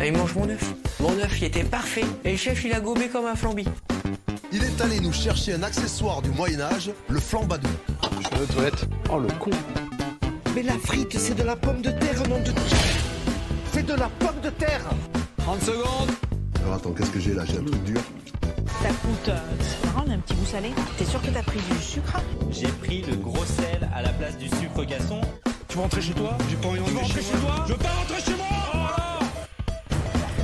Allez, 0.00 0.12
mange 0.12 0.34
mon 0.34 0.48
œuf. 0.48 0.72
Mon 0.98 1.10
œuf, 1.18 1.38
il 1.40 1.44
était 1.44 1.62
parfait. 1.62 2.06
Et 2.24 2.30
le 2.32 2.36
chef, 2.38 2.64
il 2.64 2.72
a 2.72 2.80
gobé 2.80 3.08
comme 3.08 3.26
un 3.26 3.34
flambi. 3.34 3.66
Il 4.50 4.64
est 4.64 4.80
allé 4.80 4.98
nous 4.98 5.12
chercher 5.12 5.52
un 5.52 5.62
accessoire 5.62 6.22
du 6.22 6.30
Moyen-Âge, 6.30 6.90
le 7.10 7.20
flambadou. 7.20 7.68
Je 8.22 8.36
vais 8.36 8.42
aux 8.42 8.46
toilettes. 8.46 8.86
Oh 9.12 9.18
le 9.18 9.28
con. 9.38 9.50
Mais 10.54 10.62
la 10.62 10.72
frite, 10.78 11.18
c'est 11.18 11.34
de 11.34 11.42
la 11.42 11.54
pomme 11.54 11.82
de 11.82 11.90
terre, 11.90 12.26
nom 12.30 12.38
de. 12.40 12.50
C'est 13.74 13.84
de 13.84 13.92
la 13.92 14.08
pomme 14.08 14.40
de 14.42 14.48
terre 14.48 14.80
30 15.36 15.60
secondes. 15.62 16.10
Alors 16.62 16.74
attends, 16.76 16.92
qu'est-ce 16.92 17.10
que 17.10 17.20
j'ai 17.20 17.34
là? 17.34 17.44
J'ai 17.44 17.58
un 17.58 17.64
truc 17.64 17.84
dur. 17.84 18.00
Ça 18.82 18.88
coûte. 18.88 19.28
euh, 19.28 19.36
c'est 19.60 19.86
marrant, 19.86 20.04
on 20.06 20.10
a 20.12 20.14
un 20.14 20.18
petit 20.18 20.34
goût 20.34 20.46
salé? 20.46 20.70
T'es 20.96 21.04
sûr 21.04 21.20
que 21.20 21.28
t'as 21.28 21.42
pris 21.42 21.60
du 21.70 21.78
sucre? 21.82 22.22
J'ai 22.50 22.68
pris 22.68 23.02
le 23.02 23.16
gros 23.16 23.44
sel 23.44 23.86
à 23.94 24.00
la 24.00 24.08
place 24.14 24.38
du 24.38 24.48
sucre 24.48 24.82
gasson. 24.84 25.20
Tu 25.68 25.76
veux 25.76 25.82
rentrer 25.82 26.00
chez 26.00 26.14
toi? 26.14 26.38
J'ai 26.48 26.56
pas 26.56 26.68
envie 26.68 26.78
de 26.78 26.96
rentrer 26.98 27.20
chez 27.20 27.36
toi? 27.38 27.64
Je 27.68 27.72
veux 27.74 27.78
pas 27.78 27.90
rentrer 27.90 28.22
chez 28.22 28.36
moi. 28.36 28.46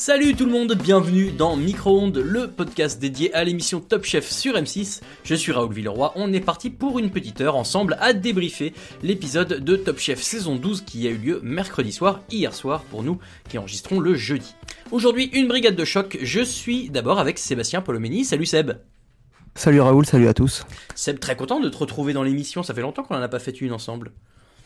Salut 0.00 0.34
tout 0.34 0.46
le 0.46 0.52
monde, 0.52 0.72
bienvenue 0.72 1.30
dans 1.30 1.58
Micro-ondes, 1.58 2.16
le 2.16 2.48
podcast 2.48 2.98
dédié 2.98 3.34
à 3.34 3.44
l'émission 3.44 3.80
Top 3.80 4.04
Chef 4.04 4.30
sur 4.30 4.54
M6. 4.54 5.02
Je 5.24 5.34
suis 5.34 5.52
Raoul 5.52 5.74
Villeroy, 5.74 6.12
on 6.16 6.32
est 6.32 6.40
parti 6.40 6.70
pour 6.70 6.98
une 6.98 7.10
petite 7.10 7.42
heure 7.42 7.54
ensemble 7.54 7.98
à 8.00 8.14
débriefer 8.14 8.72
l'épisode 9.02 9.62
de 9.62 9.76
Top 9.76 9.98
Chef 9.98 10.22
saison 10.22 10.56
12 10.56 10.80
qui 10.86 11.06
a 11.06 11.10
eu 11.10 11.18
lieu 11.18 11.40
mercredi 11.42 11.92
soir, 11.92 12.22
hier 12.30 12.54
soir 12.54 12.82
pour 12.84 13.02
nous 13.02 13.18
qui 13.50 13.58
enregistrons 13.58 14.00
le 14.00 14.14
jeudi. 14.14 14.54
Aujourd'hui, 14.90 15.26
une 15.34 15.48
brigade 15.48 15.76
de 15.76 15.84
choc, 15.84 16.16
je 16.22 16.40
suis 16.40 16.88
d'abord 16.88 17.18
avec 17.18 17.38
Sébastien 17.38 17.82
Polomeni. 17.82 18.24
Salut 18.24 18.46
Seb 18.46 18.72
Salut 19.54 19.82
Raoul, 19.82 20.06
salut 20.06 20.28
à 20.28 20.32
tous. 20.32 20.64
Seb, 20.94 21.20
très 21.20 21.36
content 21.36 21.60
de 21.60 21.68
te 21.68 21.76
retrouver 21.76 22.14
dans 22.14 22.22
l'émission, 22.22 22.62
ça 22.62 22.72
fait 22.72 22.80
longtemps 22.80 23.02
qu'on 23.02 23.16
en 23.16 23.22
a 23.22 23.28
pas 23.28 23.38
fait 23.38 23.60
une 23.60 23.74
ensemble. 23.74 24.12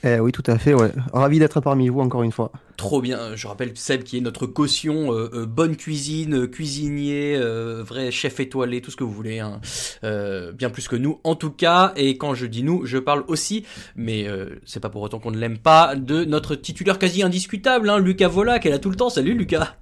Eh 0.07 0.21
oui, 0.21 0.33
tout 0.33 0.43
à 0.47 0.59
fait, 0.59 0.75
ouais. 0.75 0.93
Ravi 1.15 1.39
d'être 1.39 1.61
parmi 1.61 1.89
vous 1.89 2.01
encore 2.01 2.23
une 2.23 2.33
fois. 2.33 2.53
Trop 2.77 3.01
bien, 3.01 3.37
je 3.37 3.47
rappelle 3.47 3.71
Seb 3.75 4.03
qui 4.03 4.19
est 4.19 4.21
notre 4.21 4.47
caution 4.47 5.15
euh, 5.15 5.31
euh, 5.33 5.47
bonne 5.47 5.77
cuisine, 5.77 6.43
euh, 6.43 6.47
cuisinier, 6.47 7.37
euh, 7.39 7.83
vrai 7.83 8.11
chef 8.11 8.39
étoilé, 8.39 8.83
tout 8.83 8.91
ce 8.91 8.97
que 8.97 9.05
vous 9.05 9.13
voulez, 9.13 9.39
hein. 9.39 9.61
Euh, 10.03 10.53
bien 10.53 10.69
plus 10.69 10.89
que 10.89 10.97
nous 10.97 11.21
en 11.25 11.37
tout 11.37 11.53
cas. 11.53 11.95
Et 11.97 12.19
quand 12.19 12.35
je 12.35 12.45
dis 12.45 12.63
nous, 12.63 12.85
je 12.85 12.99
parle 12.99 13.25
aussi, 13.29 13.65
mais 13.97 14.27
c'est 14.67 14.81
pas 14.81 14.91
pour 14.91 15.01
autant 15.01 15.21
qu'on 15.21 15.31
ne 15.31 15.39
l'aime 15.39 15.59
pas, 15.59 15.95
de 15.97 16.25
notre 16.25 16.55
titulaire 16.55 16.99
quasi 16.99 17.23
indiscutable, 17.23 17.89
hein, 17.89 17.99
Lucas 17.99 18.29
Vola, 18.29 18.59
qui 18.59 18.69
est 18.69 18.73
là 18.73 18.79
tout 18.79 18.91
le 18.91 18.97
temps. 18.97 19.09
Salut 19.09 19.35
Lucas. 19.35 19.77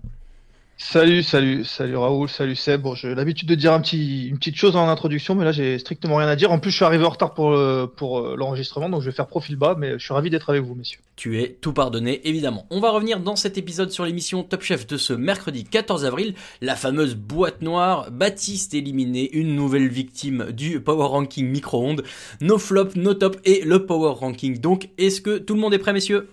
Salut, 0.84 1.22
salut, 1.22 1.65
salut 1.65 1.97
Raoul, 1.97 2.28
salut 2.28 2.56
Seb. 2.56 2.82
Bon, 2.82 2.94
j'ai 2.94 3.15
l'habitude 3.15 3.48
de 3.48 3.54
dire 3.54 3.72
un 3.72 3.81
petit, 3.81 4.26
une 4.28 4.37
petite 4.37 4.56
chose 4.56 4.76
en 4.76 4.88
introduction, 4.88 5.34
mais 5.34 5.44
là 5.44 5.53
j'ai 5.53 5.78
strictement 5.78 6.16
rien 6.16 6.26
à 6.26 6.37
dire. 6.37 6.50
En 6.50 6.59
plus, 6.59 6.70
je 6.70 6.76
suis 6.76 6.84
arrivé 6.84 7.04
en 7.04 7.09
retard 7.09 7.34
pour, 7.34 7.56
pour 7.97 8.19
euh, 8.19 8.34
l'enregistrement, 8.37 8.91
donc 8.91 9.00
je 9.00 9.06
vais 9.06 9.15
faire 9.15 9.28
profil 9.28 9.56
bas, 9.56 9.75
mais 9.78 9.92
je 9.92 10.04
suis 10.04 10.12
ravi 10.12 10.28
d'être 10.28 10.50
avec 10.50 10.62
vous, 10.62 10.75
messieurs. 10.75 10.98
Tu 11.16 11.41
es 11.41 11.56
tout 11.60 11.72
pardonné, 11.72 12.21
évidemment. 12.28 12.66
On 12.69 12.81
va 12.81 12.91
revenir 12.91 13.21
dans 13.21 13.37
cet 13.37 13.56
épisode 13.56 13.91
sur 13.91 14.04
l'émission 14.04 14.42
Top 14.42 14.62
Chef 14.62 14.87
de 14.87 14.97
ce 14.98 15.12
mercredi 15.12 15.65
14 15.65 16.04
avril, 16.04 16.34
la 16.60 16.75
fameuse 16.75 17.15
boîte 17.15 17.62
noire, 17.62 18.10
Baptiste 18.10 18.75
éliminé, 18.75 19.31
une 19.32 19.54
nouvelle 19.54 19.88
victime 19.88 20.50
du 20.50 20.81
Power 20.81 21.06
Ranking 21.06 21.48
micro-ondes, 21.48 22.03
nos 22.42 22.59
flops, 22.59 22.97
nos 22.97 23.15
tops 23.15 23.38
et 23.44 23.62
le 23.65 23.87
Power 23.87 24.15
Ranking. 24.19 24.59
Donc, 24.59 24.91
est-ce 24.98 25.21
que 25.22 25.38
tout 25.38 25.54
le 25.54 25.60
monde 25.60 25.72
est 25.75 25.78
prêt, 25.78 25.94
messieurs? 25.94 26.28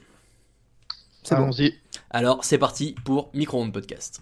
C'est 1.23 1.35
bon. 1.35 1.43
Allons-y. 1.43 1.75
Alors, 2.09 2.43
c'est 2.43 2.57
parti 2.57 2.95
pour 3.05 3.29
Micro-ondes 3.33 3.71
Podcast. 3.71 4.21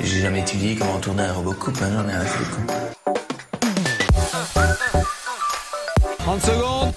J'ai 0.00 0.20
jamais 0.20 0.40
étudié 0.40 0.76
comment 0.76 0.98
tourner 0.98 1.24
un 1.24 1.32
robot 1.32 1.54
coupe, 1.54 1.78
hein, 1.82 1.90
j'en 1.92 2.08
ai 2.08 2.12
un 2.12 2.24
foutre. 2.24 2.58
30 6.18 6.40
secondes. 6.40 6.92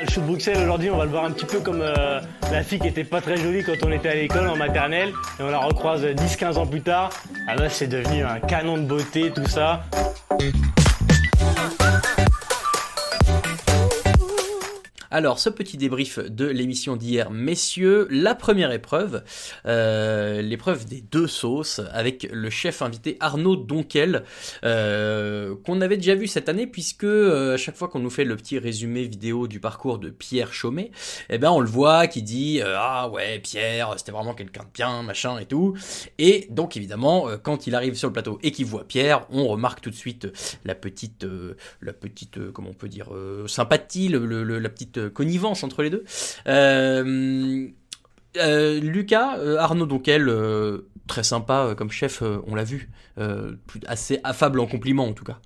Le 0.00 0.10
chou 0.10 0.20
de 0.20 0.26
Bruxelles 0.26 0.58
aujourd'hui, 0.62 0.90
on 0.90 0.96
va 0.96 1.04
le 1.04 1.10
voir 1.10 1.24
un 1.24 1.30
petit 1.30 1.46
peu 1.46 1.60
comme 1.60 1.80
euh, 1.80 2.20
la 2.50 2.62
fille 2.62 2.78
qui 2.78 2.88
était 2.88 3.04
pas 3.04 3.20
très 3.20 3.36
jolie 3.36 3.62
quand 3.62 3.74
on 3.84 3.92
était 3.92 4.08
à 4.08 4.14
l'école 4.14 4.48
en 4.48 4.56
maternelle 4.56 5.12
et 5.38 5.42
on 5.42 5.50
la 5.50 5.58
recroise 5.58 6.04
10-15 6.04 6.56
ans 6.56 6.66
plus 6.66 6.82
tard. 6.82 7.10
Ah 7.48 7.56
bah 7.56 7.68
c'est 7.68 7.86
devenu 7.86 8.24
un 8.24 8.40
canon 8.40 8.78
de 8.78 8.84
beauté 8.84 9.32
tout 9.32 9.46
ça. 9.46 9.84
Alors, 15.14 15.38
ce 15.38 15.50
petit 15.50 15.76
débrief 15.76 16.18
de 16.18 16.46
l'émission 16.46 16.96
d'hier, 16.96 17.30
messieurs, 17.30 18.08
la 18.10 18.34
première 18.34 18.72
épreuve, 18.72 19.22
euh, 19.66 20.40
l'épreuve 20.40 20.86
des 20.86 21.02
deux 21.02 21.26
sauces, 21.26 21.82
avec 21.92 22.26
le 22.32 22.48
chef 22.48 22.80
invité 22.80 23.18
Arnaud 23.20 23.56
Donquel, 23.56 24.24
euh, 24.64 25.54
qu'on 25.66 25.82
avait 25.82 25.98
déjà 25.98 26.14
vu 26.14 26.26
cette 26.28 26.48
année, 26.48 26.66
puisque 26.66 27.04
euh, 27.04 27.52
à 27.52 27.56
chaque 27.58 27.76
fois 27.76 27.88
qu'on 27.88 27.98
nous 27.98 28.08
fait 28.08 28.24
le 28.24 28.36
petit 28.38 28.58
résumé 28.58 29.02
vidéo 29.04 29.48
du 29.48 29.60
parcours 29.60 29.98
de 29.98 30.08
Pierre 30.08 30.54
Chaumet, 30.54 30.90
eh 31.28 31.36
ben 31.36 31.50
on 31.50 31.60
le 31.60 31.68
voit 31.68 32.06
qui 32.06 32.22
dit 32.22 32.62
ah 32.64 33.10
ouais 33.10 33.38
Pierre, 33.40 33.92
c'était 33.98 34.12
vraiment 34.12 34.32
quelqu'un 34.32 34.62
de 34.62 34.70
bien, 34.72 35.02
machin 35.02 35.38
et 35.38 35.44
tout. 35.44 35.76
Et 36.16 36.46
donc 36.48 36.74
évidemment, 36.78 37.26
quand 37.42 37.66
il 37.66 37.74
arrive 37.74 37.96
sur 37.96 38.08
le 38.08 38.14
plateau 38.14 38.38
et 38.42 38.50
qu'il 38.50 38.64
voit 38.64 38.84
Pierre, 38.84 39.26
on 39.28 39.46
remarque 39.46 39.82
tout 39.82 39.90
de 39.90 39.94
suite 39.94 40.26
la 40.64 40.74
petite, 40.74 41.26
la 41.82 41.92
petite, 41.92 42.50
comment 42.52 42.70
on 42.70 42.74
peut 42.74 42.88
dire, 42.88 43.10
sympathie, 43.46 44.08
le- 44.08 44.42
la 44.58 44.68
petite 44.70 45.01
euh, 45.02 45.10
connivence 45.10 45.64
entre 45.64 45.82
les 45.82 45.90
deux. 45.90 46.04
Euh, 46.46 47.68
euh, 48.36 48.80
Lucas, 48.80 49.36
Arnaud 49.58 49.86
Donquel, 49.86 50.28
euh, 50.28 50.88
très 51.06 51.22
sympa 51.22 51.74
comme 51.76 51.90
chef, 51.90 52.22
on 52.46 52.54
l'a 52.54 52.64
vu, 52.64 52.90
assez 53.86 54.20
affable 54.24 54.60
en 54.60 54.66
compliment 54.66 55.06
en 55.06 55.12
tout 55.12 55.24
cas. 55.24 55.38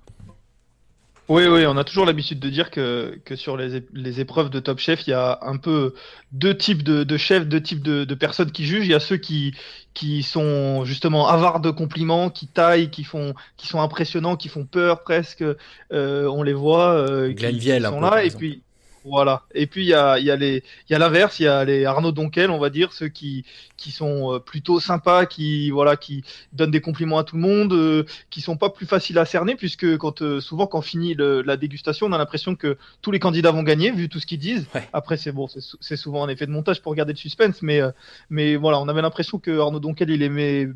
Oui, 1.29 1.45
oui, 1.45 1.65
on 1.65 1.75
a 1.75 1.83
toujours 1.83 2.05
l'habitude 2.05 2.39
de 2.39 2.49
dire 2.49 2.71
que, 2.71 3.19
que 3.25 3.35
sur 3.35 3.57
les, 3.57 3.83
les 3.91 4.21
épreuves 4.21 4.49
de 4.49 4.61
Top 4.61 4.79
Chef, 4.79 5.05
il 5.07 5.09
y 5.09 5.13
a 5.13 5.39
un 5.41 5.57
peu 5.57 5.93
deux 6.31 6.55
types 6.55 6.83
de, 6.83 7.03
de 7.03 7.17
chefs, 7.17 7.45
deux 7.45 7.61
types 7.61 7.83
de, 7.83 8.05
de 8.05 8.15
personnes 8.15 8.49
qui 8.49 8.63
jugent. 8.63 8.85
Il 8.85 8.91
y 8.91 8.93
a 8.93 9.01
ceux 9.01 9.17
qui, 9.17 9.53
qui 9.93 10.23
sont 10.23 10.85
justement 10.85 11.27
avares 11.27 11.59
de 11.59 11.69
compliments, 11.69 12.29
qui 12.29 12.47
taillent, 12.47 12.89
qui 12.89 13.03
font, 13.03 13.33
qui 13.57 13.67
sont 13.67 13.81
impressionnants, 13.81 14.37
qui 14.37 14.47
font 14.47 14.63
peur 14.65 15.03
presque. 15.03 15.43
Euh, 15.91 16.27
on 16.27 16.43
les 16.43 16.53
voit, 16.53 16.91
euh, 16.91 17.33
qui, 17.33 17.59
qui 17.59 17.81
sont 17.81 17.99
là. 17.99 18.23
Et 18.23 18.29
puis, 18.29 18.61
voilà. 19.09 19.43
Et 19.53 19.67
puis, 19.67 19.83
il 19.83 19.87
y 19.89 19.93
a, 19.93 20.19
il 20.19 20.25
y 20.25 20.31
a 20.31 20.35
les, 20.35 20.63
il 20.89 20.93
y 20.93 20.95
a 20.95 20.99
l'inverse. 20.99 21.39
Il 21.39 21.43
y 21.43 21.47
a 21.47 21.63
les 21.65 21.85
Arnaud 21.85 22.11
Donquel, 22.11 22.49
on 22.51 22.59
va 22.59 22.69
dire, 22.69 22.93
ceux 22.93 23.07
qui, 23.07 23.45
qui 23.77 23.91
sont 23.91 24.33
euh, 24.35 24.39
plutôt 24.39 24.79
sympas, 24.79 25.25
qui, 25.25 25.69
voilà, 25.71 25.95
qui 25.97 26.23
donnent 26.53 26.71
des 26.71 26.81
compliments 26.81 27.17
à 27.19 27.23
tout 27.23 27.35
le 27.35 27.41
monde, 27.41 27.73
euh, 27.73 28.03
qui 28.29 28.41
sont 28.41 28.57
pas 28.57 28.69
plus 28.69 28.85
faciles 28.85 29.17
à 29.17 29.25
cerner, 29.25 29.55
puisque 29.55 29.97
quand, 29.97 30.21
euh, 30.21 30.39
souvent, 30.41 30.67
quand 30.67 30.81
finit 30.81 31.13
le- 31.13 31.41
la 31.41 31.57
dégustation, 31.57 32.07
on 32.07 32.11
a 32.13 32.17
l'impression 32.17 32.55
que 32.55 32.77
tous 33.01 33.11
les 33.11 33.19
candidats 33.19 33.51
vont 33.51 33.63
gagner, 33.63 33.91
vu 33.91 34.09
tout 34.09 34.19
ce 34.19 34.25
qu'ils 34.25 34.39
disent. 34.39 34.67
Ouais. 34.75 34.87
Après, 34.93 35.17
c'est 35.17 35.31
bon, 35.31 35.47
c'est 35.47 35.61
sou- 35.61 35.77
c'est 35.79 35.97
souvent 35.97 36.23
un 36.23 36.29
effet 36.29 36.45
de 36.45 36.51
montage 36.51 36.81
pour 36.81 36.93
garder 36.95 37.13
le 37.13 37.17
suspense, 37.17 37.61
mais, 37.61 37.81
euh, 37.81 37.91
mais 38.29 38.55
voilà, 38.55 38.79
on 38.79 38.87
avait 38.87 39.01
l'impression 39.01 39.39
que 39.39 39.59
Arnaud 39.59 39.79
Donquel, 39.79 40.09
il 40.09 40.21
aimait 40.23 40.67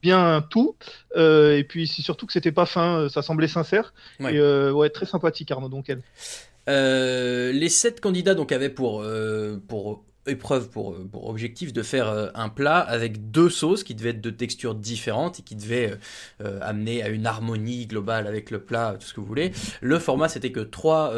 bien 0.00 0.46
tout, 0.48 0.76
euh, 1.16 1.56
et 1.58 1.64
puis 1.64 1.88
surtout 1.88 2.24
que 2.24 2.32
c'était 2.32 2.52
pas 2.52 2.66
fin, 2.66 3.08
ça 3.08 3.20
semblait 3.20 3.48
sincère, 3.48 3.92
Ouais. 4.20 4.34
et 4.34 4.38
euh, 4.38 4.70
ouais, 4.70 4.90
très 4.90 5.06
sympathique 5.06 5.50
Arnaud 5.50 5.68
Donquel. 5.68 6.02
Euh, 6.68 7.52
les 7.52 7.68
sept 7.68 8.00
candidats 8.00 8.34
donc 8.34 8.52
avaient 8.52 8.68
pour, 8.68 9.02
euh, 9.02 9.58
épreuve 10.26 10.68
pour, 10.68 10.94
objectif 11.14 11.72
de 11.72 11.82
faire 11.82 12.08
euh, 12.08 12.28
un 12.34 12.50
plat 12.50 12.78
avec 12.78 13.30
deux 13.30 13.48
sauces 13.48 13.82
qui 13.82 13.94
devaient 13.94 14.10
être 14.10 14.20
de 14.20 14.28
textures 14.28 14.74
différentes 14.74 15.40
et 15.40 15.42
qui 15.42 15.56
devaient 15.56 15.96
amener 16.60 17.02
à 17.02 17.08
une 17.08 17.26
harmonie 17.26 17.86
globale 17.86 18.26
avec 18.26 18.50
le 18.50 18.60
plat, 18.60 18.96
tout 19.00 19.06
ce 19.06 19.14
que 19.14 19.20
vous 19.20 19.26
voulez. 19.26 19.52
Le 19.80 19.98
format, 19.98 20.28
c'était 20.28 20.52
que 20.52 20.60
trois 20.60 21.14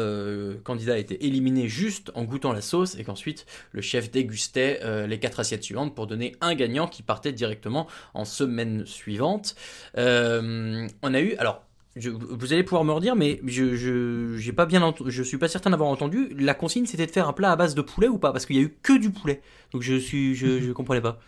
candidats 0.63 0.97
étaient 0.97 1.25
éliminés 1.25 1.67
juste 1.67 2.11
en 2.15 2.23
goûtant 2.23 2.53
la 2.53 2.61
sauce 2.61 2.95
et 2.97 3.03
qu'ensuite 3.03 3.45
le 3.71 3.81
chef 3.81 4.11
dégustait 4.11 4.79
les 5.07 5.19
quatre 5.19 5.39
assiettes 5.39 5.63
suivantes 5.63 5.93
pour 5.93 6.07
donner 6.07 6.35
un 6.41 6.55
gagnant 6.55 6.87
qui 6.87 7.03
partait 7.03 7.33
directement 7.33 7.87
en 8.13 8.25
semaine 8.25 8.85
suivante. 8.85 9.55
On 9.95 11.13
a 11.13 11.19
eu, 11.19 11.35
alors, 11.35 11.65
je- 11.95 12.09
vous 12.09 12.53
allez 12.53 12.63
pouvoir 12.63 12.83
me 12.85 12.91
redire, 12.93 13.15
mais 13.15 13.41
je, 13.45 13.75
je, 13.75 14.37
j'ai 14.37 14.53
pas 14.53 14.65
bien 14.65 14.93
je 15.05 15.23
suis 15.23 15.37
pas 15.37 15.47
certain 15.49 15.69
d'avoir 15.71 15.89
entendu. 15.89 16.29
La 16.39 16.53
consigne, 16.53 16.85
c'était 16.85 17.05
de 17.05 17.11
faire 17.11 17.27
un 17.27 17.33
plat 17.33 17.51
à 17.51 17.55
base 17.55 17.75
de 17.75 17.81
poulet 17.81 18.07
ou 18.07 18.17
pas? 18.17 18.31
Parce 18.31 18.45
qu'il 18.45 18.55
y 18.55 18.59
a 18.59 18.63
eu 18.63 18.77
que 18.81 18.97
du 18.97 19.11
poulet. 19.11 19.41
Donc 19.73 19.81
je 19.81 19.95
suis, 19.95 20.35
je, 20.35 20.59
je 20.61 20.71
comprenais 20.71 21.01
pas. 21.01 21.19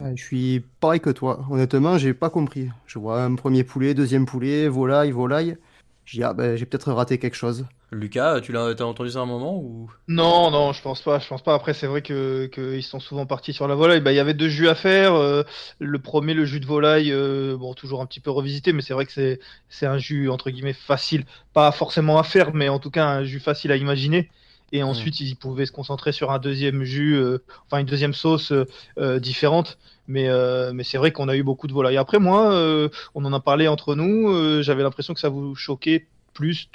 Ouais, 0.00 0.16
je 0.16 0.24
suis 0.24 0.60
pareil 0.80 1.00
que 1.00 1.10
toi. 1.10 1.46
Honnêtement, 1.50 1.98
j'ai 1.98 2.14
pas 2.14 2.30
compris. 2.30 2.68
Je 2.86 2.98
vois 2.98 3.22
un 3.22 3.34
premier 3.36 3.62
poulet, 3.64 3.94
deuxième 3.94 4.26
poulet, 4.26 4.68
volaille, 4.68 5.12
volaille. 5.12 5.56
J'ai 6.04 6.22
ah 6.24 6.34
ben, 6.34 6.56
j'ai 6.56 6.66
peut-être 6.66 6.92
raté 6.92 7.18
quelque 7.18 7.36
chose. 7.36 7.66
Lucas, 7.94 8.40
tu 8.40 8.52
l'as, 8.52 8.74
entendu 8.84 9.10
ça 9.10 9.20
à 9.20 9.22
un 9.22 9.26
moment 9.26 9.56
ou? 9.58 9.90
Non, 10.06 10.50
non, 10.50 10.72
je 10.74 10.82
pense 10.82 11.00
pas. 11.00 11.18
Je 11.18 11.26
pense 11.28 11.42
pas. 11.42 11.54
Après, 11.54 11.72
c'est 11.72 11.86
vrai 11.86 12.02
que 12.02 12.46
qu'ils 12.46 12.82
sont 12.82 13.00
souvent 13.00 13.24
partis 13.24 13.54
sur 13.54 13.66
la 13.66 13.74
volaille. 13.74 14.00
Bah, 14.02 14.12
il 14.12 14.16
y 14.16 14.18
avait 14.18 14.34
deux 14.34 14.48
jus 14.48 14.68
à 14.68 14.74
faire. 14.74 15.14
euh, 15.14 15.44
le 15.78 15.98
premier, 15.98 16.34
le 16.34 16.44
jus 16.44 16.60
de 16.60 16.66
volaille, 16.66 17.10
euh, 17.10 17.56
bon, 17.56 17.72
toujours 17.74 18.02
un 18.02 18.06
petit 18.06 18.20
peu 18.20 18.30
revisité, 18.30 18.72
mais 18.74 18.82
c'est 18.82 18.92
vrai 18.92 19.06
que 19.06 19.12
c'est 19.12 19.40
c'est 19.70 19.86
un 19.86 19.96
jus 19.96 20.28
entre 20.28 20.50
guillemets 20.50 20.74
facile, 20.74 21.24
pas 21.54 21.72
forcément 21.72 22.18
à 22.18 22.22
faire, 22.22 22.52
mais 22.54 22.68
en 22.68 22.78
tout 22.78 22.90
cas 22.90 23.06
un 23.06 23.24
jus 23.24 23.40
facile 23.40 23.72
à 23.72 23.76
imaginer. 23.76 24.30
Et 24.72 24.82
ensuite, 24.82 25.20
ils 25.20 25.36
pouvaient 25.36 25.66
se 25.66 25.72
concentrer 25.72 26.12
sur 26.12 26.30
un 26.32 26.38
deuxième 26.38 26.82
jus, 26.84 27.14
euh, 27.16 27.38
enfin 27.66 27.78
une 27.78 27.86
deuxième 27.86 28.12
sauce 28.14 28.52
différente. 29.20 29.78
Mais, 30.06 30.28
euh, 30.28 30.72
mais 30.74 30.84
c'est 30.84 30.98
vrai 30.98 31.12
qu'on 31.12 31.28
a 31.28 31.36
eu 31.36 31.42
beaucoup 31.42 31.66
de 31.66 31.72
volaille. 31.72 31.96
Après, 31.96 32.18
moi, 32.18 32.52
euh, 32.52 32.88
on 33.14 33.24
en 33.24 33.32
a 33.32 33.40
parlé 33.40 33.68
entre 33.68 33.94
nous. 33.94 34.28
euh, 34.30 34.62
J'avais 34.62 34.82
l'impression 34.82 35.14
que 35.14 35.20
ça 35.20 35.30
vous 35.30 35.54
choquait 35.54 36.06
plus, 36.34 36.68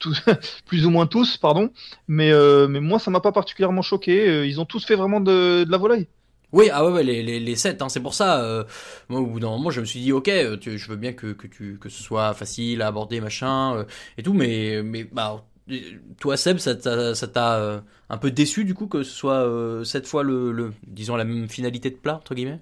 plus 0.66 0.86
ou 0.86 0.90
moins 0.90 1.06
tous, 1.06 1.36
pardon. 1.36 1.70
Mais, 2.08 2.30
euh, 2.32 2.68
mais 2.68 2.80
moi, 2.80 2.98
ça 2.98 3.10
m'a 3.10 3.20
pas 3.20 3.32
particulièrement 3.32 3.82
choqué. 3.82 4.28
Euh, 4.28 4.46
Ils 4.46 4.60
ont 4.60 4.64
tous 4.64 4.84
fait 4.84 4.96
vraiment 4.96 5.20
de, 5.20 5.64
de 5.64 5.70
la 5.70 5.78
volaille. 5.78 6.08
Oui, 6.52 6.68
ah 6.70 6.84
ouais, 6.86 7.02
les, 7.02 7.22
les, 7.22 7.40
les 7.40 7.56
7, 7.56 7.80
hein, 7.80 7.88
c'est 7.88 8.00
pour 8.02 8.12
ça. 8.12 8.42
euh, 8.44 8.64
moi, 9.08 9.20
au 9.20 9.26
bout 9.26 9.40
d'un 9.40 9.48
moment, 9.48 9.70
je 9.70 9.80
me 9.80 9.86
suis 9.86 10.00
dit, 10.00 10.12
ok, 10.12 10.28
euh, 10.28 10.56
tu- 10.58 10.76
je 10.78 10.88
veux 10.90 10.96
bien 10.96 11.14
que, 11.14 11.32
que, 11.32 11.46
tu, 11.46 11.78
que 11.78 11.88
ce 11.88 12.02
soit 12.02 12.34
facile 12.34 12.82
à 12.82 12.88
aborder, 12.88 13.20
machin, 13.22 13.76
euh, 13.78 13.84
et 14.18 14.22
tout, 14.22 14.34
mais, 14.34 14.82
mais 14.82 15.04
bah, 15.04 15.46
euh, 15.70 15.78
toi, 16.20 16.36
Seb, 16.36 16.58
ça 16.58 16.74
t'a 16.74 17.56
euh, 17.58 17.80
un 18.10 18.18
peu 18.18 18.30
déçu, 18.30 18.64
du 18.66 18.74
coup, 18.74 18.86
que 18.86 19.02
ce 19.02 19.10
soit 19.12 19.82
cette 19.86 20.06
fois, 20.06 20.22
le, 20.24 20.52
le, 20.52 20.74
disons, 20.86 21.16
la 21.16 21.24
même 21.24 21.48
finalité 21.48 21.90
de 21.90 21.96
plat, 21.96 22.16
entre 22.16 22.34
guillemets? 22.34 22.60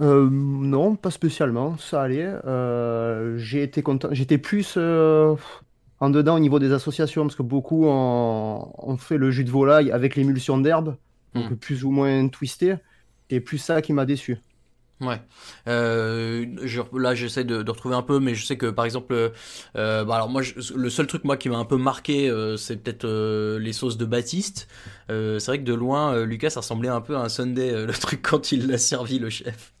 Euh, 0.00 0.28
non, 0.30 0.94
pas 0.96 1.10
spécialement, 1.10 1.78
ça 1.78 2.02
allait. 2.02 2.26
Euh, 2.44 3.38
j'ai 3.38 3.62
été 3.62 3.82
content. 3.82 4.08
J'étais 4.12 4.36
plus 4.38 4.74
euh, 4.76 5.34
en 6.00 6.10
dedans 6.10 6.36
au 6.36 6.38
niveau 6.40 6.58
des 6.58 6.72
associations 6.72 7.22
parce 7.24 7.36
que 7.36 7.42
beaucoup 7.42 7.86
ont, 7.86 8.72
ont 8.78 8.96
fait 8.98 9.16
le 9.18 9.30
jus 9.30 9.44
de 9.44 9.50
volaille 9.50 9.90
avec 9.92 10.16
l'émulsion 10.16 10.58
d'herbe, 10.58 10.96
donc 11.34 11.54
plus 11.58 11.84
ou 11.84 11.90
moins 11.90 12.28
twisté. 12.28 12.76
C'est 13.30 13.40
plus 13.40 13.58
ça 13.58 13.80
qui 13.82 13.92
m'a 13.94 14.04
déçu. 14.06 14.38
Ouais. 15.00 15.20
Euh, 15.68 16.46
je, 16.64 16.80
là, 16.98 17.14
j'essaie 17.14 17.44
de, 17.44 17.62
de 17.62 17.70
retrouver 17.70 17.94
un 17.94 18.02
peu, 18.02 18.18
mais 18.18 18.34
je 18.34 18.46
sais 18.46 18.56
que 18.56 18.64
par 18.70 18.86
exemple, 18.86 19.12
euh, 19.76 20.04
bah 20.06 20.14
alors 20.16 20.30
moi, 20.30 20.40
je- 20.40 20.72
le 20.74 20.88
seul 20.88 21.06
truc 21.06 21.24
moi 21.24 21.36
qui 21.36 21.50
m'a 21.50 21.58
un 21.58 21.66
peu 21.66 21.76
marqué, 21.76 22.30
euh, 22.30 22.56
c'est 22.56 22.78
peut-être 22.78 23.06
les 23.58 23.72
sauces 23.74 23.98
de 23.98 24.06
Baptiste. 24.06 24.68
C'est 25.08 25.44
vrai 25.46 25.58
que 25.58 25.64
de 25.64 25.74
loin, 25.74 26.24
Lucas, 26.24 26.48
ça 26.50 26.60
ressemblait 26.60 26.88
un 26.88 27.02
peu 27.02 27.14
à 27.16 27.20
un 27.20 27.28
Sunday, 27.28 27.72
le 27.86 27.92
truc 27.92 28.22
quand 28.22 28.52
il 28.52 28.68
l'a 28.68 28.78
servi 28.78 29.18
le 29.18 29.28
chef. 29.28 29.74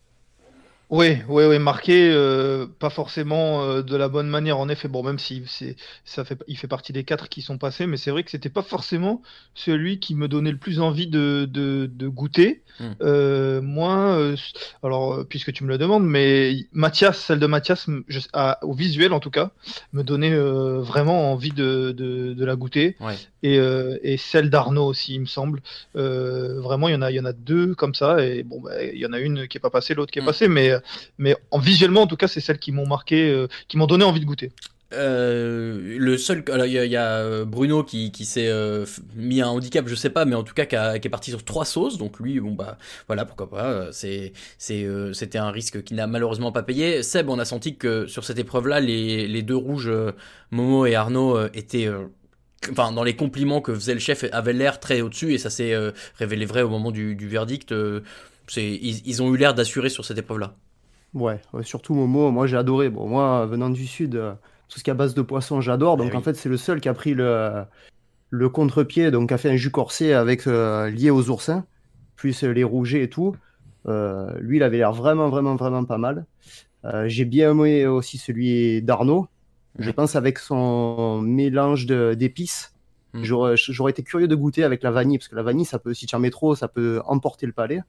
Oui, 0.88 1.16
oui, 1.28 1.44
oui, 1.46 1.58
marqué, 1.58 2.12
euh, 2.12 2.66
pas 2.78 2.90
forcément 2.90 3.64
euh, 3.64 3.82
de 3.82 3.96
la 3.96 4.08
bonne 4.08 4.28
manière, 4.28 4.58
en 4.58 4.68
effet. 4.68 4.86
Bon, 4.86 5.02
même 5.02 5.18
si 5.18 5.42
c'est, 5.46 5.74
ça 6.04 6.24
fait, 6.24 6.38
il 6.46 6.56
fait 6.56 6.68
partie 6.68 6.92
des 6.92 7.02
quatre 7.02 7.28
qui 7.28 7.42
sont 7.42 7.58
passés, 7.58 7.88
mais 7.88 7.96
c'est 7.96 8.12
vrai 8.12 8.22
que 8.22 8.30
c'était 8.30 8.50
pas 8.50 8.62
forcément 8.62 9.20
celui 9.54 9.98
qui 9.98 10.14
me 10.14 10.28
donnait 10.28 10.52
le 10.52 10.58
plus 10.58 10.78
envie 10.78 11.08
de, 11.08 11.48
de, 11.50 11.90
de 11.92 12.08
goûter. 12.08 12.62
Hmm. 12.78 12.92
Euh, 13.00 13.60
moi, 13.62 14.16
alors, 14.84 15.24
puisque 15.26 15.52
tu 15.52 15.64
me 15.64 15.70
le 15.70 15.78
demandes, 15.78 16.06
mais 16.06 16.66
Mathias, 16.72 17.18
celle 17.18 17.40
de 17.40 17.46
Mathias, 17.46 17.88
m- 17.88 18.04
je- 18.06 18.20
à- 18.32 18.62
au 18.62 18.74
visuel 18.74 19.12
en 19.12 19.18
tout 19.18 19.30
cas, 19.30 19.50
me 19.92 20.04
donnait 20.04 20.36
vraiment 20.36 21.32
envie 21.32 21.52
de, 21.52 21.92
de, 21.96 22.32
de 22.34 22.44
la 22.44 22.54
goûter. 22.54 22.94
Ouais. 23.00 23.14
Et, 23.42 23.56
et 24.02 24.16
celle 24.18 24.50
d'Arnaud 24.50 24.86
aussi, 24.86 25.14
il 25.14 25.20
me 25.22 25.26
semble. 25.26 25.62
Vraiment, 25.94 26.88
il 26.88 26.92
y 26.92 26.96
en 26.96 27.02
a, 27.02 27.10
il 27.10 27.14
y 27.14 27.20
en 27.20 27.24
a 27.24 27.32
deux 27.32 27.74
comme 27.74 27.94
ça, 27.94 28.24
et 28.24 28.44
bon, 28.44 28.60
bah, 28.60 28.82
il 28.84 28.98
y 28.98 29.06
en 29.06 29.12
a 29.12 29.18
une 29.18 29.48
qui 29.48 29.56
est 29.56 29.60
pas 29.60 29.70
passée, 29.70 29.94
l'autre 29.94 30.12
qui 30.12 30.18
est 30.18 30.24
passée, 30.24 30.46
mais, 30.46 30.75
mais 31.18 31.36
en 31.50 31.58
visuellement, 31.58 32.02
en 32.02 32.06
tout 32.06 32.16
cas, 32.16 32.28
c'est 32.28 32.40
celles 32.40 32.58
qui 32.58 32.72
m'ont 32.72 32.86
marqué, 32.86 33.30
euh, 33.30 33.48
qui 33.68 33.76
m'ont 33.76 33.86
donné 33.86 34.04
envie 34.04 34.20
de 34.20 34.24
goûter. 34.26 34.52
Euh, 34.92 35.96
le 35.98 36.16
seul, 36.16 36.44
il 36.64 36.70
y 36.70 36.96
a, 36.96 37.18
euh, 37.18 37.44
Bruno 37.44 37.82
qui, 37.82 38.12
qui 38.12 38.24
s'est 38.24 38.48
euh, 38.48 38.86
mis 39.16 39.40
un 39.40 39.48
handicap, 39.48 39.88
je 39.88 39.94
sais 39.96 40.10
pas, 40.10 40.24
mais 40.24 40.36
en 40.36 40.44
tout 40.44 40.54
cas 40.54 40.64
qui, 40.64 40.76
est 40.76 41.10
parti 41.10 41.30
sur 41.30 41.44
trois 41.44 41.64
sauces. 41.64 41.98
Donc 41.98 42.20
lui, 42.20 42.38
bon 42.40 42.52
bah 42.52 42.78
voilà, 43.08 43.24
pourquoi 43.24 43.50
pas. 43.50 43.64
euh, 43.64 43.88
C'est, 43.92 44.32
c'est, 44.58 44.84
euh, 44.84 45.12
c'était 45.12 45.38
un 45.38 45.50
risque 45.50 45.82
qui 45.82 45.94
n'a 45.94 46.06
malheureusement 46.06 46.52
pas 46.52 46.62
payé. 46.62 47.02
Seb, 47.02 47.28
on 47.28 47.38
a 47.38 47.44
senti 47.44 47.76
que 47.76 48.06
sur 48.06 48.24
cette 48.24 48.38
épreuve-là, 48.38 48.80
les, 48.80 49.26
les 49.26 49.42
deux 49.42 49.56
rouges, 49.56 49.88
euh, 49.88 50.12
Momo 50.52 50.86
et 50.86 50.94
Arnaud, 50.94 51.36
euh, 51.36 51.50
étaient 51.54 51.86
euh, 51.88 52.06
Enfin, 52.70 52.90
dans 52.90 53.04
les 53.04 53.14
compliments 53.14 53.60
que 53.60 53.74
faisait 53.74 53.94
le 53.94 54.00
chef, 54.00 54.24
avaient 54.32 54.52
l'air 54.52 54.80
très 54.80 55.00
au-dessus 55.00 55.34
et 55.34 55.38
ça 55.38 55.50
s'est 55.50 55.72
euh, 55.74 55.92
révélé 56.18 56.46
vrai 56.46 56.62
au 56.62 56.68
moment 56.70 56.90
du, 56.90 57.14
verdict. 57.28 57.70
euh, 57.72 58.00
c'est, 58.48 58.64
ils, 58.64 59.06
ils 59.06 59.22
ont 59.22 59.32
eu 59.34 59.36
l'air 59.36 59.54
d'assurer 59.54 59.88
sur 59.88 60.04
cette 60.04 60.18
épreuve-là. 60.18 60.56
Ouais, 61.14 61.40
ouais, 61.52 61.62
surtout 61.62 61.94
Momo, 61.94 62.30
moi 62.30 62.46
j'ai 62.46 62.56
adoré. 62.56 62.90
Bon, 62.90 63.08
moi, 63.08 63.46
venant 63.46 63.70
du 63.70 63.86
sud, 63.86 64.16
euh, 64.16 64.34
tout 64.68 64.78
ce 64.78 64.84
qui 64.84 64.90
est 64.90 64.92
à 64.92 64.94
base 64.94 65.14
de 65.14 65.22
poisson, 65.22 65.60
j'adore. 65.60 65.96
Donc 65.96 66.08
Eh 66.08 66.10
oui. 66.10 66.16
en 66.18 66.22
fait, 66.22 66.34
c'est 66.34 66.48
le 66.48 66.56
seul 66.56 66.80
qui 66.80 66.88
a 66.88 66.94
pris 66.94 67.14
le, 67.14 67.62
le 68.30 68.48
contre-pied, 68.48 69.10
donc 69.10 69.32
a 69.32 69.38
fait 69.38 69.50
un 69.50 69.56
jus 69.56 69.70
corsé 69.70 70.12
avec, 70.12 70.46
euh, 70.46 70.90
lié 70.90 71.10
aux 71.10 71.30
oursins, 71.30 71.64
plus 72.16 72.42
les 72.42 72.64
rougets 72.64 73.02
et 73.02 73.08
tout. 73.08 73.34
Euh, 73.88 74.32
lui, 74.40 74.56
il 74.58 74.62
avait 74.62 74.78
l'air 74.78 74.92
vraiment, 74.92 75.28
vraiment, 75.28 75.56
vraiment 75.56 75.84
pas 75.84 75.98
mal. 75.98 76.26
J'ai 77.06 77.24
bien 77.24 77.50
aimé 77.50 77.86
aussi 77.86 78.16
celui 78.16 78.80
d'Arnaud. 78.80 79.26
Je 79.78 79.90
pense 79.90 80.14
avec 80.14 80.38
son 80.38 81.20
mélange 81.20 81.86
de- 81.86 82.14
d'épices. 82.14 82.72
J'aurais 83.22 83.56
j'aurais 83.56 83.90
été 83.90 84.02
curieux 84.04 84.28
de 84.28 84.34
goûter 84.36 84.62
avec 84.62 84.82
la 84.84 84.90
vanille, 84.92 85.18
parce 85.18 85.26
que 85.28 85.34
la 85.36 85.42
vanille, 85.42 85.64
ça 85.64 85.78
peut, 85.80 85.94
si 85.94 86.06
tu 86.06 86.14
en 86.14 86.20
mets 86.20 86.30
trop, 86.30 86.54
ça 86.54 86.68
peut 86.68 87.00
emporter 87.06 87.46
le 87.46 87.52
palais. 87.52 87.80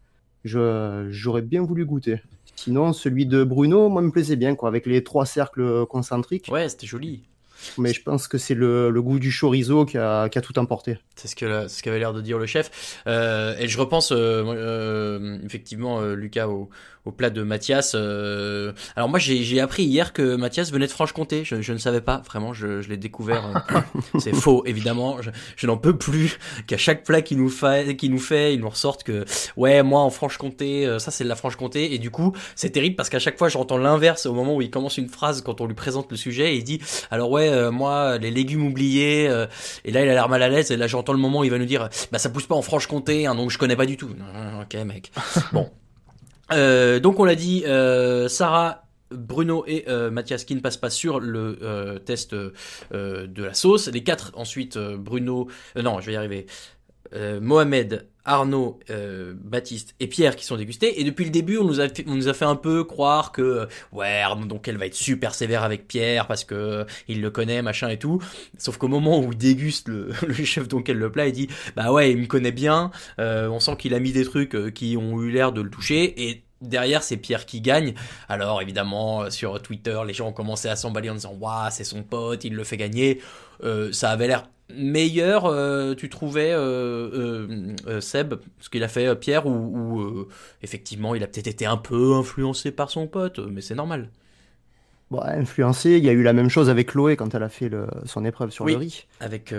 Je- 0.46 1.08
J'aurais 1.12 1.42
bien 1.44 1.62
voulu 1.62 1.86
goûter. 1.86 2.22
Sinon, 2.58 2.92
celui 2.92 3.26
de 3.26 3.44
Bruno, 3.44 3.88
moi, 3.88 4.02
me 4.02 4.12
plaisait 4.12 4.36
bien, 4.36 4.56
quoi, 4.56 4.68
avec 4.68 4.86
les 4.86 5.04
trois 5.04 5.26
cercles 5.26 5.86
concentriques. 5.86 6.50
Ouais, 6.52 6.68
c'était 6.68 6.88
joli. 6.88 7.24
Mais 7.78 7.94
je 7.94 8.02
pense 8.04 8.28
que 8.28 8.38
c'est 8.38 8.54
le, 8.56 8.90
le 8.90 9.02
goût 9.02 9.20
du 9.20 9.32
chorizo 9.32 9.86
qui 9.86 9.98
a, 9.98 10.30
qui 10.30 10.38
a 10.38 10.42
tout 10.42 10.58
emporté. 10.60 10.98
C'est 11.16 11.28
ce 11.28 11.36
que 11.36 11.68
c'est 11.68 11.78
ce 11.78 11.84
qu'avait 11.84 12.00
l'air 12.00 12.14
de 12.14 12.22
dire 12.22 12.38
le 12.38 12.46
chef. 12.46 13.02
Euh, 13.08 13.56
et 13.60 13.68
je 13.68 13.78
repense 13.80 14.12
euh, 14.12 14.44
euh, 14.46 15.38
effectivement 15.46 16.00
euh, 16.02 16.16
Lucas 16.16 16.48
au, 16.48 16.70
au 17.06 17.12
plat 17.12 17.30
de 17.30 17.42
Mathias. 17.44 17.94
euh, 17.96 18.74
alors 18.96 19.10
moi 19.10 19.18
j'ai 19.20 19.44
j'ai 19.44 19.60
appris 19.60 19.84
hier 19.84 20.14
que 20.14 20.36
Mathias 20.36 20.72
venait 20.72 20.88
de 20.88 20.92
Franche-Comté. 20.92 21.44
Je, 21.44 21.62
je 21.62 21.74
ne 21.74 21.78
savais 21.78 22.02
pas 22.02 22.22
vraiment. 22.26 22.54
Je, 22.54 22.82
je 22.82 22.90
l'ai 22.90 22.98
découvert. 22.98 23.46
euh, 23.74 23.80
c'est 24.20 24.36
faux 24.36 24.64
évidemment. 24.66 25.22
Je, 25.22 25.30
je 25.56 25.68
n'en 25.68 25.78
peux 25.78 25.98
plus 25.98 26.38
qu'à 26.68 26.78
chaque 26.78 27.04
plat 27.04 27.22
qu'il 27.22 27.38
nous 27.38 27.50
fait, 27.50 27.96
qu'il 27.96 28.12
nous 28.12 28.20
fait, 28.20 28.54
il 28.54 28.60
nous 28.60 28.70
ressorte 28.70 29.04
que 29.04 29.26
ouais 29.56 29.82
moi 29.84 30.02
en 30.02 30.10
Franche-Comté 30.10 30.98
ça 31.00 31.12
c'est 31.12 31.24
de 31.24 31.30
la 31.30 31.36
Franche-Comté 31.36 31.94
et 31.94 31.98
du 32.00 32.12
coup 32.12 32.34
c'est 32.56 32.70
terrible 32.72 32.96
parce 32.96 33.10
qu'à 33.10 33.20
chaque 33.20 33.38
fois 33.38 33.50
j'entends 33.50 33.78
l'inverse 33.78 34.26
au 34.26 34.34
moment 34.34 34.56
où 34.56 34.62
il 34.62 34.70
commence 34.70 34.98
une 34.98 35.10
phrase 35.10 35.42
quand 35.42 35.62
on 35.62 35.66
lui 35.66 35.76
présente 35.76 36.12
le 36.12 36.18
sujet 36.18 36.54
et 36.54 36.58
il 36.58 36.64
dit 36.64 36.80
alors 37.12 37.32
ouais 37.32 37.47
euh, 37.48 37.72
moi 37.72 38.18
les 38.18 38.32
légumes 38.32 38.66
oubliés 38.66 39.28
euh, 39.28 39.48
et 39.86 39.92
là 39.92 40.04
il 40.04 40.10
a 40.10 40.14
l'air 40.14 40.30
mal 40.30 40.42
à 40.44 40.50
l'aise 40.50 40.72
et 40.72 40.78
là 40.78 40.88
j'entends 40.88 41.14
le 41.14 41.20
moment 41.20 41.40
où 41.40 41.44
il 41.44 41.52
va 41.52 41.58
nous 41.58 41.66
dire 41.66 41.90
bah 42.12 42.20
ça 42.20 42.30
pousse 42.30 42.48
pas 42.48 42.56
en 42.56 42.62
Franche-Comté 42.62 43.26
hein, 43.26 43.36
donc 43.36 43.52
je 43.52 43.58
connais 43.58 43.76
pas 43.76 43.86
du 43.86 43.98
tout. 43.98 44.10
Non, 44.10 44.62
ok 44.62 44.74
mec. 44.86 45.12
Bon. 45.52 45.70
Euh, 46.54 47.00
donc 47.00 47.20
on 47.20 47.26
l'a 47.26 47.36
dit 47.36 47.64
Sarah 48.30 48.88
Bruno 49.12 49.64
et 49.68 49.86
euh, 49.88 50.12
Mathias 50.12 50.44
qui 50.44 50.56
ne 50.56 50.60
passent 50.60 50.78
pas 50.78 50.90
sur 50.90 51.20
le 51.20 51.60
euh, 51.62 52.00
test 52.00 52.34
euh, 52.34 52.52
de 52.92 53.44
la 53.44 53.54
sauce. 53.54 53.88
Les 53.88 54.04
quatre 54.04 54.32
ensuite 54.36 54.78
Bruno 54.78 55.48
non 55.76 56.00
je 56.00 56.08
vais 56.08 56.14
y 56.14 56.16
arriver. 56.16 56.46
Mohamed, 57.42 58.06
Arnaud, 58.28 58.80
euh, 58.90 59.34
Baptiste 59.36 59.96
et 60.00 60.08
Pierre 60.08 60.36
qui 60.36 60.46
sont 60.46 60.58
dégustés. 60.58 61.00
Et 61.00 61.04
depuis 61.04 61.26
le 61.26 61.32
début, 61.32 61.58
on 61.58 61.64
nous 61.64 61.80
a 61.80 62.34
fait, 62.34 62.46
un 62.46 62.56
peu 62.56 62.84
croire 62.84 63.32
que 63.32 63.68
ouais, 63.94 64.22
Arnaud 64.22 64.46
donc 64.46 64.68
elle 64.68 64.78
va 64.78 64.86
être 64.86 64.94
super 64.94 65.34
sévère 65.34 65.64
avec 65.64 65.88
Pierre 65.88 66.28
parce 66.28 66.44
que 66.44 66.54
euh, 66.56 66.84
il 67.08 67.22
le 67.22 67.32
connaît, 67.32 67.62
machin 67.62 67.88
et 67.88 67.98
tout. 67.98 68.22
Sauf 68.58 68.78
qu'au 68.78 68.90
moment 68.90 69.20
où 69.20 69.32
il 69.32 69.38
déguste 69.38 69.88
le, 69.88 70.12
chef 70.44 70.68
donc 70.68 70.90
elle 70.90 70.98
le 70.98 71.12
plat, 71.12 71.28
il 71.28 71.34
dit 71.34 71.48
bah 71.76 71.92
ouais, 71.92 72.12
il 72.12 72.18
me 72.18 72.28
connaît 72.28 72.52
bien. 72.52 72.92
Euh, 73.20 73.48
on 73.48 73.60
sent 73.60 73.78
qu'il 73.78 73.94
a 73.94 74.00
mis 74.00 74.12
des 74.12 74.26
trucs 74.26 74.74
qui 74.74 74.98
ont 74.98 75.22
eu 75.22 75.32
l'air 75.32 75.52
de 75.52 75.62
le 75.62 75.70
toucher 75.70 76.30
et 76.30 76.44
Derrière, 76.60 77.04
c'est 77.04 77.18
Pierre 77.18 77.46
qui 77.46 77.62
gagne. 77.62 77.94
Alors, 78.28 78.64
évidemment, 78.64 79.30
sur 79.30 79.62
Twitter, 79.62 79.96
les 80.08 80.14
gens 80.16 80.30
ont 80.30 80.34
commencé 80.34 80.68
à 80.68 80.76
s'emballer 80.76 81.12
en 81.12 81.14
disant 81.14 81.38
Waouh, 81.40 81.70
c'est 81.70 81.84
son 81.84 82.02
pote, 82.02 82.46
il 82.46 82.56
le 82.56 82.64
fait 82.64 82.78
gagner. 82.78 83.22
Ça 83.92 84.10
avait 84.10 84.26
l'air 84.26 84.48
meilleur, 84.74 85.46
euh, 85.46 85.96
tu 85.96 86.10
trouvais 86.10 86.52
euh, 86.52 87.74
euh, 87.88 88.02
Seb, 88.02 88.36
ce 88.60 88.70
qu'il 88.70 88.84
a 88.84 88.88
fait 88.88 89.16
Pierre, 89.16 89.46
ou, 89.48 90.28
effectivement 90.62 91.16
il 91.16 91.24
a 91.24 91.28
peut-être 91.28 91.48
été 91.48 91.66
un 91.66 91.78
peu 91.78 92.14
influencé 92.16 92.72
par 92.72 92.90
son 92.90 93.08
pote, 93.08 93.40
mais 93.40 93.62
c'est 93.62 93.76
normal. 93.76 94.10
Bon, 95.10 95.22
influencé, 95.22 95.92
il 95.92 96.04
y 96.04 96.10
a 96.10 96.12
eu 96.12 96.22
la 96.22 96.34
même 96.34 96.50
chose 96.50 96.70
avec 96.70 96.92
Chloé 96.92 97.16
quand 97.16 97.34
elle 97.34 97.44
a 97.44 97.50
fait 97.50 97.70
le, 97.70 97.88
son 98.04 98.26
épreuve 98.26 98.52
sur 98.52 98.66
oui, 98.66 98.74
le 98.74 98.80
riz. 98.80 99.06
Avec 99.22 99.54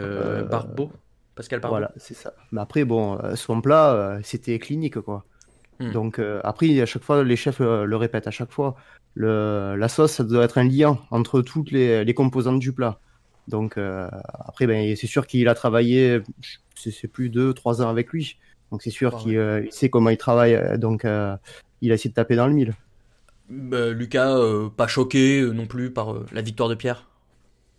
Barbeau, 0.51 0.93
Pascal 1.35 1.61
Barbeau. 1.61 1.77
Voilà, 1.77 1.93
c'est 1.97 2.15
ça. 2.15 2.35
Mais 2.53 2.61
après, 2.61 2.85
bon, 2.85 3.19
son 3.35 3.63
plat, 3.63 4.19
c'était 4.23 4.59
clinique, 4.59 5.01
quoi. 5.01 5.25
Hmm. 5.81 5.93
Donc 5.93 6.21
après, 6.43 6.81
à 6.83 6.87
chaque 6.87 7.03
fois, 7.03 7.25
les 7.25 7.37
chefs 7.37 7.61
le 7.61 7.97
répètent 7.97 8.27
à 8.27 8.31
chaque 8.31 8.53
fois. 8.53 8.77
Le, 9.15 9.75
la 9.77 9.89
sauce, 9.89 10.13
ça 10.13 10.25
doit 10.25 10.45
être 10.45 10.59
un 10.59 10.69
lien 10.69 10.99
entre 11.11 11.41
toutes 11.41 11.71
les, 11.71 12.05
les 12.05 12.15
composantes 12.15 12.61
du 12.61 12.73
plat. 12.73 13.01
Donc 13.49 13.79
euh, 13.79 14.09
après, 14.47 14.67
ben, 14.67 14.95
c'est 14.95 15.07
sûr 15.07 15.27
qu'il 15.27 15.49
a 15.49 15.55
travaillé, 15.55 16.21
c'est 16.75 17.09
plus 17.09 17.31
deux, 17.31 17.55
trois 17.55 17.83
ans 17.83 17.89
avec 17.89 18.11
lui. 18.11 18.37
Donc 18.71 18.83
c'est 18.83 18.91
sûr 18.91 19.17
qu'il 19.17 19.39
euh, 19.39 19.67
sait 19.71 19.89
comment 19.89 20.11
il 20.11 20.19
travaille. 20.19 20.55
Euh, 20.55 20.77
donc 20.77 21.05
il 21.81 21.91
a 21.91 21.95
essayé 21.95 22.11
de 22.11 22.15
taper 22.15 22.37
dans 22.37 22.47
le 22.47 22.53
mille. 22.53 22.75
Bah, 23.49 23.91
Lucas, 23.91 24.37
pas 24.77 24.87
choqué 24.87 25.43
non 25.43 25.67
plus 25.67 25.91
par 25.91 26.15
la 26.33 26.43
victoire 26.43 26.69
de 26.69 26.75
Pierre? 26.75 27.07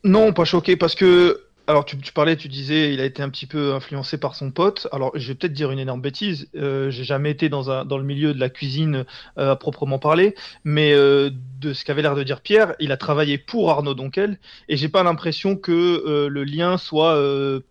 Non, 0.03 0.33
pas 0.33 0.45
choqué 0.45 0.75
parce 0.75 0.95
que 0.95 1.43
alors, 1.69 1.85
tu, 1.85 1.97
parlais, 2.13 2.35
tu 2.35 2.47
disais, 2.47 2.95
il 2.95 2.99
a 2.99 3.05
été 3.05 3.21
un 3.21 3.29
petit 3.29 3.45
peu 3.45 3.75
influencé 3.75 4.17
par 4.17 4.33
son 4.33 4.49
pote. 4.49 4.87
Alors, 4.91 5.11
je 5.13 5.27
vais 5.27 5.35
peut-être 5.35 5.53
dire 5.53 5.69
une 5.69 5.77
énorme 5.77 6.01
bêtise. 6.01 6.49
Euh, 6.55 6.89
j'ai 6.89 7.03
jamais 7.03 7.29
été 7.29 7.47
dans, 7.47 7.69
un, 7.69 7.85
dans 7.85 7.99
le 7.99 8.03
milieu 8.03 8.33
de 8.33 8.39
la 8.39 8.49
cuisine 8.49 9.05
euh, 9.37 9.51
à 9.51 9.55
proprement 9.55 9.99
parler, 9.99 10.33
mais 10.63 10.93
euh, 10.93 11.29
de 11.59 11.73
ce 11.73 11.85
qu'avait 11.85 12.01
l'air 12.01 12.15
de 12.15 12.23
dire 12.23 12.41
Pierre, 12.41 12.73
il 12.79 12.91
a 12.91 12.97
travaillé 12.97 13.37
pour 13.37 13.69
Arnaud 13.69 13.93
Donquel, 13.93 14.39
et 14.67 14.77
j'ai 14.77 14.89
pas 14.89 15.03
l'impression 15.03 15.55
que 15.55 16.27
le 16.27 16.43
lien 16.43 16.79
soit 16.79 17.21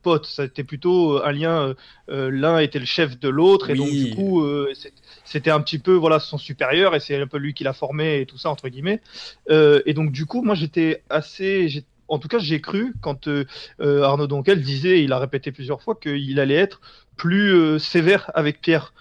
pote. 0.03 0.27
Ça 0.27 0.45
était 0.45 0.63
plutôt 0.63 1.21
un 1.25 1.33
lien. 1.33 1.75
L'un 2.07 2.61
était 2.61 2.79
le 2.79 2.85
chef 2.85 3.19
de 3.19 3.29
l'autre, 3.29 3.71
et 3.71 3.75
donc 3.75 3.91
du 3.91 4.15
coup, 4.15 4.47
c'était 5.25 5.51
un 5.51 5.61
petit 5.61 5.79
peu 5.81 5.95
voilà 5.95 6.21
son 6.21 6.39
supérieur, 6.39 6.95
et 6.95 7.01
c'est 7.01 7.21
un 7.21 7.27
peu 7.27 7.39
lui 7.39 7.53
qui 7.53 7.65
l'a 7.65 7.73
formé 7.73 8.21
et 8.21 8.27
tout 8.27 8.39
ça 8.39 8.51
entre 8.51 8.69
guillemets. 8.69 9.01
et 9.51 9.95
donc 9.95 10.13
du 10.13 10.27
coup, 10.27 10.43
moi, 10.43 10.55
j'étais 10.55 11.03
assez 11.11 11.83
en 12.09 12.19
tout 12.19 12.29
cas, 12.29 12.39
j'ai 12.39 12.61
cru 12.61 12.95
quand 13.01 13.29
euh, 13.29 13.45
euh, 13.81 14.03
Arnaud 14.03 14.27
Donquel 14.27 14.63
disait, 14.63 15.03
il 15.03 15.13
a 15.13 15.19
répété 15.19 15.53
plusieurs 15.53 15.83
fois, 15.83 15.95
qu'il 15.95 16.41
allait 16.41 16.55
être 16.55 16.81
plus 17.17 17.55
euh, 17.55 17.79
sévère 17.79 18.31
avec 18.35 18.61
Pierre. 18.61 18.93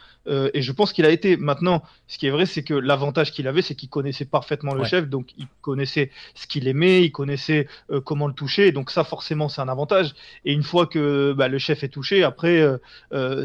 et 0.53 0.61
je 0.61 0.73
pense 0.73 0.91
qu'il 0.91 1.05
a 1.05 1.09
été. 1.09 1.37
Maintenant, 1.37 1.83
ce 2.07 2.17
qui 2.17 2.27
est 2.27 2.31
vrai, 2.31 2.45
c'est 2.45 2.61
que 2.61 2.73
l'avantage 2.73 3.31
qu'il 3.31 3.47
avait, 3.47 3.61
c'est 3.61 3.75
qu'il 3.75 3.87
connaissait 3.87 4.25
parfaitement 4.25 4.73
le 4.73 4.83
chef, 4.83 5.07
donc 5.07 5.27
il 5.37 5.47
connaissait 5.61 6.11
ce 6.35 6.47
qu'il 6.47 6.67
aimait, 6.67 7.01
il 7.01 7.13
connaissait 7.13 7.69
comment 8.03 8.27
le 8.27 8.33
toucher, 8.33 8.73
donc 8.73 8.91
ça, 8.91 9.05
forcément, 9.05 9.47
c'est 9.47 9.61
un 9.61 9.69
avantage. 9.69 10.15
Et 10.43 10.51
une 10.51 10.63
fois 10.63 10.85
que 10.85 11.31
bah, 11.31 11.47
le 11.47 11.59
chef 11.59 11.81
est 11.85 11.87
touché, 11.87 12.25
après, 12.25 12.61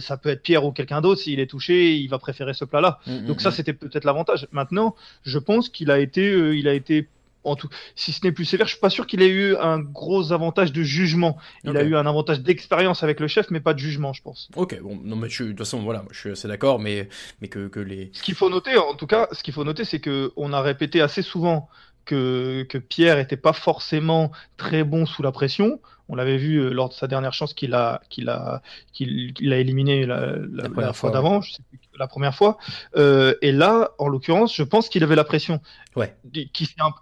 ça 0.00 0.16
peut 0.16 0.30
être 0.30 0.42
Pierre 0.42 0.64
ou 0.64 0.72
quelqu'un 0.72 1.00
d'autre, 1.00 1.20
s'il 1.20 1.38
est 1.38 1.46
touché, 1.46 1.94
il 1.94 2.08
va 2.08 2.18
préférer 2.18 2.52
ce 2.52 2.64
plat-là. 2.64 2.98
Mmh, 3.06 3.12
mmh, 3.12 3.26
donc 3.26 3.40
ça, 3.40 3.50
mmh. 3.50 3.52
c'était 3.52 3.74
peut-être 3.74 4.04
l'avantage. 4.04 4.48
Maintenant, 4.50 4.96
je 5.24 5.38
pense 5.38 5.68
qu'il 5.68 5.88
a 5.92 6.00
été, 6.00 6.32
il 6.58 6.66
a 6.66 6.74
été 6.74 7.06
en 7.44 7.56
tout, 7.56 7.68
si 7.96 8.12
ce 8.12 8.24
n'est 8.24 8.32
plus 8.32 8.44
sévère, 8.44 8.66
je 8.66 8.72
suis 8.72 8.80
pas 8.80 8.90
sûr 8.90 9.06
qu'il 9.06 9.22
ait 9.22 9.28
eu 9.28 9.56
un 9.56 9.78
gros 9.78 10.32
avantage 10.32 10.72
de 10.72 10.82
jugement. 10.82 11.36
Il 11.64 11.76
a 11.76 11.82
eu 11.82 11.96
un 11.96 12.06
avantage 12.06 12.40
d'expérience 12.40 13.02
avec 13.02 13.20
le 13.20 13.28
chef, 13.28 13.50
mais 13.50 13.60
pas 13.60 13.74
de 13.74 13.78
jugement, 13.78 14.12
je 14.12 14.22
pense. 14.22 14.48
Ok, 14.56 14.80
bon, 14.80 14.98
non, 15.02 15.16
mais 15.16 15.28
je, 15.28 15.44
de 15.44 15.48
toute 15.50 15.58
façon, 15.58 15.82
voilà, 15.82 16.04
je 16.10 16.18
suis 16.18 16.30
assez 16.30 16.48
d'accord, 16.48 16.78
mais, 16.78 17.08
mais 17.40 17.48
que, 17.48 17.68
que, 17.68 17.80
les. 17.80 18.10
Ce 18.12 18.22
qu'il 18.22 18.34
faut 18.34 18.50
noter, 18.50 18.76
en 18.76 18.94
tout 18.94 19.06
cas, 19.06 19.28
ce 19.32 19.42
qu'il 19.42 19.54
faut 19.54 19.64
noter, 19.64 19.84
c'est 19.84 20.00
que 20.00 20.32
on 20.36 20.52
a 20.52 20.60
répété 20.60 21.00
assez 21.00 21.22
souvent 21.22 21.68
que, 22.04 22.64
que 22.68 22.78
Pierre 22.78 23.18
était 23.18 23.36
pas 23.36 23.52
forcément 23.52 24.32
très 24.56 24.84
bon 24.84 25.06
sous 25.06 25.22
la 25.22 25.32
pression. 25.32 25.80
On 26.08 26.14
l'avait 26.14 26.36
vu 26.36 26.56
euh, 26.56 26.70
lors 26.70 26.88
de 26.88 26.94
sa 26.94 27.06
dernière 27.06 27.32
chance 27.32 27.54
qu'il 27.54 27.74
a, 27.74 28.02
qu'il 28.10 28.28
a, 28.28 28.60
qu'il 28.92 29.52
a 29.52 29.58
éliminé 29.58 30.04
la, 30.04 30.36
la, 30.52 30.68
première 30.68 30.96
fois, 30.96 31.10
d'avant, 31.10 31.40
la 31.98 32.06
première 32.06 32.34
fois. 32.34 32.58
Euh, 32.96 33.34
et 33.42 33.52
là, 33.52 33.92
en 33.98 34.08
l'occurrence, 34.08 34.54
je 34.54 34.62
pense 34.62 34.88
qu'il 34.88 35.02
avait 35.02 35.16
la 35.16 35.24
pression. 35.24 35.60
Ouais. 35.94 36.14
Qui, 36.32 36.50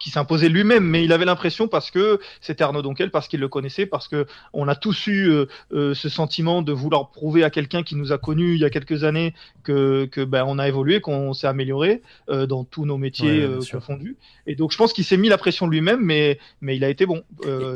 qui 0.01 0.11
s'imposait 0.11 0.49
lui-même, 0.49 0.85
mais 0.85 1.05
il 1.05 1.13
avait 1.13 1.25
l'impression 1.25 1.69
parce 1.69 1.93
que 1.93 2.19
c'était 2.41 2.65
Arnaud 2.65 2.83
Donquel, 2.83 3.13
parce 3.13 3.29
qu'il 3.29 3.39
le 3.39 3.49
connaissait, 3.49 3.87
parce 3.87 4.09
que 4.09 4.27
on 4.53 4.67
a 4.67 4.75
tous 4.75 5.07
eu 5.07 5.29
euh, 5.29 5.47
euh, 5.73 5.95
ce 5.95 6.09
sentiment 6.09 6.61
de 6.61 6.73
vouloir 6.73 7.11
prouver 7.13 7.45
à 7.45 7.51
quelqu'un 7.51 7.85
qui 7.85 7.95
nous 7.95 8.11
a 8.11 8.19
connus 8.19 8.55
il 8.55 8.61
y 8.61 8.65
a 8.65 8.71
quelques 8.71 9.05
années 9.05 9.33
que, 9.63 10.07
que 10.07 10.25
ben, 10.25 10.45
on 10.47 10.59
a 10.59 10.67
évolué, 10.67 11.01
qu'on 11.01 11.33
s'est 11.35 11.47
amélioré 11.47 12.03
euh, 12.29 12.47
dans 12.47 12.65
tous 12.65 12.85
nos 12.85 12.99
métiers 12.99 13.47
confondus. 13.71 14.17
Et 14.47 14.57
donc, 14.57 14.73
je 14.73 14.77
pense 14.77 14.93
qu'il 14.93 15.05
s'est 15.05 15.17
mis 15.17 15.29
la 15.29 15.39
pression 15.39 15.69
lui-même, 15.69 16.01
mais, 16.03 16.41
mais 16.61 16.77
il 16.77 16.83
a 16.83 16.89
été 16.89 17.07
bon. 17.07 17.23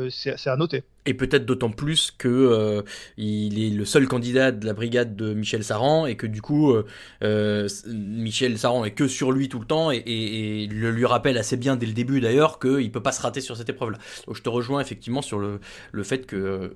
C'est 0.09 0.47
à 0.47 0.57
noter. 0.57 0.83
Et 1.05 1.13
peut-être 1.13 1.45
d'autant 1.45 1.69
plus 1.69 2.11
que 2.11 2.27
euh, 2.27 2.81
il 3.17 3.63
est 3.63 3.69
le 3.69 3.85
seul 3.85 4.07
candidat 4.07 4.51
de 4.51 4.65
la 4.65 4.73
brigade 4.73 5.15
de 5.15 5.33
Michel 5.33 5.63
Saran 5.63 6.05
et 6.07 6.15
que 6.15 6.25
du 6.25 6.41
coup 6.41 6.71
euh, 6.71 6.85
euh 7.23 7.67
Michel 7.87 8.57
Saran 8.57 8.85
est 8.85 8.91
que 8.91 9.07
sur 9.07 9.31
lui 9.31 9.47
tout 9.47 9.59
le 9.59 9.65
temps 9.65 9.91
et, 9.91 10.03
et, 10.05 10.67
le 10.67 10.91
lui 10.91 11.05
rappelle 11.05 11.37
assez 11.37 11.57
bien 11.57 11.75
dès 11.75 11.85
le 11.85 11.93
début 11.93 12.21
d'ailleurs 12.21 12.59
qu'il 12.59 12.91
peut 12.91 13.03
pas 13.03 13.11
se 13.11 13.21
rater 13.21 13.41
sur 13.41 13.55
cette 13.55 13.69
épreuve-là. 13.69 13.99
Donc 14.25 14.35
je 14.35 14.41
te 14.41 14.49
rejoins 14.49 14.81
effectivement 14.81 15.21
sur 15.21 15.37
le, 15.37 15.59
le 15.91 16.03
fait 16.03 16.25
que 16.25 16.71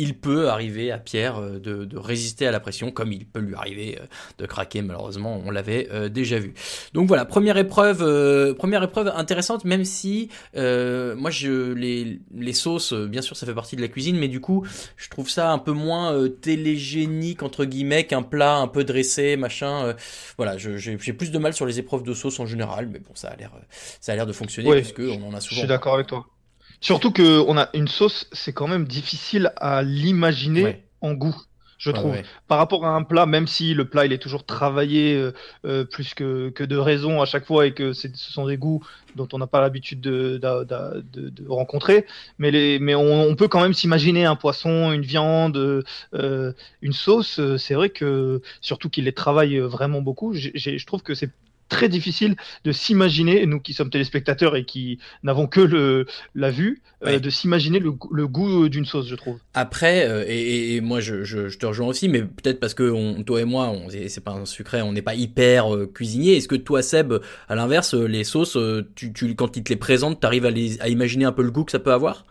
il 0.00 0.14
peut 0.14 0.48
arriver 0.48 0.90
à 0.90 0.98
Pierre 0.98 1.38
euh, 1.40 1.58
de, 1.58 1.98
résister 1.98 2.46
à 2.46 2.50
la 2.50 2.58
pression, 2.58 2.90
comme 2.90 3.12
il 3.12 3.26
peut 3.26 3.40
lui 3.40 3.54
arriver 3.54 3.98
euh, 4.00 4.06
de 4.38 4.46
craquer, 4.46 4.80
malheureusement, 4.80 5.40
on 5.44 5.50
l'avait 5.50 5.88
euh, 5.92 6.08
déjà 6.08 6.38
vu. 6.38 6.54
Donc 6.94 7.06
voilà, 7.06 7.26
première 7.26 7.58
épreuve, 7.58 8.54
première 8.54 8.82
épreuve 8.82 9.12
intéressante, 9.14 9.64
même 9.64 9.84
si 9.84 10.30
moi 10.54 11.30
je 11.30 11.72
les, 11.72 12.20
les 12.34 12.52
sauces, 12.52 12.92
bien 12.92 13.22
sûr, 13.22 13.36
ça 13.36 13.46
fait 13.46 13.54
partie 13.54 13.76
de 13.76 13.82
la 13.82 13.88
cuisine, 13.88 14.16
mais 14.16 14.28
du 14.28 14.40
coup, 14.40 14.66
je 14.96 15.08
trouve 15.08 15.28
ça 15.28 15.52
un 15.52 15.58
peu 15.58 15.72
moins 15.72 16.28
télégénique 16.40 17.42
entre 17.42 17.64
guillemets 17.64 18.04
qu'un 18.04 18.22
plat 18.22 18.56
un 18.56 18.68
peu 18.68 18.84
dressé, 18.84 19.36
machin. 19.36 19.94
voilà, 20.36 20.56
j'ai 20.56 20.96
plus 21.12 21.30
de 21.30 21.38
mal 21.38 21.52
sur 21.52 21.66
les 21.66 21.78
épreuves 21.78 22.02
de 22.02 22.14
sauce 22.14 22.40
en 22.40 22.46
général, 22.46 22.88
mais 22.88 22.98
bon, 22.98 23.12
ça 23.14 23.28
a 23.28 23.36
l'air, 23.36 23.52
ça 24.00 24.12
a 24.12 24.16
l'air 24.16 24.26
de 24.26 24.32
fonctionner 24.32 24.70
puisque 24.80 25.00
on 25.00 25.28
en 25.28 25.34
a 25.34 25.40
souvent. 25.40 25.56
Je 25.56 25.58
suis 25.58 25.66
d'accord 25.66 25.94
avec 25.94 26.06
toi. 26.06 26.26
Surtout 26.80 27.10
que 27.10 27.40
on 27.46 27.58
a 27.58 27.68
une 27.74 27.88
sauce, 27.88 28.26
c'est 28.32 28.52
quand 28.52 28.68
même 28.68 28.86
difficile 28.86 29.52
à 29.56 29.82
l'imaginer 29.82 30.82
en 31.02 31.12
goût, 31.12 31.36
je 31.76 31.90
trouve. 31.90 32.16
Par 32.48 32.58
rapport 32.58 32.86
à 32.86 32.90
un 32.90 33.02
plat, 33.02 33.26
même 33.26 33.46
si 33.46 33.74
le 33.74 33.86
plat 33.86 34.06
il 34.06 34.12
est 34.12 34.18
toujours 34.18 34.44
travaillé 34.44 35.14
euh, 35.14 35.32
euh, 35.64 35.84
plus 35.84 36.14
que, 36.14 36.50
que, 36.50 36.64
de 36.64 36.76
raison 36.76 37.20
à 37.20 37.26
chaque 37.26 37.46
fois 37.46 37.66
et 37.66 37.72
que 37.72 37.92
ce 37.92 38.08
sont 38.14 38.46
des 38.46 38.56
goûts 38.56 38.82
dont 39.14 39.28
on 39.32 39.38
n'a 39.38 39.46
pas 39.46 39.60
l'habitude 39.60 40.00
de, 40.00 40.38
de, 40.38 41.02
de, 41.10 41.48
rencontrer, 41.48 42.06
mais, 42.38 42.50
les, 42.50 42.78
mais 42.78 42.94
on, 42.94 43.34
peut 43.34 43.48
quand 43.48 43.60
même 43.60 43.74
s'imaginer 43.74 44.24
un 44.24 44.36
poisson, 44.36 44.92
une 44.92 45.02
viande, 45.02 45.84
euh, 46.14 46.52
une 46.80 46.92
sauce. 46.92 47.40
C'est 47.56 47.74
vrai 47.74 47.90
que 47.90 48.40
surtout 48.60 48.88
qu'il 48.88 49.04
les 49.04 49.12
travaille 49.12 49.58
vraiment 49.58 50.00
beaucoup, 50.00 50.32
je 50.34 50.86
trouve 50.86 51.02
que 51.02 51.14
c'est 51.14 51.30
très 51.70 51.88
difficile 51.88 52.36
de 52.64 52.72
s'imaginer, 52.72 53.46
nous 53.46 53.60
qui 53.60 53.72
sommes 53.72 53.88
téléspectateurs 53.88 54.56
et 54.56 54.64
qui 54.66 54.98
n'avons 55.22 55.46
que 55.46 55.60
le, 55.60 56.06
la 56.34 56.50
vue, 56.50 56.82
euh, 57.06 57.18
de 57.18 57.30
s'imaginer 57.30 57.78
le, 57.78 57.92
le, 58.10 58.26
goût 58.26 58.68
d'une 58.68 58.84
sauce, 58.84 59.08
je 59.08 59.14
trouve. 59.14 59.38
Après, 59.54 60.06
euh, 60.06 60.24
et, 60.26 60.74
et, 60.74 60.80
moi 60.82 61.00
je, 61.00 61.24
je, 61.24 61.48
je, 61.48 61.58
te 61.58 61.64
rejoins 61.64 61.86
aussi, 61.86 62.08
mais 62.08 62.20
peut-être 62.22 62.60
parce 62.60 62.74
que 62.74 62.90
on, 62.90 63.22
toi 63.22 63.40
et 63.40 63.46
moi, 63.46 63.74
c'est 64.08 64.22
pas 64.22 64.32
un 64.32 64.44
secret, 64.44 64.82
on 64.82 64.92
n'est 64.92 65.00
pas 65.00 65.14
hyper 65.14 65.74
euh, 65.74 65.86
cuisinier. 65.86 66.36
Est-ce 66.36 66.48
que 66.48 66.56
toi, 66.56 66.82
Seb, 66.82 67.14
à 67.48 67.54
l'inverse, 67.54 67.94
les 67.94 68.24
sauces, 68.24 68.58
tu, 68.94 69.14
tu, 69.14 69.34
quand 69.34 69.56
ils 69.56 69.62
te 69.62 69.70
les 69.70 69.76
présentent, 69.76 70.20
tu 70.20 70.26
arrives 70.26 70.44
à, 70.44 70.50
les, 70.50 70.78
à 70.82 70.88
imaginer 70.88 71.24
un 71.24 71.32
peu 71.32 71.42
le 71.42 71.50
goût 71.50 71.64
que 71.64 71.72
ça 71.72 71.78
peut 71.78 71.92
avoir? 71.92 72.26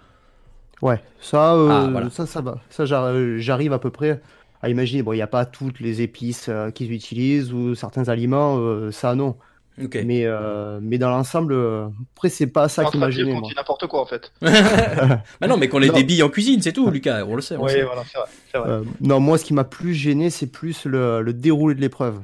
Ouais, 0.81 1.01
ça, 1.19 1.55
ah, 1.55 2.09
ça, 2.11 2.25
ça 2.25 2.41
va. 2.41 2.59
Ça, 2.69 2.85
j'arrive 2.85 3.73
à 3.73 3.79
peu 3.79 3.89
près 3.89 4.21
à 4.61 4.69
imaginer. 4.69 5.03
Bon, 5.03 5.13
il 5.13 5.17
n'y 5.17 5.21
a 5.21 5.27
pas 5.27 5.45
toutes 5.45 5.79
les 5.79 6.01
épices 6.01 6.47
euh, 6.49 6.71
qu'ils 6.71 6.91
utilisent 6.91 7.53
ou 7.53 7.75
certains 7.75 8.09
aliments, 8.09 8.57
euh, 8.57 8.91
ça 8.91 9.15
non. 9.15 9.35
Mais, 9.77 10.25
euh, 10.25 10.79
mais 10.81 10.97
dans 10.97 11.09
l'ensemble, 11.09 11.55
après, 12.13 12.27
c'est 12.27 12.47
pas 12.47 12.67
ça 12.67 12.83
qu'imaginer. 12.83 13.33
On 13.33 13.39
dit 13.39 13.53
n'importe 13.55 13.87
quoi 13.87 14.01
en 14.01 14.05
fait. 14.05 14.33
bah 14.41 15.47
non, 15.47 15.55
mais 15.55 15.69
qu'on 15.69 15.81
ait 15.81 15.89
des 15.89 16.03
billes 16.03 16.21
en 16.21 16.27
cuisine, 16.27 16.61
c'est 16.61 16.73
tout, 16.73 16.89
Lucas, 16.89 17.23
on 17.25 17.35
le 17.35 17.41
sait. 17.41 17.55
Oui, 17.55 17.71
voilà, 17.83 18.03
c'est 18.51 18.57
vrai. 18.57 18.81
non, 18.99 19.21
moi, 19.21 19.37
ce 19.37 19.45
qui 19.45 19.53
m'a 19.53 19.63
plus 19.63 19.93
gêné, 19.93 20.29
c'est 20.31 20.47
plus 20.47 20.83
le, 20.83 21.21
le 21.21 21.31
déroulé 21.31 21.75
de 21.75 21.79
l'épreuve. 21.79 22.19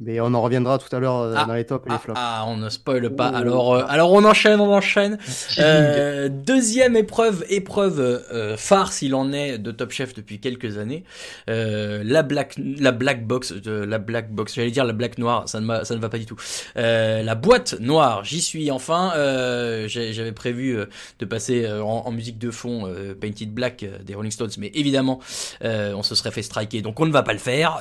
Mais 0.00 0.20
on 0.20 0.32
en 0.32 0.42
reviendra 0.42 0.78
tout 0.78 0.94
à 0.94 1.00
l'heure 1.00 1.16
euh, 1.16 1.34
ah, 1.36 1.44
dans 1.44 1.54
les 1.54 1.64
tops 1.64 1.84
et 1.86 1.88
les 1.88 1.96
ah, 1.96 1.98
flops. 1.98 2.18
Ah, 2.20 2.44
on 2.46 2.56
ne 2.56 2.68
spoil 2.68 3.10
pas. 3.16 3.26
Alors, 3.26 3.74
euh, 3.74 3.84
alors 3.88 4.12
on 4.12 4.24
enchaîne, 4.24 4.60
on 4.60 4.72
enchaîne. 4.72 5.18
Euh, 5.58 6.28
deuxième 6.28 6.94
épreuve, 6.94 7.44
épreuve 7.48 7.98
euh, 7.98 8.56
phare 8.56 8.92
s'il 8.92 9.14
en 9.14 9.32
est 9.32 9.58
de 9.58 9.72
Top 9.72 9.90
Chef 9.90 10.14
depuis 10.14 10.38
quelques 10.38 10.78
années. 10.78 11.02
Euh, 11.50 12.02
la 12.04 12.22
black, 12.22 12.54
la 12.58 12.92
black 12.92 13.26
box, 13.26 13.52
de 13.52 13.72
la 13.72 13.98
black 13.98 14.30
box. 14.30 14.54
J'allais 14.54 14.70
dire 14.70 14.84
la 14.84 14.92
black 14.92 15.18
noire, 15.18 15.48
ça 15.48 15.60
ne 15.60 15.84
ça 15.84 15.96
ne 15.96 16.00
va 16.00 16.08
pas 16.08 16.18
du 16.18 16.26
tout. 16.26 16.36
la 16.76 17.34
boîte 17.34 17.80
noire, 17.80 18.24
j'y 18.24 18.40
suis 18.40 18.70
enfin. 18.70 19.12
J'avais 19.88 20.32
prévu 20.32 20.78
de 21.18 21.24
passer 21.24 21.68
en, 21.68 22.02
en, 22.06 22.12
musique 22.12 22.38
de 22.38 22.50
fond 22.50 22.92
Painted 23.20 23.52
Black 23.52 23.84
des 24.04 24.14
Rolling 24.14 24.32
Stones, 24.32 24.50
mais 24.58 24.70
évidemment, 24.74 25.18
on 25.62 26.02
se 26.02 26.14
serait 26.14 26.30
fait 26.30 26.42
striker, 26.42 26.82
donc 26.82 27.00
on 27.00 27.06
ne 27.06 27.12
va 27.12 27.22
pas 27.22 27.32
le 27.32 27.38
faire. 27.40 27.80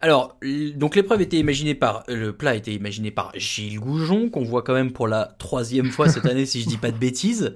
alors 0.00 0.36
donc 0.72 0.96
l'épreuve 0.96 1.20
était 1.22 1.38
imaginée 1.38 1.74
par 1.74 2.04
le 2.08 2.32
plat 2.32 2.54
était 2.54 2.72
imaginé 2.72 3.10
par 3.10 3.32
Gilles 3.36 3.78
Goujon 3.80 4.30
qu'on 4.30 4.44
voit 4.44 4.62
quand 4.62 4.74
même 4.74 4.92
pour 4.92 5.06
la 5.08 5.34
troisième 5.38 5.90
fois 5.90 6.08
cette 6.08 6.26
année 6.26 6.46
si 6.46 6.60
je 6.62 6.66
dis 6.68 6.76
pas 6.78 6.90
de 6.90 6.96
bêtises. 6.98 7.54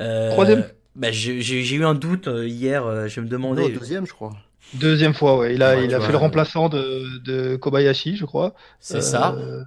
Euh, 0.00 0.30
troisième. 0.30 0.64
Bah, 0.96 1.10
j'ai 1.10 1.40
j'ai 1.40 1.74
eu 1.74 1.84
un 1.84 1.94
doute 1.94 2.28
euh, 2.28 2.46
hier, 2.46 2.86
euh, 2.86 3.08
je 3.08 3.20
me 3.20 3.26
demandais. 3.26 3.62
Non, 3.62 3.78
deuxième, 3.80 4.06
je 4.06 4.12
crois. 4.12 4.32
Deuxième 4.74 5.12
fois, 5.14 5.36
ouais. 5.38 5.54
Il 5.54 5.62
a, 5.62 5.76
Ouais, 5.76 5.84
il 5.84 5.94
a 5.94 5.98
vois, 5.98 6.06
fait 6.06 6.12
le 6.12 6.18
euh, 6.18 6.20
remplaçant 6.20 6.68
de, 6.68 7.18
de 7.24 7.56
Kobayashi, 7.56 8.16
je 8.16 8.24
crois. 8.24 8.54
C'est 8.80 9.00
ça. 9.02 9.34
Euh, 9.38 9.62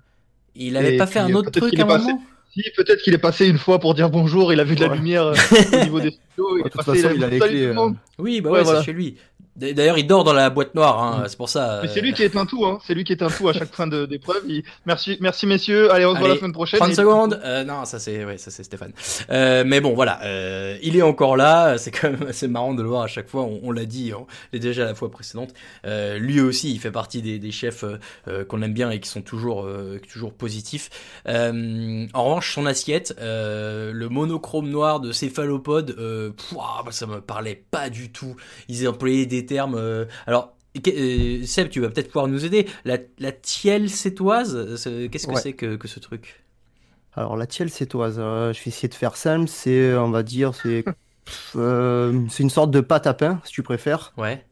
Il 0.56 0.76
avait 0.78 0.96
et 0.96 0.98
pas 0.98 1.06
fait 1.08 1.20
un 1.20 1.30
euh, 1.30 1.36
autre 1.36 1.52
truc 1.52 1.78
à 1.80 1.84
un 1.84 1.86
passé- 1.86 2.06
moment? 2.08 2.22
Si, 2.54 2.64
peut-être 2.76 3.02
qu'il 3.04 3.14
est 3.14 3.18
passé 3.20 3.46
une 3.48 3.58
fois 3.58 3.80
pour 3.80 3.94
dire 3.94 4.10
bonjour, 4.10 4.52
il 4.54 4.60
a 4.60 4.64
vu 4.64 4.76
de 4.76 4.82
la 4.82 4.90
Ouais. 4.90 4.96
lumière 4.98 5.24
euh, 5.28 5.36
au 5.74 5.84
niveau 5.84 6.00
des 6.00 6.18
De 6.38 6.60
est 6.68 6.70
toute 6.70 6.84
façon, 6.84 7.12
il 7.16 7.24
a 7.24 7.28
les 7.28 7.40
salut 7.40 7.74
clés. 7.74 7.74
Oui, 8.20 8.42
bah 8.42 8.50
Ouais, 8.52 8.58
ouais, 8.60 8.64
voilà. 8.64 8.80
c'est 8.80 8.86
chez 8.86 8.94
lui. 8.94 9.18
D'ailleurs, 9.56 9.98
il 9.98 10.06
dort 10.06 10.24
dans 10.24 10.34
la 10.34 10.52
boîte 10.52 10.76
noire, 10.76 11.02
hein, 11.02 11.24
c'est 11.28 11.36
pour 11.36 11.50
ça. 11.50 11.80
Mais 11.82 11.90
euh, 11.90 11.92
c'est 11.92 12.02
lui 12.02 12.14
qui 12.14 12.22
éteint 12.22 12.46
tout, 12.46 12.64
hein. 12.64 12.78
C'est 12.86 12.94
lui 12.94 13.04
qui 13.04 13.14
éteint 13.14 13.28
tout 13.28 13.50
à 13.50 13.54
chaque 13.54 13.74
fin 13.74 13.88
de- 13.88 14.06
d'épreuve. 14.06 14.44
Il... 14.48 14.62
Merci, 14.86 15.18
merci 15.20 15.48
messieurs. 15.48 15.92
Allez, 15.92 16.06
on 16.06 16.14
se 16.14 16.20
voit 16.20 16.28
la 16.28 16.36
semaine 16.38 16.52
prochaine. 16.54 16.80
30 16.80 16.92
Et- 16.92 16.94
secondes. 16.94 17.42
Euh, 17.44 17.64
non, 17.64 17.84
ça 17.86 17.98
c'est 17.98 18.24
ouais, 18.24 18.38
ça 18.38 18.52
c'est 18.52 18.62
Stéphane. 18.62 18.92
Euh, 19.32 19.64
mais 19.66 19.82
bon, 19.82 19.96
voilà, 19.96 20.20
euh, 20.26 20.78
il 20.84 20.96
est 20.96 21.02
encore 21.02 21.36
là. 21.38 21.80
C'est 21.80 21.90
quand 21.90 22.12
même 22.12 22.28
assez 22.30 22.48
marrant 22.48 22.76
de 22.76 22.84
le 22.84 22.88
voir 22.88 23.02
à 23.02 23.08
chaque 23.08 23.30
fois. 23.30 23.42
On, 23.42 23.60
on 23.64 23.72
l'a 23.72 23.86
dit, 23.86 24.14
on 24.14 24.28
l'a 24.54 24.60
déjà 24.60 24.86
la 24.86 24.94
fois 24.94 25.10
précédente. 25.10 25.56
Euh, 25.88 26.20
lui 26.20 26.40
aussi, 26.40 26.72
il 26.72 26.80
fait 26.80 26.92
partie 26.92 27.24
des, 27.24 27.40
des 27.40 27.52
chefs 27.52 27.84
euh, 27.84 27.98
euh, 28.28 28.46
qu'on 28.46 28.62
aime 28.62 28.74
bien 28.74 28.92
et 28.92 29.00
qui 29.00 29.10
sont 29.10 29.24
toujours 29.24 29.64
euh, 29.66 30.00
toujours 30.08 30.34
positifs. 30.34 30.92
Euh, 31.28 32.06
en 32.14 32.26
revanche, 32.26 32.54
son 32.54 32.68
assiette, 32.68 33.16
euh, 33.20 33.92
le 33.92 34.08
monochrome 34.08 34.70
noir 34.70 35.00
de 35.00 35.12
céphalopode, 35.12 35.96
euh, 36.28 36.32
pouah, 36.32 36.84
bah, 36.86 36.92
ça 36.92 37.06
me 37.08 37.20
parlait 37.22 37.64
pas 37.72 37.90
du 37.90 38.12
tout. 38.12 38.36
Ils 38.68 38.88
employaient 38.88 39.26
des 39.26 39.46
termes. 39.46 39.76
euh, 39.76 40.06
alors. 40.26 40.54
euh, 40.88 41.44
Seb, 41.46 41.70
tu 41.70 41.80
vas 41.82 41.90
peut-être 41.90 42.08
pouvoir 42.08 42.28
nous 42.28 42.46
aider. 42.46 42.68
La, 42.86 42.98
la 43.20 43.32
tielle 43.32 43.90
sétoise, 43.90 44.56
qu'est-ce 45.12 45.26
que 45.28 45.34
Ouais. 45.34 45.42
c'est 45.42 45.54
que, 45.54 45.76
que 45.76 45.88
ce 45.88 46.00
truc? 46.00 46.44
Alors 47.14 47.36
la 47.36 47.48
tielle 47.48 47.72
sétoise, 47.72 48.18
euh, 48.20 48.54
je 48.54 48.60
vais 48.60 48.68
essayer 48.68 48.88
de 48.88 48.94
faire 48.94 49.18
simple, 49.18 49.48
c'est, 49.48 49.96
on 49.96 50.12
va 50.12 50.22
dire, 50.22 50.54
c'est 50.54 50.86
euh, 51.56 52.28
une 52.40 52.50
sorte 52.52 52.70
de 52.70 52.80
pâte 52.80 53.08
à 53.08 53.16
pain, 53.16 53.42
si 53.44 53.52
tu 53.54 53.64
préfères, 53.64 54.14
Ouais. 54.18 54.46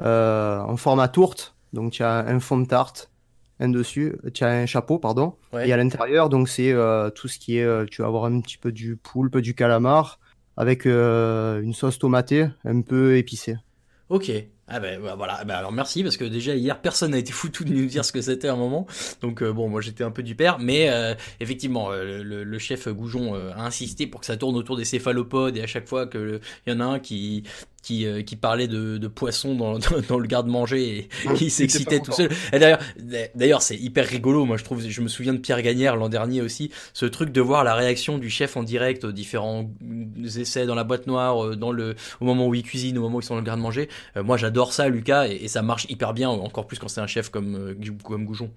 euh, 0.00 0.60
en 0.60 0.76
format 0.76 1.08
tourte. 1.08 1.54
Donc 1.72 1.92
tu 1.92 2.02
as 2.02 2.18
un 2.26 2.40
fond 2.40 2.58
de 2.58 2.66
tarte, 2.66 3.10
un 3.58 3.68
dessus, 3.68 4.16
tu 4.34 4.44
as 4.44 4.48
un 4.50 4.66
chapeau, 4.66 4.98
pardon, 4.98 5.36
Ouais. 5.52 5.68
et 5.68 5.72
à 5.72 5.76
l'intérieur, 5.76 6.28
donc 6.28 6.48
c'est 6.48 6.72
euh, 6.72 7.10
tout 7.10 7.28
ce 7.28 7.38
qui 7.38 7.58
est, 7.58 7.64
euh, 7.64 7.84
tu 7.90 8.02
vas 8.02 8.08
avoir 8.08 8.24
un 8.26 8.40
petit 8.40 8.56
peu 8.58 8.72
du 8.72 8.96
poulpe, 8.96 9.38
du 9.38 9.54
calamar, 9.54 10.18
avec 10.60 10.84
euh, 10.84 11.62
une 11.62 11.72
sauce 11.72 11.98
tomatée, 11.98 12.46
un 12.66 12.82
peu 12.82 13.16
épicée. 13.16 13.56
Ok. 14.10 14.30
Ah 14.72 14.78
ben 14.78 15.00
bah, 15.02 15.14
voilà, 15.16 15.42
bah, 15.44 15.56
alors 15.56 15.72
merci 15.72 16.04
parce 16.04 16.16
que 16.16 16.24
déjà 16.24 16.54
hier 16.54 16.80
personne 16.80 17.10
n'a 17.12 17.18
été 17.18 17.32
foutu 17.32 17.64
de 17.64 17.72
nous 17.72 17.86
dire 17.86 18.04
ce 18.04 18.12
que 18.12 18.20
c'était 18.20 18.46
à 18.46 18.52
un 18.52 18.56
moment. 18.56 18.86
Donc 19.22 19.42
euh, 19.42 19.52
bon, 19.52 19.68
moi 19.68 19.80
j'étais 19.80 20.04
un 20.04 20.10
peu 20.12 20.22
du 20.22 20.34
père, 20.36 20.58
mais 20.60 20.90
euh, 20.90 21.14
effectivement 21.40 21.90
le, 21.90 22.58
chef 22.58 22.86
Goujon 22.88 23.34
a 23.34 23.64
insisté 23.64 24.06
pour 24.06 24.20
que 24.20 24.26
ça 24.26 24.36
tourne 24.36 24.54
autour 24.54 24.76
des 24.76 24.84
céphalopodes 24.84 25.56
et 25.56 25.62
à 25.62 25.66
chaque 25.66 25.88
fois 25.88 26.06
que 26.06 26.18
le- 26.18 26.40
il 26.66 26.72
y 26.72 26.76
en 26.76 26.80
a 26.80 26.84
un 26.84 26.98
qui 27.00 27.42
qui, 27.82 28.06
euh, 28.06 28.22
qui 28.22 28.36
parlait 28.36 28.68
de, 28.68 28.98
de 28.98 29.08
poisson 29.08 29.54
dans, 29.54 29.78
dans, 29.78 30.00
dans 30.08 30.18
le 30.18 30.26
garde-manger 30.26 30.98
et 30.98 31.08
il 31.40 31.50
s'excitait 31.50 32.00
tout 32.00 32.12
seul. 32.12 32.30
Et 32.52 32.58
d'ailleurs, 32.58 32.80
d'ailleurs 33.34 33.62
c'est 33.62 33.76
hyper 33.76 34.06
rigolo. 34.06 34.44
Moi 34.44 34.56
je 34.56 34.64
trouve, 34.64 34.86
je 34.86 35.00
me 35.00 35.08
souviens 35.08 35.32
de 35.32 35.38
Pierre 35.38 35.62
Gagnère 35.62 35.96
l'an 35.96 36.08
dernier 36.08 36.42
aussi, 36.42 36.70
ce 36.92 37.06
truc 37.06 37.30
de 37.30 37.40
voir 37.40 37.64
la 37.64 37.74
réaction 37.74 38.18
du 38.18 38.30
chef 38.30 38.56
en 38.56 38.62
direct 38.62 39.04
aux 39.04 39.12
différents 39.12 39.70
essais 40.36 40.66
dans 40.66 40.74
la 40.74 40.84
boîte 40.84 41.06
noire, 41.06 41.44
euh, 41.44 41.56
dans 41.56 41.72
le 41.72 41.96
au 42.20 42.24
moment 42.24 42.46
où 42.46 42.54
il 42.54 42.62
cuisine, 42.62 42.98
au 42.98 43.02
moment 43.02 43.16
où 43.16 43.20
ils 43.20 43.24
sont 43.24 43.34
dans 43.34 43.40
le 43.40 43.46
garde-manger. 43.46 43.88
Euh, 44.16 44.22
moi, 44.22 44.36
j'adore 44.36 44.72
ça, 44.72 44.88
Lucas, 44.88 45.28
et, 45.28 45.44
et 45.44 45.48
ça 45.48 45.62
marche 45.62 45.86
hyper 45.88 46.12
bien, 46.14 46.28
encore 46.28 46.66
plus 46.66 46.78
quand 46.78 46.88
c'est 46.88 47.00
un 47.00 47.06
chef 47.06 47.30
comme, 47.30 47.76
comme 48.04 48.24
Goujon. 48.24 48.50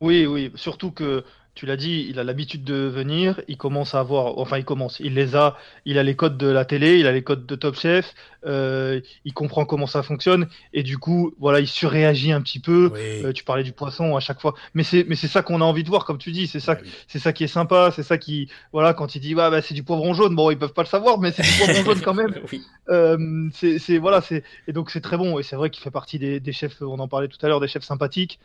Oui, 0.00 0.26
oui. 0.26 0.52
Surtout 0.54 0.90
que 0.90 1.24
tu 1.54 1.66
l'as 1.66 1.76
dit, 1.76 2.06
il 2.08 2.18
a 2.18 2.24
l'habitude 2.24 2.64
de 2.64 2.74
venir. 2.74 3.40
Il 3.48 3.56
commence 3.56 3.94
à 3.94 4.00
avoir, 4.00 4.38
enfin, 4.38 4.58
il 4.58 4.64
commence. 4.64 4.98
Il 5.00 5.14
les 5.14 5.36
a. 5.36 5.56
Il 5.84 5.98
a 5.98 6.02
les 6.02 6.16
codes 6.16 6.36
de 6.36 6.48
la 6.48 6.64
télé. 6.64 6.98
Il 6.98 7.06
a 7.06 7.12
les 7.12 7.22
codes 7.22 7.46
de 7.46 7.54
Top 7.54 7.76
Chef. 7.76 8.14
euh, 8.46 9.00
il 9.24 9.32
comprend 9.32 9.64
comment 9.64 9.86
ça 9.86 10.02
fonctionne. 10.02 10.48
Et 10.72 10.82
du 10.82 10.98
coup, 10.98 11.32
voilà, 11.38 11.60
il 11.60 11.66
surréagit 11.68 12.32
un 12.32 12.40
petit 12.42 12.58
peu. 12.60 12.90
Euh, 13.24 13.32
tu 13.32 13.44
parlais 13.44 13.62
du 13.62 13.72
poisson 13.72 14.16
à 14.16 14.20
chaque 14.20 14.40
fois, 14.40 14.54
mais 14.74 14.82
c'est 14.82 15.04
mais 15.08 15.14
c'est 15.16 15.28
ça 15.28 15.42
qu'on 15.42 15.60
a 15.60 15.64
envie 15.64 15.82
de 15.84 15.88
voir, 15.88 16.04
comme 16.04 16.18
tu 16.18 16.30
dis. 16.32 16.46
C'est 16.46 16.60
ça, 16.60 16.76
c'est 17.08 17.18
ça 17.18 17.32
qui 17.32 17.44
est 17.44 17.48
sympa. 17.48 17.90
C'est 17.94 18.02
ça 18.02 18.18
qui, 18.18 18.48
voilà, 18.72 18.92
quand 18.92 19.14
il 19.14 19.20
dit, 19.20 19.34
ouais, 19.34 19.50
bah, 19.50 19.62
c'est 19.62 19.74
du 19.74 19.82
poivron 19.84 20.12
jaune. 20.12 20.34
Bon, 20.34 20.50
ils 20.50 20.58
peuvent 20.58 20.72
pas 20.74 20.82
le 20.82 20.88
savoir, 20.88 21.18
mais 21.18 21.32
c'est 21.32 21.42
du 21.42 21.48
poivron 21.58 21.84
jaune 21.84 22.00
quand 22.02 22.14
même. 22.14 22.34
Oui. 22.52 22.62
Euh, 22.90 23.48
c'est 23.54 23.78
c'est- 23.78 23.96
voilà, 23.98 24.20
c'est 24.20 24.42
et 24.68 24.72
donc 24.72 24.90
c'est 24.90 25.00
très 25.00 25.16
bon. 25.16 25.38
Et 25.38 25.42
c'est 25.42 25.56
vrai 25.56 25.70
qu'il 25.70 25.82
fait 25.82 25.90
partie 25.90 26.18
des, 26.18 26.40
des 26.40 26.52
chefs. 26.52 26.82
On 26.82 26.98
en 26.98 27.08
parlait 27.08 27.28
tout 27.28 27.38
à 27.44 27.48
l'heure, 27.48 27.60
des 27.60 27.68
chefs 27.68 27.84
sympathiques. 27.84 28.38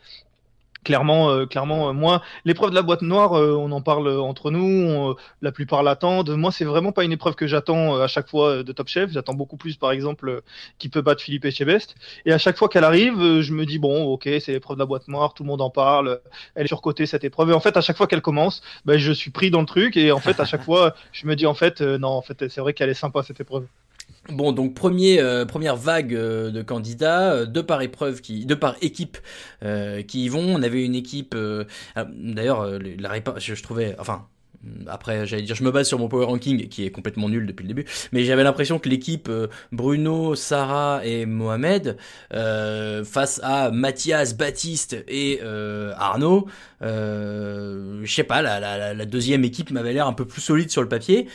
Clairement, 0.82 1.30
euh, 1.30 1.44
clairement, 1.44 1.90
euh, 1.90 1.92
moi, 1.92 2.22
l'épreuve 2.46 2.70
de 2.70 2.74
la 2.74 2.80
boîte 2.80 3.02
noire, 3.02 3.38
euh, 3.38 3.52
on 3.52 3.70
en 3.70 3.82
parle 3.82 4.08
entre 4.18 4.50
nous, 4.50 5.14
la 5.42 5.52
plupart 5.52 5.82
l'attendent. 5.82 6.30
Moi, 6.30 6.50
c'est 6.52 6.64
vraiment 6.64 6.90
pas 6.90 7.04
une 7.04 7.12
épreuve 7.12 7.34
que 7.34 7.46
j'attends 7.46 8.00
à 8.00 8.08
chaque 8.08 8.28
fois 8.28 8.62
de 8.62 8.72
Top 8.72 8.88
Chef. 8.88 9.10
J'attends 9.10 9.34
beaucoup 9.34 9.58
plus, 9.58 9.76
par 9.76 9.92
exemple, 9.92 10.42
qui 10.78 10.88
peut 10.88 11.02
battre 11.02 11.22
Philippe 11.22 11.44
Etchebest. 11.44 11.96
Et 12.24 12.32
à 12.32 12.38
chaque 12.38 12.56
fois 12.56 12.68
qu'elle 12.70 12.84
arrive, 12.84 13.40
je 13.40 13.52
me 13.52 13.66
dis 13.66 13.78
bon, 13.78 14.04
ok, 14.04 14.24
c'est 14.40 14.52
l'épreuve 14.52 14.78
de 14.78 14.80
la 14.80 14.86
boîte 14.86 15.08
noire, 15.08 15.34
tout 15.34 15.42
le 15.42 15.48
monde 15.48 15.60
en 15.60 15.70
parle, 15.70 16.20
elle 16.54 16.64
est 16.64 16.68
surcotée 16.68 17.04
cette 17.04 17.24
épreuve. 17.24 17.50
Et 17.50 17.54
en 17.54 17.60
fait, 17.60 17.76
à 17.76 17.82
chaque 17.82 17.98
fois 17.98 18.06
qu'elle 18.06 18.22
commence, 18.22 18.62
ben, 18.86 18.98
je 18.98 19.12
suis 19.12 19.30
pris 19.30 19.50
dans 19.50 19.60
le 19.60 19.66
truc. 19.66 19.96
Et 19.98 20.12
en 20.12 20.20
fait, 20.20 20.40
à 20.40 20.46
chaque 20.46 20.62
fois, 20.62 20.94
je 21.12 21.26
me 21.26 21.36
dis 21.36 21.46
en 21.46 21.54
fait, 21.54 21.82
non, 21.82 22.08
en 22.08 22.22
fait, 22.22 22.48
c'est 22.48 22.60
vrai 22.60 22.72
qu'elle 22.72 22.90
est 22.90 22.94
sympa 22.94 23.22
cette 23.22 23.40
épreuve. 23.40 23.66
Bon, 24.28 24.52
donc 24.52 24.76
euh, 24.84 25.44
première 25.44 25.76
vague 25.76 26.14
euh, 26.14 26.50
de 26.50 26.62
candidats, 26.62 27.32
euh, 27.32 27.46
deux 27.46 27.64
par 27.64 27.82
épreuve, 27.82 28.20
qui, 28.20 28.46
deux 28.46 28.58
par 28.58 28.76
équipe 28.80 29.18
euh, 29.62 30.02
qui 30.02 30.24
y 30.24 30.28
vont. 30.28 30.54
On 30.54 30.62
avait 30.62 30.84
une 30.84 30.94
équipe, 30.94 31.36
ah, 31.96 32.06
d'ailleurs, 32.12 32.66
la 32.98 33.10
je, 33.38 33.54
je 33.54 33.62
trouvais, 33.62 33.96
enfin, 33.98 34.26
après, 34.86 35.26
j'allais 35.26 35.42
dire, 35.42 35.54
je 35.54 35.64
me 35.64 35.70
base 35.70 35.88
sur 35.88 35.98
mon 35.98 36.08
power 36.08 36.26
ranking 36.26 36.68
qui 36.68 36.84
est 36.84 36.90
complètement 36.90 37.28
nul 37.28 37.46
depuis 37.46 37.62
le 37.62 37.68
début, 37.68 37.86
mais 38.12 38.24
j'avais 38.24 38.44
l'impression 38.44 38.78
que 38.78 38.88
l'équipe 38.88 39.30
Bruno, 39.72 40.34
Sarah 40.34 41.00
et 41.04 41.24
Mohamed 41.24 41.96
face 42.30 43.40
à 43.42 43.70
Mathias, 43.70 44.36
Baptiste 44.36 45.02
et 45.08 45.40
Arnaud, 45.42 46.46
euh, 46.82 48.00
je 48.04 48.12
sais 48.12 48.24
pas, 48.24 48.42
la 48.42 49.04
deuxième 49.06 49.44
équipe 49.44 49.70
m'avait 49.70 49.94
l'air 49.94 50.06
un 50.06 50.12
peu 50.12 50.26
plus 50.26 50.42
solide 50.42 50.70
sur 50.70 50.82
le 50.82 50.88
papier 50.88 51.26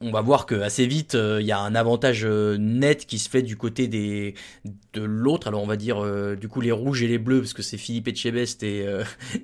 on 0.00 0.10
va 0.10 0.20
voir 0.20 0.46
que 0.46 0.54
assez 0.54 0.86
vite 0.86 1.14
euh, 1.14 1.40
il 1.40 1.46
y 1.46 1.52
a 1.52 1.58
un 1.58 1.74
avantage 1.74 2.24
euh, 2.24 2.56
net 2.58 3.06
qui 3.06 3.18
se 3.18 3.28
fait 3.28 3.42
du 3.42 3.56
côté 3.56 3.88
de 3.88 5.02
l'autre. 5.02 5.48
Alors 5.48 5.62
on 5.62 5.66
va 5.66 5.76
dire 5.76 6.04
euh, 6.04 6.36
du 6.36 6.48
coup 6.48 6.60
les 6.60 6.72
rouges 6.72 7.02
et 7.02 7.08
les 7.08 7.18
bleus 7.18 7.40
parce 7.40 7.54
que 7.54 7.62
c'est 7.62 7.78
Philippe 7.78 8.08
Etchebest 8.08 8.62
et 8.62 8.86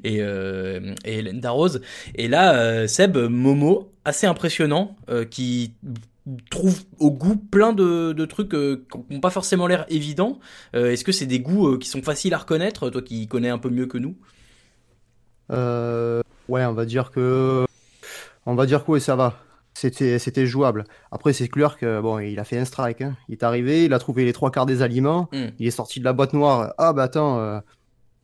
et, 0.04 0.18
et 0.18 1.18
Hélène 1.18 1.40
Darroze. 1.40 1.80
Et 2.14 2.28
là 2.28 2.86
Seb 2.86 3.16
Momo 3.16 3.92
assez 4.04 4.26
impressionnant 4.26 4.96
qui 5.30 5.74
trouve 6.50 6.82
au 6.98 7.10
goût 7.10 7.36
plein 7.36 7.72
de, 7.72 8.24
trucs 8.26 8.50
qui 8.50 9.14
n'ont 9.14 9.20
pas 9.20 9.30
forcément 9.30 9.66
l'air 9.66 9.86
évidents. 9.88 10.38
Est-ce 10.74 11.04
que 11.04 11.12
c'est 11.12 11.26
des 11.26 11.40
goûts 11.40 11.78
qui 11.78 11.88
sont 11.88 12.02
faciles 12.02 12.34
à 12.34 12.38
reconnaître 12.38 12.90
toi 12.90 13.02
qui 13.02 13.26
connais 13.26 13.50
un 13.50 13.58
peu 13.58 13.70
mieux 13.70 13.86
que 13.86 13.98
nous? 13.98 14.16
Ouais, 15.50 16.64
on 16.64 16.72
va 16.72 16.84
dire 16.84 17.10
que, 17.10 17.64
on 18.46 18.54
va 18.54 18.66
dire 18.66 18.84
que 18.84 18.92
oui, 18.92 19.00
ça 19.00 19.16
va. 19.16 19.40
C'était, 19.80 20.18
c'était 20.18 20.44
jouable. 20.44 20.84
Après, 21.10 21.32
c'est 21.32 21.48
clair 21.48 21.78
que 21.78 22.02
bon, 22.02 22.18
il 22.18 22.38
a 22.38 22.44
fait 22.44 22.58
un 22.58 22.66
strike. 22.66 23.00
hein. 23.00 23.16
Il 23.30 23.32
est 23.32 23.42
arrivé, 23.42 23.86
il 23.86 23.94
a 23.94 23.98
trouvé 23.98 24.26
les 24.26 24.34
trois 24.34 24.50
quarts 24.50 24.66
des 24.66 24.82
aliments. 24.82 25.30
Mm. 25.32 25.46
Il 25.58 25.66
est 25.66 25.70
sorti 25.70 26.00
de 26.00 26.04
la 26.04 26.12
boîte 26.12 26.34
noire. 26.34 26.74
Ah 26.76 26.92
bah 26.92 27.04
attends, 27.04 27.38
euh, 27.38 27.60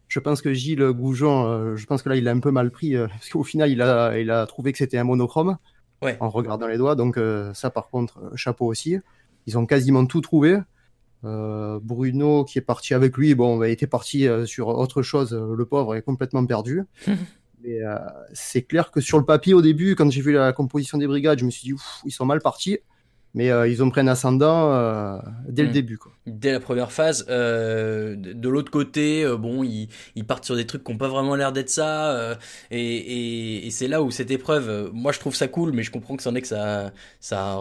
je 0.09 0.21
pense 0.21 0.43
que 0.43 0.53
Gilles 0.53 0.85
Goujon, 0.91 1.47
euh, 1.47 1.77
je 1.77 1.87
pense 1.87 2.03
que 2.03 2.11
là, 2.11 2.17
il 2.17 2.29
a 2.29 2.31
un 2.31 2.41
peu 2.41 2.51
mal 2.51 2.71
pris 2.71 2.95
euh, 2.95 3.07
parce 3.09 3.31
qu'au 3.31 3.43
final, 3.43 3.71
il 3.71 3.81
a, 3.81 4.19
il 4.19 4.31
a 4.31 4.45
trouvé 4.45 4.73
que 4.73 4.77
c'était 4.79 4.99
un 4.99 5.05
monochrome 5.05 5.57
Ouais. 6.03 6.19
en 6.21 6.29
regardant 6.29 6.67
les 6.67 6.77
doigts. 6.77 6.95
Donc 6.95 7.19
ça, 7.55 7.71
par 7.71 7.89
contre, 7.89 8.21
chapeau 8.37 8.67
aussi. 8.67 8.99
Ils 9.47 9.57
ont 9.57 9.65
quasiment 9.65 10.05
tout 10.05 10.21
trouvé. 10.21 10.59
Bruno, 11.23 12.45
qui 12.45 12.59
est 12.59 12.63
parti 12.63 12.93
avec 12.93 13.17
lui, 13.17 13.35
bon, 13.35 13.57
bah, 13.57 13.69
il 13.69 13.73
était 13.73 13.87
parti 13.87 14.29
sur 14.45 14.69
autre 14.69 15.01
chose. 15.03 15.33
Le 15.33 15.65
pauvre 15.65 15.95
est 15.95 16.03
complètement 16.03 16.45
perdu. 16.45 16.83
Mais 17.63 17.83
euh, 17.83 17.97
c'est 18.33 18.63
clair 18.63 18.91
que 18.91 19.01
sur 19.01 19.19
le 19.19 19.25
papier, 19.25 19.55
au 19.55 19.63
début, 19.63 19.95
quand 19.95 20.11
j'ai 20.11 20.21
vu 20.21 20.33
la 20.33 20.53
composition 20.53 20.99
des 20.99 21.07
brigades, 21.07 21.39
je 21.39 21.45
me 21.45 21.51
suis 21.51 21.65
dit, 21.65 21.73
Ouf, 21.73 22.01
ils 22.05 22.11
sont 22.11 22.27
mal 22.27 22.41
partis. 22.41 22.79
Mais 23.37 23.51
euh, 23.51 23.69
ils 23.69 23.83
ont 23.85 23.91
pris 23.91 24.01
un 24.01 24.09
ascendant 24.09 24.73
euh, 24.73 25.19
dès 25.49 25.63
le 25.63 25.69
Mm. 25.69 25.73
début. 25.73 25.99
Quoi. 25.99 26.11
dès 26.27 26.51
la 26.51 26.59
première 26.59 26.91
phase. 26.91 27.25
Euh, 27.29 28.17
de 28.17 28.49
l'autre 28.49 28.71
côté, 28.73 29.25
bon, 29.39 29.63
ils, 29.63 29.89
ils 30.17 30.25
partent 30.27 30.45
sur 30.45 30.57
des 30.57 30.67
trucs 30.67 30.83
qui 30.83 30.91
n'ont 30.91 30.99
pas 30.99 31.07
vraiment 31.09 31.37
l'air 31.37 31.53
d'être 31.53 31.71
ça. 31.71 32.37
et 32.73 32.81
et, 32.81 33.67
et 33.67 33.71
c'est 33.71 33.87
là 33.89 34.03
où 34.03 34.11
cette 34.11 34.31
épreuve, 34.33 34.91
moi 34.93 35.13
je 35.13 35.21
trouve 35.21 35.35
ça 35.37 35.47
cool, 35.49 35.71
mais 35.73 35.83
je 35.85 35.91
comprends 35.93 36.17
que 36.17 36.23
c'en 36.25 36.35
est 36.35 36.41
que 36.43 36.49
ça, 36.49 36.93
ça 37.21 37.57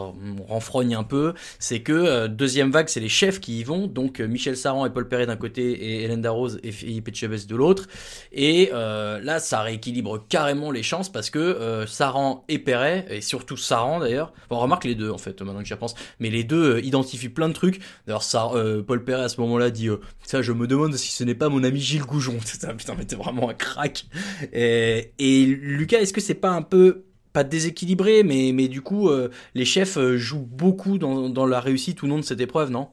renfrogne 0.48 0.96
un 0.96 1.04
peu. 1.04 1.34
C'est 1.60 1.82
que 1.82 2.28
deuxième 2.28 2.72
vague, 2.72 2.88
c'est 2.88 3.00
les 3.02 3.10
chefs 3.10 3.40
qui 3.40 3.60
y 3.60 3.64
vont. 3.64 3.86
Donc 3.88 4.20
Michel 4.22 4.58
Saran 4.58 4.86
et 4.86 4.90
Paul 4.90 5.08
Perret 5.08 5.26
d'un 5.28 5.36
côté 5.36 5.72
et 5.74 6.04
Hélène 6.06 6.22
Darroze 6.22 6.60
et 6.64 6.72
Philippe 6.72 7.10
Etchebest 7.10 7.50
de 7.50 7.56
l'autre. 7.56 7.88
Et 8.32 8.72
là, 8.72 9.40
ça 9.40 9.62
rééquilibre 9.62 10.26
carrément 10.30 10.72
les 10.72 10.84
chances 10.84 11.12
parce 11.12 11.30
que 11.30 11.84
Saran 11.88 12.46
et 12.48 12.60
Perret, 12.60 13.06
et 13.10 13.22
surtout 13.22 13.58
Saran 13.58 14.00
d'ailleurs, 14.00 14.32
on 14.50 14.58
remarque 14.60 14.86
les 14.86 14.96
deux 14.96 15.12
en 15.12 15.18
fait, 15.18 15.42
maintenant 15.42 15.65
que 15.66 15.68
j'y 15.68 15.74
repense, 15.74 15.96
mais 16.20 16.30
les 16.30 16.44
deux 16.44 16.76
euh, 16.76 16.82
identifient 16.82 17.30
plein 17.30 17.50
de 17.50 17.54
trucs. 17.54 17.82
D'ailleurs, 18.08 18.24
ça, 18.24 18.50
euh, 18.54 18.82
Paul 18.82 19.04
Perret 19.04 19.24
à 19.24 19.30
ce 19.30 19.42
moment-là 19.42 19.70
dit 19.70 19.90
euh, 19.90 19.98
Ça, 20.24 20.42
je 20.42 20.52
me 20.52 20.68
demande 20.68 20.96
si 20.96 21.12
ce 21.12 21.24
n'est 21.24 21.36
pas 21.36 21.50
mon 21.50 21.64
ami 21.64 21.80
Gilles 21.80 22.04
Goujon. 22.04 22.38
Putain, 22.78 22.96
mais 22.98 23.06
t'es 23.06 23.16
vraiment 23.16 23.50
un 23.50 23.54
crack. 23.54 24.06
Et, 24.54 25.46
Lucas, 25.46 26.00
est-ce 26.00 26.14
que 26.14 26.22
c'est 26.22 26.34
pas 26.34 26.52
un 26.52 26.62
peu 26.62 27.04
pas 27.34 27.44
déséquilibré, 27.44 28.24
mais, 28.24 28.54
mais 28.54 28.70
du 28.70 28.82
coup, 28.82 29.10
les 29.56 29.66
chefs 29.66 30.00
jouent 30.16 30.48
beaucoup 30.50 30.98
dans, 30.98 31.28
dans 31.28 31.46
la 31.46 31.60
réussite 31.60 32.02
ou 32.02 32.08
non 32.08 32.18
de 32.18 32.24
cette 32.24 32.40
épreuve, 32.40 32.72
non? 32.72 32.88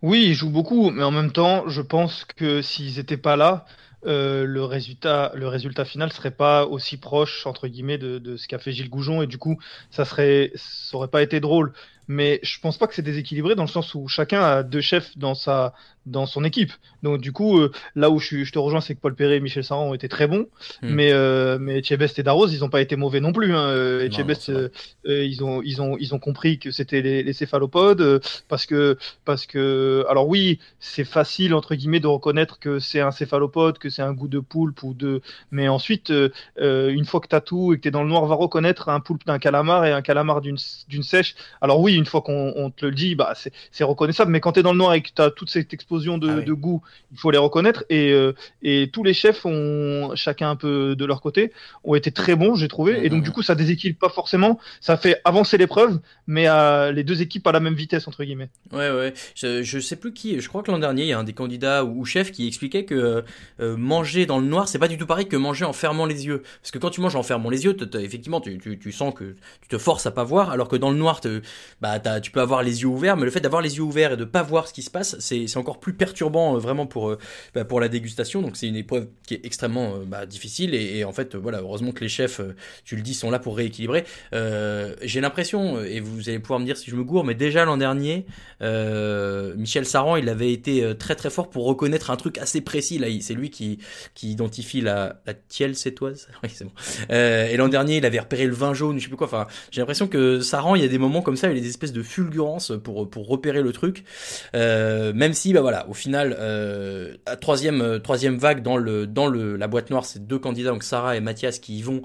Oui, 0.00 0.26
ils 0.28 0.34
jouent 0.34 0.50
beaucoup, 0.50 0.90
mais 0.90 1.02
en 1.02 1.10
même 1.10 1.32
temps, 1.32 1.68
je 1.68 1.82
pense 1.82 2.24
que 2.24 2.62
s'ils 2.62 2.98
n'étaient 2.98 3.16
pas 3.16 3.34
là, 3.34 3.64
euh, 4.06 4.44
le, 4.44 4.64
résultat, 4.64 5.32
le 5.34 5.48
résultat 5.48 5.84
final 5.84 6.12
serait 6.12 6.30
pas 6.30 6.66
aussi 6.66 6.96
proche, 6.96 7.46
entre 7.46 7.68
guillemets, 7.68 7.98
de, 7.98 8.18
de 8.18 8.36
ce 8.36 8.48
qu'a 8.48 8.58
fait 8.58 8.72
Gilles 8.72 8.90
Goujon, 8.90 9.22
et 9.22 9.26
du 9.26 9.38
coup, 9.38 9.58
ça 9.90 10.04
serait, 10.04 10.52
ça 10.54 10.96
aurait 10.96 11.08
pas 11.08 11.22
été 11.22 11.40
drôle. 11.40 11.72
Mais 12.08 12.40
je 12.42 12.58
pense 12.60 12.78
pas 12.78 12.86
que 12.86 12.94
c'est 12.94 13.02
déséquilibré 13.02 13.54
dans 13.54 13.64
le 13.64 13.68
sens 13.68 13.94
où 13.94 14.08
chacun 14.08 14.42
a 14.42 14.62
deux 14.62 14.80
chefs 14.80 15.16
dans 15.18 15.34
sa, 15.34 15.74
dans 16.06 16.26
son 16.26 16.44
équipe. 16.44 16.72
Donc 17.02 17.20
du 17.20 17.32
coup, 17.32 17.58
euh, 17.58 17.72
là 17.94 18.10
où 18.10 18.18
je, 18.18 18.50
te 18.50 18.58
rejoins, 18.58 18.80
c'est 18.80 18.94
que 18.94 19.00
Paul 19.00 19.14
Perret 19.14 19.36
et 19.36 19.40
Michel 19.40 19.64
Saran 19.64 19.90
ont 19.90 19.94
été 19.94 20.08
très 20.08 20.26
bons, 20.26 20.46
Hmm. 20.82 20.88
mais 20.94 21.12
euh, 21.12 21.58
mais 21.60 21.78
Etchebest 21.78 22.18
et 22.18 22.22
Darroze, 22.22 22.52
ils 22.52 22.64
ont 22.64 22.68
pas 22.68 22.80
été 22.80 22.96
mauvais 22.96 23.20
non 23.20 23.32
plus. 23.32 23.54
Hein. 23.54 23.68
Euh, 23.68 24.08
Non, 24.08 24.24
non, 24.24 24.34
euh, 25.06 25.24
ils 25.24 25.42
ont 25.42 25.62
ils 25.62 25.80
ont 25.82 25.96
ils 25.98 26.14
ont 26.14 26.18
compris 26.18 26.58
que 26.58 26.70
c'était 26.70 27.00
les, 27.02 27.22
les 27.22 27.32
céphalopodes 27.32 28.20
parce 28.48 28.66
que 28.66 28.96
parce 29.24 29.46
que 29.46 30.04
alors 30.08 30.28
oui, 30.28 30.60
c'est 30.78 31.04
facile 31.04 31.54
entre 31.54 31.74
guillemets 31.74 32.00
de 32.00 32.06
reconnaître 32.06 32.58
que 32.58 32.78
c'est 32.78 33.00
un 33.00 33.10
céphalopode, 33.10 33.78
que 33.78 33.90
c'est 33.90 34.02
un 34.02 34.12
goût 34.12 34.28
de 34.28 34.38
poulpe 34.40 34.82
ou 34.82 34.94
de, 34.94 35.22
mais 35.50 35.68
ensuite 35.68 36.12
une 36.58 37.04
fois 37.04 37.20
que 37.20 37.28
t'as 37.28 37.40
tout 37.40 37.72
et 37.72 37.76
que 37.76 37.82
t'es 37.82 37.90
dans 37.90 38.02
le 38.02 38.08
noir, 38.08 38.24
va 38.26 38.34
reconnaître 38.34 38.88
un 38.88 39.00
poulpe 39.00 39.26
d'un 39.26 39.38
calamar 39.38 39.84
et 39.86 39.92
un 39.92 40.02
calamar 40.02 40.40
d'une 40.40 40.58
d'une 40.88 41.02
sèche. 41.02 41.34
Alors 41.60 41.80
oui, 41.80 41.95
une 41.96 42.06
fois 42.06 42.22
qu'on 42.22 42.52
on 42.56 42.70
te 42.70 42.86
le 42.86 42.92
dit, 42.92 43.14
bah 43.14 43.34
c'est 43.72 43.84
reconnaissable. 43.84 44.30
Mais 44.30 44.40
quand 44.40 44.52
t'es 44.52 44.62
dans 44.62 44.72
le 44.72 44.78
noir 44.78 44.94
et 44.94 45.02
que 45.02 45.10
t'as 45.14 45.30
toute 45.30 45.50
cette 45.50 45.72
explosion 45.74 46.18
de, 46.18 46.28
Ah 46.30 46.34
oui. 46.38 46.44
de 46.44 46.52
goût, 46.52 46.82
il 47.12 47.18
faut 47.18 47.30
les 47.30 47.38
reconnaître. 47.38 47.84
Et 47.90 48.12
euh, 48.12 48.32
et 48.62 48.90
tous 48.92 49.02
les 49.04 49.14
chefs 49.14 49.44
ont 49.46 50.12
chacun 50.14 50.50
un 50.50 50.56
peu 50.56 50.94
de 50.96 51.04
leur 51.04 51.20
côté 51.20 51.52
ont 51.84 51.94
été 51.94 52.10
très 52.10 52.34
bons, 52.36 52.54
j'ai 52.54 52.68
trouvé. 52.68 53.04
Et 53.04 53.08
donc 53.08 53.22
du 53.22 53.30
coup, 53.30 53.42
ça 53.42 53.54
déséquilibre 53.54 53.98
pas 53.98 54.08
forcément. 54.08 54.58
Ça 54.80 54.96
fait 54.96 55.20
avancer 55.24 55.58
l'épreuve, 55.58 56.00
mais 56.26 56.46
les 56.92 57.04
deux 57.04 57.22
équipes 57.22 57.46
à 57.46 57.52
la 57.52 57.60
même 57.60 57.74
vitesse 57.74 58.06
entre 58.08 58.24
guillemets. 58.24 58.48
Ouais, 58.72 58.90
ouais. 58.90 59.14
Je, 59.34 59.62
je 59.62 59.78
sais 59.78 59.96
plus 59.96 60.12
qui. 60.12 60.40
Je 60.40 60.48
crois 60.48 60.62
que 60.62 60.70
l'an 60.70 60.78
dernier, 60.78 61.02
il 61.02 61.08
y 61.08 61.12
a 61.12 61.18
un 61.18 61.24
des 61.24 61.32
candidats 61.32 61.84
ou, 61.84 62.00
ou 62.00 62.04
chefs 62.04 62.32
qui 62.32 62.46
expliquait 62.46 62.84
que 62.84 63.24
euh, 63.60 63.76
manger 63.76 64.26
dans 64.26 64.38
le 64.38 64.46
noir, 64.46 64.68
c'est 64.68 64.78
pas 64.78 64.88
du 64.88 64.98
tout 64.98 65.06
pareil 65.06 65.26
que 65.28 65.36
manger 65.36 65.64
en 65.64 65.72
fermant 65.72 66.06
les 66.06 66.26
yeux. 66.26 66.42
Parce 66.60 66.70
que 66.70 66.78
quand 66.78 66.90
tu 66.90 67.00
manges 67.00 67.16
en 67.16 67.22
fermant 67.22 67.50
les 67.50 67.64
yeux, 67.64 67.76
effectivement, 68.00 68.40
tu, 68.40 68.58
tu, 68.58 68.78
tu 68.78 68.92
sens 68.92 69.14
que 69.14 69.34
tu 69.62 69.68
te 69.68 69.78
forces 69.78 70.06
à 70.06 70.10
pas 70.10 70.24
voir, 70.24 70.50
alors 70.50 70.68
que 70.68 70.76
dans 70.76 70.90
le 70.90 70.96
noir, 70.96 71.20
te- 71.20 71.40
bah, 71.80 71.85
t'as- 72.02 72.20
tu 72.20 72.30
peux 72.30 72.40
avoir 72.40 72.62
les 72.62 72.82
yeux 72.82 72.88
ouverts, 72.88 73.16
mais 73.16 73.24
le 73.24 73.30
fait 73.30 73.40
d'avoir 73.40 73.62
les 73.62 73.76
yeux 73.76 73.82
ouverts 73.82 74.12
et 74.12 74.16
de 74.16 74.24
pas 74.24 74.42
voir 74.42 74.68
ce 74.68 74.72
qui 74.72 74.82
se 74.82 74.90
passe, 74.90 75.16
c'est 75.18 75.56
encore 75.56 75.80
plus 75.80 75.94
perturbant 75.94 76.54
euh, 76.56 76.58
vraiment 76.58 76.86
pour, 76.86 77.10
euh, 77.10 77.18
bah, 77.54 77.64
pour 77.64 77.80
la 77.80 77.88
dégustation. 77.88 78.42
Donc 78.42 78.56
c'est 78.56 78.68
une 78.68 78.76
épreuve 78.76 79.08
qui 79.26 79.34
est 79.34 79.40
extrêmement 79.44 79.94
euh, 79.96 80.04
bah, 80.06 80.26
difficile. 80.26 80.74
Et, 80.74 81.04
en 81.04 81.12
fait, 81.12 81.34
voilà, 81.36 81.58
heureusement 81.60 81.92
que 81.92 82.00
les 82.00 82.08
chefs, 82.08 82.40
tu 82.84 82.96
le 82.96 83.02
dis, 83.02 83.14
sont 83.14 83.30
là 83.30 83.38
pour 83.38 83.56
rééquilibrer. 83.56 84.04
J'ai 84.32 85.20
l'impression, 85.20 85.82
et 85.82 86.00
vous 86.00 86.28
allez 86.28 86.38
pouvoir 86.38 86.60
me 86.60 86.64
dire 86.64 86.76
si 86.76 86.90
je 86.90 86.96
me 86.96 87.04
gourre, 87.04 87.24
mais 87.24 87.34
déjà 87.34 87.64
l'an 87.64 87.76
dernier, 87.76 88.26
Michel 88.60 89.86
Saran, 89.86 90.16
il 90.16 90.28
avait 90.28 90.52
été 90.52 90.94
très 90.98 91.14
très 91.14 91.30
fort 91.30 91.50
pour 91.50 91.66
reconnaître 91.66 92.10
un 92.10 92.16
truc 92.16 92.38
assez 92.38 92.60
précis. 92.60 93.00
C'est 93.20 93.34
lui 93.34 93.50
qui, 93.50 93.78
qui 94.14 94.30
identifie 94.30 94.80
la, 94.80 95.20
la 95.26 95.34
tielle 95.34 95.74
sétoise. 95.76 96.28
Oui, 96.42 96.50
c'est 96.54 96.64
bon. 96.64 96.72
Et 97.10 97.56
l'an 97.56 97.68
dernier, 97.68 97.96
il 97.98 98.06
avait 98.06 98.20
repéré 98.20 98.46
le 98.46 98.54
vin 98.54 98.74
jaune, 98.74 98.98
je 98.98 99.04
sais 99.04 99.08
plus 99.08 99.16
quoi. 99.16 99.26
Enfin, 99.26 99.46
j'ai 99.70 99.80
l'impression 99.80 100.06
que 100.06 100.40
Saran, 100.40 100.74
il 100.74 100.82
y 100.82 100.84
a 100.84 100.88
des 100.88 100.98
moments 100.98 101.22
comme 101.22 101.36
ça, 101.36 101.50
il 101.50 101.60
des 101.60 101.68
espèces 101.76 101.92
de 101.92 102.02
fulgurances 102.02 102.72
pour 102.82 103.08
pour 103.08 103.28
repérer 103.28 103.62
le 103.62 103.72
truc. 103.72 104.04
Euh, 104.54 105.12
même 105.12 105.32
si, 105.32 105.52
bah 105.52 105.60
voilà, 105.60 105.88
au 105.88 105.94
final, 105.94 106.36
euh, 106.38 107.14
troisième 107.40 107.80
euh, 107.82 107.98
troisième 107.98 108.36
vague 108.38 108.62
dans 108.62 108.76
le 108.76 109.06
dans 109.06 109.26
le 109.26 109.56
la 109.56 109.68
boîte 109.68 109.90
noire, 109.90 110.04
c'est 110.04 110.26
deux 110.26 110.38
candidats, 110.38 110.70
donc 110.70 110.82
Sarah 110.82 111.16
et 111.16 111.20
Mathias, 111.20 111.58
qui 111.58 111.78
y 111.78 111.82
vont 111.82 112.02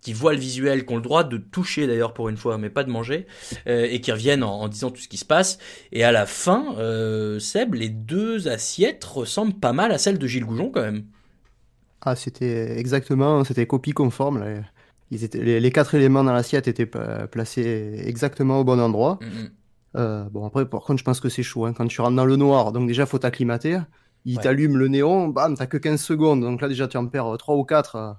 qui 0.00 0.12
voient 0.12 0.34
le 0.34 0.38
visuel, 0.38 0.84
qui 0.84 0.92
ont 0.92 0.96
le 0.96 1.02
droit 1.02 1.24
de 1.24 1.38
toucher 1.38 1.86
d'ailleurs 1.86 2.12
pour 2.12 2.28
une 2.28 2.36
fois, 2.36 2.58
mais 2.58 2.68
pas 2.68 2.84
de 2.84 2.90
manger, 2.90 3.26
et 3.66 4.02
qui 4.02 4.12
reviennent 4.12 4.42
en, 4.42 4.60
en 4.60 4.68
disant 4.68 4.90
tout 4.90 5.00
ce 5.00 5.08
qui 5.08 5.16
se 5.16 5.24
passe. 5.24 5.58
Et 5.92 6.04
à 6.04 6.12
la 6.12 6.26
fin, 6.26 6.76
euh, 6.76 7.38
Seb, 7.38 7.72
les 7.72 7.88
deux 7.88 8.46
assiettes 8.48 9.02
ressemblent 9.04 9.58
pas 9.58 9.72
mal 9.72 9.92
à 9.92 9.98
celles 9.98 10.18
de 10.18 10.26
Gilles 10.26 10.44
Goujon 10.44 10.70
quand 10.70 10.82
même. 10.82 11.04
Ah, 12.02 12.16
c'était 12.16 12.78
exactement, 12.78 13.44
c'était 13.44 13.66
copie 13.66 13.92
conforme. 13.92 14.40
là. 14.40 14.60
Ils 15.10 15.22
étaient, 15.24 15.38
les, 15.42 15.60
les 15.60 15.70
quatre 15.70 15.94
éléments 15.94 16.24
dans 16.24 16.32
l'assiette 16.32 16.66
étaient 16.68 16.88
placés 17.30 18.00
exactement 18.04 18.60
au 18.60 18.64
bon 18.64 18.80
endroit. 18.80 19.18
Mhm. 19.20 19.50
Euh, 19.96 20.24
bon, 20.30 20.44
après, 20.46 20.66
par 20.66 20.80
contre, 20.82 20.98
je 20.98 21.04
pense 21.04 21.20
que 21.20 21.28
c'est 21.28 21.42
chaud. 21.44 21.66
hein. 21.66 21.72
Quand 21.72 21.86
tu 21.86 22.00
rentres 22.00 22.16
dans 22.16 22.24
le 22.24 22.36
noir, 22.36 22.72
donc 22.72 22.88
déjà, 22.88 23.06
faut 23.06 23.18
t'acclimater. 23.18 23.78
Il 24.24 24.38
Ouais. 24.38 24.42
t'allume 24.42 24.76
le 24.78 24.88
néon, 24.88 25.28
bam, 25.28 25.56
t'as 25.56 25.66
que 25.66 25.76
15 25.76 26.00
secondes. 26.02 26.40
Donc 26.40 26.60
là, 26.62 26.68
déjà, 26.68 26.88
tu 26.88 26.96
en 26.96 27.06
perds 27.06 27.36
3 27.38 27.54
ou 27.56 27.64
4 27.64 28.16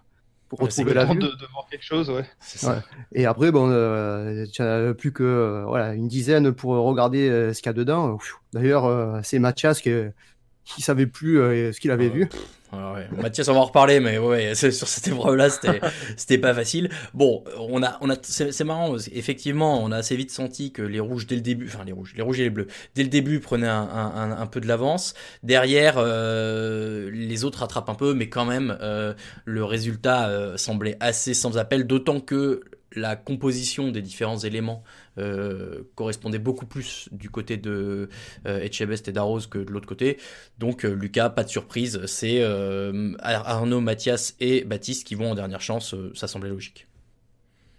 pour 0.47 0.61
Ouais, 0.61 0.69
c'est 0.69 0.83
retrouver 0.83 0.93
la 0.93 1.05
vue. 1.11 1.19
de, 1.19 1.25
de 1.27 1.51
voir 1.51 1.65
quelque 1.69 1.83
chose, 1.83 2.09
ouais. 2.11 2.23
C'est 2.39 2.59
ça. 2.59 2.75
Ouais. 2.75 2.79
Et 3.13 3.25
après, 3.25 3.51
bon, 3.51 3.67
euh, 3.71 4.45
tu 4.53 4.61
as 4.61 4.93
plus 4.93 5.11
que 5.11 5.23
euh, 5.23 5.63
voilà, 5.65 5.95
une 5.95 6.07
dizaine 6.07 6.51
pour 6.53 6.75
regarder 6.75 7.27
euh, 7.29 7.51
ce 7.53 7.61
qu'il 7.61 7.69
y 7.69 7.71
a 7.71 7.73
dedans. 7.73 8.17
D'ailleurs, 8.53 8.85
euh, 8.85 9.19
c'est 9.23 9.39
Mathias 9.39 9.81
qui, 9.81 9.91
qui 10.63 10.81
savait 10.83 11.07
plus 11.07 11.39
euh, 11.39 11.73
ce 11.73 11.79
qu'il 11.81 11.89
avait 11.91 12.09
vu. 12.09 12.29
Ouais. 12.93 13.07
Mathias, 13.21 13.47
on 13.47 13.53
va 13.53 13.59
en 13.59 13.65
reparler, 13.65 13.99
mais 13.99 14.17
ouais, 14.17 14.55
sur 14.71 14.71
cette 14.87 15.07
épreuve-là, 15.07 15.49
c'était, 16.17 16.37
pas 16.37 16.53
facile. 16.53 16.89
Bon, 17.13 17.43
on 17.59 17.83
a, 17.83 17.97
on 18.01 18.09
a, 18.09 18.15
c'est, 18.21 18.63
marrant, 18.63 18.91
parce 18.91 19.07
qu'effectivement, 19.09 19.83
on 19.83 19.91
a 19.91 19.97
assez 19.97 20.15
vite 20.15 20.31
senti 20.31 20.71
que 20.71 20.81
les 20.81 20.99
rouges 20.99 21.27
dès 21.27 21.35
le 21.35 21.41
début, 21.41 21.67
enfin 21.67 21.83
les 21.85 21.91
rouges, 21.91 22.13
les 22.15 22.21
rouges 22.21 22.39
et 22.39 22.43
les 22.43 22.49
bleus, 22.49 22.67
dès 22.95 23.03
le 23.03 23.09
début 23.09 23.39
prenaient 23.39 23.67
un- 23.67 24.35
un 24.37 24.45
peu 24.47 24.59
de 24.61 24.67
l'avance. 24.67 25.13
Derrière, 25.43 25.95
euh, 25.97 27.09
les 27.11 27.43
autres 27.43 27.59
rattrapent 27.59 27.89
un 27.89 27.95
peu, 27.95 28.13
mais 28.13 28.29
quand 28.29 28.45
même, 28.45 28.77
euh, 28.81 29.13
le 29.45 29.63
résultat 29.63 30.29
euh, 30.29 30.57
semblait 30.57 30.97
assez 30.99 31.33
sans 31.33 31.57
appel, 31.57 31.87
d'autant 31.87 32.19
que 32.19 32.61
la 32.95 33.15
composition 33.15 33.91
des 33.91 34.01
différents 34.01 34.39
éléments 34.39 34.83
euh, 35.17 35.83
correspondait 35.95 36.39
beaucoup 36.39 36.65
plus 36.65 37.09
du 37.11 37.29
côté 37.29 37.57
de 37.57 38.09
euh, 38.45 38.59
Etchebest 38.59 39.07
et 39.07 39.11
Darroze 39.11 39.47
que 39.47 39.59
de 39.59 39.71
l'autre 39.71 39.87
côté. 39.87 40.17
Donc 40.59 40.85
euh, 40.85 40.93
Lucas, 40.93 41.29
pas 41.29 41.43
de 41.43 41.49
surprise, 41.49 42.05
c'est 42.05 42.41
euh, 42.41 43.13
Ar- 43.19 43.47
Arnaud, 43.47 43.81
Mathias 43.81 44.35
et 44.39 44.63
Baptiste 44.63 45.05
qui 45.05 45.15
vont 45.15 45.31
en 45.31 45.35
dernière 45.35 45.61
chance, 45.61 45.95
ça 46.13 46.27
semblait 46.27 46.49
logique. 46.49 46.87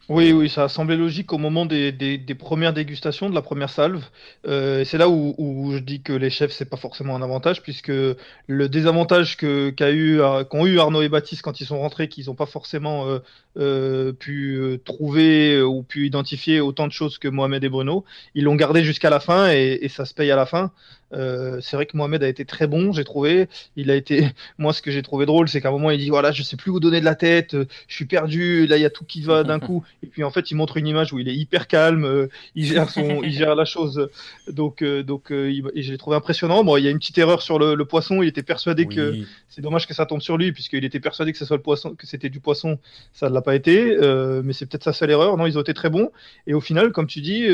Oui, 0.08 0.30
oui, 0.30 0.48
ça 0.48 0.64
a 0.64 0.68
semblé 0.68 0.96
logique 0.96 1.32
au 1.32 1.38
moment 1.38 1.66
des, 1.66 1.90
des, 1.90 2.34
premières 2.36 2.72
dégustations, 2.72 3.28
de 3.28 3.34
la 3.34 3.42
première 3.42 3.70
salve. 3.70 4.04
Euh, 4.46 4.84
c'est 4.84 4.98
là 4.98 5.08
où, 5.08 5.72
je 5.72 5.78
dis 5.78 6.00
que 6.00 6.12
les 6.12 6.30
chefs, 6.30 6.52
c'est 6.52 6.70
pas 6.70 6.76
forcément 6.76 7.16
un 7.16 7.22
avantage, 7.22 7.60
puisque 7.60 7.88
le 7.88 8.68
désavantage 8.68 9.36
que 9.36 9.70
qu'a 9.70 9.90
eu, 9.90 10.20
qu'ont 10.48 10.64
eu 10.64 10.78
Arnaud 10.78 11.02
et 11.02 11.08
Baptiste 11.08 11.42
quand 11.42 11.60
ils 11.60 11.66
sont 11.66 11.80
rentrés, 11.80 12.08
qu'ils 12.08 12.26
n'ont 12.26 12.36
pas 12.36 12.46
forcément 12.46 13.08
euh, 13.08 13.18
euh, 13.58 14.12
pu 14.12 14.78
trouver 14.84 15.60
ou 15.60 15.82
pu 15.82 16.06
identifier 16.06 16.60
autant 16.60 16.86
de 16.86 16.92
choses 16.92 17.18
que 17.18 17.26
Mohamed 17.26 17.64
et 17.64 17.68
Bruno, 17.68 18.04
ils 18.36 18.44
l'ont 18.44 18.54
gardé 18.54 18.84
jusqu'à 18.84 19.10
la 19.10 19.18
fin 19.18 19.50
et, 19.50 19.80
et 19.82 19.88
ça 19.88 20.04
se 20.04 20.14
paye 20.14 20.30
à 20.30 20.36
la 20.36 20.46
fin. 20.46 20.70
Euh, 21.12 21.60
c'est 21.60 21.76
vrai 21.76 21.86
que 21.86 21.96
Mohamed 21.96 22.22
a 22.22 22.28
été 22.28 22.44
très 22.44 22.66
bon, 22.66 22.92
j'ai 22.92 23.04
trouvé. 23.04 23.48
Il 23.76 23.90
a 23.90 23.94
été, 23.94 24.28
moi, 24.58 24.72
ce 24.72 24.82
que 24.82 24.90
j'ai 24.90 25.02
trouvé 25.02 25.26
drôle, 25.26 25.48
c'est 25.48 25.60
qu'à 25.60 25.68
un 25.68 25.72
moment, 25.72 25.90
il 25.90 25.98
dit 25.98 26.08
voilà, 26.08 26.32
je 26.32 26.42
sais 26.42 26.56
plus 26.56 26.70
où 26.70 26.80
donner 26.80 27.00
de 27.00 27.04
la 27.04 27.14
tête, 27.14 27.54
euh, 27.54 27.66
je 27.88 27.94
suis 27.94 28.06
perdu, 28.06 28.66
là, 28.66 28.76
il 28.76 28.82
y 28.82 28.86
a 28.86 28.90
tout 28.90 29.04
qui 29.04 29.22
va 29.22 29.44
d'un 29.44 29.58
coup. 29.60 29.84
Et 30.02 30.06
puis, 30.06 30.24
en 30.24 30.30
fait, 30.30 30.50
il 30.50 30.54
montre 30.54 30.76
une 30.76 30.86
image 30.86 31.12
où 31.12 31.18
il 31.18 31.28
est 31.28 31.34
hyper 31.34 31.68
calme, 31.68 32.04
euh, 32.04 32.28
il 32.54 32.66
gère 32.66 32.90
son, 32.90 33.22
il 33.22 33.32
gère 33.32 33.54
la 33.54 33.64
chose. 33.64 34.08
Donc, 34.48 34.82
donc, 34.82 35.30
l'ai 35.30 35.98
trouvé 35.98 36.16
impressionnant. 36.16 36.64
Bon, 36.64 36.76
il 36.76 36.84
y 36.84 36.88
a 36.88 36.90
une 36.90 36.98
petite 36.98 37.18
erreur 37.18 37.42
sur 37.42 37.58
le, 37.58 37.74
le 37.74 37.84
poisson. 37.84 38.22
Il 38.22 38.28
était 38.28 38.42
persuadé 38.42 38.86
que 38.86 39.24
c'est 39.48 39.62
dommage 39.62 39.86
que 39.86 39.94
ça 39.94 40.06
tombe 40.06 40.20
sur 40.20 40.36
lui, 40.36 40.52
puisqu'il 40.52 40.84
était 40.84 41.00
persuadé 41.00 41.32
que 41.32 41.38
ce 41.38 41.44
soit 41.44 41.56
le 41.56 41.62
poisson, 41.62 41.94
que 41.94 42.06
c'était 42.06 42.28
du 42.28 42.40
poisson. 42.40 42.78
Ça 43.12 43.28
ne 43.28 43.34
l'a 43.34 43.42
pas 43.42 43.54
été, 43.54 43.96
mais 44.42 44.52
c'est 44.52 44.66
peut-être 44.66 44.84
sa 44.84 44.92
seule 44.92 45.10
erreur. 45.10 45.36
Non, 45.36 45.46
ils 45.46 45.58
ont 45.58 45.62
été 45.62 45.74
très 45.74 45.90
bons. 45.90 46.10
Et 46.46 46.54
au 46.54 46.60
final, 46.60 46.92
comme 46.92 47.06
tu 47.06 47.20
dis, 47.20 47.46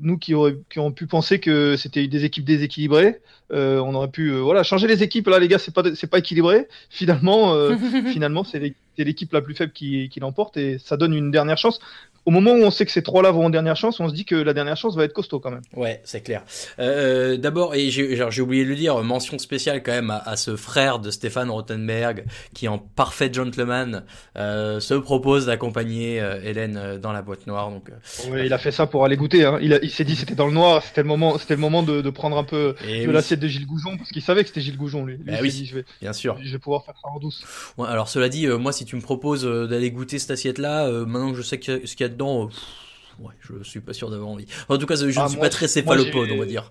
nous 0.00 0.18
qui, 0.18 0.34
auraient, 0.34 0.56
qui 0.70 0.78
ont 0.78 0.92
pu 0.92 1.06
penser 1.06 1.38
que 1.38 1.76
c'était 1.76 2.06
des 2.06 2.24
équipes 2.24 2.44
déséquilibrées, 2.54 3.20
euh, 3.52 3.78
on 3.80 3.94
aurait 3.94 4.08
pu, 4.10 4.28
euh, 4.30 4.40
voilà, 4.40 4.62
changer 4.62 4.86
les 4.86 5.02
équipes. 5.02 5.26
Là, 5.28 5.38
les 5.38 5.48
gars, 5.48 5.58
c'est 5.58 5.74
pas, 5.74 5.82
c'est 5.94 6.06
pas 6.06 6.18
équilibré. 6.18 6.66
Finalement, 6.90 7.54
euh, 7.54 7.76
finalement, 8.12 8.44
c'est 8.44 8.58
l'é- 8.58 8.74
c'est 8.96 9.04
l'équipe 9.04 9.32
la 9.32 9.40
plus 9.42 9.54
faible 9.54 9.72
qui, 9.72 10.08
qui 10.08 10.20
l'emporte 10.20 10.56
et 10.56 10.78
ça 10.78 10.96
donne 10.96 11.14
une 11.14 11.30
dernière 11.30 11.58
chance. 11.58 11.80
Au 12.26 12.30
moment 12.30 12.52
où 12.52 12.62
on 12.62 12.70
sait 12.70 12.86
que 12.86 12.92
ces 12.92 13.02
trois-là 13.02 13.30
vont 13.32 13.44
en 13.46 13.50
dernière 13.50 13.76
chance, 13.76 14.00
on 14.00 14.08
se 14.08 14.14
dit 14.14 14.24
que 14.24 14.34
la 14.34 14.54
dernière 14.54 14.76
chance 14.76 14.96
va 14.96 15.04
être 15.04 15.12
costaud 15.12 15.40
quand 15.40 15.50
même. 15.50 15.62
Ouais, 15.76 16.00
c'est 16.04 16.22
clair. 16.22 16.42
Euh, 16.78 17.36
D'abord, 17.36 17.74
et 17.74 17.90
j'ai 17.90 18.40
oublié 18.40 18.64
de 18.64 18.70
le 18.70 18.76
dire, 18.76 18.96
mention 19.02 19.38
spéciale 19.38 19.82
quand 19.82 19.92
même 19.92 20.10
à, 20.10 20.18
à 20.26 20.36
ce 20.36 20.56
frère 20.56 20.98
de 20.98 21.10
Stéphane 21.10 21.50
Rothenberg 21.50 22.24
qui, 22.54 22.68
en 22.68 22.78
parfait 22.78 23.30
gentleman, 23.32 24.04
euh, 24.36 24.80
se 24.80 24.94
propose 24.94 25.46
d'accompagner 25.46 26.20
euh, 26.20 26.40
Hélène 26.42 26.76
euh, 26.76 26.98
dans 26.98 27.12
la 27.12 27.22
boîte 27.22 27.46
noire. 27.46 27.70
Donc, 27.70 27.90
euh, 27.90 28.30
Ouais, 28.30 28.46
il 28.46 28.52
a 28.52 28.58
fait 28.58 28.70
ça 28.72 28.86
pour 28.86 29.04
aller 29.04 29.16
goûter. 29.16 29.44
Hein. 29.44 29.58
Il, 29.60 29.90
s'est 29.90 30.04
dit 30.04 30.16
c'était 30.16 30.34
dans 30.34 30.46
le 30.46 30.52
noir, 30.52 30.82
c'était 30.82 31.02
le 31.02 31.08
moment, 31.08 31.36
c'était 31.38 31.54
le 31.54 31.60
moment 31.60 31.82
de, 31.82 32.00
de 32.00 32.10
prendre 32.10 32.38
un 32.38 32.44
peu 32.44 32.74
Et 32.88 33.02
de 33.02 33.06
oui. 33.08 33.12
l'assiette 33.12 33.40
de 33.40 33.48
Gilles 33.48 33.66
Goujon 33.66 33.96
parce 33.96 34.10
qu'il 34.10 34.22
savait 34.22 34.42
que 34.42 34.48
c'était 34.48 34.60
Gilles 34.62 34.76
Goujon 34.78 35.04
lui. 35.04 35.16
Lui, 35.16 35.24
Bah 35.26 35.36
s'est 35.36 35.42
oui, 35.42 35.50
dit, 35.50 35.66
je 35.66 35.74
vais, 35.76 35.84
bien 36.00 36.12
sûr. 36.12 36.38
je 36.42 36.50
vais 36.52 36.58
pouvoir 36.58 36.84
faire 36.84 36.94
ça 37.02 37.08
en 37.08 37.18
douce. 37.18 37.44
Ouais, 37.76 37.88
alors 37.88 38.08
cela 38.08 38.28
dit, 38.28 38.46
euh, 38.46 38.56
moi 38.56 38.72
si 38.72 38.84
tu 38.84 38.96
me 38.96 39.00
proposes 39.02 39.44
euh, 39.46 39.66
d'aller 39.66 39.90
goûter 39.90 40.18
cette 40.18 40.30
assiette-là, 40.30 40.86
euh, 40.86 41.04
maintenant 41.04 41.32
que 41.32 41.36
je 41.36 41.42
sais 41.42 41.58
que- 41.58 41.86
ce 41.86 41.94
qu'il 41.96 42.06
y 42.06 42.08
a 42.08 42.13
dedans, 42.14 42.44
euh, 42.44 43.24
ouais, 43.24 43.34
je 43.40 43.62
suis 43.62 43.80
pas 43.80 43.92
sûr 43.92 44.10
d'avoir 44.10 44.30
envie. 44.30 44.46
En 44.68 44.78
tout 44.78 44.86
cas, 44.86 44.96
je 44.96 45.06
ne 45.06 45.12
Ah, 45.16 45.28
suis 45.28 45.36
moi, 45.36 45.46
pas 45.46 45.50
très 45.50 45.68
céphalopode, 45.68 46.30
on 46.32 46.38
va 46.38 46.46
dire. 46.46 46.70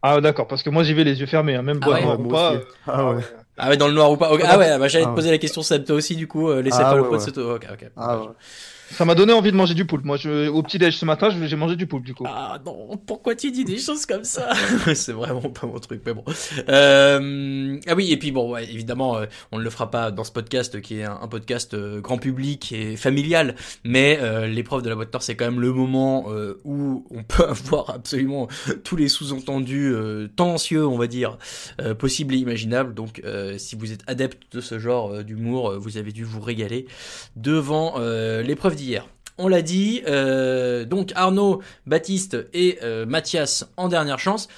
Ah 0.00 0.20
d'accord, 0.20 0.46
parce 0.46 0.62
que 0.62 0.70
moi 0.70 0.84
j'y 0.84 0.94
vais 0.94 1.02
les 1.02 1.18
yeux 1.18 1.26
fermés, 1.26 1.56
hein, 1.56 1.62
même 1.62 1.80
Ah 1.82 1.90
ouais, 1.90 2.04
ou 2.04 2.28
pas. 2.28 2.60
Ah 2.86 3.10
ouais. 3.10 3.22
Ah 3.56 3.68
ouais, 3.68 3.76
dans 3.76 3.88
le 3.88 3.94
noir 3.94 4.12
ou 4.12 4.16
pas 4.16 4.30
Ok. 4.30 4.42
Ah 4.44 4.56
ouais, 4.56 4.78
bah, 4.78 4.86
j'allais 4.86 5.04
Ah 5.04 5.08
te 5.08 5.14
poser 5.16 5.30
la 5.32 5.38
question, 5.38 5.60
Seb, 5.62 5.84
toi 5.84 5.96
aussi, 5.96 6.14
du 6.14 6.28
coup, 6.28 6.48
euh, 6.48 6.62
les 6.62 6.70
Ah 6.70 6.78
céphalopodes, 6.78 7.14
ouais, 7.14 7.18
c'est 7.18 7.32
toi. 7.32 7.54
Ok, 7.54 7.66
ok. 7.72 7.90
Ah, 7.96 8.18
ouais. 8.18 8.26
Ça 8.90 9.04
m'a 9.04 9.14
donné 9.14 9.32
envie 9.32 9.52
de 9.52 9.56
manger 9.56 9.74
du 9.74 9.84
poulpe. 9.84 10.04
Moi, 10.04 10.16
je, 10.16 10.48
au 10.48 10.62
petit 10.62 10.78
déj 10.78 10.96
ce 10.96 11.04
matin, 11.04 11.28
j'ai 11.30 11.56
mangé 11.56 11.76
du 11.76 11.86
poulpe 11.86 12.04
du 12.04 12.14
coup. 12.14 12.24
Ah 12.26 12.58
non, 12.64 12.96
pourquoi 13.06 13.34
tu 13.34 13.50
dis 13.50 13.64
des 13.64 13.78
choses 13.78 14.06
comme 14.06 14.24
ça? 14.24 14.50
C'est 14.94 15.12
vraiment 15.12 15.40
pas 15.50 15.66
mon 15.66 15.78
truc, 15.78 16.02
mais 16.06 16.14
bon. 16.14 16.24
Euh, 16.68 17.78
ah 17.86 17.94
oui, 17.94 18.12
et 18.12 18.16
puis 18.16 18.32
bon, 18.32 18.52
ouais, 18.52 18.64
évidemment, 18.64 19.16
euh, 19.16 19.26
on 19.52 19.58
ne 19.58 19.62
le 19.62 19.70
fera 19.70 19.90
pas 19.90 20.10
dans 20.10 20.24
ce 20.24 20.32
podcast 20.32 20.80
qui 20.80 21.00
est 21.00 21.04
un, 21.04 21.18
un 21.20 21.28
podcast 21.28 21.74
euh, 21.74 22.00
grand 22.00 22.18
public 22.18 22.72
et 22.72 22.96
familial, 22.96 23.54
mais 23.84 24.18
euh, 24.20 24.46
l'épreuve 24.46 24.82
de 24.82 24.88
la 24.88 24.94
boîte 24.94 25.12
noire, 25.12 25.22
c'est 25.22 25.36
quand 25.36 25.44
même 25.44 25.60
le 25.60 25.72
moment 25.72 26.26
euh, 26.28 26.60
où 26.64 27.06
on 27.10 27.22
peut 27.22 27.44
avoir 27.48 27.90
absolument 27.90 28.48
tous 28.84 28.96
les 28.96 29.08
sous-entendus 29.08 29.92
euh, 29.92 30.28
tendancieux, 30.34 30.86
on 30.86 30.96
va 30.96 31.06
dire, 31.06 31.38
euh, 31.80 31.94
possibles 31.94 32.34
et 32.34 32.38
imaginables. 32.38 32.94
Donc, 32.94 33.20
euh, 33.24 33.58
si 33.58 33.76
vous 33.76 33.92
êtes 33.92 34.02
adepte 34.06 34.54
de 34.54 34.60
ce 34.60 34.78
genre 34.78 35.12
euh, 35.12 35.22
d'humour, 35.22 35.78
vous 35.78 35.98
avez 35.98 36.12
dû 36.12 36.24
vous 36.24 36.40
régaler 36.40 36.86
devant 37.36 37.94
euh, 37.98 38.42
l'épreuve 38.42 38.76
On 39.38 39.46
l'a 39.48 39.62
dit, 39.62 40.02
euh, 40.08 40.84
donc 40.84 41.12
Arnaud, 41.14 41.62
Baptiste 41.86 42.36
et 42.52 42.78
euh, 42.82 43.06
Mathias 43.06 43.66
en 43.76 43.88
dernière 43.88 44.18
chance. 44.18 44.48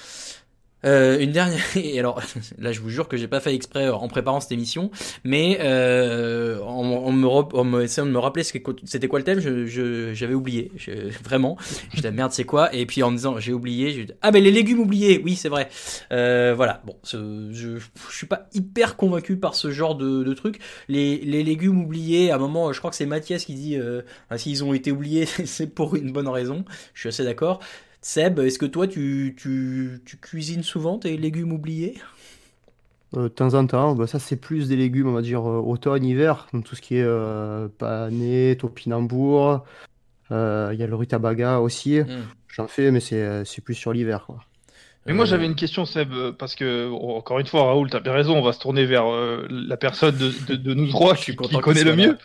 Euh, 0.83 1.19
une 1.19 1.31
dernière 1.31 1.61
et 1.77 1.99
alors 1.99 2.19
là 2.57 2.71
je 2.71 2.79
vous 2.79 2.89
jure 2.89 3.07
que 3.07 3.15
j'ai 3.15 3.27
pas 3.27 3.39
fait 3.39 3.53
exprès 3.53 3.87
en 3.89 4.07
préparant 4.07 4.39
cette 4.39 4.51
émission 4.51 4.89
mais 5.23 5.59
euh, 5.61 6.59
en, 6.61 6.83
en 6.83 7.11
me 7.11 7.27
en 7.27 7.63
me 7.63 7.83
essayant 7.83 8.07
de 8.07 8.11
me 8.11 8.17
rappeler 8.17 8.43
ce 8.43 8.53
que- 8.53 8.71
c'était 8.85 9.07
quoi 9.07 9.19
le 9.19 9.25
thème 9.25 9.39
je 9.39 9.65
je- 9.67 10.13
j'avais 10.15 10.33
oublié. 10.33 10.71
Je- 10.77 10.91
vraiment. 11.23 11.55
Je 11.91 11.97
disais 11.97 12.11
merde 12.11 12.31
c'est 12.31 12.45
quoi? 12.45 12.73
Et 12.73 12.85
puis 12.87 13.03
en 13.03 13.11
disant 13.11 13.39
j'ai 13.39 13.53
oublié 13.53 14.05
dit, 14.05 14.13
ah 14.23 14.31
ben 14.31 14.43
les 14.43 14.49
légumes 14.51 14.79
oubliés! 14.79 15.21
Oui 15.23 15.35
c'est 15.35 15.49
vrai. 15.49 15.69
Euh, 16.11 16.53
voilà. 16.55 16.81
Bon 16.85 16.95
je 17.03 17.51
je 17.51 17.77
suis 18.15 18.25
pas 18.27 18.47
hyper 18.53 18.95
convaincu 18.95 19.37
par 19.37 19.53
ce 19.53 19.69
genre 19.71 19.93
de, 19.95 20.23
de 20.23 20.33
truc. 20.33 20.59
Les, 20.87 21.17
les 21.19 21.43
légumes 21.43 21.79
oubliés 21.81 22.31
à 22.31 22.35
un 22.35 22.39
moment 22.39 22.73
je 22.73 22.79
crois 22.79 22.89
que 22.89 22.95
c'est 22.97 23.05
Mathias 23.05 23.45
qui 23.45 23.53
dit 23.53 23.75
euh, 23.77 24.01
ah, 24.31 24.37
s'ils 24.39 24.63
ont 24.63 24.73
été 24.73 24.91
oubliés 24.91 25.25
c'est 25.45 25.67
pour 25.67 25.95
une 25.95 26.11
bonne 26.11 26.27
raison. 26.27 26.65
Je 26.95 27.01
suis 27.01 27.09
assez 27.09 27.23
d'accord 27.23 27.59
Seb, 28.01 28.39
est-ce 28.39 28.59
que 28.59 28.65
toi 28.65 28.87
tu, 28.87 29.35
tu, 29.37 30.01
tu 30.05 30.17
cuisines 30.17 30.63
souvent 30.63 30.97
tes 30.99 31.17
légumes 31.17 31.51
oubliés? 31.51 31.95
Euh, 33.15 33.23
de 33.23 33.27
temps 33.27 33.53
en 33.55 33.67
temps, 33.67 33.93
bah, 33.95 34.07
ça 34.07 34.19
c'est 34.19 34.37
plus 34.37 34.69
des 34.69 34.77
légumes, 34.77 35.07
on 35.07 35.13
va 35.13 35.21
dire 35.21 35.41
euh, 35.49 35.59
automne, 35.59 36.05
hiver, 36.05 36.47
donc 36.53 36.63
tout 36.63 36.75
ce 36.75 36.81
qui 36.81 36.95
est 36.95 37.03
euh, 37.03 37.67
pané, 37.77 38.55
topinambour, 38.57 39.65
euh, 40.31 40.71
il 40.73 40.79
y 40.79 40.83
a 40.83 40.87
le 40.87 40.95
rutabaga 40.95 41.59
aussi, 41.59 41.99
Hmm. 42.01 42.23
j'en 42.49 42.67
fais, 42.67 42.91
mais 42.91 43.01
c'est 43.01 43.45
c'est 43.45 43.61
plus 43.63 43.75
sur 43.75 43.93
l'hiver, 43.93 44.25
quoi. 44.27 44.39
Mais 45.07 45.13
moi 45.13 45.25
j'avais 45.25 45.45
une 45.47 45.55
question 45.55 45.85
Seb, 45.85 46.13
parce 46.37 46.55
que 46.55 46.87
oh, 46.91 47.15
encore 47.15 47.39
une 47.39 47.47
fois 47.47 47.63
Raoul, 47.65 47.89
t'as 47.89 47.99
bien 47.99 48.13
raison, 48.13 48.37
on 48.37 48.43
va 48.43 48.53
se 48.53 48.59
tourner 48.59 48.85
vers 48.85 49.07
euh, 49.07 49.47
la 49.49 49.75
personne 49.77 50.15
de, 50.15 50.29
de- 50.47 50.55
de 50.55 50.73
nous 50.75 50.87
trois 50.89 51.15
qui, 51.15 51.35
qui 51.35 51.59
connaît 51.59 51.83
le 51.83 51.95
mieux. 51.95 52.17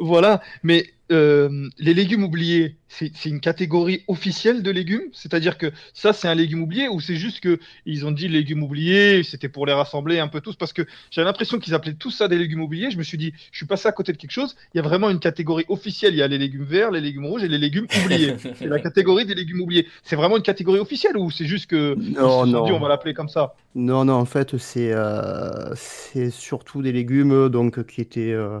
Voilà, 0.00 0.40
mais 0.62 0.86
euh, 1.12 1.68
les 1.78 1.92
légumes 1.92 2.22
oubliés, 2.22 2.76
c'est 2.86 3.10
une 3.26 3.40
catégorie 3.40 4.04
officielle 4.06 4.62
de 4.62 4.70
légumes, 4.70 5.08
c'est-à-dire 5.12 5.58
que 5.58 5.72
ça 5.92 6.12
c'est 6.12 6.28
un 6.28 6.34
légume 6.34 6.62
oublié 6.62 6.88
ou 6.88 7.00
c'est 7.00 7.16
juste 7.16 7.40
que 7.40 7.58
ils 7.84 8.06
ont 8.06 8.12
dit 8.12 8.28
légumes 8.28 8.62
oubliés, 8.62 9.22
c'était 9.24 9.48
pour 9.48 9.66
les 9.66 9.72
rassembler 9.72 10.20
un 10.20 10.28
peu 10.28 10.40
tous? 10.40 10.54
Parce 10.54 10.72
que 10.72 10.82
j'ai 11.10 11.24
l'impression 11.24 11.58
qu'ils 11.58 11.74
appelaient 11.74 11.94
tout 11.94 12.12
ça 12.12 12.28
des 12.28 12.38
légumes 12.38 12.62
oubliés. 12.62 12.90
Je 12.92 12.98
me 12.98 13.02
suis 13.02 13.18
dit, 13.18 13.32
je 13.50 13.56
suis 13.56 13.66
passé 13.66 13.88
à 13.88 13.92
côté 13.92 14.12
de 14.12 14.18
quelque 14.18 14.30
chose. 14.30 14.56
Il 14.72 14.76
y 14.76 14.80
a 14.80 14.82
vraiment 14.82 15.10
une 15.10 15.18
catégorie 15.18 15.64
officielle. 15.68 16.14
Il 16.14 16.18
y 16.18 16.22
a 16.22 16.28
les 16.28 16.38
légumes 16.38 16.64
verts, 16.64 16.92
les 16.92 17.00
légumes 17.00 17.26
rouges 17.26 17.42
et 17.42 17.48
les 17.48 17.58
légumes 17.58 17.86
oubliés. 18.04 18.36
c'est 18.54 18.68
la 18.68 18.78
catégorie 18.78 19.26
des 19.26 19.34
légumes 19.34 19.62
oubliés. 19.62 19.88
C'est 20.04 20.16
vraiment 20.16 20.36
une 20.36 20.42
catégorie 20.44 20.78
officielle 20.78 21.16
ou 21.16 21.30
c'est 21.30 21.46
juste 21.46 21.68
que 21.68 21.96
Non, 21.98 22.46
non. 22.46 22.64
dit, 22.66 22.72
on 22.72 22.80
va 22.80 22.88
l'appeler 22.88 23.14
comme 23.14 23.28
ça? 23.28 23.54
Non, 23.74 24.04
non, 24.04 24.14
en 24.14 24.26
fait, 24.26 24.56
c'est 24.58 24.92
euh, 24.92 25.74
c'est 25.74 26.30
surtout 26.30 26.82
des 26.82 26.92
légumes 26.92 27.48
donc, 27.48 27.84
qui 27.86 28.00
étaient 28.00 28.32
euh, 28.32 28.60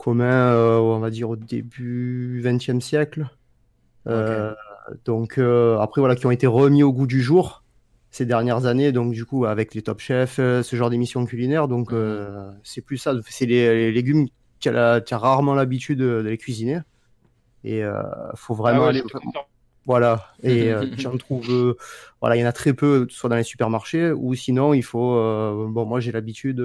communs, 0.00 0.52
euh, 0.54 0.78
on 0.78 0.98
va 0.98 1.10
dire, 1.10 1.28
au 1.30 1.36
début 1.36 2.42
XXe 2.42 2.80
siècle. 2.84 3.28
Euh, 4.06 4.54
donc, 5.04 5.36
euh, 5.38 5.78
après, 5.78 6.00
voilà, 6.00 6.16
qui 6.16 6.26
ont 6.26 6.30
été 6.30 6.46
remis 6.46 6.82
au 6.82 6.92
goût 6.92 7.06
du 7.06 7.20
jour 7.20 7.62
ces 8.10 8.24
dernières 8.26 8.64
années, 8.66 8.90
donc, 8.90 9.12
du 9.12 9.24
coup, 9.24 9.44
avec 9.44 9.74
les 9.74 9.82
Top 9.82 10.00
Chefs, 10.00 10.36
ce 10.36 10.74
genre 10.76 10.90
d'émissions 10.90 11.24
culinaires. 11.26 11.68
Donc, 11.68 11.92
euh, 11.92 12.50
c'est 12.64 12.80
plus 12.80 12.96
ça. 12.96 13.12
C'est 13.28 13.46
les, 13.46 13.74
les 13.74 13.92
légumes, 13.92 14.26
tu 14.58 14.70
as, 14.70 15.02
rarement 15.12 15.54
l'habitude 15.54 15.98
de, 15.98 16.22
de 16.22 16.28
les 16.28 16.38
cuisiner. 16.38 16.80
Et 17.62 17.84
euh, 17.84 18.02
faut 18.34 18.54
vraiment 18.54 18.80
Ah 18.80 18.82
ouais, 18.84 18.88
aller. 18.88 19.02
confirme. 19.02 19.32
Voilà, 19.86 20.26
et 20.42 20.72
euh, 20.72 20.86
j'en 20.98 21.16
trouve, 21.16 21.76
voilà, 22.20 22.36
il 22.36 22.40
y 22.40 22.44
en 22.44 22.48
a 22.48 22.52
très 22.52 22.74
peu, 22.74 23.06
soit 23.10 23.30
dans 23.30 23.36
les 23.36 23.42
supermarchés, 23.42 24.12
ou 24.12 24.34
sinon 24.34 24.74
il 24.74 24.82
faut, 24.82 25.14
bon, 25.68 25.86
moi 25.86 26.00
j'ai 26.00 26.12
l'habitude 26.12 26.62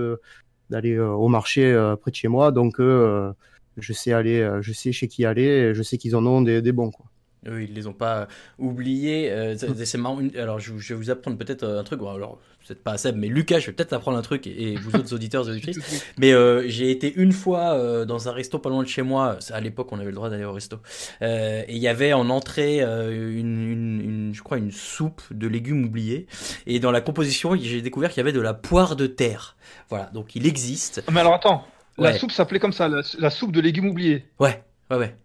d'aller 0.69 0.93
euh, 0.93 1.09
au 1.09 1.27
marché 1.27 1.71
euh, 1.71 1.95
près 1.95 2.11
de 2.11 2.15
chez 2.15 2.27
moi, 2.27 2.51
donc 2.51 2.79
euh, 2.79 3.31
je 3.77 3.93
sais 3.93 4.13
aller, 4.13 4.47
je 4.61 4.73
sais 4.73 4.91
chez 4.91 5.07
qui 5.07 5.25
aller, 5.25 5.43
et 5.43 5.73
je 5.73 5.83
sais 5.83 5.97
qu'ils 5.97 6.15
en 6.15 6.25
ont 6.25 6.41
des, 6.41 6.61
des 6.61 6.71
bons, 6.71 6.91
quoi. 6.91 7.05
Eux, 7.47 7.61
ils 7.61 7.73
les 7.73 7.85
ont 7.85 7.93
pas 7.93 8.27
oubliés. 8.57 9.31
euh, 9.31 9.55
c'est 9.55 9.97
marrant. 9.99 10.19
Alors, 10.35 10.59
je, 10.59 10.75
je 10.77 10.93
vais 10.93 10.97
vous 10.97 11.11
apprendre 11.11 11.37
peut-être 11.37 11.63
un 11.63 11.83
truc. 11.83 12.01
Alors, 12.01 12.39
peut-être 12.67 12.83
pas 12.83 12.93
à 12.93 12.97
Seb, 12.97 13.15
mais 13.17 13.27
Lucas, 13.27 13.59
je 13.59 13.67
vais 13.67 13.71
peut-être 13.73 13.93
apprendre 13.93 14.17
un 14.17 14.21
truc. 14.21 14.47
Et, 14.47 14.73
et 14.73 14.75
vous 14.75 14.95
autres 14.95 15.13
auditeurs 15.13 15.47
et 15.47 15.51
auditrices. 15.51 16.03
Mais 16.17 16.33
euh, 16.33 16.63
j'ai 16.67 16.91
été 16.91 17.13
une 17.15 17.31
fois 17.31 17.73
euh, 17.75 18.05
dans 18.05 18.27
un 18.29 18.31
resto 18.31 18.59
pas 18.59 18.69
loin 18.69 18.83
de 18.83 18.87
chez 18.87 19.01
moi. 19.01 19.37
À 19.51 19.59
l'époque, 19.61 19.89
on 19.91 19.97
avait 19.97 20.09
le 20.09 20.15
droit 20.15 20.29
d'aller 20.29 20.45
au 20.45 20.53
resto. 20.53 20.77
Euh, 21.21 21.63
et 21.67 21.73
il 21.75 21.77
y 21.81 21.87
avait 21.87 22.13
en 22.13 22.29
entrée 22.29 22.81
euh, 22.81 23.11
une, 23.11 23.69
une, 23.71 24.01
une- 24.01 24.33
je 24.35 24.41
crois, 24.41 24.57
une 24.57 24.71
soupe 24.71 25.21
de 25.31 25.47
légumes 25.47 25.85
oubliés. 25.85 26.27
Et 26.67 26.79
dans 26.79 26.91
la 26.91 27.01
composition, 27.01 27.55
j'ai 27.55 27.81
découvert 27.81 28.09
qu'il 28.09 28.17
y 28.17 28.21
avait 28.21 28.31
de 28.33 28.41
la 28.41 28.53
poire 28.53 28.95
de 28.95 29.07
terre. 29.07 29.55
Voilà, 29.89 30.05
donc 30.13 30.35
il 30.35 30.47
existe. 30.47 31.03
Mais 31.11 31.19
alors 31.19 31.33
attends, 31.35 31.65
la 31.97 32.11
Ouais. 32.11 32.17
soupe 32.17 32.31
s'appelait 32.31 32.59
comme 32.59 32.73
ça, 32.73 32.87
la, 32.87 33.01
la 33.19 33.29
soupe 33.29 33.51
de 33.51 33.61
légumes 33.61 33.87
oubliés. 33.87 34.25
Ouais, 34.39 34.63
ouais, 34.91 34.97
ouais. 34.97 35.15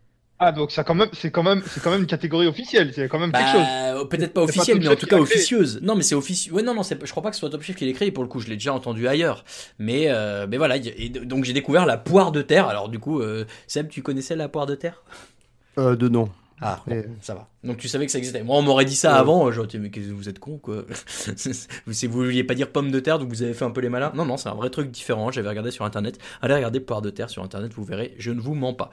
Ah 0.42 0.52
donc 0.52 0.72
ça 0.72 0.84
quand 0.84 0.94
même, 0.94 1.10
c'est 1.12 1.30
quand 1.30 1.42
même, 1.42 1.62
c'est 1.66 1.82
quand 1.82 1.90
même 1.90 2.00
une 2.00 2.06
catégorie 2.06 2.46
officielle, 2.46 2.92
c'est 2.94 3.08
quand 3.10 3.18
même 3.18 3.30
quelque 3.30 3.50
chose. 3.52 3.60
Bah, 3.60 3.94
euh, 3.96 4.04
peut-être 4.06 4.32
pas 4.32 4.40
officielle, 4.40 4.78
mais 4.80 4.88
en 4.88 4.96
tout 4.96 5.06
cas 5.06 5.18
officieuse. 5.18 5.80
Non, 5.82 5.94
mais 5.94 6.02
c'est 6.02 6.14
officieux. 6.14 6.54
Ouais, 6.54 6.62
non, 6.62 6.72
non, 6.72 6.82
c'est- 6.82 6.98
je 7.04 7.10
crois 7.10 7.22
pas 7.22 7.28
que 7.28 7.36
ce 7.36 7.40
soit 7.40 7.50
Top 7.50 7.60
Chef 7.62 7.76
qui 7.76 7.84
l'ait 7.84 7.92
créé. 7.92 8.10
Pour 8.10 8.24
le 8.24 8.28
coup, 8.30 8.40
je 8.40 8.46
l'ai 8.48 8.54
déjà 8.54 8.72
entendu 8.72 9.06
ailleurs. 9.06 9.44
Mais, 9.78 10.06
euh, 10.08 10.46
mais 10.48 10.56
voilà. 10.56 10.76
Et 10.78 11.10
donc 11.10 11.44
j'ai 11.44 11.52
découvert 11.52 11.84
la 11.84 11.98
poire 11.98 12.32
de 12.32 12.40
terre. 12.40 12.68
Alors 12.68 12.88
du 12.88 12.98
coup, 12.98 13.20
euh, 13.20 13.44
Seb, 13.66 13.88
tu 13.88 14.00
connaissais 14.02 14.34
la 14.34 14.48
poire 14.48 14.64
de 14.64 14.74
terre? 14.74 15.02
Euh, 15.78 15.94
de 15.94 16.08
nom. 16.08 16.30
Ah, 16.62 16.74
Après, 16.74 17.02
bon, 17.02 17.14
ça 17.22 17.34
va. 17.34 17.48
Donc 17.64 17.76
tu 17.78 17.88
savais 17.88 18.06
que 18.06 18.12
ça 18.12 18.18
existait. 18.18 18.42
Moi, 18.42 18.56
on 18.56 18.62
m'aurait 18.62 18.84
dit 18.84 18.94
ça 18.96 19.12
Ouais. 19.14 19.18
avant. 19.18 19.46
euh, 19.48 19.52
J'aurais 19.52 19.66
dit, 19.68 19.78
mais 19.78 19.90
qu'est-ce 19.90 20.08
que 20.08 20.12
vous 20.12 20.28
êtes 20.28 20.38
con, 20.38 20.58
quoi. 20.58 20.84
vous, 21.86 21.92
si 21.92 22.06
vous 22.06 22.18
vouliez 22.22 22.44
pas 22.44 22.54
dire 22.54 22.70
pomme 22.70 22.90
de 22.90 23.00
terre, 23.00 23.18
donc 23.18 23.28
vous 23.28 23.42
avez 23.42 23.52
fait 23.54 23.64
un 23.64 23.70
peu 23.70 23.80
les 23.80 23.88
malins. 23.88 24.12
Non, 24.14 24.24
non, 24.24 24.36
c'est 24.36 24.48
un 24.48 24.54
vrai 24.54 24.70
truc 24.70 24.90
différent. 24.90 25.30
J'avais 25.30 25.48
regardé 25.48 25.70
sur 25.70 25.84
internet. 25.84 26.18
Allez 26.42 26.54
regarder 26.54 26.80
poire 26.80 27.02
de 27.02 27.10
terre 27.10 27.30
sur 27.30 27.42
internet, 27.42 27.72
vous 27.74 27.84
verrez. 27.84 28.14
Je 28.18 28.30
ne 28.30 28.40
vous 28.40 28.54
mens 28.54 28.74
pas. 28.74 28.90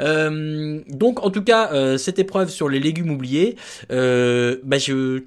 Euh, 0.00 0.80
donc, 0.88 1.24
en 1.24 1.30
tout 1.30 1.42
cas, 1.42 1.72
euh, 1.72 1.98
cette 1.98 2.18
épreuve 2.18 2.50
sur 2.50 2.68
les 2.68 2.80
légumes 2.80 3.10
oubliés, 3.10 3.56
euh, 3.90 4.58
bah, 4.64 4.78
je 4.78 5.22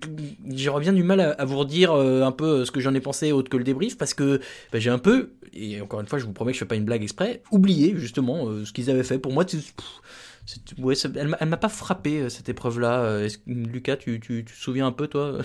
j'aurais 0.56 0.82
bien 0.82 0.94
du 0.94 1.04
mal 1.04 1.20
à, 1.20 1.32
à 1.32 1.46
vous 1.46 1.58
redire 1.58 1.92
euh, 1.94 2.24
un 2.24 2.32
peu 2.32 2.66
ce 2.66 2.72
que 2.72 2.80
j'en 2.80 2.94
ai 2.94 3.02
pensé 3.02 3.32
autre 3.32 3.50
que 3.50 3.58
le 3.58 3.64
débrief 3.64 3.98
parce 3.98 4.14
que 4.14 4.40
bah, 4.72 4.80
j'ai 4.80 4.90
un 4.90 4.98
peu 5.00 5.32
et 5.54 5.82
encore 5.82 6.00
une 6.00 6.08
fois, 6.08 6.18
je 6.20 6.26
vous 6.26 6.32
promets 6.32 6.52
que 6.52 6.56
je 6.56 6.60
fais 6.60 6.66
pas 6.68 6.76
une 6.76 6.86
blague 6.86 7.04
exprès, 7.04 7.42
oublié 7.52 7.94
justement 7.98 8.48
euh, 8.48 8.64
ce 8.66 8.72
qu'ils 8.72 8.90
avaient 8.90 9.04
fait. 9.04 9.20
Pour 9.20 9.34
moi, 9.34 9.44
pff, 9.46 9.60
c'est- 9.62 9.74
ouais, 10.80 10.96
elle 11.16 11.28
m'a- 11.50 11.58
pas 11.58 11.70
frappé 11.70 12.22
euh, 12.22 12.30
cette 12.30 12.50
épreuve-là. 12.50 13.02
Euh, 13.02 13.30
Lucas, 13.48 13.98
tu, 13.98 14.20
tu 14.20 14.44
te 14.46 14.52
souviens 14.52 14.88
un 14.88 14.92
peu 14.92 15.08
toi? 15.08 15.40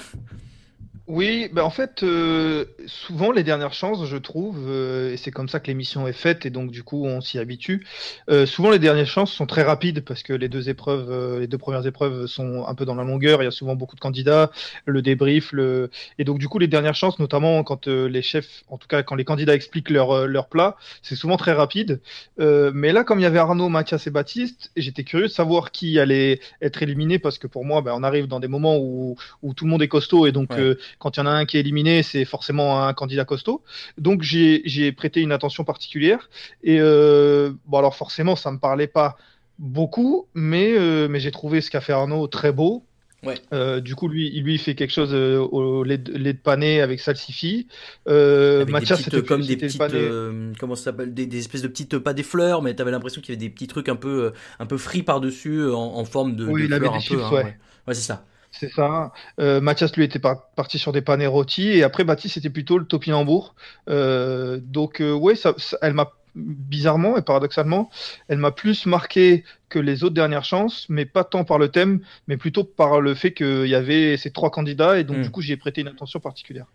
Oui, 1.09 1.49
bah 1.53 1.65
en 1.65 1.71
fait, 1.71 2.03
euh, 2.03 2.65
souvent 2.87 3.31
les 3.31 3.45
dernières 3.45 3.73
chances, 3.75 4.05
je 4.07 4.17
trouve, 4.17 4.65
euh, 4.69 5.13
et 5.13 5.17
c'est 5.17 5.31
comme 5.31 5.49
ça 5.49 5.61
que 5.61 5.69
l'émission 5.69 6.09
est 6.09 6.13
faite, 6.13 6.47
et 6.47 6.51
donc 6.51 6.73
du 6.73 6.83
coup 6.83 7.05
on 7.07 7.21
s'y 7.21 7.39
habitue. 7.39 7.87
euh, 8.29 8.45
souvent 8.45 8.73
les 8.73 8.81
dernières 8.81 9.07
chances 9.07 9.33
sont 9.33 9.47
très 9.47 9.63
rapides 9.63 10.01
parce 10.05 10.25
que 10.25 10.33
les 10.33 10.49
deux 10.49 10.69
épreuves, 10.69 11.09
euh, 11.13 11.39
les 11.39 11.47
deux 11.47 11.59
premières 11.59 11.87
épreuves 11.87 12.27
sont 12.27 12.65
un 12.67 12.75
peu 12.75 12.85
dans 12.85 12.97
la 12.97 13.05
longueur. 13.05 13.41
Il 13.41 13.45
y 13.45 13.49
a 13.49 13.53
souvent 13.53 13.77
beaucoup 13.77 13.95
de 13.95 14.01
candidats, 14.01 14.51
le 14.85 15.01
débrief, 15.01 15.53
le 15.53 15.91
et 16.19 16.25
donc 16.25 16.39
du 16.41 16.49
coup 16.49 16.59
les 16.59 16.67
dernières 16.67 16.97
chances, 16.97 17.21
notamment 17.21 17.63
quand 17.63 17.87
euh, 17.87 18.09
les 18.09 18.23
chefs, 18.23 18.65
en 18.67 18.77
tout 18.77 18.89
cas 18.89 19.05
quand 19.05 19.15
les 19.15 19.25
candidats 19.25 19.55
expliquent 19.55 19.91
leur 19.91 20.11
euh, 20.11 20.27
leur 20.27 20.49
plat, 20.49 20.77
c'est 21.03 21.15
souvent 21.15 21.37
très 21.37 21.53
rapide. 21.53 22.01
Euh, 22.41 22.73
mais 22.75 22.93
là, 22.93 23.05
comme 23.05 23.21
il 23.21 23.23
y 23.23 23.27
avait 23.27 23.39
Arnaud, 23.39 23.69
Mathias 23.69 24.09
et 24.09 24.11
Baptiste, 24.11 24.73
j'étais 24.77 25.05
curieux 25.05 25.27
de 25.27 25.33
savoir 25.33 25.71
qui 25.71 26.01
allait 26.01 26.41
être 26.61 26.83
éliminé 26.83 27.21
parce 27.21 27.39
que 27.39 27.47
pour 27.47 27.65
moi, 27.65 27.81
ben, 27.81 27.93
on 27.95 28.03
arrive 28.03 28.27
dans 28.27 28.41
des 28.41 28.49
moments 28.49 28.77
où 28.79 29.17
où 29.43 29.55
tout 29.55 29.65
le 29.67 29.71
monde 29.71 29.83
est 29.83 29.89
costaud 29.89 30.27
et 30.27 30.33
donc 30.33 30.57
Ouais. 30.57 30.67
Quand 30.99 31.17
il 31.17 31.21
y 31.21 31.23
en 31.23 31.27
a 31.27 31.31
un 31.31 31.45
qui 31.47 31.57
est 31.57 31.61
éliminé, 31.61 32.03
c'est 32.03 32.25
forcément 32.25 32.85
un 32.87 32.93
candidat 32.95 33.25
costaud. 33.25 33.63
Donc 33.99 34.23
j'ai 34.23 34.93
prêté 34.93 35.21
une 35.21 35.33
attention 35.33 35.65
particulière. 35.65 36.31
Et 36.63 36.79
euh, 36.81 37.53
bon, 37.67 37.79
alors 37.79 37.95
forcément, 37.97 38.37
ça 38.37 38.51
me 38.53 38.59
parlait 38.59 38.87
pas 38.87 39.17
beaucoup, 39.59 40.27
mais, 40.35 40.73
euh, 40.77 41.09
mais 41.09 41.21
j'ai 41.21 41.31
trouvé 41.31 41.61
ce 41.61 41.71
qu'a 41.71 41.81
fait 41.81 41.93
Arnaud 41.93 42.27
très 42.27 42.53
beau. 42.53 42.85
Ouais. 43.23 43.35
Euh, 43.53 43.81
du 43.81 43.95
coup, 43.97 44.09
lui, 44.09 44.31
il- 44.33 44.45
lui, 44.45 44.55
il 44.55 44.59
fait 44.59 44.75
quelque 44.75 44.93
chose 44.93 45.11
euh, 45.13 45.39
au 45.39 45.83
lait 45.83 45.99
de, 45.99 46.13
lait 46.13 46.35
de 46.35 46.39
pané 46.39 46.81
avec 46.81 47.01
salsifis. 47.01 47.67
Euh, 48.07 48.57
Avec 48.57 48.67
des 48.67 48.73
Mathias, 48.73 48.99
petites, 48.99 49.13
c'était 49.15 49.27
comme 49.27 49.41
des 49.41 49.57
petites, 49.57 49.81
euh, 49.81 50.53
comment 50.61 50.75
ça 50.75 50.85
s'appelle, 50.85 51.15
des, 51.15 51.27
des 51.27 51.39
espèces 51.39 51.63
de 51.63 51.69
petites, 51.69 51.99
pas 51.99 52.13
des 52.13 52.23
fleurs, 52.23 52.63
mais 52.63 52.75
t'avais 52.75 52.91
l'impression 52.91 53.21
qu'il 53.23 53.31
y 53.35 53.37
avait 53.37 53.45
des 53.47 53.51
petits 53.51 53.67
trucs 53.67 53.89
un 53.89 53.97
peu, 53.97 54.33
un 54.59 54.67
peu 54.67 54.77
frits 54.77 55.03
par 55.03 55.21
dessus, 55.21 55.65
en, 55.65 55.75
en 55.79 56.05
forme 56.05 56.37
de, 56.37 56.47
Oui, 56.47 56.63
de 56.63 56.67
il 56.67 56.73
avait 56.75 56.81
fleurs 56.81 56.93
des 56.93 56.99
un 56.99 57.01
chips, 57.01 57.17
peu. 57.17 57.25
hein, 57.25 57.31
ouais. 57.33 57.45
ouais, 57.45 57.59
Ouais, 57.89 57.95
c'est 57.95 58.03
ça. 58.03 58.27
C'est 58.59 58.71
ça. 58.71 59.13
Euh, 59.39 59.61
Mathias, 59.61 59.95
lui, 59.97 60.05
était 60.05 60.19
par- 60.19 60.49
parti 60.55 60.79
sur 60.79 60.93
des 60.93 61.03
panerotti. 61.03 61.69
Et 61.69 61.83
après, 61.83 62.05
Baptiste, 62.05 62.35
c'était 62.35 62.49
plutôt 62.51 62.79
le 62.79 62.87
topinambour. 62.87 63.55
Euh, 63.91 64.59
donc, 64.63 65.01
euh, 65.03 65.13
ça, 65.37 65.53
ça- 65.59 65.77
elle 65.83 65.93
m'a, 65.93 66.11
bizarrement 66.37 67.17
et 67.17 67.23
paradoxalement, 67.23 67.91
elle 68.29 68.39
m'a 68.39 68.53
plus 68.53 68.87
marqué 68.87 69.43
que 69.69 69.81
les 69.81 70.05
autres 70.05 70.15
dernières 70.15 70.45
chances, 70.45 70.87
mais 70.89 71.07
pas 71.07 71.25
tant 71.25 71.43
par 71.45 71.59
le 71.59 71.69
thème, 71.69 71.99
mais 72.29 72.37
plutôt 72.37 72.63
par 72.63 73.01
le 73.01 73.15
fait 73.17 73.33
qu'il 73.33 73.67
y 73.67 73.75
avait 73.75 74.17
ces 74.17 74.31
trois 74.31 74.51
candidats. 74.51 75.01
Et 75.01 75.03
donc, 75.03 75.17
Mm. 75.17 75.23
du 75.23 75.31
coup, 75.31 75.43
j'y 75.43 75.53
ai 75.53 75.57
prêté 75.57 75.81
une 75.81 75.89
attention 75.89 76.21
particulière. 76.21 76.67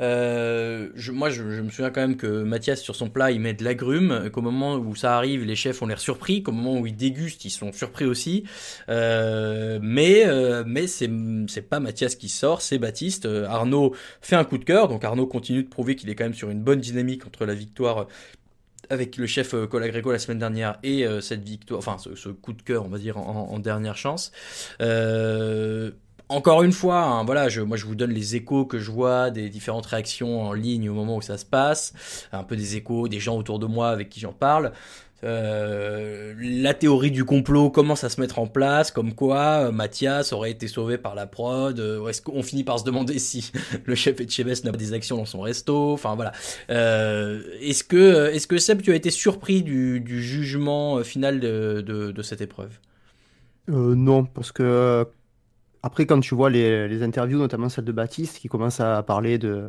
Euh, 0.00 0.90
je- 0.94 1.12
moi, 1.12 1.30
je, 1.30 1.48
je 1.50 1.62
me 1.62 1.70
souviens 1.70 1.90
quand 1.90 2.02
même 2.02 2.16
que 2.16 2.42
Mathias, 2.42 2.82
sur 2.82 2.96
son 2.96 3.08
plat, 3.08 3.30
il 3.30 3.40
met 3.40 3.54
de 3.54 3.64
l'agrumes, 3.64 4.28
qu'au 4.30 4.42
moment 4.42 4.74
où 4.76 4.94
ça 4.94 5.16
arrive, 5.16 5.44
les 5.44 5.56
chefs 5.56 5.80
ont 5.80 5.86
l'air 5.86 5.98
surpris, 6.00 6.42
qu'au 6.42 6.52
moment 6.52 6.78
où 6.78 6.86
ils 6.86 6.96
dégustent, 6.96 7.44
ils 7.46 7.50
sont 7.50 7.72
surpris 7.72 8.04
aussi. 8.04 8.44
Euh, 8.90 9.78
mais 9.82 10.26
euh, 10.26 10.64
mais 10.66 10.86
c'est 10.86 11.08
pas 11.68 11.80
Mathias 11.80 12.14
qui 12.16 12.28
sort, 12.28 12.60
c'est 12.60 12.78
Baptiste. 12.78 13.26
Arnaud 13.26 13.94
fait 14.20 14.36
un 14.36 14.44
coup 14.44 14.58
de 14.58 14.64
cœur, 14.64 14.88
donc 14.88 15.02
Arnaud 15.04 15.26
continue 15.26 15.62
de 15.62 15.68
prouver 15.68 15.96
qu'il 15.96 16.10
est 16.10 16.14
quand 16.14 16.24
même 16.24 16.34
sur 16.34 16.50
une 16.50 16.60
bonne 16.60 16.80
dynamique 16.80 17.26
entre 17.26 17.46
la 17.46 17.54
victoire 17.54 18.06
avec 18.90 19.16
le 19.16 19.26
chef 19.26 19.54
euh, 19.54 19.66
Colagreco 19.66 20.12
la 20.12 20.18
semaine 20.18 20.38
dernière 20.38 20.78
et 20.82 21.06
euh, 21.06 21.20
cette 21.20 21.42
victoire, 21.42 21.78
enfin 21.78 21.96
ce, 21.98 22.28
coup 22.28 22.52
de 22.52 22.62
cœur, 22.62 22.84
on 22.84 22.88
va 22.88 22.98
dire, 22.98 23.18
en, 23.18 23.58
dernière 23.58 23.96
chance. 23.96 24.32
Euh, 24.80 25.92
encore 26.28 26.62
une 26.62 26.72
fois, 26.72 27.02
hein, 27.02 27.24
voilà, 27.24 27.48
moi 27.64 27.76
je 27.76 27.84
vous 27.84 27.94
donne 27.94 28.10
les 28.10 28.34
échos 28.34 28.64
que 28.64 28.78
je 28.78 28.90
vois 28.90 29.30
des 29.30 29.50
différentes 29.50 29.86
réactions 29.86 30.42
en 30.42 30.52
ligne 30.52 30.88
au 30.88 30.94
moment 30.94 31.16
où 31.16 31.22
ça 31.22 31.36
se 31.36 31.44
passe, 31.44 31.92
un 32.32 32.44
peu 32.44 32.56
des 32.56 32.76
échos 32.76 33.08
des 33.08 33.20
gens 33.20 33.36
autour 33.36 33.58
de 33.58 33.66
moi 33.66 33.90
avec 33.90 34.08
qui 34.08 34.20
j'en 34.20 34.32
parle. 34.32 34.72
Euh, 35.24 36.34
la 36.38 36.74
théorie 36.74 37.10
du 37.10 37.24
complot 37.24 37.70
commence 37.70 38.04
à 38.04 38.08
se 38.08 38.20
mettre 38.20 38.38
en 38.38 38.46
place, 38.46 38.90
comme 38.90 39.14
quoi 39.14 39.66
euh, 39.66 39.72
Mathias 39.72 40.32
aurait 40.32 40.50
été 40.50 40.68
sauvé 40.68 40.98
par 40.98 41.14
la 41.14 41.26
prod. 41.26 41.80
euh, 41.80 42.12
finit 42.42 42.64
par 42.64 42.78
se 42.78 42.84
demander 42.84 43.18
si 43.18 43.50
le 43.84 43.94
chef 43.94 44.20
Etchebest 44.20 44.64
n'a 44.64 44.70
pas 44.70 44.76
des 44.76 44.92
actions 44.92 45.16
dans 45.16 45.24
son 45.24 45.40
resto 45.40 45.92
Enfin 45.92 46.14
voilà. 46.14 46.32
Euh, 46.70 47.42
est-ce 47.60 47.84
que, 47.84 48.30
est-ce 48.32 48.46
que 48.46 48.58
Seb, 48.58 48.82
tu 48.82 48.92
as 48.92 48.96
été 48.96 49.10
surpris 49.10 49.62
du, 49.62 50.02
jugement 50.06 51.02
final 51.02 51.40
de, 51.40 52.22
cette 52.22 52.40
épreuve? 52.40 52.78
Non, 53.68 54.24
parce 54.24 54.52
que 54.52 55.06
après, 55.82 56.06
quand 56.06 56.20
tu 56.20 56.34
vois 56.34 56.50
les 56.50 57.02
interviews, 57.02 57.38
notamment 57.38 57.68
celle 57.68 57.84
de 57.84 57.92
Baptiste, 57.92 58.38
qui 58.38 58.48
commence 58.48 58.80
à 58.80 59.02
parler 59.02 59.38
de, 59.38 59.68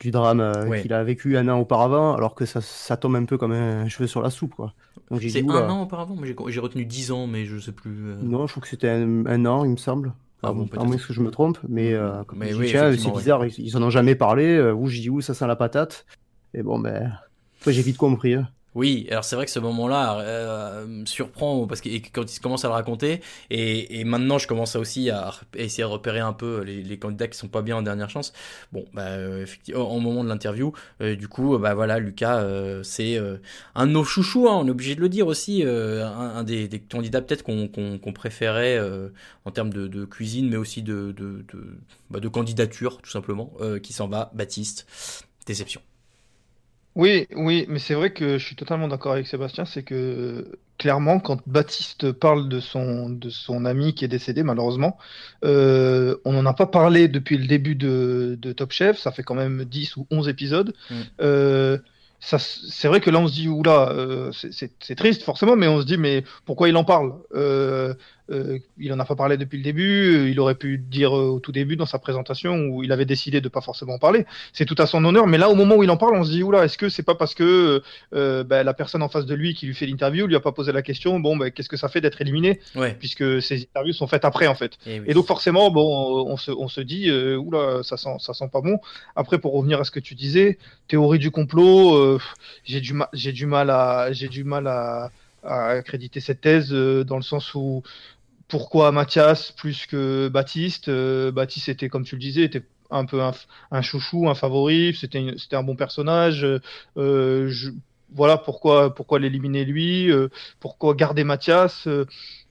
du 0.00 0.10
drame 0.10 0.40
euh, 0.40 0.66
Ouais. 0.66 0.82
qu'il 0.82 0.92
a 0.92 1.02
vécu 1.04 1.36
un 1.36 1.48
an 1.48 1.58
auparavant, 1.58 2.14
alors 2.14 2.34
que 2.34 2.46
ça, 2.46 2.60
ça 2.60 2.96
tombe 2.96 3.16
un 3.16 3.24
peu 3.24 3.36
comme 3.38 3.52
un 3.52 3.88
cheveu 3.88 4.06
sur 4.06 4.22
la 4.22 4.30
soupe, 4.30 4.54
quoi. 4.54 4.74
C'est 5.20 5.42
un 5.42 5.68
an 5.70 5.82
auparavant 5.82 6.16
j'ai, 6.22 6.60
retenu 6.60 6.84
10 6.84 7.12
ans, 7.12 7.26
mais 7.26 7.46
je 7.46 7.58
sais 7.58 7.72
plus. 7.72 8.10
euh. 8.10 8.16
Non, 8.22 8.46
je 8.46 8.52
trouve 8.52 8.62
que 8.64 8.68
c'était 8.68 8.90
un, 8.90 9.24
un 9.26 9.46
an, 9.46 9.64
il 9.64 9.70
me 9.70 9.76
semble. 9.76 10.12
Ah 10.42 10.52
bon, 10.52 10.64
à 10.64 10.68
peut-être. 10.68 10.86
moins 10.86 10.96
que 10.96 11.12
je 11.12 11.20
me 11.20 11.30
trompe, 11.30 11.58
mais, 11.68 11.94
euh, 11.94 12.22
Mais 12.36 12.54
oui, 12.54 12.68
c'est 12.68 12.80
ouais. 12.80 13.12
bizarre, 13.16 13.44
ils, 13.46 13.54
ils 13.58 13.76
en 13.76 13.82
ont 13.82 13.90
jamais 13.90 14.14
parlé. 14.14 14.44
Euh, 14.56 14.72
où 14.72 14.86
je 14.88 15.00
dis 15.00 15.10
où 15.10 15.20
ça 15.20 15.34
sent 15.34 15.46
la 15.46 15.56
patate. 15.56 16.06
Et 16.54 16.62
bon, 16.62 16.78
ben, 16.78 17.12
j'ai 17.66 17.82
vite 17.82 17.96
compris. 17.96 18.34
hein. 18.34 18.48
Oui, 18.78 19.08
alors 19.10 19.24
c'est 19.24 19.34
vrai 19.34 19.44
que 19.44 19.50
ce 19.50 19.58
moment-là 19.58 20.20
euh, 20.20 20.86
me 20.86 21.04
surprend 21.04 21.66
parce 21.66 21.80
que 21.80 21.88
quand 22.12 22.32
il 22.32 22.38
commence 22.38 22.64
à 22.64 22.68
le 22.68 22.74
raconter 22.74 23.20
et, 23.50 24.04
maintenant 24.04 24.38
je 24.38 24.46
commence 24.46 24.76
aussi 24.76 25.10
à, 25.10 25.32
essayer 25.56 25.82
de 25.82 25.88
repérer 25.88 26.20
un 26.20 26.32
peu 26.32 26.62
les, 26.62 26.96
candidats 26.96 27.26
qui 27.26 27.36
sont 27.36 27.48
pas 27.48 27.62
bien 27.62 27.74
en 27.78 27.82
dernière 27.82 28.08
chance. 28.08 28.32
Bon, 28.70 28.84
bah 28.94 29.18
effectivement, 29.42 29.92
au 29.92 29.98
moment 29.98 30.22
de 30.22 30.28
l'interview, 30.28 30.72
euh, 31.00 31.16
du 31.16 31.26
coup, 31.26 31.58
bah 31.58 31.74
voilà, 31.74 31.98
Lucas, 31.98 32.38
euh, 32.38 32.84
c'est 32.84 33.20
un 33.74 33.86
de 33.88 33.90
nos 33.90 34.04
chouchous, 34.04 34.48
hein, 34.48 34.54
on 34.54 34.68
est 34.68 34.70
obligé 34.70 34.94
de 34.94 35.00
le 35.00 35.08
dire 35.08 35.26
aussi, 35.26 35.64
un, 35.64 36.44
des, 36.44 36.68
candidats 36.88 37.20
peut-être 37.20 37.42
qu'on 37.42 38.12
préférait 38.14 38.80
en 39.44 39.50
termes 39.50 39.72
de, 39.72 40.04
cuisine, 40.04 40.48
mais 40.48 40.56
aussi 40.56 40.82
de 40.84 41.12
bah, 42.10 42.20
candidature 42.32 43.02
tout 43.02 43.10
simplement, 43.10 43.52
qui 43.82 43.92
s'en 43.92 44.06
va, 44.06 44.30
Baptiste. 44.34 44.86
Déception. 45.46 45.80
Oui, 46.98 47.28
oui, 47.36 47.64
mais 47.68 47.78
c'est 47.78 47.94
vrai 47.94 48.12
que 48.12 48.38
je 48.38 48.44
suis 48.44 48.56
totalement 48.56 48.88
d'accord 48.88 49.12
avec 49.12 49.28
Sébastien, 49.28 49.64
c'est 49.64 49.84
que 49.84 50.50
clairement, 50.78 51.20
quand 51.20 51.40
Baptiste 51.48 52.10
parle 52.12 52.48
de 52.48 52.58
son, 52.58 53.08
de 53.08 53.30
son 53.30 53.64
ami 53.66 53.94
qui 53.94 54.04
est 54.04 54.08
décédé, 54.08 54.42
malheureusement, 54.42 54.98
euh, 55.44 56.16
on 56.24 56.32
n'en 56.32 56.44
a 56.46 56.54
pas 56.54 56.66
parlé 56.66 57.06
depuis 57.06 57.38
le 57.38 57.46
début 57.46 57.76
de, 57.76 58.36
de 58.40 58.52
Top 58.52 58.72
Chef, 58.72 58.98
ça 58.98 59.12
fait 59.12 59.22
quand 59.22 59.36
même 59.36 59.64
10 59.64 59.96
ou 59.96 60.08
11 60.10 60.28
épisodes. 60.28 60.74
Mm. 60.90 61.02
Euh, 61.20 61.78
c'est 62.20 62.88
vrai 62.88 63.00
que 63.00 63.10
là, 63.10 63.20
on 63.20 63.28
se 63.28 63.34
dit, 63.34 63.48
oula, 63.48 63.90
euh, 63.92 64.32
c'est- 64.32 64.52
c'est 64.52 64.72
c'est 64.80 64.96
triste 64.96 65.22
forcément, 65.22 65.54
mais 65.56 65.68
on 65.68 65.80
se 65.80 65.86
dit, 65.86 65.96
mais 65.98 66.24
pourquoi 66.46 66.68
il 66.68 66.76
en 66.76 66.84
parle? 66.84 67.12
Euh, 67.34 67.94
euh, 68.30 68.58
il 68.78 68.92
en 68.92 68.98
a 68.98 69.04
pas 69.04 69.16
parlé 69.16 69.36
depuis 69.36 69.56
le 69.56 69.64
début, 69.64 70.16
euh, 70.16 70.28
il 70.28 70.38
aurait 70.40 70.54
pu 70.54 70.78
dire 70.78 71.16
euh, 71.16 71.28
au 71.28 71.40
tout 71.40 71.52
début 71.52 71.76
dans 71.76 71.86
sa 71.86 71.98
présentation 71.98 72.66
où 72.66 72.82
il 72.82 72.92
avait 72.92 73.04
décidé 73.04 73.40
de 73.40 73.48
pas 73.48 73.60
forcément 73.60 73.94
en 73.94 73.98
parler. 73.98 74.26
C'est 74.52 74.64
tout 74.64 74.74
à 74.78 74.86
son 74.86 75.04
honneur, 75.04 75.26
mais 75.26 75.38
là, 75.38 75.48
au 75.48 75.54
moment 75.54 75.76
où 75.76 75.82
il 75.82 75.90
en 75.90 75.96
parle, 75.96 76.14
on 76.14 76.24
se 76.24 76.30
dit, 76.30 76.42
oula, 76.42 76.64
est-ce 76.64 76.78
que 76.78 76.88
c'est 76.88 77.02
pas 77.02 77.14
parce 77.14 77.34
que 77.34 77.82
euh, 78.14 78.44
ben, 78.44 78.62
la 78.62 78.74
personne 78.74 79.02
en 79.02 79.08
face 79.08 79.26
de 79.26 79.34
lui 79.34 79.54
qui 79.54 79.66
lui 79.66 79.74
fait 79.74 79.86
l'interview 79.86 80.26
lui 80.26 80.36
a 80.36 80.40
pas 80.40 80.52
posé 80.52 80.72
la 80.72 80.82
question, 80.82 81.20
bon, 81.20 81.36
ben, 81.36 81.50
qu'est-ce 81.50 81.68
que 81.68 81.76
ça 81.76 81.88
fait 81.88 82.00
d'être 82.00 82.20
éliminé? 82.20 82.60
Ouais. 82.74 82.96
Puisque 82.98 83.40
ces 83.42 83.62
interviews 83.62 83.92
sont 83.94 84.06
faites 84.06 84.24
après, 84.24 84.46
en 84.46 84.54
fait. 84.54 84.78
Et, 84.86 85.00
oui. 85.00 85.06
Et 85.08 85.14
donc 85.14 85.26
forcément, 85.26 85.70
bon, 85.70 86.26
on 86.26 86.36
se, 86.36 86.50
on 86.50 86.68
se 86.68 86.80
dit, 86.80 87.08
euh, 87.08 87.36
oula, 87.36 87.82
ça 87.82 87.96
sent, 87.96 88.16
ça 88.18 88.34
sent 88.34 88.48
pas 88.52 88.60
bon. 88.60 88.78
Après, 89.16 89.38
pour 89.38 89.54
revenir 89.54 89.80
à 89.80 89.84
ce 89.84 89.90
que 89.90 90.00
tu 90.00 90.14
disais, 90.14 90.58
théorie 90.86 91.18
du 91.18 91.30
complot, 91.30 91.94
euh, 91.94 92.18
j'ai 92.64 92.80
du 92.80 92.92
mal, 92.92 93.08
j'ai 93.12 93.32
du 93.32 93.46
mal 93.46 93.70
à, 93.70 94.12
j'ai 94.12 94.28
du 94.28 94.44
mal 94.44 94.66
à, 94.66 95.10
à 95.42 95.68
accréditer 95.68 96.20
cette 96.20 96.40
thèse 96.40 96.72
euh, 96.72 97.04
dans 97.04 97.16
le 97.16 97.22
sens 97.22 97.54
où 97.54 97.82
pourquoi 98.48 98.92
Mathias 98.92 99.52
plus 99.52 99.86
que 99.86 100.28
Baptiste 100.28 100.88
Euh, 100.88 101.30
Baptiste 101.30 101.68
était, 101.68 101.88
comme 101.88 102.04
tu 102.04 102.16
le 102.16 102.20
disais, 102.20 102.42
était 102.44 102.62
un 102.90 103.04
peu 103.04 103.22
un, 103.22 103.32
un 103.70 103.82
chouchou, 103.82 104.28
un 104.28 104.34
favori. 104.34 104.96
C'était, 104.98 105.18
une- 105.20 105.38
c'était 105.38 105.56
un 105.56 105.62
bon 105.62 105.76
personnage. 105.76 106.44
Euh, 106.96 107.48
je- 107.48 107.70
voilà 108.10 108.38
pourquoi, 108.38 108.94
pourquoi 108.94 109.18
l'éliminer 109.18 109.64
lui. 109.66 110.10
euh, 110.10 110.28
pourquoi 110.60 110.94
garder 110.94 111.24
Mathias. 111.24 111.86
euh, 111.86 112.06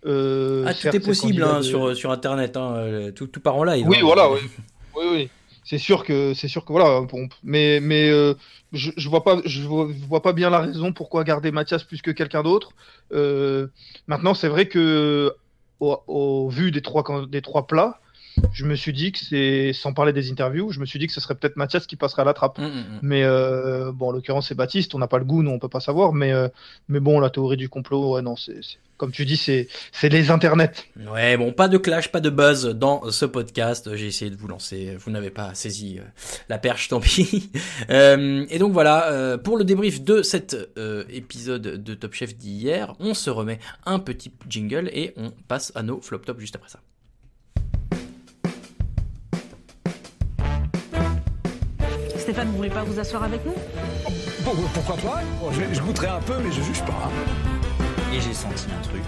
euh, 0.05 0.63
Ah, 0.67 0.73
tout 0.73 0.95
est 0.95 0.99
possible 0.99 1.41
hein, 1.43 1.57
de- 1.59 1.63
sur, 1.63 1.95
sur 1.95 2.11
internet, 2.11 2.55
hein, 2.57 3.11
tout, 3.15 3.27
tout 3.27 3.39
part 3.39 3.55
en 3.55 3.63
live. 3.63 3.87
oui, 3.87 3.97
hein. 3.97 4.01
voilà, 4.03 4.29
oui. 4.31 4.39
Oui, 4.95 5.05
oui. 5.11 5.29
C'est 5.63 5.77
sûr 5.77 6.03
que 6.05 6.33
c'est 6.33 6.47
sûr 6.47 6.63
que 6.65 6.71
voilà, 6.71 7.01
bon, 7.01 7.27
mais 7.43 7.79
mais 7.81 8.09
euh, 8.09 8.33
je, 8.71 8.89
je 8.95 9.09
vois 9.09 9.23
pas 9.23 9.41
je 9.45 9.61
vois, 9.63 9.87
je 9.91 10.05
vois 10.05 10.21
pas 10.21 10.33
bien 10.33 10.49
la 10.49 10.59
raison 10.61 10.93
pourquoi 10.93 11.23
garder 11.23 11.51
Mathias 11.51 11.83
plus 11.83 12.01
que 12.01 12.09
quelqu'un 12.11 12.41
d'autre. 12.41 12.71
Euh, 13.11 13.67
maintenant, 14.07 14.33
c'est 14.33 14.47
vrai 14.47 14.67
que 14.69 15.35
au, 15.79 15.97
au 16.07 16.49
vu 16.49 16.71
des 16.71 16.81
trois 16.81 17.03
des 17.27 17.41
trois 17.41 17.67
plats, 17.67 17.99
je 18.53 18.65
me 18.65 18.75
suis 18.75 18.93
dit 18.93 19.11
que 19.11 19.19
c'est 19.19 19.73
sans 19.73 19.93
parler 19.93 20.13
des 20.13 20.31
interviews, 20.31 20.71
je 20.71 20.79
me 20.79 20.85
suis 20.85 20.99
dit 20.99 21.07
que 21.07 21.13
ce 21.13 21.21
serait 21.21 21.35
peut-être 21.35 21.55
Mathias 21.55 21.87
qui 21.87 21.95
passerait 21.95 22.21
à 22.21 22.25
la 22.25 22.33
trappe. 22.33 22.59
Mm, 22.59 22.63
mm, 22.63 22.67
mm. 22.67 22.99
Mais 23.01 23.23
euh, 23.23 23.91
bon, 23.91 24.09
en 24.09 24.11
l'occurrence, 24.11 24.47
c'est 24.47 24.55
Baptiste. 24.55 24.95
On 24.95 24.99
n'a 24.99 25.07
pas 25.07 25.17
le 25.17 25.25
goût, 25.25 25.43
nous, 25.43 25.51
on 25.51 25.59
peut 25.59 25.69
pas 25.69 25.79
savoir. 25.79 26.13
Mais 26.13 26.33
euh, 26.33 26.47
mais 26.89 26.99
bon, 26.99 27.19
la 27.19 27.29
théorie 27.29 27.57
du 27.57 27.69
complot, 27.69 28.13
ouais, 28.15 28.21
non, 28.21 28.35
c'est 28.35 28.61
comme 28.97 29.11
tu 29.11 29.25
dis, 29.25 29.37
c'est 29.37 29.67
c'est 29.91 30.09
les 30.09 30.31
internets. 30.31 30.71
Ouais, 31.11 31.37
bon, 31.37 31.53
pas 31.53 31.67
de 31.67 31.77
clash, 31.77 32.11
pas 32.11 32.19
de 32.19 32.29
buzz 32.29 32.65
dans 32.65 33.09
ce 33.11 33.25
podcast. 33.25 33.95
J'ai 33.95 34.07
essayé 34.07 34.31
de 34.31 34.35
vous 34.35 34.47
lancer, 34.47 34.97
vous 34.99 35.11
n'avez 35.11 35.29
pas 35.29 35.53
saisi 35.53 35.99
euh, 35.99 36.03
la 36.49 36.57
perche, 36.57 36.89
tant 36.89 36.99
pis. 36.99 37.49
Euh, 37.89 38.45
et 38.49 38.59
donc 38.59 38.73
voilà, 38.73 39.11
euh, 39.11 39.37
pour 39.37 39.57
le 39.57 39.63
débrief 39.63 40.01
de 40.01 40.21
cet 40.21 40.55
euh, 40.77 41.03
épisode 41.09 41.61
de 41.61 41.93
Top 41.93 42.13
Chef 42.13 42.35
d'hier, 42.35 42.95
on 42.99 43.13
se 43.13 43.29
remet 43.29 43.59
un 43.85 43.99
petit 43.99 44.31
jingle 44.49 44.89
et 44.93 45.13
on 45.15 45.31
passe 45.47 45.71
à 45.75 45.83
nos 45.83 46.01
flop 46.01 46.19
top 46.19 46.39
juste 46.39 46.55
après 46.55 46.69
ça. 46.69 46.79
Stéphane, 52.37 52.51
vous 52.51 52.57
voulez 52.57 52.69
pas 52.69 52.83
vous 52.83 52.99
asseoir 52.99 53.23
avec 53.23 53.43
nous? 53.47 53.55
Bon, 54.45 54.51
pourquoi 54.71 54.95
pas? 54.97 55.21
Je, 55.53 55.73
je 55.73 55.81
goûterai 55.81 56.05
un 56.05 56.19
peu, 56.19 56.35
mais 56.37 56.51
je 56.51 56.61
juge 56.61 56.83
pas. 56.83 57.09
Et 58.13 58.21
j'ai 58.21 58.31
senti 58.31 58.67
un 58.77 58.81
truc 58.83 59.01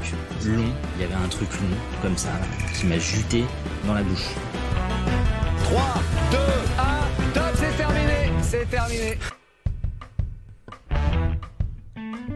long, 0.48 0.64
il 0.96 1.02
y 1.02 1.04
avait 1.04 1.14
un 1.14 1.28
truc 1.28 1.48
long, 1.62 1.78
comme 2.02 2.18
ça, 2.18 2.30
qui 2.74 2.88
m'a 2.88 2.98
juté 2.98 3.44
dans 3.86 3.94
la 3.94 4.02
bouche. 4.02 4.30
3, 5.66 5.82
2, 6.32 6.38
1, 6.38 7.34
top, 7.36 7.44
c'est 7.54 7.78
terminé 7.78 8.32
C'est 8.42 8.68
terminé 8.68 9.20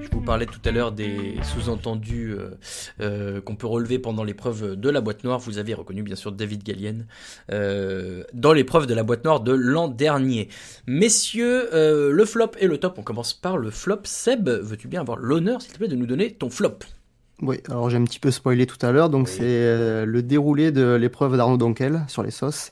Je 0.04 0.10
vous 0.12 0.22
parlais 0.22 0.46
tout 0.46 0.60
à 0.66 0.72
l'heure 0.72 0.92
des 0.92 1.36
sous-entendus 1.44 2.34
euh, 2.34 2.52
euh, 3.00 3.42
qu'on 3.42 3.56
peut 3.56 3.68
relever 3.68 4.00
pendant 4.00 4.24
l'épreuve 4.24 4.76
de 4.76 4.90
la 4.90 5.00
boîte 5.00 5.24
noire. 5.24 5.40
Vous 5.40 5.58
avez 5.58 5.74
reconnu 5.74 6.04
bien 6.04 6.16
sûr 6.16 6.32
David 6.32 6.64
Gallienne 6.64 7.06
euh, 7.52 8.24
dans 8.34 8.52
l'épreuve 8.52 8.86
de 8.86 8.94
la 8.94 9.04
boîte 9.04 9.24
noire 9.24 9.40
de 9.40 9.54
l'an 9.54 9.88
dernier. 9.88 10.50
Messieurs, 10.88 11.70
le 11.72 12.26
flop 12.26 12.52
et 12.60 12.68
le 12.68 12.78
top. 12.78 12.98
On 12.98 13.04
commence 13.04 13.34
par 13.34 13.58
le 13.58 13.70
flop. 13.70 14.02
Seb, 14.04 14.50
veux-tu 14.50 14.88
bien 14.88 15.02
avoir 15.02 15.18
l'honneur, 15.18 15.62
s'il 15.62 15.72
te 15.72 15.78
plaît, 15.78 15.88
de 15.88 15.96
nous 15.96 16.06
donner 16.06 16.34
ton 16.34 16.50
flop? 16.50 16.80
Oui, 17.42 17.60
alors 17.70 17.90
j'ai 17.90 17.98
un 17.98 18.04
petit 18.04 18.20
peu 18.20 18.32
spoilé 18.32 18.66
tout 18.66 18.84
à 18.86 18.92
l'heure, 18.92 19.10
donc 19.10 19.28
c'est 19.28 20.06
le 20.06 20.22
déroulé 20.22 20.72
de 20.72 20.94
l'épreuve 20.94 21.38
d'Arnaud 21.38 21.58
Donkel 21.58 22.04
sur 22.08 22.24
les 22.24 22.32
sauces. 22.32 22.72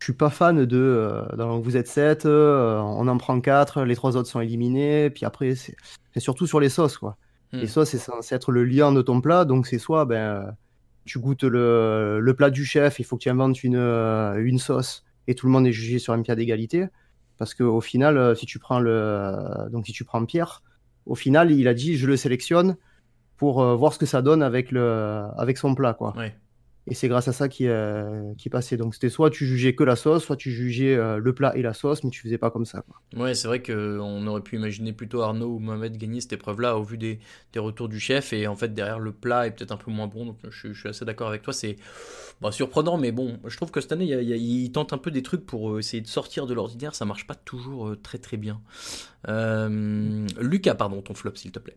Je 0.00 0.04
suis 0.04 0.12
pas 0.12 0.30
fan 0.30 0.64
de 0.64 0.76
euh, 0.76 1.60
vous 1.62 1.76
êtes 1.76 1.86
7, 1.86 2.26
on 2.26 3.06
en 3.06 3.16
prend 3.18 3.40
4, 3.40 3.84
les 3.84 3.94
trois 3.94 4.16
autres 4.16 4.28
sont 4.28 4.40
éliminés, 4.40 5.10
puis 5.10 5.24
après 5.24 5.54
c'est 5.54 5.76
surtout 6.18 6.46
sur 6.46 6.58
les 6.58 6.68
sauces 6.68 6.98
quoi. 6.98 7.16
Hmm. 7.52 7.58
Les 7.58 7.66
sauces 7.68 7.90
c'est 7.90 7.98
censé 7.98 8.34
être 8.34 8.50
le 8.50 8.64
lien 8.64 8.92
de 8.92 9.02
ton 9.02 9.20
plat, 9.20 9.44
donc 9.44 9.66
c'est 9.66 9.78
soit 9.78 10.04
ben 10.06 10.16
euh, 10.16 10.50
tu 11.04 11.18
goûtes 11.18 11.44
le, 11.44 12.20
le 12.20 12.34
plat 12.34 12.50
du 12.50 12.64
chef, 12.64 12.98
il 12.98 13.04
faut 13.04 13.16
que 13.16 13.22
tu 13.22 13.30
inventes 13.30 13.62
une, 13.64 13.76
euh, 13.76 14.36
une 14.44 14.58
sauce 14.58 15.04
et 15.26 15.34
tout 15.34 15.46
le 15.46 15.52
monde 15.52 15.66
est 15.66 15.72
jugé 15.72 15.98
sur 15.98 16.12
un 16.12 16.22
pied 16.22 16.34
d'égalité. 16.36 16.86
Parce 17.38 17.54
qu'au 17.54 17.80
final, 17.80 18.18
euh, 18.18 18.34
si 18.34 18.46
tu 18.46 18.58
prends 18.58 18.80
le, 18.80 19.34
donc 19.70 19.86
si 19.86 19.92
tu 19.92 20.04
prends 20.04 20.24
Pierre, 20.26 20.62
au 21.06 21.14
final, 21.14 21.50
il 21.50 21.68
a 21.68 21.74
dit 21.74 21.96
je 21.96 22.06
le 22.06 22.16
sélectionne 22.16 22.76
pour 23.36 23.62
euh, 23.62 23.74
voir 23.74 23.92
ce 23.94 23.98
que 23.98 24.06
ça 24.06 24.20
donne 24.22 24.42
avec 24.42 24.70
le, 24.70 25.24
avec 25.36 25.56
son 25.56 25.74
plat, 25.74 25.94
quoi. 25.94 26.14
Ouais. 26.16 26.34
Et 26.86 26.94
c'est 26.94 27.08
grâce 27.08 27.28
à 27.28 27.32
ça 27.32 27.48
qui, 27.48 27.68
euh, 27.68 28.32
qui 28.38 28.48
passait. 28.48 28.76
Donc 28.76 28.94
c'était 28.94 29.10
soit 29.10 29.30
tu 29.30 29.46
jugeais 29.46 29.74
que 29.74 29.84
la 29.84 29.96
sauce, 29.96 30.24
soit 30.24 30.36
tu 30.36 30.50
jugeais 30.50 30.96
euh, 30.96 31.18
le 31.18 31.34
plat 31.34 31.54
et 31.56 31.62
la 31.62 31.74
sauce, 31.74 32.02
mais 32.04 32.10
tu 32.10 32.22
faisais 32.22 32.38
pas 32.38 32.50
comme 32.50 32.64
ça. 32.64 32.82
Quoi. 32.82 33.22
Ouais, 33.22 33.34
c'est 33.34 33.48
vrai 33.48 33.62
qu'on 33.62 34.26
aurait 34.26 34.40
pu 34.40 34.56
imaginer 34.56 34.92
plutôt 34.92 35.20
Arnaud 35.22 35.56
ou 35.56 35.58
Mohamed 35.58 35.96
gagner 35.96 36.20
cette 36.20 36.32
épreuve-là 36.32 36.78
au 36.78 36.82
vu 36.82 36.96
des, 36.96 37.20
des, 37.52 37.60
retours 37.60 37.88
du 37.88 38.00
chef. 38.00 38.32
Et 38.32 38.46
en 38.46 38.56
fait, 38.56 38.72
derrière 38.72 38.98
le 38.98 39.12
plat 39.12 39.46
est 39.46 39.50
peut-être 39.50 39.72
un 39.72 39.76
peu 39.76 39.90
moins 39.90 40.06
bon. 40.06 40.24
Donc 40.26 40.38
je, 40.48 40.72
suis 40.72 40.88
assez 40.88 41.04
d'accord 41.04 41.28
avec 41.28 41.42
toi. 41.42 41.52
C'est 41.52 41.76
bah, 42.40 42.50
surprenant, 42.50 42.96
mais 42.96 43.12
bon, 43.12 43.38
je 43.46 43.56
trouve 43.56 43.70
que 43.70 43.80
cette 43.80 43.92
année, 43.92 44.06
il, 44.06 44.30
il, 44.30 44.64
il 44.64 44.72
tente 44.72 44.92
un 44.92 44.98
peu 44.98 45.10
des 45.10 45.22
trucs 45.22 45.44
pour 45.44 45.78
essayer 45.78 46.00
de 46.00 46.08
sortir 46.08 46.46
de 46.46 46.54
l'ordinaire. 46.54 46.94
Ça 46.94 47.04
marche 47.04 47.26
pas 47.26 47.34
toujours 47.34 47.94
très 48.02 48.18
très 48.18 48.38
bien. 48.38 48.60
Euh, 49.28 50.26
Lucas, 50.40 50.74
pardon, 50.74 51.02
ton 51.02 51.14
flop, 51.14 51.36
s'il 51.36 51.52
te 51.52 51.58
plaît. 51.58 51.76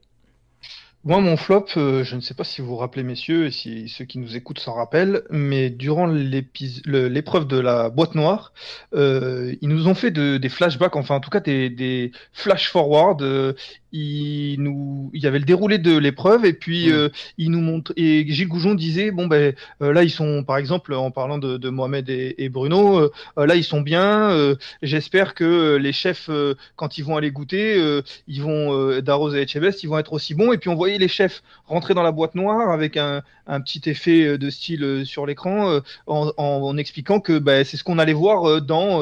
Moi, 1.06 1.20
mon 1.20 1.36
flop, 1.36 1.66
euh, 1.76 2.06
je 2.06 2.16
ne 2.16 2.22
sais 2.22 2.34
pas 2.34 2.46
si 2.46 2.62
vous 2.62 2.68
vous 2.68 2.76
rappelez, 2.78 3.04
messieurs, 3.04 3.48
et 3.48 3.52
si 3.52 3.90
ceux 3.90 4.06
qui 4.06 4.20
nous 4.20 4.38
écoutent 4.38 4.60
s'en 4.60 4.74
rappellent, 4.74 5.24
mais 5.30 5.70
durant 5.70 6.08
l'épreuve 6.08 7.46
de 7.46 7.60
la 7.60 7.90
boîte 7.90 8.16
noire, 8.16 8.54
euh, 8.94 9.54
ils 9.62 9.68
nous 9.68 9.90
ont 9.90 9.96
fait 9.96 10.12
de, 10.12 10.38
des 10.38 10.48
flashbacks, 10.48 10.96
enfin 10.96 11.16
en 11.16 11.20
tout 11.20 11.30
cas 11.30 11.42
des, 11.42 11.70
des 11.70 12.14
flash-forward. 12.32 13.22
Euh, 13.22 13.54
il 13.94 14.56
nous, 14.60 15.12
il 15.14 15.24
y 15.24 15.28
avait 15.28 15.38
le 15.38 15.46
déroulé 15.46 15.78
de 15.78 15.96
l'épreuve 15.96 16.46
et 16.46 16.54
puis 16.54 16.90
mmh. 16.90 16.94
euh, 16.94 17.10
il 17.38 17.52
nous 17.52 17.62
montre 17.62 17.94
et 17.96 18.26
Gilles 18.28 18.48
Goujon 18.48 18.74
disait 18.74 19.12
bon 19.12 19.28
ben 19.28 19.54
euh, 19.84 19.94
là 19.94 20.04
ils 20.04 20.10
sont 20.10 20.44
par 20.44 20.58
exemple 20.58 20.96
en 20.96 21.12
parlant 21.12 21.38
de, 21.38 21.58
de 21.58 21.70
Mohamed 21.70 22.10
et, 22.10 22.34
et 22.40 22.50
Bruno 22.50 22.98
euh, 22.98 23.12
là 23.46 23.56
ils 23.56 23.64
sont 23.64 23.82
bien 23.82 24.56
j'espère 24.82 25.36
que 25.36 25.76
les 25.76 25.94
chefs 25.94 26.30
quand 26.76 26.98
ils 26.98 27.04
vont 27.04 27.18
aller 27.18 27.30
goûter 27.30 28.02
ils 28.28 28.42
vont 28.42 29.00
Darroze 29.02 29.36
et 29.36 29.44
Echebest 29.44 29.84
ils 29.84 29.88
vont 29.88 30.00
être 30.00 30.14
aussi 30.14 30.34
bons 30.34 30.52
et 30.54 30.58
puis 30.58 30.70
on 30.70 30.76
voyait 30.76 30.93
les 30.98 31.08
chefs 31.08 31.44
rentrer 31.66 31.94
dans 31.94 32.04
la 32.04 32.12
boîte 32.12 32.36
noire 32.36 32.72
avec 32.72 32.98
un, 32.98 33.22
un 33.48 33.62
petit 33.62 33.82
effet 33.90 34.38
de 34.38 34.50
style 34.50 35.04
sur 35.06 35.26
l'écran 35.26 35.80
en, 36.08 36.32
en, 36.38 36.44
en, 36.44 36.78
expliquant 36.78 37.20
que 37.20 37.40
ben, 37.40 37.64
c'est 37.64 37.78
ce 37.78 37.84
qu'on 37.84 38.00
allait 38.00 38.14
voir 38.14 38.62
dans 38.62 39.02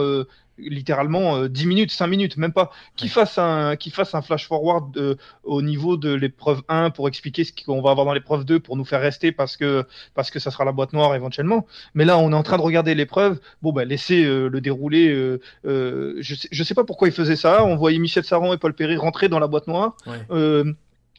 littéralement 0.69 1.37
euh, 1.37 1.49
10 1.49 1.65
minutes, 1.65 1.91
5 1.91 2.07
minutes, 2.07 2.37
même 2.37 2.53
pas, 2.53 2.71
qui 2.95 3.07
fasse 3.07 3.37
un, 3.37 3.75
qui 3.75 3.89
fasse 3.89 4.13
un 4.15 4.21
flash 4.21 4.47
forward 4.47 4.95
euh, 4.97 5.15
au 5.43 5.61
niveau 5.61 5.97
de 5.97 6.13
l'épreuve 6.13 6.61
1 6.69 6.91
pour 6.91 7.07
expliquer 7.07 7.43
ce 7.43 7.51
qu'on 7.53 7.81
va 7.81 7.91
avoir 7.91 8.05
dans 8.05 8.13
l'épreuve 8.13 8.45
2 8.45 8.59
pour 8.59 8.77
nous 8.77 8.85
faire 8.85 9.01
rester 9.01 9.31
parce 9.31 9.57
que, 9.57 9.85
parce 10.13 10.31
que 10.31 10.39
ça 10.39 10.51
sera 10.51 10.65
la 10.65 10.71
boîte 10.71 10.93
noire 10.93 11.15
éventuellement. 11.15 11.65
Mais 11.93 12.05
là, 12.05 12.17
on 12.17 12.31
est 12.31 12.35
en 12.35 12.43
train 12.43 12.57
de 12.57 12.61
regarder 12.61 12.95
l'épreuve. 12.95 13.39
Bon, 13.61 13.71
ben, 13.71 13.87
laissez 13.87 14.23
euh, 14.23 14.47
le 14.47 14.61
dérouler. 14.61 15.09
Euh, 15.09 15.39
euh, 15.65 16.15
je, 16.19 16.35
sais, 16.35 16.47
je 16.51 16.63
sais 16.63 16.75
pas 16.75 16.83
pourquoi 16.83 17.07
ils 17.07 17.13
faisaient 17.13 17.35
ça. 17.35 17.63
On 17.63 17.75
voyait 17.75 17.99
Michel 17.99 18.23
Saron 18.23 18.53
et 18.53 18.57
Paul 18.57 18.73
Perry 18.73 18.97
rentrer 18.97 19.29
dans 19.29 19.39
la 19.39 19.47
boîte 19.47 19.67
noire. 19.67 19.95
Ouais 20.05 20.63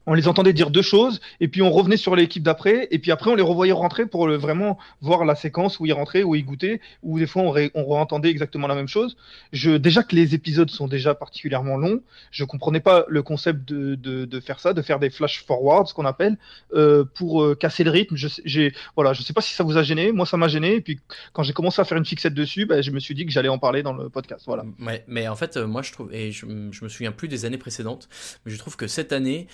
on 0.07 0.15
les 0.15 0.29
entendait 0.29 0.53
dire 0.53 0.71
deux 0.71 0.83
choses, 0.83 1.21
et 1.41 1.49
puis 1.49 1.63
on 1.63 1.71
revenait 1.71 1.97
sur 1.97 2.17
l'équipe 2.17 2.43
d'après, 2.43 2.89
et 2.91 2.99
puis 2.99 3.11
après 3.11 3.31
on 3.31 3.35
les 3.35 3.43
revoyait 3.43 3.73
rentrer 3.73 4.07
pour 4.07 4.29
vraiment 4.29 4.79
voir 5.01 5.25
la 5.25 5.35
séquence 5.35 5.81
où 5.81 5.87
ils 5.87 5.93
rentraient, 5.93 6.23
où 6.23 6.35
ils 6.35 6.45
goûtaient, 6.45 6.81
où 7.03 7.19
des 7.19 7.27
fois 7.27 7.43
on, 7.43 7.51
ré, 7.51 7.71
on 7.75 7.95
entendait 7.97 8.31
exactement 8.31 8.67
la 8.67 8.75
même 8.75 8.89
chose. 8.89 9.17
Je, 9.53 9.71
déjà 9.71 10.03
que 10.03 10.15
les 10.15 10.35
épisodes 10.35 10.71
sont 10.71 10.89
déjà 10.89 11.15
particulièrement 11.15 11.77
longs, 11.77 12.01
je 12.31 12.45
comprenais 12.45 12.81
pas 12.81 13.05
le 13.09 13.23
concept 13.23 13.69
de, 13.69 13.95
de, 13.95 14.41
faire 14.41 14.61
ça, 14.61 14.73
de 14.73 14.83
faire 14.83 14.99
des 14.99 15.11
flash 15.11 15.45
forwards, 15.45 15.89
ce 15.89 15.95
qu'on 15.95 16.05
appelle, 16.05 16.37
euh, 16.75 17.05
pour 17.05 17.43
euh, 17.43 17.55
casser 17.55 17.85
le 17.85 17.91
rythme. 17.91 18.17
Je, 18.17 18.29
j'ai, 18.45 18.73
voilà, 18.97 19.13
je 19.13 19.23
sais 19.23 19.33
pas 19.33 19.41
si 19.41 19.55
ça 19.55 19.65
vous 19.65 19.77
a 19.77 19.83
gêné, 19.83 20.13
moi 20.13 20.27
ça 20.27 20.37
m'a 20.37 20.49
gêné, 20.49 20.77
et 20.77 20.81
puis 20.81 21.01
quand 21.33 21.43
j'ai 21.43 21.53
commencé 21.53 21.81
à 21.81 21.85
faire 21.85 21.99
une 21.99 22.05
fixette 22.05 22.35
dessus, 22.35 22.67
ben, 22.67 22.83
je 22.83 22.91
me 22.91 23.01
suis 23.01 23.15
dit 23.15 23.27
que 23.27 23.33
j'allais 23.33 23.49
en 23.49 23.59
parler 23.59 23.83
dans 23.83 23.93
le 23.93 24.09
podcast. 24.09 24.45
Voilà. 24.47 24.65
Mais 25.07 25.29
en 25.29 25.37
fait, 25.37 25.57
euh, 25.57 25.67
moi 25.67 25.83
je 25.83 25.93
trouve, 25.93 26.13
et 26.13 26.33
je, 26.33 26.47
me 26.47 26.89
souviens 26.89 27.13
plus 27.13 27.29
des 27.29 27.45
années 27.45 27.59
précédentes, 27.59 28.09
mais 28.45 28.53
je 28.53 28.59
trouve 28.59 28.77
que 28.77 28.87
cette 28.87 29.13
année, 29.13 29.47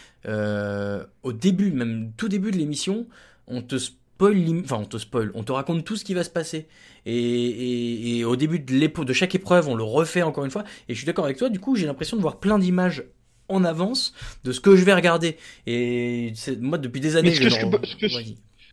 au 1.23 1.33
début, 1.33 1.71
même 1.71 2.13
tout 2.17 2.29
début 2.29 2.51
de 2.51 2.57
l'émission, 2.57 3.07
on 3.47 3.63
te 3.63 3.77
spoil, 3.79 4.61
enfin 4.65 4.79
on 4.81 4.85
te 4.85 4.99
spoil, 4.99 5.31
on 5.35 5.43
te 5.43 5.53
raconte 5.53 5.85
tout 5.85 5.97
ce 5.97 6.05
qui 6.05 6.15
va 6.15 6.25
se 6.25 6.31
passer. 6.31 6.67
Et, 7.07 7.15
et, 7.15 8.19
et 8.19 8.25
au 8.25 8.37
début 8.37 8.59
de, 8.59 9.05
de 9.05 9.13
chaque 9.13 9.35
épreuve, 9.35 9.69
on 9.69 9.75
le 9.75 9.85
refait 9.85 10.23
encore 10.23 10.45
une 10.45 10.51
fois. 10.51 10.65
Et 10.89 10.95
je 10.95 10.99
suis 10.99 11.07
d'accord 11.07 11.25
avec 11.25 11.37
toi, 11.39 11.49
du 11.49 11.61
coup, 11.61 11.77
j'ai 11.77 11.87
l'impression 11.87 12.17
de 12.17 12.23
voir 12.23 12.39
plein 12.39 12.59
d'images 12.59 13.05
en 13.49 13.65
avance 13.65 14.13
de 14.45 14.53
ce 14.53 14.61
que 14.61 14.77
je 14.77 14.85
vais 14.85 14.95
regarder. 14.95 15.37
Et 15.67 16.33
moi, 16.61 16.79
depuis 16.79 17.01
des 17.01 17.17
années, 17.17 17.35
ce 17.35 17.41
que, 17.41 17.49
je, 17.49 17.55
ce, 17.55 17.97
que 17.97 18.09
je, 18.09 18.19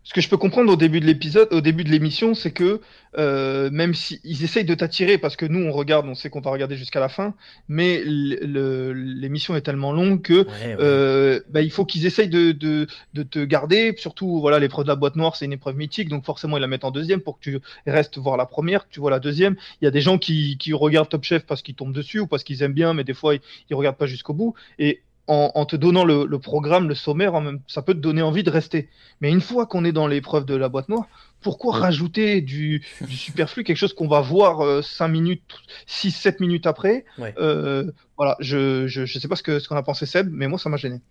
ce 0.05 0.13
que 0.13 0.21
je 0.21 0.29
peux 0.29 0.37
comprendre 0.37 0.71
au 0.71 0.75
début 0.75 0.99
de 0.99 1.05
l'épisode, 1.05 1.51
au 1.51 1.61
début 1.61 1.83
de 1.83 1.89
l'émission, 1.89 2.35
c'est 2.35 2.51
que 2.51 2.79
euh, 3.17 3.71
même 3.71 3.95
s'ils 3.95 4.19
si 4.23 4.43
essayent 4.43 4.63
de 4.63 4.75
t'attirer, 4.75 5.17
parce 5.17 5.35
que 5.35 5.47
nous 5.47 5.65
on 5.65 5.71
regarde, 5.71 6.05
on 6.07 6.13
sait 6.13 6.29
qu'on 6.29 6.41
va 6.41 6.51
regarder 6.51 6.77
jusqu'à 6.77 6.99
la 6.99 7.09
fin, 7.09 7.33
mais 7.67 8.03
l'émission 8.05 9.55
est 9.55 9.61
tellement 9.61 9.91
longue 9.91 10.21
que 10.21 10.33
ouais, 10.33 10.45
ouais. 10.45 10.77
Euh, 10.79 11.39
bah, 11.49 11.63
il 11.63 11.71
faut 11.71 11.85
qu'ils 11.85 12.05
essayent 12.05 12.29
de, 12.29 12.51
de, 12.51 12.85
de, 13.15 13.23
te 13.23 13.43
garder. 13.43 13.95
Surtout, 13.97 14.39
voilà, 14.39 14.59
l'épreuve 14.59 14.85
de 14.85 14.89
la 14.89 14.95
boîte 14.95 15.15
noire, 15.15 15.35
c'est 15.35 15.45
une 15.45 15.53
épreuve 15.53 15.75
mythique, 15.75 16.07
donc 16.07 16.23
forcément 16.23 16.57
ils 16.57 16.61
la 16.61 16.67
mettent 16.67 16.85
en 16.85 16.91
deuxième 16.91 17.21
pour 17.21 17.39
que 17.39 17.49
tu 17.49 17.59
restes 17.87 18.19
voir 18.19 18.37
la 18.37 18.45
première, 18.45 18.87
que 18.87 18.93
tu 18.93 18.99
vois 18.99 19.09
la 19.09 19.19
deuxième. 19.19 19.55
Il 19.81 19.85
y 19.85 19.87
a 19.87 19.91
des 19.91 20.01
gens 20.01 20.19
qui, 20.19 20.57
qui 20.59 20.71
regardent 20.73 21.09
Top 21.09 21.23
Chef 21.23 21.47
parce 21.47 21.63
qu'ils 21.63 21.75
tombent 21.75 21.93
dessus 21.93 22.19
ou 22.19 22.27
parce 22.27 22.43
qu'ils 22.43 22.61
aiment 22.61 22.73
bien, 22.73 22.93
mais 22.93 23.03
des 23.03 23.15
fois 23.15 23.33
ils, 23.33 23.41
ils 23.71 23.75
regardent 23.75 23.97
pas 23.97 24.05
jusqu'au 24.05 24.33
bout. 24.33 24.53
Et 24.77 25.01
en, 25.27 25.51
en, 25.55 25.65
te 25.65 25.75
donnant 25.75 26.05
le, 26.05 26.25
le, 26.25 26.39
programme, 26.39 26.87
le 26.87 26.95
sommaire, 26.95 27.33
en 27.33 27.41
même, 27.41 27.59
ça 27.67 27.81
peut 27.81 27.93
te 27.93 27.99
donner 27.99 28.21
envie 28.21 28.43
de 28.43 28.49
rester. 28.51 28.89
Mais 29.21 29.31
une 29.31 29.41
fois 29.41 29.65
qu'on 29.65 29.83
est 29.83 29.91
dans 29.91 30.07
l'épreuve 30.07 30.45
de 30.45 30.55
la 30.55 30.69
boîte 30.69 30.87
noire, 30.89 31.07
pourquoi 31.41 31.73
ouais. 31.73 31.81
rajouter 31.81 32.41
du, 32.41 32.83
du, 33.01 33.15
superflu, 33.15 33.63
quelque 33.63 33.77
chose 33.77 33.93
qu'on 33.93 34.07
va 34.07 34.21
voir 34.21 34.61
euh, 34.61 34.81
5 34.81 35.07
minutes, 35.07 35.41
6, 35.87 36.11
7 36.11 36.39
minutes 36.39 36.67
après? 36.67 37.05
Ouais. 37.17 37.33
euh, 37.39 37.91
Voilà, 38.17 38.37
je, 38.39 38.87
je, 38.87 39.05
je 39.05 39.19
sais 39.19 39.27
pas 39.27 39.35
ce 39.35 39.43
que 39.43 39.59
ce 39.59 39.67
qu'on 39.67 39.75
a 39.75 39.83
pensé 39.83 40.05
Seb, 40.05 40.29
mais 40.31 40.47
moi 40.47 40.59
ça 40.59 40.69
m'a 40.69 40.77
gêné. 40.77 41.01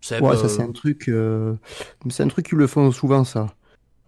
Seb, 0.00 0.22
ouais, 0.22 0.36
ça 0.36 0.48
c'est 0.50 0.62
un 0.62 0.72
truc, 0.72 1.08
euh, 1.08 1.54
c'est 2.10 2.22
un 2.22 2.28
truc 2.28 2.46
qu'ils 2.46 2.58
le 2.58 2.66
font 2.66 2.90
souvent 2.92 3.24
ça. 3.24 3.54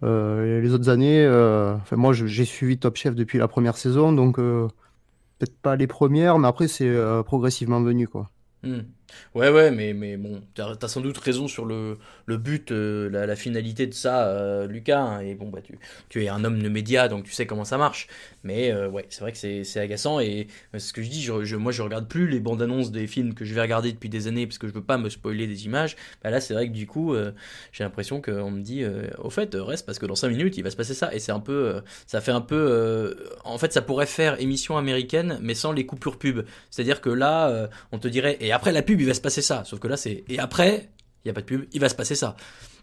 Euh, 0.03 0.61
les 0.61 0.71
autres 0.73 0.89
années, 0.89 1.27
enfin 1.27 1.95
moi 1.95 2.13
j'ai 2.13 2.45
suivi 2.45 2.77
Top 2.77 2.95
Chef 2.95 3.15
depuis 3.15 3.39
la 3.39 3.47
première 3.47 3.77
saison, 3.77 4.11
donc 4.13 4.35
peut-être 4.35 5.57
pas 5.63 5.75
les 5.75 5.87
premières, 5.87 6.37
mais 6.37 6.47
après 6.47 6.67
c'est 6.67 6.95
progressivement 7.25 7.81
venu 7.81 8.07
quoi. 8.07 8.29
Mmh. 8.63 8.96
Ouais, 9.35 9.49
ouais, 9.49 9.71
mais, 9.71 9.93
mais 9.93 10.17
bon, 10.17 10.41
t'as 10.53 10.73
as 10.81 10.87
sans 10.87 11.01
doute 11.01 11.17
raison 11.17 11.47
sur 11.47 11.65
le, 11.65 11.97
le 12.25 12.37
but, 12.37 12.71
euh, 12.71 13.09
la, 13.09 13.35
finalité 13.35 13.87
de 13.87 13.93
ça, 13.93 14.27
euh, 14.27 14.67
Lucas. 14.67 14.99
Hein, 14.99 15.19
et 15.21 15.35
bon, 15.35 15.49
bah, 15.49 15.59
tu, 15.63 15.77
tu 16.09 16.23
es 16.23 16.29
un 16.29 16.43
homme 16.43 16.61
de 16.61 16.69
médias, 16.69 17.07
donc 17.07 17.23
tu 17.23 17.31
sais 17.31 17.45
comment 17.45 17.65
ça 17.65 17.77
marche. 17.77 18.07
Mais 18.43 18.71
euh, 18.71 18.89
ouais, 18.89 19.05
c'est 19.09 19.21
vrai 19.21 19.31
que 19.31 19.37
c'est 19.37 19.79
agaçant. 19.79 20.19
Et 20.19 20.47
c'est 20.73 20.79
ce 20.79 20.93
que 20.93 21.01
je 21.01 21.09
dis, 21.09 21.21
je, 21.21 21.43
je, 21.43 21.55
moi 21.55 21.71
je 21.71 21.81
regarde 21.81 22.07
plus 22.07 22.27
les 22.27 22.39
bandes 22.39 22.61
annonces 22.61 22.91
des 22.91 23.07
films 23.07 23.33
que 23.33 23.45
je 23.45 23.53
vais 23.53 23.61
regarder 23.61 23.91
depuis 23.91 24.09
des 24.09 24.27
années 24.27 24.47
parce 24.47 24.57
que 24.57 24.67
je 24.67 24.73
veux 24.73 24.83
pas 24.83 24.97
me 24.97 25.09
spoiler 25.09 25.47
des 25.47 25.65
images. 25.65 25.95
Bah, 26.23 26.29
là, 26.29 26.39
c'est 26.41 26.53
vrai 26.53 26.67
que 26.67 26.73
du 26.73 26.87
coup, 26.87 27.13
euh, 27.13 27.31
j'ai 27.71 27.83
l'impression 27.83 28.21
qu'on 28.21 28.51
me 28.51 28.61
dit, 28.61 28.83
euh, 28.83 29.07
au 29.19 29.29
fait, 29.29 29.55
reste 29.55 29.85
parce 29.85 29.99
que 29.99 30.05
dans 30.05 30.15
5 30.15 30.29
minutes, 30.29 30.57
il 30.57 30.63
va 30.63 30.71
se 30.71 30.75
passer 30.75 30.93
ça. 30.93 31.13
Et 31.13 31.19
c'est 31.19 31.31
un 31.31 31.39
peu, 31.39 31.81
ça 32.05 32.21
fait 32.21 32.31
un 32.31 32.41
peu. 32.41 33.15
en 33.43 33.57
fait, 33.57 33.73
ça 33.73 33.81
pourrait 33.81 34.05
faire 34.05 34.39
émission 34.41 34.77
américaine, 34.77 35.39
mais 35.41 35.53
sans 35.53 35.71
les 35.71 35.85
coupures 35.85 36.17
pub. 36.17 36.41
C'est-à-dire 36.69 37.01
que 37.01 37.09
là, 37.09 37.69
on 37.91 37.99
te 37.99 38.07
dirait, 38.07 38.37
et 38.39 38.51
après 38.51 38.71
la 38.71 38.81
pub, 38.81 38.96
il 38.99 39.07
va 39.07 39.13
se 39.13 39.21
passer 39.21 39.41
ça. 39.41 39.63
Sauf 39.65 39.79
que 39.79 39.87
là, 39.87 39.97
c'est. 39.97 40.23
Et 40.27 40.39
après, 40.39 40.89
il 41.23 41.27
n'y 41.27 41.31
a 41.31 41.33
pas 41.33 41.41
de 41.41 41.45
pub, 41.45 41.65
il 41.71 41.79
va 41.81 41.89
se 41.89 41.95
passer 41.95 42.15
ça. 42.15 42.35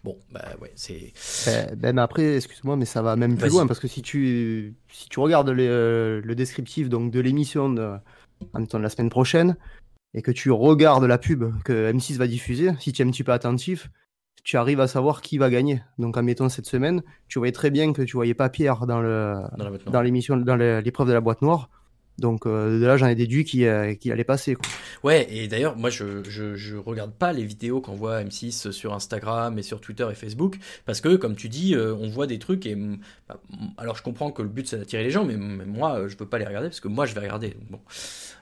Bon, 0.03 0.17
bah 0.31 0.45
ouais, 0.61 0.71
c'est. 0.75 1.13
Euh, 1.47 1.75
ben 1.75 1.97
après, 1.97 2.35
excuse-moi, 2.35 2.75
mais 2.75 2.85
ça 2.85 3.01
va 3.01 3.15
même 3.15 3.37
plus 3.37 3.49
loin 3.49 3.65
parce 3.65 3.79
que 3.79 3.87
si 3.87 4.01
tu, 4.01 4.75
si 4.91 5.09
tu 5.09 5.19
regardes 5.19 5.49
les, 5.49 5.67
euh, 5.67 6.21
le 6.23 6.35
descriptif 6.35 6.89
donc, 6.89 7.11
de 7.11 7.19
l'émission 7.19 7.69
de, 7.69 7.97
en 8.53 8.59
même 8.59 8.67
temps 8.67 8.77
de 8.77 8.83
la 8.83 8.89
semaine 8.89 9.09
prochaine 9.09 9.57
et 10.13 10.21
que 10.21 10.31
tu 10.31 10.51
regardes 10.51 11.03
la 11.05 11.17
pub 11.17 11.45
que 11.63 11.91
M6 11.91 12.17
va 12.17 12.27
diffuser, 12.27 12.71
si 12.79 12.93
tu 12.93 13.01
es 13.01 13.05
un 13.05 13.09
petit 13.09 13.23
peu 13.23 13.31
attentif, 13.31 13.89
tu 14.43 14.57
arrives 14.57 14.79
à 14.79 14.87
savoir 14.87 15.21
qui 15.21 15.39
va 15.39 15.49
gagner. 15.49 15.81
Donc, 15.97 16.17
admettons 16.17 16.49
cette 16.49 16.67
semaine, 16.67 17.01
tu 17.27 17.39
voyais 17.39 17.51
très 17.51 17.71
bien 17.71 17.91
que 17.91 18.03
tu 18.03 18.13
voyais 18.13 18.35
pas 18.35 18.49
Pierre 18.49 18.85
dans 18.85 19.01
le 19.01 19.37
dans 19.87 20.01
l'émission, 20.01 20.37
dans 20.37 20.55
l'épreuve 20.55 21.07
de 21.07 21.13
la 21.13 21.21
boîte 21.21 21.41
noire. 21.41 21.69
Donc 22.17 22.45
euh, 22.45 22.79
de 22.79 22.85
là, 22.85 22.95
j'en 22.95 23.07
ai 23.07 23.15
déduit 23.15 23.43
qu'il 23.43 23.65
euh, 23.65 23.93
qu 23.93 24.11
allait 24.11 24.23
passer. 24.23 24.55
Quoi. 24.55 24.65
Ouais, 25.03 25.27
et 25.29 25.47
d'ailleurs, 25.47 25.75
moi, 25.75 25.89
je, 25.89 26.23
je, 26.29 26.55
je, 26.55 26.77
regarde 26.77 27.11
pas 27.11 27.33
les 27.33 27.43
vidéos 27.43 27.81
qu'on 27.81 27.95
voit 27.95 28.23
M6 28.23 28.71
sur 28.71 28.93
Instagram 28.93 29.59
et 29.59 29.63
sur 29.63 29.81
Twitter 29.81 30.07
et 30.09 30.15
Facebook, 30.15 30.57
parce 30.85 31.01
que, 31.01 31.15
comme 31.15 31.35
tu 31.35 31.49
dis, 31.49 31.75
euh, 31.75 31.93
on 31.93 32.09
voit 32.09 32.27
des 32.27 32.39
trucs 32.39 32.65
et... 32.65 32.75
Bah, 33.27 33.39
alors, 33.77 33.97
je 33.97 34.03
comprends 34.03 34.31
que 34.31 34.41
le 34.41 34.47
but, 34.47 34.67
c'est 34.67 34.77
d'attirer 34.77 35.03
les 35.03 35.11
gens, 35.11 35.25
mais, 35.25 35.35
mais, 35.35 35.65
moi, 35.65 36.07
je 36.07 36.15
peux 36.15 36.25
pas 36.25 36.37
les 36.37 36.45
regarder, 36.45 36.69
parce 36.69 36.79
que 36.79 36.87
moi, 36.87 37.05
je 37.05 37.13
vais 37.13 37.21
regarder. 37.21 37.49
Donc, 37.49 37.69
bon. 37.69 37.79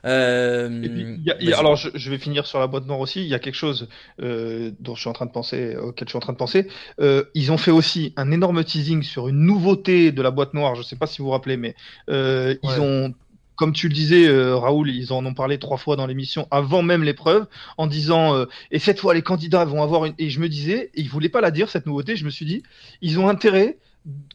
Euh, 0.04 0.82
et 0.82 0.88
puis, 0.88 1.20
y 1.24 1.30
a, 1.30 1.42
y 1.42 1.52
a, 1.52 1.58
alors, 1.58 1.76
je, 1.76 1.88
je, 1.94 2.10
vais 2.10 2.18
finir 2.18 2.46
sur 2.46 2.60
la 2.60 2.66
boîte 2.66 2.86
noire 2.86 3.00
aussi. 3.00 3.22
Il 3.22 3.28
y 3.28 3.34
a 3.34 3.38
quelque 3.38 3.54
chose 3.54 3.88
euh, 4.20 4.70
dont 4.80 4.94
je 4.94 5.00
suis 5.00 5.08
en 5.08 5.14
train 5.14 5.26
de 5.26 5.30
penser, 5.30 5.76
auquel 5.76 6.06
je 6.06 6.10
suis 6.10 6.16
en 6.16 6.20
train 6.20 6.32
de 6.32 6.38
penser. 6.38 6.68
Euh, 7.00 7.24
ils 7.34 7.52
ont 7.52 7.56
fait 7.56 7.70
aussi 7.70 8.12
un 8.16 8.30
énorme 8.30 8.62
teasing 8.64 9.02
sur 9.02 9.28
une 9.28 9.38
nouveauté 9.38 10.12
de 10.12 10.22
la 10.22 10.30
boîte 10.30 10.54
noire. 10.54 10.74
Je 10.74 10.82
sais 10.82 10.96
pas 10.96 11.06
si 11.06 11.18
vous 11.18 11.26
vous 11.26 11.30
rappelez, 11.30 11.56
mais 11.56 11.74
ouais. 12.08 12.58
ils 12.62 12.80
ont 12.80 13.14
comme 13.56 13.72
tu 13.72 13.88
le 13.88 13.94
disais, 13.94 14.26
euh, 14.28 14.56
Raoul, 14.56 14.90
ils 14.90 15.12
en 15.12 15.24
ont 15.26 15.34
parlé 15.34 15.58
trois 15.58 15.76
fois 15.78 15.96
dans 15.96 16.06
l'émission 16.06 16.46
avant 16.50 16.82
même 16.82 17.02
l'épreuve, 17.04 17.46
en 17.78 17.86
disant 17.86 18.34
euh, 18.34 18.46
et 18.70 18.78
cette 18.78 19.00
fois 19.00 19.14
les 19.14 19.22
candidats 19.22 19.64
vont 19.64 19.82
avoir 19.82 20.04
une. 20.06 20.14
Et 20.18 20.30
je 20.30 20.40
me 20.40 20.48
disais, 20.48 20.90
et 20.94 21.00
ils 21.02 21.08
voulaient 21.08 21.28
pas 21.28 21.40
la 21.40 21.50
dire 21.50 21.68
cette 21.70 21.86
nouveauté. 21.86 22.16
Je 22.16 22.24
me 22.24 22.30
suis 22.30 22.46
dit, 22.46 22.62
ils 23.00 23.18
ont 23.18 23.28
intérêt 23.28 23.78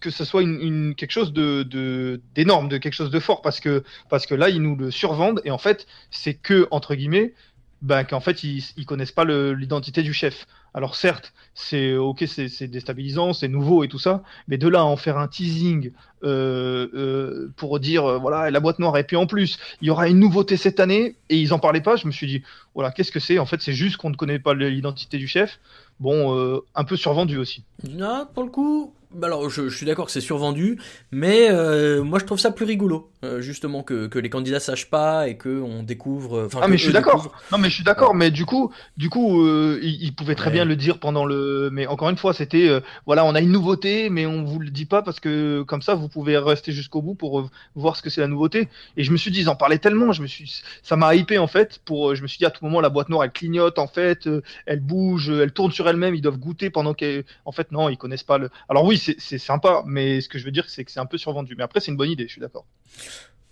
que 0.01 0.09
ce 0.09 0.25
soit 0.25 0.41
une, 0.41 0.95
quelque 0.95 1.11
chose 1.11 1.31
de 1.33 1.63
de- 1.63 2.21
d'énorme, 2.33 2.69
de, 2.69 2.77
quelque 2.77 2.93
chose 2.93 3.11
de 3.11 3.19
fort, 3.19 3.41
parce 3.41 3.59
que 3.59 3.83
parce 4.09 4.25
que 4.25 4.33
là 4.33 4.49
ils 4.49 4.61
nous 4.61 4.75
le 4.75 4.89
survendent 4.91 5.41
et 5.45 5.51
en 5.51 5.59
fait 5.59 5.85
c'est 6.09 6.33
que 6.33 6.67
entre 6.71 6.95
guillemets, 6.95 7.33
ben 7.81 8.03
qu'en 8.03 8.19
fait 8.19 8.43
ils 8.43 8.63
ils 8.77 8.85
connaissent 8.85 9.11
pas 9.11 9.25
l'identité 9.25 10.03
du 10.03 10.13
chef. 10.13 10.47
Alors 10.73 10.95
certes, 10.95 11.33
c'est 11.55 11.95
ok, 11.95 12.25
c'est 12.27 12.67
déstabilisant, 12.67 13.33
c'est 13.33 13.47
nouveau 13.47 13.83
et 13.83 13.87
tout 13.87 13.97
ça, 13.97 14.21
mais 14.47 14.57
de 14.57 14.67
là 14.67 14.81
à 14.81 14.83
en 14.83 14.97
faire 14.97 15.17
un 15.17 15.27
teasing 15.27 15.91
euh, 16.23 16.87
euh, 16.93 17.51
pour 17.55 17.79
dire 17.79 18.05
euh, 18.05 18.17
voilà 18.19 18.51
la 18.51 18.59
boîte 18.59 18.79
noire 18.79 18.97
et 18.97 19.03
puis 19.03 19.15
en 19.15 19.25
plus 19.25 19.57
il 19.81 19.87
y 19.87 19.89
aura 19.89 20.07
une 20.07 20.19
nouveauté 20.19 20.57
cette 20.57 20.79
année 20.79 21.15
et 21.29 21.39
ils 21.39 21.53
en 21.53 21.59
parlaient 21.59 21.81
pas, 21.81 21.95
je 21.95 22.05
me 22.05 22.11
suis 22.11 22.27
dit 22.27 22.43
voilà 22.75 22.91
qu'est-ce 22.91 23.11
que 23.11 23.19
c'est? 23.19 23.39
En 23.39 23.45
fait 23.45 23.61
c'est 23.61 23.73
juste 23.73 23.97
qu'on 23.97 24.11
ne 24.11 24.15
connaît 24.15 24.39
pas 24.39 24.53
l'identité 24.53 25.17
du 25.17 25.27
chef. 25.27 25.59
Bon, 25.99 26.61
un 26.75 26.83
peu 26.85 26.95
survendu 26.95 27.37
aussi. 27.37 27.65
Non, 27.83 28.25
pour 28.33 28.43
le 28.43 28.49
coup, 28.49 28.93
alors 29.23 29.49
je, 29.49 29.69
je 29.69 29.75
suis 29.75 29.85
d'accord 29.85 30.05
que 30.05 30.11
c'est 30.11 30.21
survendu, 30.21 30.79
mais 31.11 31.49
euh, 31.49 32.03
moi 32.03 32.19
je 32.19 32.25
trouve 32.25 32.39
ça 32.39 32.51
plus 32.51 32.65
rigolo, 32.65 33.09
euh, 33.23 33.41
justement 33.41 33.81
que, 33.81 34.05
que 34.07 34.19
les 34.19 34.29
candidats 34.29 34.59
sachent 34.59 34.89
pas 34.89 35.27
et 35.27 35.35
que 35.35 35.61
on 35.61 35.81
découvre. 35.81 36.37
euh, 36.37 36.49
Ah 36.61 36.67
mais 36.67 36.77
je 36.77 36.83
suis 36.83 36.93
d'accord. 36.93 37.31
Non 37.51 37.57
mais 37.57 37.69
je 37.69 37.75
suis 37.75 37.83
d'accord. 37.83 38.13
Mais 38.13 38.29
du 38.29 38.45
coup, 38.45 38.71
du 38.97 39.09
coup, 39.09 39.41
euh, 39.43 39.79
il, 39.81 40.03
il 40.03 40.13
pouvait 40.15 40.35
très 40.35 40.49
Ouais. 40.49 40.53
bien 40.53 40.65
le 40.65 40.75
dire 40.75 40.99
pendant 40.99 41.25
le. 41.25 41.69
Mais 41.71 41.87
encore 41.87 42.09
une 42.09 42.17
fois, 42.17 42.33
c'était 42.33 42.69
voilà, 43.07 43.25
on 43.25 43.33
a 43.33 43.41
une 43.41 43.51
nouveauté, 43.51 44.09
mais 44.11 44.25
on 44.27 44.43
vous 44.43 44.59
le 44.59 44.69
dit 44.69 44.85
pas 44.85 45.01
parce 45.01 45.19
que 45.19 45.63
comme 45.63 45.81
ça, 45.81 45.95
vous 45.95 46.07
pouvez 46.07 46.37
rester 46.37 46.71
jusqu'au 46.71 47.01
bout 47.01 47.15
pour 47.15 47.49
voir 47.75 47.95
ce 47.95 48.01
que 48.03 48.09
c'est 48.11 48.21
la 48.21 48.27
nouveauté. 48.27 48.67
Et 48.95 49.03
je 49.03 49.11
me 49.11 49.17
suis 49.17 49.31
dit, 49.31 49.41
ils 49.41 49.49
en 49.49 49.55
parlaient 49.55 49.79
tellement, 49.79 50.11
je 50.11 50.21
me 50.21 50.27
suis, 50.27 50.61
ça 50.83 50.95
m'a 50.95 51.15
hypé 51.15 51.39
en 51.39 51.47
fait. 51.47 51.79
Pour, 51.83 52.13
je 52.15 52.21
me 52.21 52.27
suis 52.27 52.37
dit 52.37 52.45
à 52.45 52.51
tout 52.51 52.63
moment, 52.63 52.79
la 52.79 52.89
boîte 52.89 53.09
noire, 53.09 53.23
elle 53.23 53.31
clignote 53.31 53.79
en 53.79 53.87
fait, 53.87 54.29
elle 54.67 54.79
bouge, 54.81 55.29
elle 55.29 55.51
tourne 55.51 55.71
sur 55.71 55.89
elle-même. 55.89 56.13
Ils 56.13 56.21
doivent 56.21 56.37
goûter 56.37 56.69
pendant 56.69 56.93
qu'elle. 56.93 57.23
En 57.45 57.51
fait, 57.51 57.71
non, 57.71 57.89
ils 57.89 57.97
connaissent 57.97 58.23
pas 58.23 58.37
le. 58.37 58.49
Alors 58.69 58.85
oui, 58.85 58.97
c'est 58.99 59.37
sympa, 59.37 59.83
mais 59.85 60.21
ce 60.21 60.29
que 60.29 60.37
je 60.37 60.45
veux 60.45 60.51
dire, 60.51 60.69
c'est 60.69 60.85
que 60.85 60.91
c'est 60.91 60.99
un 60.99 61.05
peu 61.05 61.17
survendu. 61.17 61.55
Mais 61.57 61.63
après, 61.63 61.79
c'est 61.79 61.91
une 61.91 61.97
bonne 61.97 62.11
idée. 62.11 62.27
Je 62.27 62.33
suis 62.33 62.41
d'accord. 62.41 62.65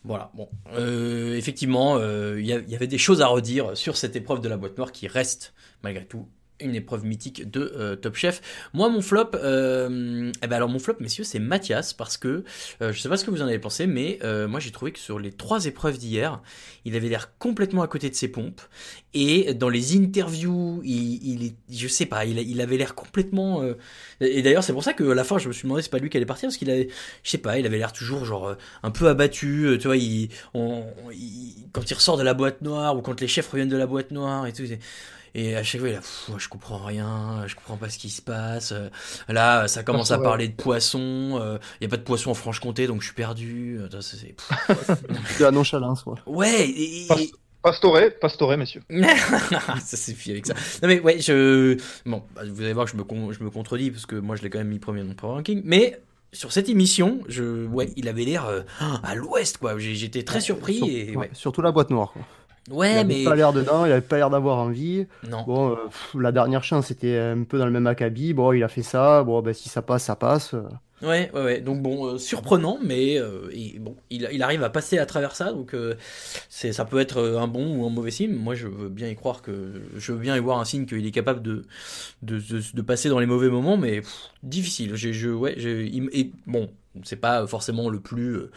Voilà, 0.04 0.32
bon. 0.36 0.50
Euh, 0.74 1.36
effectivement, 1.36 1.98
euh, 1.98 2.40
il 2.40 2.46
y, 2.46 2.50
y 2.50 2.76
avait 2.76 2.88
des 2.88 2.98
choses 2.98 3.22
à 3.22 3.28
redire 3.28 3.76
sur 3.76 3.98
cette 3.98 4.16
épreuve 4.16 4.42
de 4.42 4.48
la 4.48 4.58
boîte 4.58 4.78
noire 4.78 4.92
qui 4.92 5.08
reste, 5.08 5.54
malgré 5.84 6.06
tout, 6.06 6.28
une 6.60 6.76
épreuve 6.76 7.06
mythique 7.06 7.50
de 7.50 7.72
euh, 7.76 7.96
Top 7.96 8.16
Chef. 8.16 8.42
Moi, 8.74 8.90
mon 8.90 9.02
flop, 9.02 9.32
euh, 9.36 10.32
eh 10.42 10.48
ben 10.48 10.56
alors 10.56 10.70
mon 10.70 10.80
flop, 10.80 10.96
messieurs, 11.00 11.24
c'est 11.24 11.40
Mathias, 11.40 11.94
parce 11.94 12.18
que 12.18 12.44
euh, 12.82 12.92
je 12.92 13.00
sais 13.00 13.10
pas 13.10 13.18
ce 13.18 13.26
que 13.26 13.32
vous 13.32 13.42
en 13.42 13.48
avez 13.48 13.60
pensé, 13.60 13.88
mais 13.88 14.20
euh, 14.24 14.48
moi 14.48 14.60
j'ai 14.60 14.72
trouvé 14.72 14.92
que 14.92 15.00
sur 15.00 15.20
les 15.20 15.32
trois 15.32 15.66
épreuves 15.66 15.98
d'hier, 15.98 16.42
il 16.86 16.96
avait 16.96 17.10
l'air 17.10 17.38
complètement 17.38 17.82
à 17.82 17.88
côté 17.88 18.10
de 18.10 18.16
ses 18.16 18.28
pompes, 18.28 18.62
et 19.14 19.54
dans 19.54 19.70
les 19.70 19.96
interviews, 19.98 20.82
il, 20.84 21.44
il 21.44 21.54
je 21.70 21.88
sais 21.88 22.06
pas, 22.06 22.26
il, 22.26 22.62
avait 22.62 22.78
l'air 22.78 22.96
complètement. 22.96 23.64
et 24.20 24.42
d'ailleurs, 24.42 24.64
c'est 24.64 24.74
pour 24.74 24.84
ça 24.84 24.94
que 24.94 25.04
la 25.04 25.24
fin, 25.24 25.38
je 25.38 25.48
me 25.48 25.54
suis 25.54 25.64
demandé 25.64 25.82
c'est 25.82 25.92
pas 25.92 26.00
lui 26.00 26.10
qui 26.10 26.18
allait 26.18 26.26
partir, 26.26 26.48
parce 26.48 26.58
qu'il 26.58 26.70
avait, 26.72 26.90
je 27.24 27.30
sais 27.30 27.38
pas, 27.38 27.60
il 27.60 27.66
avait 27.66 27.78
l'air 27.78 27.94
toujours 27.94 28.26
genre 28.26 28.56
un 28.84 28.92
peu 28.92 29.08
abattu, 29.08 29.78
tu 29.80 29.88
vois, 29.88 29.98
quand 31.72 31.90
il 31.90 31.94
ressort 31.94 32.18
de 32.18 32.24
la 32.24 32.34
boîte 32.34 32.62
noire 32.62 32.98
ou 32.98 33.02
quand 33.02 33.20
les 33.22 33.28
chefs 33.28 33.50
reviennent 33.50 33.70
de 33.70 33.78
la 33.78 33.88
boîte 33.88 34.12
noire 34.12 34.48
et 34.48 34.54
tout. 34.54 34.64
Et 35.36 35.56
à 35.56 35.64
chaque 35.64 35.82
fois, 35.82 35.90
il 35.90 35.96
a, 35.96 36.00
Pff, 36.00 36.32
je 36.38 36.50
comprends 36.50 36.78
rien, 36.84 37.44
je 37.48 37.56
comprends 37.56 37.78
pas 37.78 37.90
ce 37.90 37.98
qui 37.98 38.10
se 38.10 38.22
passe. 38.22 38.72
euh, 38.72 38.90
Là, 39.30 39.68
ça 39.68 39.84
commence 39.84 40.12
à 40.12 40.18
parler 40.20 40.48
de 40.48 40.54
poissons. 40.56 41.40
euh, 41.42 41.58
Il 41.80 41.84
y 41.84 41.88
a 41.88 41.90
pas 41.90 41.98
de 41.98 42.04
poissons 42.04 42.32
en 42.32 42.34
Franche-Comté, 42.34 42.88
donc 42.88 43.02
je 43.02 43.08
suis 43.08 43.16
perdu. 43.16 43.80
euh, 43.80 44.02
c'est-. 44.02 44.36
De 45.40 45.44
la 45.44 45.52
nonchalance, 45.52 46.04
quoi. 46.04 46.16
Ouais. 46.26 46.68
et- 46.70 47.04
et- 47.04 47.08
Pas- 47.08 47.16
Pastore, 47.64 47.98
Pastore, 48.22 48.56
messieurs. 48.58 48.82
ça 48.90 49.98
suffit 49.98 50.32
avec 50.32 50.46
ça. 50.46 50.54
Non 50.82 50.88
mais 50.88 51.00
ouais, 51.02 51.20
je 51.20 51.78
bon, 52.06 52.24
bah, 52.34 52.42
vous 52.50 52.62
allez 52.62 52.72
voir 52.72 52.86
que 52.86 52.92
je 52.92 52.98
me 52.98 53.04
con- 53.04 53.32
je 53.34 53.44
me 53.44 53.50
contredis 53.50 53.92
parce 53.92 54.06
que 54.06 54.16
moi 54.16 54.36
je 54.38 54.42
l'ai 54.44 54.50
quand 54.50 54.60
même 54.60 54.70
mis 54.70 54.80
premier 54.80 55.02
dans 55.02 55.08
mon 55.08 55.16
Power 55.16 55.34
ranking, 55.34 55.62
mais 55.66 56.00
sur 56.32 56.54
cette 56.54 56.70
émission, 56.70 57.20
je 57.28 57.66
ouais, 57.66 57.90
il 57.98 58.08
avait 58.08 58.24
l'air 58.24 58.46
euh, 58.46 58.62
à 59.04 59.16
l'ouest 59.16 59.58
quoi. 59.58 59.78
J'étais 59.80 60.24
très 60.24 60.40
surpris 60.40 60.78
Sur- 60.78 60.88
et 60.88 61.10
ouais, 61.12 61.18
ouais. 61.18 61.30
Surtout 61.34 61.62
la 61.62 61.72
boîte 61.72 61.90
noire, 61.90 62.12
quoi. 62.14 62.22
Ouais, 62.70 62.92
il 62.94 62.98
avait 62.98 63.04
mais 63.06 63.24
pas 63.24 63.36
l'air 63.36 63.54
dedans, 63.54 63.86
il 63.86 63.92
avait 63.92 64.02
pas 64.02 64.18
l'air 64.18 64.30
d'avoir 64.30 64.58
envie. 64.58 65.08
Non. 65.30 65.44
Bon, 65.46 65.72
euh, 65.72 65.76
pff, 65.86 66.16
la 66.20 66.32
dernière 66.32 66.64
chance 66.64 66.88
c'était 66.88 67.18
un 67.18 67.44
peu 67.44 67.58
dans 67.58 67.66
le 67.66 67.72
même 67.72 67.88
acabit. 67.88 68.34
Bon, 68.34 68.52
il 68.52 68.64
a 68.64 68.68
fait 68.68 68.84
ça. 68.84 69.24
Bon, 69.24 69.42
ben 69.42 69.54
si 69.54 69.70
ça 69.70 69.82
passe, 69.82 70.04
ça 70.04 70.16
passe. 70.16 70.54
Ouais, 71.04 71.30
ouais, 71.34 71.44
ouais. 71.44 71.62
Donc 71.62 71.82
bon, 71.84 72.08
euh, 72.08 72.18
surprenant, 72.18 72.80
mais 72.84 73.20
euh, 73.20 73.50
il, 73.54 73.80
bon, 73.80 73.96
il, 74.10 74.28
il 74.32 74.42
arrive 74.42 74.64
à 74.64 74.70
passer 74.72 74.98
à 74.98 75.06
travers 75.06 75.36
ça, 75.36 75.54
donc 75.54 75.76
euh, 75.76 75.94
c'est, 76.50 76.74
ça 76.74 76.86
peut 76.86 77.00
être 77.00 77.22
un 77.38 77.48
bon 77.48 77.78
ou 77.78 77.86
un 77.86 77.92
mauvais 77.92 78.10
signe. 78.10 78.34
Moi, 78.34 78.56
je 78.56 78.68
veux 78.68 78.90
bien 78.90 79.08
y 79.08 79.16
croire 79.16 79.44
que, 79.44 79.74
je 79.96 80.12
veux 80.12 80.18
bien 80.18 80.36
y 80.36 80.40
voir 80.40 80.60
un 80.60 80.66
signe 80.66 80.88
qu'il 80.88 81.06
est 81.06 81.12
capable 81.12 81.44
de, 81.44 81.66
de, 82.24 82.40
de, 82.40 82.62
de 82.74 82.82
passer 82.82 83.10
dans 83.10 83.20
les 83.20 83.28
mauvais 83.28 83.50
moments, 83.50 83.78
mais 83.78 84.02
pff, 84.02 84.32
difficile. 84.42 84.96
J'ai, 84.96 85.14
je, 85.14 85.30
ouais, 85.30 85.54
j'ai, 85.58 85.86
il- 85.86 86.10
et 86.14 86.32
bon, 86.48 86.68
c'est 87.04 87.16
pas 87.16 87.46
forcément 87.48 87.90
le 87.90 88.00
plus, 88.00 88.36
euh, 88.36 88.52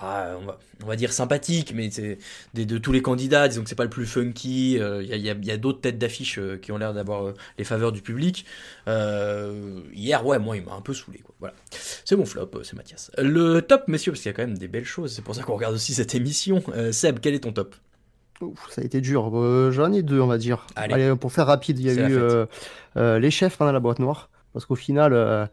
ah, 0.00 0.34
on, 0.40 0.44
va, 0.46 0.58
on 0.82 0.86
va 0.86 0.96
dire 0.96 1.12
sympathique, 1.12 1.72
mais 1.74 1.90
c'est 1.90 2.18
des, 2.54 2.64
de 2.66 2.78
tous 2.78 2.92
les 2.92 3.02
candidats, 3.02 3.48
disons 3.48 3.62
que 3.62 3.68
c'est 3.68 3.74
pas 3.74 3.84
le 3.84 3.90
plus 3.90 4.06
funky. 4.06 4.78
euh, 4.78 5.02
Il 5.02 5.08
y 5.08 5.12
a, 5.12 5.16
il 5.16 5.22
y 5.22 5.30
a- 5.30 5.34
il 5.34 5.44
y 5.44 5.50
a 5.50 5.56
d'autres 5.56 5.80
têtes 5.80 5.98
d'affiche 5.98 6.38
euh, 6.38 6.56
qui 6.56 6.72
ont 6.72 6.78
l'air 6.78 6.94
d'avoir 6.94 7.26
euh, 7.28 7.34
les 7.58 7.64
faveurs 7.64 7.92
du 7.92 8.02
public. 8.02 8.44
Euh, 8.88 9.80
hier, 9.92 10.24
ouais, 10.26 10.38
moi, 10.38 10.56
il 10.56 10.64
m'a 10.64 10.72
un 10.74 10.80
peu 10.80 10.94
saoulé, 10.94 11.18
quoi. 11.18 11.34
Voilà. 11.40 11.54
C'est 12.04 12.16
mon 12.16 12.24
flop, 12.26 12.50
euh, 12.54 12.62
c'est 12.62 12.76
Mathias. 12.76 13.10
Le 13.18 13.60
top, 13.60 13.88
messieurs, 13.88 14.12
parce 14.12 14.22
qu'il 14.22 14.30
y 14.30 14.34
a 14.34 14.36
quand 14.36 14.46
même 14.46 14.58
des 14.58 14.68
belles 14.68 14.84
choses, 14.84 15.12
c'est 15.14 15.22
pour 15.22 15.34
ça 15.34 15.42
qu'on 15.42 15.54
regarde 15.54 15.74
aussi 15.74 15.94
cette 15.94 16.14
émission. 16.14 16.62
Euh, 16.74 16.92
Seb, 16.92 17.18
quel 17.20 17.34
est 17.34 17.40
ton 17.40 17.52
top? 17.52 17.74
Ouf, 18.40 18.70
ça 18.70 18.80
a 18.80 18.84
été 18.84 19.00
dur. 19.02 19.30
Euh, 19.38 19.70
J'en 19.70 19.92
ai 19.92 20.02
deux, 20.02 20.20
on 20.20 20.26
va 20.26 20.38
dire. 20.38 20.66
Allez. 20.76 21.14
pour 21.16 21.30
faire 21.32 21.46
rapide, 21.46 21.78
il 21.78 21.86
y 21.86 21.90
a 21.90 22.08
eu 22.08 22.16
euh, 22.16 22.46
euh, 22.96 23.18
les 23.18 23.30
chefs 23.30 23.58
pendant 23.58 23.72
la 23.72 23.80
boîte 23.80 23.98
noire. 23.98 24.30
Parce 24.52 24.64
qu'au 24.66 24.74
final, 24.76 25.12
euh, 25.12 25.46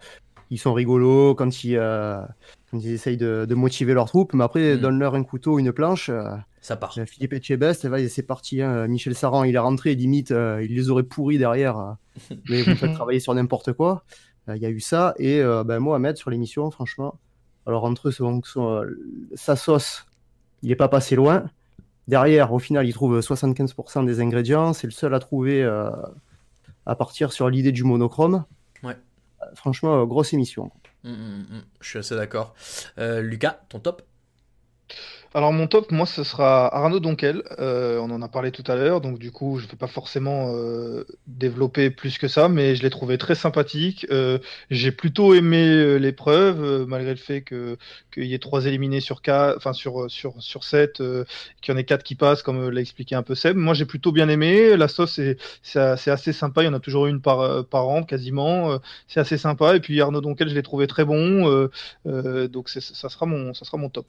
ils 0.49 0.57
sont 0.59 0.73
rigolos 0.73 1.35
quand 1.35 1.63
ils, 1.63 1.77
euh, 1.77 2.19
quand 2.71 2.79
ils 2.79 2.91
essayent 2.91 3.17
de, 3.17 3.45
de 3.47 3.55
motiver 3.55 3.93
leurs 3.93 4.05
troupes. 4.07 4.33
Mais 4.33 4.43
après, 4.43 4.75
Mm. 4.75 4.79
donne-leur 4.79 5.15
un 5.15 5.23
couteau, 5.23 5.59
une 5.59 5.71
planche. 5.71 6.09
euh, 6.09 6.29
Ça 6.61 6.75
part. 6.77 6.93
euh, 6.97 7.05
Philippe 7.05 7.33
Etchebest, 7.33 7.87
c'est 8.09 8.23
parti. 8.23 8.61
hein. 8.61 8.87
Michel 8.87 9.15
Saran, 9.15 9.43
il 9.43 9.55
est 9.55 9.59
rentré, 9.59 9.95
limite, 9.95 10.31
euh, 10.31 10.63
il 10.63 10.75
les 10.75 10.89
aurait 10.89 11.03
pourris 11.03 11.37
derrière. 11.37 11.95
mais 12.49 12.61
vous 12.63 12.75
faites 12.75 12.93
travailler 12.93 13.19
sur 13.19 13.33
n'importe 13.33 13.73
quoi. 13.73 14.03
Il 14.47 14.61
y 14.61 14.65
a 14.65 14.69
eu 14.69 14.79
ça. 14.79 15.13
Et 15.19 15.41
ben, 15.65 15.79
Mohamed, 15.79 16.15
sur 16.15 16.29
l'émission, 16.29 16.71
franchement, 16.71 17.19
alors 17.65 17.83
entre 17.83 18.07
eux, 18.07 18.11
son, 18.11 18.41
son, 18.45 18.81
sa 19.35 19.57
sauce, 19.57 20.05
il 20.63 20.69
n'est 20.69 20.75
pas 20.77 20.87
passé 20.87 21.17
loin. 21.17 21.49
Derrière, 22.07 22.53
au 22.53 22.59
final, 22.59 22.87
il 22.87 22.93
trouve 22.93 23.19
75% 23.19 24.05
des 24.05 24.21
ingrédients. 24.21 24.71
C'est 24.71 24.87
le 24.87 24.91
seul 24.91 25.13
à 25.13 25.19
trouver 25.19 25.61
à 26.85 26.95
partir 26.95 27.33
sur 27.33 27.49
l'idée 27.49 27.73
du 27.73 27.83
monochrome. 27.83 28.45
Franchement, 29.55 30.01
euh, 30.01 30.05
grosse 30.05 30.33
émission. 30.33 30.71
Hum, 31.03 31.13
hum, 31.13 31.47
hum, 31.51 31.63
Je 31.81 31.89
suis 31.89 31.99
assez 31.99 32.15
d'accord. 32.15 32.53
Euh, 32.97 33.21
Lucas, 33.21 33.59
ton 33.69 33.79
top? 33.79 34.01
Alors 35.33 35.53
mon 35.53 35.67
top, 35.67 35.91
moi, 35.91 36.05
ce 36.05 36.23
sera 36.23 36.73
Arnaud 36.75 36.99
Donquel. 36.99 37.43
Euh, 37.59 37.99
on 37.99 38.09
en 38.11 38.21
a 38.21 38.27
parlé 38.27 38.51
tout 38.51 38.63
à 38.67 38.75
l'heure, 38.75 39.01
donc 39.01 39.19
du 39.19 39.31
coup, 39.31 39.59
je 39.59 39.65
ne 39.65 39.71
vais 39.71 39.77
pas 39.77 39.87
forcément 39.87 40.53
euh, 40.55 41.05
développer 41.27 41.89
plus 41.91 42.17
que 42.17 42.27
ça, 42.27 42.49
mais 42.49 42.75
je 42.75 42.81
l'ai 42.83 42.89
trouvé 42.89 43.17
très 43.17 43.35
sympathique. 43.35 44.07
Euh, 44.09 44.39
j'ai 44.71 44.91
plutôt 44.91 45.33
aimé 45.33 45.99
l'épreuve, 45.99 46.85
malgré 46.87 47.11
le 47.11 47.17
fait 47.17 47.41
que 47.41 47.77
qu'il 48.13 48.25
y 48.25 48.33
ait 48.33 48.39
trois 48.39 48.65
éliminés 48.65 48.99
sur 49.01 49.21
quatre, 49.21 49.57
enfin 49.57 49.73
sur 49.73 50.09
sur 50.09 50.41
sur 50.41 50.63
sept, 50.63 50.97
qu'il 50.97 51.73
y 51.73 51.75
en 51.75 51.77
ait 51.77 51.83
quatre 51.83 52.03
qui 52.03 52.15
passent, 52.15 52.41
comme 52.41 52.69
l'a 52.69 52.81
expliqué 52.81 53.15
un 53.15 53.23
peu 53.23 53.35
Seb. 53.35 53.55
Moi, 53.57 53.73
j'ai 53.73 53.85
plutôt 53.85 54.11
bien 54.11 54.29
aimé. 54.29 54.75
La 54.77 54.87
sauce, 54.87 55.19
c'est 55.61 56.09
assez 56.09 56.33
sympa. 56.33 56.63
Il 56.63 56.65
y 56.67 56.69
en 56.69 56.73
a 56.73 56.79
toujours 56.79 57.05
une 57.07 57.21
par 57.21 57.65
par 57.65 57.87
an, 57.87 58.03
quasiment. 58.03 58.79
C'est 59.07 59.19
assez 59.19 59.37
sympa. 59.37 59.75
Et 59.75 59.79
puis 59.81 60.01
Arnaud 60.01 60.21
Donquel, 60.21 60.49
je 60.49 60.55
l'ai 60.55 60.63
trouvé 60.63 60.87
très 60.87 61.05
bon. 61.05 61.69
Donc 62.05 62.69
ça 62.69 63.09
sera 63.09 63.25
mon 63.25 63.53
ça 63.53 63.65
sera 63.65 63.77
mon 63.77 63.89
top. 63.89 64.07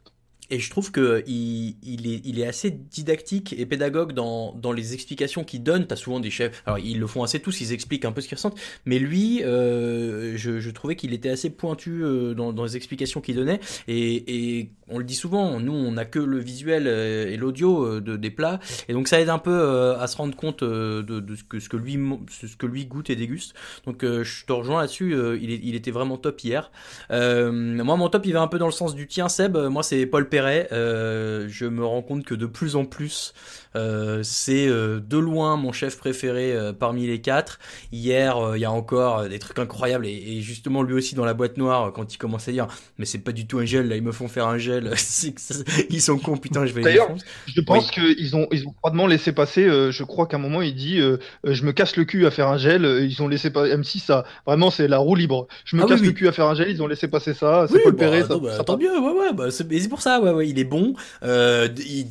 Et 0.51 0.59
je 0.59 0.71
trouve 0.71 0.91
que 0.91 1.23
il, 1.27 1.77
il, 1.83 2.41
est, 2.41 2.47
assez 2.47 2.71
didactique 2.71 3.55
et 3.59 3.67
pédagogue 3.67 4.13
dans, 4.13 4.73
les 4.73 4.95
explications 4.95 5.45
qu'il 5.45 5.63
donne. 5.63 5.87
T'as 5.87 5.97
souvent 5.97 6.21
des 6.21 6.31
chefs, 6.31 6.63
alors 6.67 6.79
ils 6.79 6.99
le 6.99 7.07
font 7.07 7.23
assez 7.23 7.41
tous, 7.41 7.61
ils 7.61 7.73
expliquent 7.73 8.05
un 8.05 8.13
peu 8.13 8.21
ce 8.21 8.29
qu'ils 8.29 8.37
ressentent. 8.37 8.59
Mais 8.87 8.99
lui, 8.99 9.43
euh, 9.43 10.37
je, 10.37 10.71
trouvais 10.71 10.97
qu'il 10.97 11.13
était 11.13 11.31
assez 11.31 11.51
pointu 11.51 12.03
euh, 12.03 12.35
dans, 12.35 12.65
les 12.65 12.77
explications 12.77 13.21
qu'il 13.21 13.37
donnait. 13.37 13.61
Et, 13.89 14.71
on 14.91 14.99
le 14.99 15.05
dit 15.05 15.15
souvent, 15.15 15.61
nous 15.61 15.73
on 15.73 15.93
n'a 15.93 16.05
que 16.05 16.19
le 16.19 16.39
visuel 16.39 16.85
euh, 16.87 17.27
et 17.29 17.37
l'audio 17.37 17.85
euh, 17.85 18.01
de, 18.01 18.17
des 18.17 18.31
plats, 18.31 18.59
et 18.89 18.95
donc 18.95 19.09
ça 19.09 19.21
aide 19.21 19.29
un 19.29 19.39
peu 19.39 19.53
euh, 19.53 19.99
à 19.99 20.07
se 20.07 20.17
rendre 20.17 20.35
compte 20.35 20.63
euh, 20.63 21.03
de, 21.03 21.37
ce, 21.37 21.69
que, 21.69 21.77
lui, 21.77 22.87
goûte 22.87 23.11
et 23.11 23.17
déguste. 23.17 23.55
Donc 23.87 24.03
euh, 24.03 24.25
je 24.25 24.45
te 24.45 24.53
rejoins 24.53 24.81
là-dessus, 24.81 25.15
euh, 25.15 25.39
il, 25.41 25.75
était 25.75 25.91
vraiment 25.91 26.17
top 26.17 26.41
hier. 26.43 26.71
Euh, 27.11 27.53
moi 27.53 27.97
mon 27.97 28.09
top 28.09 28.27
il 28.27 28.33
va 28.33 28.41
un 28.41 28.49
peu 28.49 28.59
dans 28.59 28.67
le 28.67 28.73
sens 28.73 28.95
du 28.95 29.07
tien 29.07 29.29
Seb, 29.29 29.57
moi 29.57 29.83
c'est 29.83 30.07
Paul 30.07 30.29
Perret 30.29 30.38
Perret, 30.39 30.69
euh, 30.73 31.47
je 31.49 31.67
me 31.67 31.85
rends 31.85 32.03
compte 32.03 32.25
que 32.25 32.35
de 32.35 32.47
plus 32.47 32.77
en 32.77 32.85
plus, 32.85 33.33
euh, 33.75 34.21
c'est 34.23 34.69
euh, 34.69 35.01
de 35.01 35.19
loin 35.19 35.57
mon 35.57 35.73
chef 35.73 35.99
préféré 35.99 36.53
euh, 36.55 36.73
parmi 36.73 37.07
les 37.09 37.21
quatre. 37.21 37.59
Hier, 37.93 38.37
euh, 38.39 38.57
il 38.57 38.61
y 38.61 38.65
a 38.65 38.71
encore 38.71 39.29
des 39.29 39.39
trucs 39.41 39.59
incroyables 39.59 40.07
et, 40.07 40.11
et 40.37 40.41
justement 40.41 40.83
lui 40.85 40.95
aussi 40.95 41.15
dans 41.17 41.25
la 41.25 41.35
boîte 41.35 41.57
noire 41.57 41.93
quand 41.93 42.15
il 42.15 42.19
commence 42.19 42.49
à 42.49 42.53
dire 42.53 42.69
mais 42.99 43.05
c'est 43.05 43.19
pas 43.19 43.33
du 43.33 43.47
tout 43.49 43.59
un 43.59 43.65
gel 43.65 43.89
là, 43.89 43.97
ils 43.97 44.03
me 44.03 44.13
font 44.13 44.29
faire 44.29 44.47
un 44.47 44.59
gel, 44.59 44.93
ils 45.91 46.01
sont 46.01 46.19
cons 46.19 46.37
putain, 46.37 46.67
je 46.67 46.73
vais 46.73 46.83
D'ailleurs, 46.83 47.09
je 47.47 47.61
pense 47.61 47.91
Oui. 47.97 48.15
qu'ils 48.17 48.37
ont, 48.37 48.47
ils 48.53 48.67
ont 48.67 48.75
froidement 48.79 49.07
laissé 49.07 49.33
passer. 49.33 49.67
euh, 49.67 49.91
je 49.91 50.05
crois 50.05 50.27
qu'à 50.27 50.37
un 50.37 50.41
moment, 50.41 50.63
il 50.63 50.75
dit 50.75 51.01
Je 51.45 51.65
me 51.65 51.73
casse 51.73 51.97
le 51.97 52.05
cul 52.05 52.27
à 52.27 52.31
faire 52.31 52.49
un 52.49 52.59
gel. 52.59 52.85
Ils 52.85 53.21
ont 53.23 53.29
laissé 53.29 53.51
pas 53.51 53.67
M6, 53.67 53.99
ça. 54.01 54.25
Vraiment, 54.47 54.71
c'est 54.71 54.89
la 54.89 54.99
roue 54.99 55.15
libre. 55.15 55.49
Je 55.65 55.77
me 55.77 55.83
Ah 55.83 55.87
casse 55.87 56.01
oui. 56.01 56.07
le 56.07 56.13
cul 56.13 56.29
à 56.29 56.33
faire 56.33 56.47
un 56.47 56.55
gel. 56.55 56.71
Ils 56.71 56.83
ont 56.83 56.87
laissé 56.87 57.09
passer 57.09 57.35
ça. 57.35 57.67
C'est 57.69 57.79
Oui, 57.79 57.81
Paul 57.83 57.93
bah, 57.93 57.99
Perret. 57.99 58.25
non, 58.29 58.29
ça, 58.29 58.39
bah, 58.39 58.57
ça 58.57 58.65
tant 58.65 58.77
passe. 58.77 58.79
mieux, 58.79 58.99
ouais, 58.99 59.13
ouais, 59.21 59.33
bah, 59.35 59.51
c'est 59.51 59.69
mais 59.69 59.79
c'est 59.81 59.89
pour 59.89 60.01
ça, 60.03 60.21
ouais, 60.21 60.28
ouais, 60.35 60.49
il 60.49 60.59
est 60.59 60.65
bon. 60.65 60.95
Euh, 61.23 61.69
il, 61.79 62.09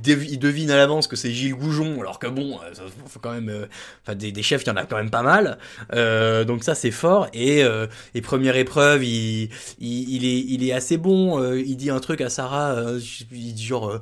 devine 0.00 0.70
à 0.70 0.76
l'avance 0.76 1.06
que 1.06 1.16
c'est 1.16 1.30
Gilles 1.30 1.54
Goujon, 1.54 2.00
alors 2.00 2.18
que 2.18 2.26
bon, 2.26 2.56
euh, 2.56 2.74
ça 2.74 2.82
faut 3.06 3.20
quand 3.20 3.32
même, 3.32 3.48
euh, 3.48 4.14
des, 4.14 4.42
chefs, 4.42 4.62
il 4.62 4.68
y 4.68 4.70
en 4.70 4.76
a 4.76 4.84
quand 4.84 4.96
même 4.96 5.10
pas 5.10 5.22
mal. 5.22 5.58
Donc 6.46 6.64
ça 6.64 6.74
c'est 6.74 6.90
fort. 6.90 7.28
Et, 7.32 7.64
première 8.22 8.56
épreuve, 8.56 9.04
il, 9.04 9.50
est, 9.80 10.72
assez 10.72 10.96
bon. 10.96 11.54
Il 11.54 11.76
dit 11.76 11.90
un 11.90 12.00
truc 12.00 12.20
à 12.20 12.28
Sarah, 12.28 12.76
il 13.32 13.54
dit 13.54 13.64
genre, 13.64 14.00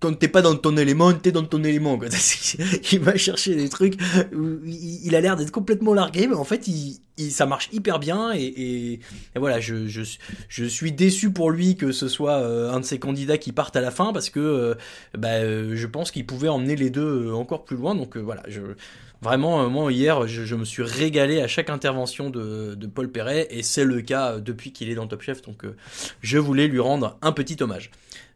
quand 0.00 0.18
t'es 0.18 0.28
pas 0.28 0.42
dans 0.42 0.56
ton 0.56 0.76
élément, 0.76 1.12
t'es 1.12 1.32
dans 1.32 1.44
ton 1.44 1.62
élément. 1.64 1.98
Il 2.92 3.00
va 3.00 3.16
chercher 3.16 3.54
des 3.54 3.68
trucs. 3.68 3.94
Il 4.64 5.14
a 5.14 5.20
l'air 5.20 5.36
d'être 5.36 5.50
complètement 5.50 5.94
largué, 5.94 6.26
mais 6.26 6.34
en 6.34 6.44
fait, 6.44 6.66
il, 6.68 6.98
ça 7.30 7.46
marche 7.46 7.68
hyper 7.72 7.98
bien. 7.98 8.32
Et, 8.34 9.00
voilà, 9.36 9.60
je, 9.60 9.86
je, 9.86 10.64
suis 10.64 10.92
déçu 10.92 11.30
pour 11.30 11.50
lui 11.50 11.76
que 11.76 11.92
ce 11.92 12.08
soit 12.08 12.38
euh, 12.38 12.70
un 12.70 12.80
de 12.80 12.84
ces 12.84 12.98
candidats 12.98 13.38
qui 13.38 13.52
partent 13.52 13.76
à 13.76 13.80
la 13.80 13.90
fin 13.90 14.12
parce 14.12 14.30
que 14.30 14.40
euh, 14.40 14.74
bah, 15.16 15.28
euh, 15.28 15.72
je 15.74 15.86
pense 15.86 16.10
qu'il 16.10 16.26
pouvait 16.26 16.48
emmener 16.48 16.76
les 16.76 16.90
deux 16.90 17.32
encore 17.32 17.64
plus 17.64 17.76
loin. 17.76 17.94
Donc 17.94 18.16
voilà, 18.16 18.42
vraiment, 19.22 19.68
moi 19.68 19.92
hier, 19.92 20.26
je, 20.26 20.54
me 20.54 20.64
suis 20.64 20.82
régalé 20.82 21.40
à 21.40 21.48
chaque 21.48 21.70
intervention 21.70 22.30
de, 22.30 22.74
de 22.74 22.86
Paul 22.86 23.10
Perret 23.10 23.48
et 23.50 23.62
c'est 23.62 23.84
le 23.84 24.00
cas 24.00 24.38
depuis 24.38 24.72
qu'il 24.72 24.90
est 24.90 24.94
dans 24.94 25.06
Top 25.06 25.22
Chef. 25.22 25.42
Donc 25.42 25.64
je 26.22 26.38
voulais 26.38 26.68
lui 26.68 26.80
rendre 26.80 27.18
un 27.22 27.32
petit 27.32 27.62
hommage. 27.62 27.90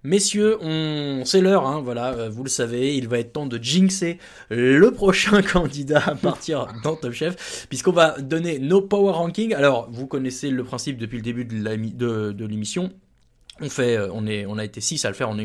Messieurs, 0.04 0.58
on... 0.60 1.24
c'est 1.24 1.40
l'heure, 1.40 1.64
hein, 1.64 1.80
voilà, 1.80 2.12
euh, 2.14 2.28
vous 2.28 2.42
le 2.42 2.48
savez, 2.48 2.96
il 2.96 3.06
va 3.06 3.20
être 3.20 3.32
temps 3.32 3.46
de 3.46 3.56
jinxer 3.62 4.18
le 4.50 4.90
prochain 4.90 5.42
candidat 5.52 6.02
à 6.04 6.14
partir 6.16 6.66
dans 6.82 6.96
Top 6.96 7.12
Chef, 7.12 7.66
puisqu'on 7.68 7.92
va 7.92 8.18
donner 8.20 8.58
nos 8.58 8.82
power 8.82 9.12
rankings. 9.12 9.54
Alors, 9.54 9.88
vous 9.92 10.08
connaissez 10.08 10.50
le 10.50 10.64
principe 10.64 10.98
depuis 10.98 11.18
le 11.18 11.22
début 11.22 11.44
de 11.44 12.44
l'émission. 12.46 12.90
On 13.60 13.68
fait, 13.68 13.96
euh, 13.96 14.08
on 14.12 14.26
est, 14.26 14.46
on 14.46 14.56
a 14.56 14.64
été 14.64 14.80
6 14.80 15.04
à 15.04 15.08
le 15.08 15.14
faire. 15.14 15.28
On 15.28 15.38
est 15.38 15.44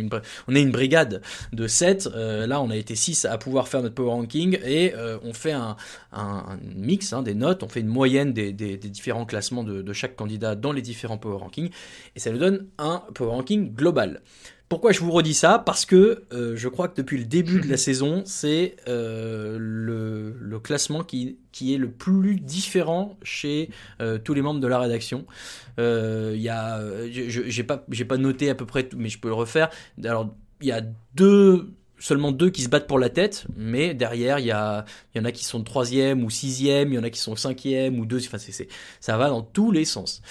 une, 0.61 0.71
brigade 0.71 1.21
de 1.51 1.67
7. 1.67 2.07
Euh, 2.15 2.47
là, 2.47 2.61
on 2.61 2.69
a 2.69 2.75
été 2.75 2.95
6 2.95 3.25
à 3.25 3.37
pouvoir 3.37 3.67
faire 3.67 3.81
notre 3.81 3.95
power 3.95 4.11
ranking 4.11 4.57
et 4.63 4.93
euh, 4.95 5.17
on 5.23 5.33
fait 5.33 5.51
un, 5.51 5.75
un, 6.13 6.57
mix 6.75 7.11
hein, 7.11 7.21
des 7.21 7.33
notes. 7.33 7.63
On 7.63 7.69
fait 7.69 7.81
une 7.81 7.87
moyenne 7.87 8.31
des, 8.31 8.53
différents 8.53 9.25
classements 9.25 9.63
de 9.63 9.93
chaque 9.93 10.15
candidat 10.15 10.55
dans 10.55 10.71
les 10.71 10.81
différents 10.81 11.17
power 11.17 11.37
rankings 11.37 11.69
et 12.15 12.19
ça 12.19 12.31
nous 12.31 12.37
donne 12.37 12.67
un 12.77 13.03
power 13.13 13.31
ranking 13.31 13.73
global. 13.73 14.21
Pourquoi 14.69 14.91
je 14.91 14.99
vous 14.99 15.11
redis 15.11 15.33
ça? 15.33 15.59
Parce 15.59 15.85
que 15.85 16.25
euh, 16.33 16.57
je 16.57 16.67
crois 16.67 16.89
que 16.89 16.97
depuis 16.97 17.17
le 17.17 17.23
début 17.23 17.61
de 17.61 17.69
la 17.69 17.77
saison, 17.77 18.23
c'est 18.25 18.75
euh, 18.89 19.57
le, 19.59 20.59
classement 20.59 21.03
qui, 21.03 21.37
qui 21.53 21.73
est 21.73 21.77
le 21.77 21.89
plus 21.89 22.39
différent 22.41 23.17
chez 23.23 23.69
euh, 24.01 24.17
tous 24.17 24.33
les 24.33 24.41
membres 24.41 24.59
de 24.59 24.67
la 24.67 24.79
rédaction. 24.79 25.25
Il 25.77 26.41
y 26.41 26.49
a, 26.49 26.81
j'ai 27.07 27.63
pas, 27.63 27.77
pas 27.77 28.17
noté 28.17 28.49
à 28.49 28.55
peu 28.55 28.65
près 28.65 28.83
tout, 28.83 28.97
mais 28.97 29.07
je 29.07 29.19
peux 29.19 29.29
le 29.29 29.35
refaire. 29.35 29.69
Alors, 30.03 30.35
il 30.59 30.67
y 30.67 30.71
a 30.73 30.81
deux, 31.15 31.71
seulement 31.99 32.33
deux 32.33 32.49
qui 32.49 32.63
se 32.63 32.69
battent 32.69 32.87
pour 32.87 32.99
la 32.99 33.09
tête, 33.09 33.45
mais 33.55 33.93
derrière, 33.93 34.39
il 34.39 34.45
y 34.45 34.49
y 34.49 34.53
en 34.53 35.25
a 35.25 35.31
qui 35.31 35.45
sont 35.45 35.63
troisième 35.63 36.25
ou 36.25 36.29
sixième, 36.29 36.91
il 36.91 36.95
y 36.95 36.99
en 36.99 37.03
a 37.03 37.09
qui 37.09 37.19
sont 37.19 37.37
cinquième 37.37 37.99
ou 37.99 38.05
deux. 38.05 38.19
Enfin, 38.25 38.37
c'est, 38.37 38.67
ça 38.99 39.17
va 39.17 39.29
dans 39.29 39.43
tous 39.43 39.71
les 39.71 39.85
sens. 39.85 40.21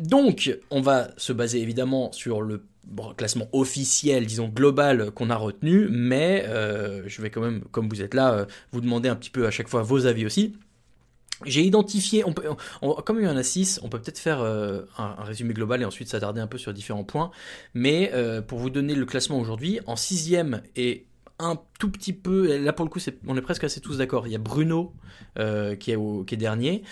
Donc, 0.00 0.58
on 0.70 0.80
va 0.80 1.10
se 1.18 1.32
baser 1.32 1.60
évidemment 1.60 2.10
sur 2.12 2.40
le 2.40 2.64
classement 3.16 3.48
officiel, 3.52 4.26
disons 4.26 4.48
global 4.48 5.10
qu'on 5.12 5.30
a 5.30 5.36
retenu, 5.36 5.88
mais 5.90 6.44
euh, 6.48 7.02
je 7.06 7.22
vais 7.22 7.30
quand 7.30 7.42
même, 7.42 7.62
comme 7.70 7.88
vous 7.88 8.02
êtes 8.02 8.14
là, 8.14 8.32
euh, 8.32 8.44
vous 8.72 8.80
demander 8.80 9.08
un 9.08 9.16
petit 9.16 9.30
peu 9.30 9.46
à 9.46 9.50
chaque 9.50 9.68
fois 9.68 9.82
vos 9.82 10.06
avis 10.06 10.26
aussi. 10.26 10.56
J'ai 11.46 11.62
identifié, 11.62 12.22
comme 13.04 13.20
il 13.20 13.24
y 13.24 13.28
en 13.28 13.36
a 13.36 13.42
6, 13.42 13.80
on 13.82 13.88
peut 13.88 13.98
peut-être 13.98 14.18
faire 14.18 14.40
euh, 14.40 14.82
un, 14.98 15.14
résumé 15.22 15.54
global 15.54 15.80
et 15.80 15.84
ensuite 15.86 16.08
s'attarder 16.08 16.40
un 16.40 16.46
peu 16.46 16.58
sur 16.58 16.74
différents 16.74 17.04
points. 17.04 17.30
Mais 17.72 18.12
pour 18.46 18.58
vous 18.58 18.68
donner 18.68 18.94
le 18.94 19.06
classement 19.06 19.38
aujourd'hui, 19.38 19.80
en 19.86 19.96
sixième 19.96 20.62
et 20.76 21.06
un 21.38 21.58
tout 21.78 21.90
petit 21.90 22.12
peu, 22.12 22.58
là 22.58 22.74
pour 22.74 22.84
le 22.84 22.90
coup 22.90 23.00
on 23.26 23.38
est 23.38 23.40
presque 23.40 23.64
assez 23.64 23.80
tous 23.80 23.96
d'accord, 23.96 24.26
il 24.26 24.32
y 24.34 24.36
a 24.36 24.38
Bruno 24.38 24.92
qui 25.78 25.92
est 25.92 26.36
dernier. 26.36 26.82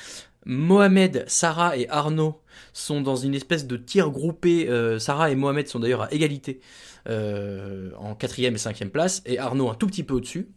Mohamed, 0.48 1.24
Sarah 1.28 1.76
et 1.76 1.88
Arnaud 1.90 2.40
sont 2.72 3.02
dans 3.02 3.16
une 3.16 3.34
espèce 3.34 3.66
de 3.66 3.76
tir 3.76 4.10
groupé. 4.10 4.66
euh, 4.68 4.98
Sarah 4.98 5.30
et 5.30 5.34
Mohamed 5.34 5.68
sont 5.68 5.78
d'ailleurs 5.78 6.02
à 6.02 6.12
égalité 6.12 6.60
euh, 7.08 7.90
en 7.98 8.14
quatrième 8.14 8.54
et 8.54 8.58
cinquième 8.58 8.88
place, 8.88 9.22
et 9.26 9.38
Arnaud 9.38 9.68
un 9.68 9.74
tout 9.74 9.86
petit 9.86 10.02
peu 10.02 10.14
au-dessus. 10.14 10.48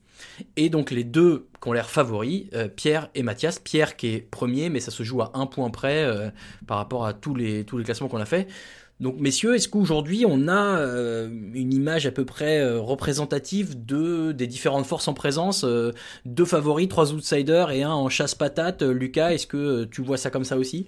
Et 0.55 0.69
donc 0.69 0.91
les 0.91 1.03
deux 1.03 1.49
qui 1.61 1.67
ont 1.67 1.73
l'air 1.73 1.89
favoris, 1.89 2.45
euh, 2.53 2.69
Pierre 2.69 3.09
et 3.15 3.23
Mathias. 3.23 3.59
Pierre 3.59 3.97
qui 3.97 4.07
est 4.07 4.21
premier, 4.21 4.69
mais 4.69 4.79
ça 4.79 4.91
se 4.91 5.03
joue 5.03 5.21
à 5.21 5.31
un 5.33 5.45
point 5.45 5.69
près 5.69 6.31
par 6.67 6.77
rapport 6.77 7.05
à 7.05 7.13
tous 7.13 7.35
les, 7.35 7.65
tous 7.65 7.77
les 7.77 7.83
classements 7.83 8.07
qu'on 8.07 8.21
a 8.21 8.25
fait. 8.25 8.47
Donc 9.01 9.19
messieurs, 9.19 9.55
est-ce 9.55 9.67
qu'aujourd'hui 9.67 10.25
on 10.27 10.47
a 10.47 10.77
euh, 10.77 11.27
une 11.55 11.73
image 11.73 12.05
à 12.05 12.11
peu 12.11 12.23
près 12.23 12.61
euh, 12.61 12.79
représentative 12.79 13.83
de 13.83 14.31
des 14.31 14.45
différentes 14.45 14.85
forces 14.85 15.07
en 15.07 15.15
présence, 15.15 15.63
euh, 15.63 15.91
deux 16.25 16.45
favoris, 16.45 16.87
trois 16.87 17.11
outsiders 17.11 17.71
et 17.71 17.81
un 17.81 17.91
en 17.91 18.09
chasse 18.09 18.35
patate. 18.35 18.83
Lucas, 18.83 19.31
est-ce 19.31 19.47
que 19.47 19.85
tu 19.85 20.03
vois 20.03 20.17
ça 20.17 20.29
comme 20.29 20.43
ça 20.43 20.55
aussi? 20.55 20.87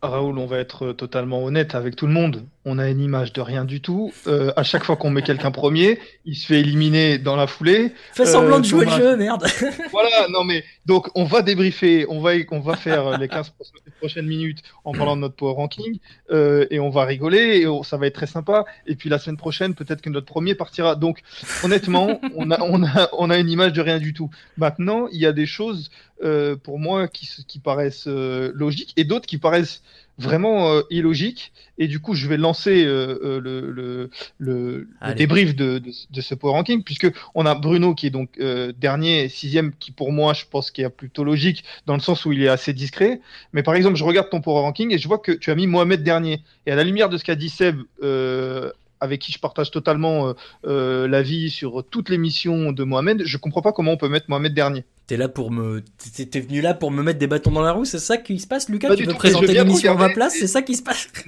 Raoul, 0.00 0.38
on 0.38 0.46
va 0.46 0.58
être 0.58 0.92
totalement 0.92 1.44
honnête 1.44 1.74
avec 1.74 1.94
tout 1.94 2.06
le 2.06 2.12
monde. 2.12 2.46
On 2.64 2.78
a 2.78 2.88
une 2.90 3.00
image 3.00 3.32
de 3.32 3.40
rien 3.40 3.64
du 3.64 3.80
tout. 3.80 4.12
Euh, 4.26 4.52
à 4.56 4.62
chaque 4.62 4.84
fois 4.84 4.96
qu'on 4.96 5.10
met 5.10 5.22
quelqu'un 5.22 5.50
premier, 5.50 5.98
il 6.26 6.34
se 6.36 6.46
fait 6.46 6.60
éliminer 6.60 7.16
dans 7.18 7.36
la 7.36 7.46
foulée. 7.46 7.92
Fais 8.12 8.26
semblant 8.26 8.56
Euh, 8.56 8.60
de 8.60 8.64
jouer 8.66 8.84
Thomas- 8.84 8.98
le 8.98 9.04
jeu, 9.04 9.16
merde. 9.16 9.46
Voilà, 9.92 10.26
non 10.28 10.44
mais 10.44 10.64
donc 10.84 11.08
on 11.14 11.24
va 11.24 11.40
débriefer, 11.42 12.04
on 12.08 12.20
va 12.20 12.32
on 12.50 12.60
va 12.60 12.76
faire 12.76 13.16
les 13.18 13.28
15 13.28 13.50
pro- 13.50 13.64
prochaines 14.00 14.26
minutes 14.26 14.58
en 14.84 14.92
parlant 14.92 15.16
de 15.16 15.22
notre 15.22 15.34
power 15.36 15.54
ranking 15.54 15.98
euh, 16.30 16.66
et 16.70 16.78
on 16.78 16.90
va 16.90 17.04
rigoler 17.04 17.60
et 17.60 17.66
on- 17.66 17.82
ça 17.82 17.96
va 17.96 18.06
être 18.06 18.14
très 18.14 18.26
sympa. 18.26 18.64
Et 18.86 18.96
puis 18.96 19.08
la 19.08 19.18
semaine 19.18 19.36
prochaine, 19.38 19.74
peut-être 19.74 20.02
que 20.02 20.10
notre 20.10 20.26
premier 20.26 20.54
partira. 20.54 20.94
Donc 20.94 21.20
honnêtement, 21.64 22.20
on 22.36 22.50
a 22.50 22.60
on 22.60 22.84
a 22.84 23.08
on 23.16 23.30
a 23.30 23.38
une 23.38 23.48
image 23.48 23.72
de 23.72 23.80
rien 23.80 23.98
du 23.98 24.12
tout. 24.12 24.30
Maintenant, 24.58 25.06
il 25.12 25.20
y 25.20 25.26
a 25.26 25.32
des 25.32 25.46
choses 25.46 25.90
euh, 26.24 26.56
pour 26.56 26.78
moi 26.78 27.08
qui 27.08 27.24
se- 27.26 27.42
qui 27.42 27.60
paraissent 27.60 28.08
euh, 28.08 28.50
logiques 28.54 28.92
et 28.96 29.04
d'autres 29.04 29.26
qui 29.26 29.38
paraissent 29.38 29.82
vraiment 30.18 30.72
euh, 30.72 30.82
illogiques. 30.90 31.52
Et 31.78 31.86
du 31.86 32.00
coup, 32.00 32.14
je 32.14 32.26
vais 32.26 32.36
lancer 32.36 32.84
euh, 32.84 33.18
euh, 33.22 33.40
le, 33.40 33.70
le, 33.70 34.10
le, 34.38 34.88
le 35.00 35.14
débrief 35.14 35.54
de, 35.54 35.78
de, 35.78 35.92
de 36.10 36.20
ce 36.20 36.34
power 36.34 36.52
ranking, 36.52 36.82
puisque 36.82 37.06
on 37.36 37.46
a 37.46 37.54
Bruno 37.54 37.94
qui 37.94 38.06
est 38.08 38.10
donc 38.10 38.30
euh, 38.40 38.72
dernier 38.76 39.28
sixième, 39.28 39.72
qui 39.78 39.92
pour 39.92 40.10
moi, 40.10 40.34
je 40.34 40.44
pense 40.50 40.72
qu'il 40.72 40.84
est 40.84 40.88
plutôt 40.90 41.22
logique, 41.22 41.64
dans 41.86 41.94
le 41.94 42.00
sens 42.00 42.24
où 42.24 42.32
il 42.32 42.42
est 42.42 42.48
assez 42.48 42.72
discret. 42.72 43.20
Mais 43.52 43.62
par 43.62 43.74
exemple, 43.74 43.96
je 43.96 44.04
regarde 44.04 44.28
ton 44.28 44.40
power 44.40 44.62
ranking 44.62 44.92
et 44.92 44.98
je 44.98 45.06
vois 45.06 45.18
que 45.18 45.32
tu 45.32 45.50
as 45.52 45.54
mis 45.54 45.68
Mohamed 45.68 46.02
dernier. 46.02 46.40
Et 46.66 46.72
à 46.72 46.74
la 46.74 46.82
lumière 46.82 47.08
de 47.08 47.16
ce 47.16 47.24
qu'a 47.24 47.36
dit 47.36 47.48
Seb, 47.48 47.76
euh, 48.02 48.72
avec 49.00 49.20
qui 49.20 49.32
je 49.32 49.38
partage 49.38 49.70
totalement 49.70 50.28
euh, 50.28 50.32
euh, 50.66 51.08
l'avis 51.08 51.50
sur 51.50 51.84
toute 51.88 52.08
l'émission 52.08 52.72
de 52.72 52.84
Mohamed, 52.84 53.22
je 53.24 53.36
comprends 53.36 53.62
pas 53.62 53.72
comment 53.72 53.92
on 53.92 53.96
peut 53.96 54.08
mettre 54.08 54.26
Mohamed 54.28 54.54
dernier. 54.54 54.84
T'es 55.06 55.16
là 55.16 55.28
pour 55.28 55.50
me, 55.50 55.82
t'es 56.30 56.40
venu 56.40 56.60
là 56.60 56.74
pour 56.74 56.90
me 56.90 57.02
mettre 57.02 57.18
des 57.18 57.26
bâtons 57.26 57.50
dans 57.50 57.62
la 57.62 57.72
roue, 57.72 57.84
c'est 57.84 57.98
ça 57.98 58.18
qui 58.18 58.38
se 58.38 58.46
passe, 58.46 58.68
Lucas? 58.68 58.88
Pas 58.88 58.96
Tu 58.96 59.04
veux 59.04 59.12
tout, 59.12 59.18
présenter 59.18 59.54
l'émission 59.54 59.92
à 59.92 59.96
ma 59.96 60.08
place, 60.10 60.34
c'est 60.38 60.46
ça 60.46 60.62
qui 60.62 60.74
se 60.74 60.82
passe? 60.82 61.08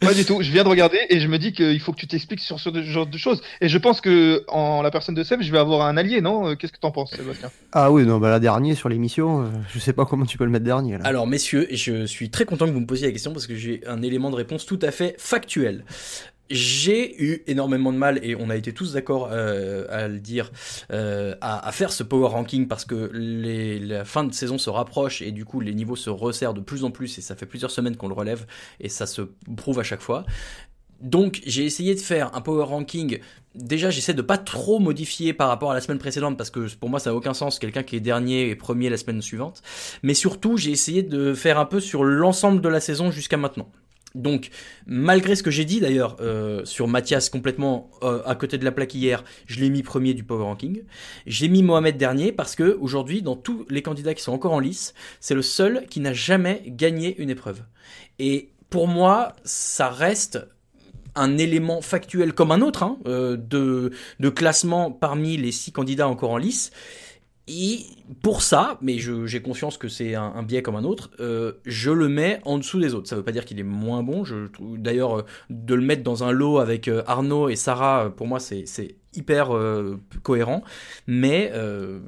Pas 0.00 0.12
du 0.12 0.26
tout. 0.26 0.42
Je 0.42 0.52
viens 0.52 0.62
de 0.62 0.68
regarder 0.68 0.98
et 1.08 1.20
je 1.20 1.28
me 1.28 1.38
dis 1.38 1.52
qu'il 1.52 1.80
faut 1.80 1.92
que 1.92 1.98
tu 1.98 2.06
t'expliques 2.06 2.40
sur 2.40 2.60
ce 2.60 2.68
genre 2.82 3.06
de 3.06 3.16
choses. 3.16 3.40
Et 3.62 3.68
je 3.68 3.78
pense 3.78 4.02
que 4.02 4.44
en 4.48 4.82
la 4.82 4.90
personne 4.90 5.14
de 5.14 5.22
Seb, 5.22 5.40
je 5.40 5.50
vais 5.50 5.58
avoir 5.58 5.86
un 5.86 5.96
allié, 5.96 6.20
non? 6.20 6.48
Euh, 6.48 6.54
Qu'est-ce 6.54 6.72
que 6.72 6.78
t'en 6.78 6.90
penses, 6.90 7.12
Sébastien? 7.12 7.50
Ah 7.72 7.90
oui, 7.90 8.04
non, 8.04 8.18
bah 8.18 8.28
la 8.28 8.38
dernière 8.38 8.76
sur 8.76 8.88
l'émission, 8.88 9.50
je 9.72 9.78
sais 9.78 9.94
pas 9.94 10.04
comment 10.04 10.26
tu 10.26 10.36
peux 10.36 10.44
le 10.44 10.50
mettre 10.50 10.64
dernier 10.64 10.98
là. 10.98 11.04
Alors 11.04 11.26
messieurs, 11.26 11.66
je 11.70 12.04
suis 12.04 12.30
très 12.30 12.44
content 12.44 12.66
que 12.66 12.72
vous 12.72 12.80
me 12.80 12.86
posiez 12.86 13.06
la 13.06 13.12
question 13.12 13.32
parce 13.32 13.46
que 13.46 13.56
j'ai 13.56 13.80
un 13.86 14.02
élément 14.02 14.30
de 14.30 14.36
réponse 14.36 14.66
tout 14.66 14.78
à 14.82 14.90
fait 14.90 15.14
factuel. 15.18 15.84
J'ai 16.48 17.20
eu 17.22 17.42
énormément 17.46 17.92
de 17.92 17.98
mal 17.98 18.20
et 18.22 18.36
on 18.36 18.50
a 18.50 18.56
été 18.56 18.72
tous 18.72 18.92
d'accord 18.92 19.30
euh, 19.32 19.84
à 19.88 20.06
le 20.06 20.20
dire 20.20 20.52
euh, 20.92 21.34
à, 21.40 21.72
faire 21.72 21.92
ce 21.92 22.04
power 22.04 22.28
ranking 22.28 22.68
parce 22.68 22.84
que 22.84 23.10
les, 23.12 23.80
la 23.80 24.04
fin 24.04 24.22
de 24.22 24.32
saison 24.32 24.56
se 24.56 24.70
rapproche 24.70 25.22
et 25.22 25.32
du 25.32 25.44
coup 25.44 25.60
les 25.60 25.74
niveaux 25.74 25.96
se 25.96 26.08
resserrent 26.08 26.54
de 26.54 26.60
plus 26.60 26.84
en 26.84 26.92
plus 26.92 27.18
et 27.18 27.20
ça 27.20 27.34
fait 27.34 27.46
plusieurs 27.46 27.72
semaines 27.72 27.96
qu'on 27.96 28.06
le 28.08 28.14
relève 28.14 28.46
et 28.78 28.88
ça 28.88 29.06
se 29.06 29.22
prouve 29.56 29.80
à 29.80 29.82
chaque 29.82 30.00
fois. 30.00 30.24
Donc 31.00 31.42
j'ai 31.44 31.64
essayé 31.64 31.94
de 31.94 32.00
faire 32.00 32.34
un 32.34 32.40
power 32.40 32.64
ranking. 32.64 33.18
Déjà 33.54 33.90
j'essaie 33.90 34.14
de 34.14 34.22
pas 34.22 34.38
trop 34.38 34.78
modifier 34.78 35.32
par 35.32 35.48
rapport 35.48 35.72
à 35.72 35.74
la 35.74 35.80
semaine 35.80 35.98
précédente 35.98 36.38
parce 36.38 36.50
que 36.50 36.72
pour 36.76 36.88
moi 36.88 37.00
ça 37.00 37.10
n'a 37.10 37.16
aucun 37.16 37.34
sens 37.34 37.58
quelqu'un 37.58 37.82
qui 37.82 37.96
est 37.96 38.00
dernier 38.00 38.48
et 38.50 38.54
premier 38.54 38.88
la 38.88 38.96
semaine 38.96 39.20
suivante. 39.20 39.62
Mais 40.04 40.14
surtout 40.14 40.56
j'ai 40.56 40.70
essayé 40.70 41.02
de 41.02 41.34
faire 41.34 41.58
un 41.58 41.66
peu 41.66 41.80
sur 41.80 42.04
l'ensemble 42.04 42.60
de 42.60 42.68
la 42.68 42.80
saison 42.80 43.10
jusqu'à 43.10 43.36
maintenant. 43.36 43.68
Donc, 44.16 44.50
malgré 44.86 45.36
ce 45.36 45.42
que 45.42 45.50
j'ai 45.50 45.64
dit 45.64 45.78
d'ailleurs 45.78 46.16
euh, 46.20 46.64
sur 46.64 46.88
Mathias 46.88 47.28
complètement 47.28 47.90
euh, 48.02 48.22
à 48.24 48.34
côté 48.34 48.56
de 48.58 48.64
la 48.64 48.72
plaque 48.72 48.94
hier, 48.94 49.22
je 49.46 49.60
l'ai 49.60 49.68
mis 49.68 49.82
premier 49.82 50.14
du 50.14 50.24
Power 50.24 50.44
Ranking. 50.44 50.82
J'ai 51.26 51.48
mis 51.48 51.62
Mohamed 51.62 51.96
dernier 51.96 52.32
parce 52.32 52.56
que 52.56 52.76
aujourd'hui, 52.80 53.22
dans 53.22 53.36
tous 53.36 53.66
les 53.68 53.82
candidats 53.82 54.14
qui 54.14 54.22
sont 54.22 54.32
encore 54.32 54.54
en 54.54 54.58
lice, 54.58 54.94
c'est 55.20 55.34
le 55.34 55.42
seul 55.42 55.86
qui 55.88 56.00
n'a 56.00 56.14
jamais 56.14 56.62
gagné 56.66 57.14
une 57.20 57.30
épreuve. 57.30 57.62
Et 58.18 58.50
pour 58.70 58.88
moi, 58.88 59.36
ça 59.44 59.90
reste 59.90 60.48
un 61.14 61.38
élément 61.38 61.80
factuel 61.80 62.32
comme 62.32 62.52
un 62.52 62.60
autre 62.60 62.82
hein, 62.82 62.98
euh, 63.06 63.36
de, 63.36 63.90
de 64.20 64.28
classement 64.28 64.90
parmi 64.90 65.36
les 65.36 65.52
six 65.52 65.72
candidats 65.72 66.08
encore 66.08 66.30
en 66.30 66.38
lice. 66.38 66.70
Et 67.48 67.86
pour 68.22 68.42
ça, 68.42 68.76
mais 68.82 68.98
j'ai 68.98 69.40
conscience 69.40 69.78
que 69.78 69.88
c'est 69.88 70.16
un, 70.16 70.24
un, 70.34 70.42
biais 70.42 70.62
comme 70.62 70.74
un 70.74 70.82
autre, 70.82 71.10
euh, 71.20 71.52
je 71.64 71.92
le 71.92 72.08
mets 72.08 72.40
en 72.44 72.58
dessous 72.58 72.80
des 72.80 72.92
autres. 72.92 73.08
Ça 73.08 73.14
veut 73.14 73.22
pas 73.22 73.30
dire 73.30 73.44
qu'il 73.44 73.60
est 73.60 73.64
moins 73.64 74.02
bon. 74.02 74.24
Je 74.24 74.48
trouve 74.48 74.78
d'ailleurs 74.78 75.20
euh, 75.20 75.24
de 75.50 75.74
le 75.74 75.82
mettre 75.82 76.02
dans 76.02 76.24
un 76.24 76.32
lot 76.32 76.58
avec 76.58 76.88
euh, 76.88 77.04
Arnaud 77.06 77.48
et 77.48 77.54
Sarah, 77.56 78.10
pour 78.16 78.26
moi 78.26 78.40
c'est 78.40 78.64
hyper 79.14 79.54
euh, 79.54 80.00
cohérent. 80.24 80.64
Mais 81.06 81.52
euh, 81.54 82.00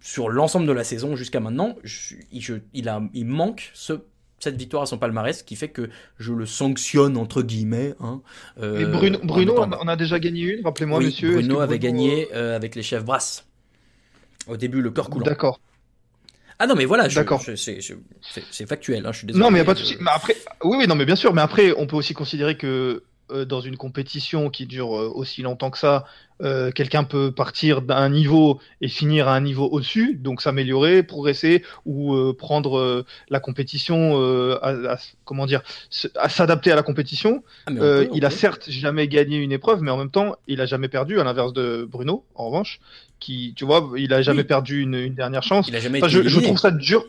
sur 0.00 0.28
l'ensemble 0.28 0.66
de 0.66 0.72
la 0.72 0.84
saison 0.84 1.16
jusqu'à 1.16 1.40
maintenant, 1.40 1.76
je, 1.82 2.14
je, 2.32 2.54
il, 2.72 2.88
a, 2.88 3.02
il 3.14 3.26
manque 3.26 3.70
ce 3.74 3.94
cette 4.40 4.56
victoire 4.56 4.82
à 4.82 4.86
son 4.86 4.98
palmarès, 4.98 5.42
qui 5.42 5.56
fait 5.56 5.68
que 5.68 5.88
je 6.18 6.32
le 6.32 6.44
sanctionne 6.44 7.16
entre 7.16 7.42
guillemets. 7.42 7.94
Hein, 8.00 8.20
euh, 8.60 8.78
Mais 8.78 8.84
Bruno, 8.84 9.18
Bruno 9.24 9.54
on 9.58 9.88
a 9.88 9.96
déjà 9.96 10.18
gagné 10.18 10.42
une, 10.58 10.64
rappelez-moi, 10.64 10.98
oui, 10.98 11.06
monsieur. 11.06 11.32
Bruno 11.32 11.60
avait 11.60 11.78
Bruno... 11.78 11.92
gagné 11.92 12.28
euh, 12.34 12.54
avec 12.54 12.74
les 12.74 12.82
chefs 12.82 13.04
brasses. 13.04 13.46
Au 14.46 14.56
début, 14.56 14.82
le 14.82 14.90
cœur 14.90 15.10
coulant. 15.10 15.24
D'accord. 15.24 15.60
Ah 16.58 16.66
non, 16.66 16.76
mais 16.76 16.84
voilà, 16.84 17.08
D'accord. 17.08 17.42
c'est 17.42 18.66
factuel, 18.66 19.04
hein, 19.04 19.12
je 19.12 19.18
suis 19.18 19.26
désolé. 19.26 19.42
Non, 19.42 19.50
mais 19.50 19.58
il 19.58 19.62
n'y 19.62 19.66
a 19.66 19.66
pas 19.66 19.74
de 19.74 19.80
souci. 19.80 19.96
Mais 20.00 20.10
après, 20.14 20.36
oui, 20.62 20.76
oui, 20.78 20.86
non, 20.86 20.94
mais 20.94 21.04
bien 21.04 21.16
sûr, 21.16 21.34
mais 21.34 21.42
après, 21.42 21.72
on 21.76 21.86
peut 21.86 21.96
aussi 21.96 22.14
considérer 22.14 22.56
que 22.56 23.02
euh, 23.30 23.46
dans 23.46 23.62
une 23.62 23.78
compétition 23.78 24.50
qui 24.50 24.66
dure 24.66 24.94
euh, 24.94 25.10
aussi 25.14 25.40
longtemps 25.40 25.70
que 25.70 25.78
ça, 25.78 26.04
euh, 26.42 26.70
quelqu'un 26.70 27.04
peut 27.04 27.32
partir 27.32 27.80
d'un 27.80 28.10
niveau 28.10 28.60
et 28.82 28.88
finir 28.88 29.28
à 29.28 29.34
un 29.34 29.40
niveau 29.40 29.66
au-dessus, 29.66 30.16
donc 30.16 30.42
s'améliorer, 30.42 31.02
progresser 31.02 31.62
ou 31.86 32.14
prendre 32.34 33.04
la 33.30 33.40
compétition, 33.40 34.20
à, 34.60 34.92
à, 34.92 34.98
comment 35.24 35.46
dire, 35.46 35.62
à 36.16 36.28
s'adapter 36.28 36.70
à 36.70 36.76
la 36.76 36.82
compétition. 36.82 37.42
Ah, 37.66 37.72
peut, 37.72 38.08
il 38.12 38.26
a 38.26 38.28
peut. 38.28 38.34
certes 38.34 38.68
jamais 38.68 39.08
gagné 39.08 39.38
une 39.38 39.52
épreuve, 39.52 39.80
mais 39.80 39.90
en 39.90 39.96
même 39.96 40.10
temps, 40.10 40.36
il 40.46 40.60
a 40.60 40.66
jamais 40.66 40.88
perdu, 40.88 41.18
à 41.18 41.24
l'inverse 41.24 41.54
de 41.54 41.88
Bruno, 41.90 42.24
en 42.34 42.46
revanche, 42.46 42.80
qui, 43.20 43.54
tu 43.56 43.64
vois, 43.64 43.90
il 43.96 44.12
a 44.12 44.20
jamais 44.20 44.40
oui. 44.40 44.46
perdu 44.46 44.82
une, 44.82 44.96
une, 44.96 45.14
dernière 45.14 45.42
chance. 45.42 45.68
Il 45.68 45.76
a 45.76 45.80
jamais 45.80 45.98
enfin, 45.98 46.08
je, 46.08 46.28
je, 46.28 46.40
trouve 46.40 46.58
ça 46.58 46.70
dur. 46.70 47.06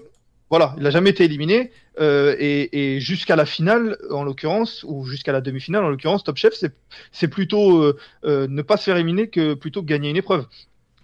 Voilà, 0.49 0.75
il 0.77 0.83
n'a 0.83 0.91
jamais 0.91 1.09
été 1.09 1.23
éliminé. 1.23 1.71
Euh, 1.99 2.35
et, 2.39 2.95
et 2.95 2.99
jusqu'à 2.99 3.35
la 3.35 3.45
finale, 3.45 3.97
en 4.11 4.23
l'occurrence, 4.23 4.83
ou 4.87 5.05
jusqu'à 5.05 5.31
la 5.31 5.41
demi-finale, 5.41 5.83
en 5.83 5.89
l'occurrence, 5.89 6.23
Top 6.23 6.37
Chef, 6.37 6.53
c'est 7.11 7.27
plutôt 7.27 7.81
euh, 7.81 7.97
euh, 8.25 8.47
ne 8.49 8.61
pas 8.61 8.77
se 8.77 8.83
faire 8.83 8.97
éliminer 8.97 9.29
que 9.29 9.53
plutôt 9.53 9.81
que 9.81 9.87
gagner 9.87 10.09
une 10.09 10.17
épreuve. 10.17 10.45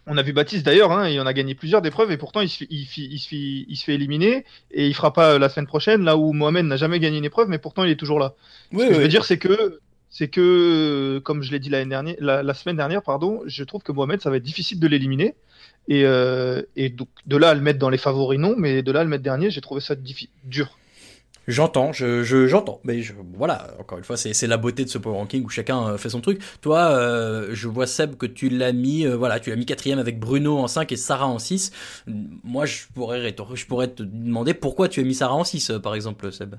On 0.08 0.18
a 0.18 0.24
vu 0.24 0.34
Baptiste 0.34 0.66
d'ailleurs, 0.66 0.92
hein, 0.92 1.08
il 1.08 1.20
en 1.22 1.28
a 1.28 1.34
gagné 1.34 1.54
plusieurs 1.54 1.82
d'épreuves 1.82 2.12
et 2.12 2.18
pourtant 2.18 2.42
il 2.42 2.50
se, 2.50 2.64
il, 2.70 2.88
il, 2.98 3.20
se, 3.20 3.36
il 3.36 3.76
se, 3.78 3.84
fait 3.84 3.94
éliminer 3.94 4.46
et 4.72 4.88
il 4.88 4.96
fera 4.96 5.14
pas 5.14 5.38
la 5.38 5.48
semaine 5.48 5.68
prochaine, 5.68 6.04
là 6.04 6.18
où 6.18 6.34
Mohamed 6.34 6.66
n'a 6.66 6.76
jamais 6.76 7.00
gagné 7.00 7.20
une 7.20 7.26
épreuve, 7.26 7.50
mais 7.50 7.60
pourtant 7.60 7.84
il 7.84 7.92
est 7.92 7.96
toujours 7.96 8.20
là. 8.20 8.34
Oui, 8.74 8.80
Ce 8.80 8.84
que 8.86 8.90
oui. 8.90 8.96
je 8.96 9.02
veux 9.02 9.08
dire, 9.08 9.24
c'est 9.26 9.38
que 9.38 9.80
c'est 10.10 10.28
que, 10.28 11.20
comme 11.24 11.42
je 11.42 11.52
l'ai 11.52 11.60
dit 11.60 11.70
la, 11.70 11.86
dernière, 11.86 12.16
la, 12.20 12.44
la, 12.44 12.54
semaine 12.54 12.76
dernière, 12.76 13.02
pardon, 13.02 13.42
je 13.46 13.64
trouve 13.64 13.82
que 13.82 13.94
Mohamed, 13.94 14.20
ça 14.22 14.30
va 14.30 14.38
être 14.38 14.44
difficile 14.44 14.78
de 14.80 14.88
l'éliminer. 14.88 15.36
Et, 15.88 16.06
euh, 16.06 16.62
et, 16.76 16.90
donc, 16.90 17.10
de 17.26 17.38
là 17.38 17.50
à 17.50 17.54
le 17.54 17.62
mettre 17.62 17.80
dans 17.80 17.90
les 17.90 17.98
favoris, 17.98 18.40
non, 18.40 18.56
mais 18.58 18.82
de 18.82 18.92
là 18.92 19.02
à 19.02 19.04
le 19.04 19.10
mettre 19.10 19.24
dernier, 19.24 19.50
j'ai 19.50 19.62
trouvé 19.62 19.82
ça 19.82 19.96
dur. 20.44 20.78
J'entends, 21.48 21.92
je, 21.92 22.22
je, 22.22 22.46
j'entends, 22.46 22.80
mais 22.84 23.02
je, 23.02 23.14
voilà, 23.36 23.76
encore 23.80 23.98
une 23.98 24.04
fois, 24.04 24.16
c'est, 24.16 24.34
c'est 24.34 24.46
la 24.46 24.58
beauté 24.58 24.86
de 24.86 24.90
ce 24.90 25.00
power 25.00 25.18
ranking 25.18 25.44
où 25.44 25.50
chacun 25.50 25.88
euh, 25.88 25.98
fait 25.98 26.10
son 26.10 26.22
truc. 26.22 26.40
Toi, 26.62 26.92
euh, 26.92 27.50
je 27.52 27.68
vois 27.68 27.88
Seb 27.88 28.16
que 28.16 28.28
tu 28.28 28.48
l'as 28.50 28.72
mis, 28.72 29.08
euh, 29.08 29.18
voilà, 29.18 29.40
tu 29.40 29.50
l'as 29.50 29.56
mis 29.56 29.66
quatrième 29.66 29.98
avec 29.98 30.20
Bruno 30.20 30.60
en 30.60 30.68
5 30.68 30.92
et 30.92 30.96
Sarah 30.96 31.28
en 31.28 31.40
6. 31.40 31.72
Moi, 32.44 32.68
je 32.68 32.84
pourrais, 32.94 33.36
je 33.56 33.66
pourrais 33.66 33.88
te 33.88 34.04
demander 34.04 34.54
pourquoi 34.54 34.88
tu 34.88 35.00
as 35.00 35.04
mis 35.04 35.16
Sarah 35.16 35.34
en 35.34 35.44
6, 35.44 35.74
par 35.82 35.96
exemple, 35.96 36.32
Seb? 36.32 36.56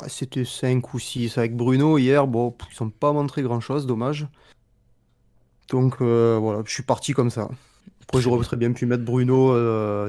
Ah, 0.00 0.08
c'était 0.08 0.44
5 0.44 0.92
ou 0.94 0.98
6 0.98 1.38
avec 1.38 1.56
Bruno 1.56 1.98
hier, 1.98 2.26
bon, 2.26 2.52
ils 2.68 2.74
sont 2.74 2.90
pas 2.90 3.12
montré 3.12 3.42
grand 3.42 3.60
chose, 3.60 3.86
dommage. 3.86 4.26
Donc 5.70 6.02
voilà, 6.02 6.62
je 6.66 6.72
suis 6.72 6.82
parti 6.82 7.12
comme 7.12 7.30
ça. 7.30 7.48
Après, 8.12 8.20
j'aurais 8.20 8.44
très 8.44 8.58
bien 8.58 8.72
pu 8.72 8.84
mettre 8.84 9.04
Bruno 9.04 9.56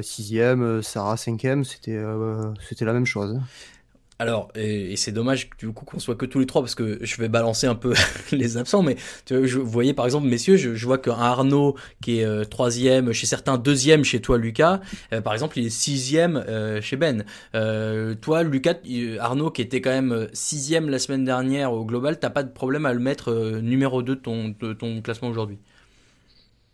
6ème, 0.01 0.61
euh, 0.61 0.81
Sarah 0.81 1.15
5ème, 1.15 1.63
c'était 1.63 1.95
euh, 1.95 2.51
c'était 2.59 2.83
la 2.83 2.91
même 2.91 3.05
chose. 3.05 3.39
Alors, 4.19 4.49
et, 4.55 4.91
et 4.91 4.95
c'est 4.97 5.13
dommage 5.13 5.49
du 5.57 5.71
coup 5.71 5.85
qu'on 5.85 5.99
soit 5.99 6.15
que 6.15 6.25
tous 6.25 6.39
les 6.39 6.45
trois 6.45 6.61
parce 6.61 6.75
que 6.75 6.99
je 7.01 7.17
vais 7.17 7.29
balancer 7.29 7.65
un 7.65 7.75
peu 7.75 7.93
les 8.33 8.57
absents, 8.57 8.83
mais 8.83 8.97
tu 9.25 9.37
vois, 9.37 9.47
je, 9.47 9.57
vous 9.57 9.71
voyez 9.71 9.93
par 9.93 10.03
exemple, 10.03 10.27
messieurs, 10.27 10.57
je, 10.57 10.75
je 10.75 10.85
vois 10.85 10.97
qu'un 10.97 11.13
Arnaud 11.13 11.75
qui 12.01 12.19
est 12.19 12.25
euh, 12.25 12.43
troisième 12.43 13.13
chez 13.13 13.25
certains, 13.25 13.57
deuxième 13.57 14.03
chez 14.03 14.19
toi, 14.19 14.37
Lucas, 14.37 14.81
euh, 15.13 15.21
par 15.21 15.31
exemple, 15.31 15.57
il 15.59 15.67
est 15.67 15.69
sixième 15.69 16.35
euh, 16.35 16.81
chez 16.81 16.97
Ben. 16.97 17.23
Euh, 17.55 18.15
toi, 18.15 18.43
Lucas, 18.43 18.75
Arnaud 19.19 19.49
qui 19.49 19.61
était 19.61 19.79
quand 19.79 19.91
même 19.91 20.27
sixième 20.33 20.89
la 20.89 20.99
semaine 20.99 21.23
dernière 21.23 21.71
au 21.71 21.85
global, 21.85 22.19
t'as 22.19 22.29
pas 22.29 22.43
de 22.43 22.51
problème 22.51 22.85
à 22.85 22.91
le 22.91 22.99
mettre 22.99 23.31
euh, 23.31 23.61
numéro 23.61 24.03
2 24.03 24.15
de 24.15 24.19
ton, 24.19 24.49
de 24.59 24.73
ton 24.73 25.01
classement 25.01 25.29
aujourd'hui? 25.29 25.59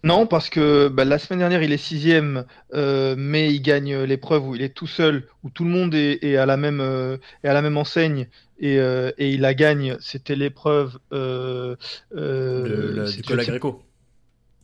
Non, 0.03 0.27
parce 0.27 0.49
que 0.49 0.87
bah, 0.87 1.03
la 1.03 1.19
semaine 1.19 1.39
dernière, 1.39 1.61
il 1.61 1.73
est 1.73 1.77
sixième, 1.77 2.45
euh, 2.73 3.15
mais 3.17 3.53
il 3.53 3.59
gagne 3.61 3.97
l'épreuve 4.03 4.47
où 4.47 4.55
il 4.55 4.61
est 4.61 4.73
tout 4.73 4.87
seul, 4.87 5.27
où 5.43 5.49
tout 5.49 5.65
le 5.65 5.69
monde 5.69 5.93
est, 5.93 6.23
est 6.23 6.37
à, 6.37 6.45
la 6.45 6.55
même, 6.55 6.79
euh, 6.79 7.17
est 7.43 7.49
à 7.49 7.53
la 7.53 7.61
même 7.61 7.75
enseigne, 7.75 8.27
et, 8.59 8.79
euh, 8.79 9.11
et 9.17 9.31
il 9.31 9.41
la 9.41 9.53
gagne. 9.53 9.97
C'était 9.99 10.37
l'épreuve... 10.37 10.99
Euh, 11.11 11.75
du 12.11 13.23
Cola 13.23 13.43
Greco. 13.43 13.83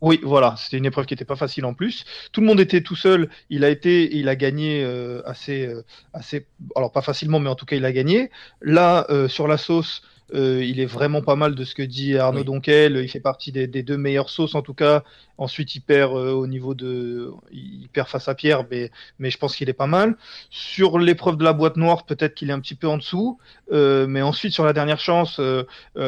Oui, 0.02 0.20
voilà, 0.24 0.56
c'était 0.58 0.78
une 0.78 0.86
épreuve 0.86 1.06
qui 1.06 1.14
n'était 1.14 1.26
pas 1.26 1.36
facile 1.36 1.66
en 1.66 1.74
plus. 1.74 2.06
Tout 2.32 2.42
le 2.42 2.48
monde 2.48 2.60
était 2.60 2.82
tout 2.82 2.96
seul. 2.96 3.30
Il 3.50 3.64
a 3.64 3.70
été, 3.70 4.16
il 4.16 4.30
a 4.30 4.36
gagné 4.36 4.86
assez, 5.26 5.74
assez, 6.14 6.46
alors 6.76 6.92
pas 6.92 7.02
facilement, 7.02 7.40
mais 7.40 7.50
en 7.50 7.56
tout 7.56 7.66
cas, 7.66 7.78
il 7.78 7.86
a 7.86 7.92
gagné. 7.92 8.30
Là, 8.62 9.08
sur 9.30 9.48
la 9.48 9.58
sauce, 9.58 10.04
euh, 10.34 10.64
il 10.64 10.80
est 10.80 10.86
vraiment 10.86 11.22
pas 11.22 11.36
mal 11.36 11.54
de 11.54 11.64
ce 11.64 11.76
que 11.76 11.84
dit 11.84 12.18
Arnaud 12.18 12.40
oui. 12.40 12.46
Donquel. 12.46 12.98
Il 12.98 13.10
fait 13.10 13.20
partie 13.20 13.52
des, 13.52 13.68
des, 13.68 13.84
deux 13.84 13.98
meilleures 13.98 14.30
sauces 14.30 14.56
en 14.56 14.62
tout 14.62 14.74
cas. 14.74 15.04
Ensuite, 15.38 15.76
il 15.76 15.82
perd 15.82 16.14
euh, 16.14 16.32
au 16.32 16.48
niveau 16.48 16.74
de, 16.74 17.32
il 17.52 17.90
perd 17.92 18.08
face 18.08 18.28
à 18.30 18.36
Pierre, 18.36 18.64
mais, 18.72 18.90
mais 19.20 19.30
je 19.30 19.38
pense 19.38 19.56
qu'il 19.56 19.70
est 19.70 19.74
pas 19.74 19.88
mal. 19.88 20.16
Sur 20.50 20.98
l'épreuve 20.98 21.38
de 21.38 21.44
la 21.44 21.54
boîte 21.54 21.76
noire, 21.76 22.06
peut-être 22.06 22.36
qu'il 22.36 22.50
est 22.50 22.54
un 22.54 22.60
petit 22.60 22.76
peu 22.76 22.88
en 22.88 22.98
dessous. 22.98 23.38
Euh, 23.72 24.08
mais 24.08 24.22
ensuite, 24.22 24.54
sur 24.54 24.64
la 24.64 24.74
dernière 24.74 25.00
chance, 25.00 25.40
euh, 25.40 25.64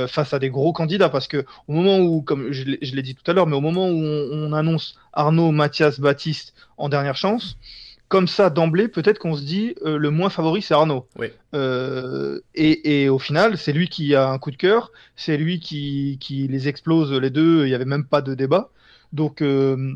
face 0.08 0.34
à 0.34 0.40
des 0.40 0.50
gros 0.50 0.72
candidats, 0.72 1.10
parce 1.10 1.28
que 1.28 1.46
au 1.68 1.74
moment 1.74 2.00
où, 2.00 2.22
comme 2.22 2.52
je 2.52 2.64
l'ai 2.64 3.02
dit 3.02 3.16
tout 3.16 3.30
à 3.30 3.34
l'heure, 3.34 3.48
mais 3.48 3.56
au 3.56 3.62
moment 3.62 3.90
où 3.90 4.02
on, 4.02 4.30
on 4.32 4.54
annonce 4.54 4.98
Arnaud, 5.14 5.52
Mathias, 5.52 6.00
Baptiste 6.00 6.54
en 6.78 6.90
dernière 6.90 7.18
chance 7.18 7.58
comme 8.08 8.28
ça 8.28 8.50
d'emblée, 8.50 8.88
peut-être 8.88 9.20
qu'on 9.20 9.36
se 9.36 9.44
dit 9.44 9.76
euh, 9.86 9.98
le 9.98 10.10
moins 10.10 10.30
favori 10.30 10.62
c'est 10.62 10.74
Arnaud. 10.74 11.08
Oui. 11.18 11.28
Euh, 11.54 12.40
et, 12.56 13.04
et, 13.04 13.10
au 13.10 13.20
final, 13.20 13.58
c'est 13.58 13.74
lui 13.74 13.90
qui 13.90 14.16
a 14.16 14.30
un 14.30 14.38
coup 14.40 14.52
de 14.52 14.56
cœur, 14.56 14.92
c'est 15.16 15.38
lui 15.38 15.60
qui, 15.60 16.18
qui, 16.20 16.48
les 16.48 16.68
explose 16.68 17.12
les 17.12 17.30
deux. 17.30 17.66
Il 17.66 17.70
n'y 17.70 17.76
avait 17.76 17.86
même 17.86 18.06
pas 18.06 18.22
de 18.22 18.34
débat. 18.34 18.70
Donc, 19.12 19.42
euh, 19.42 19.94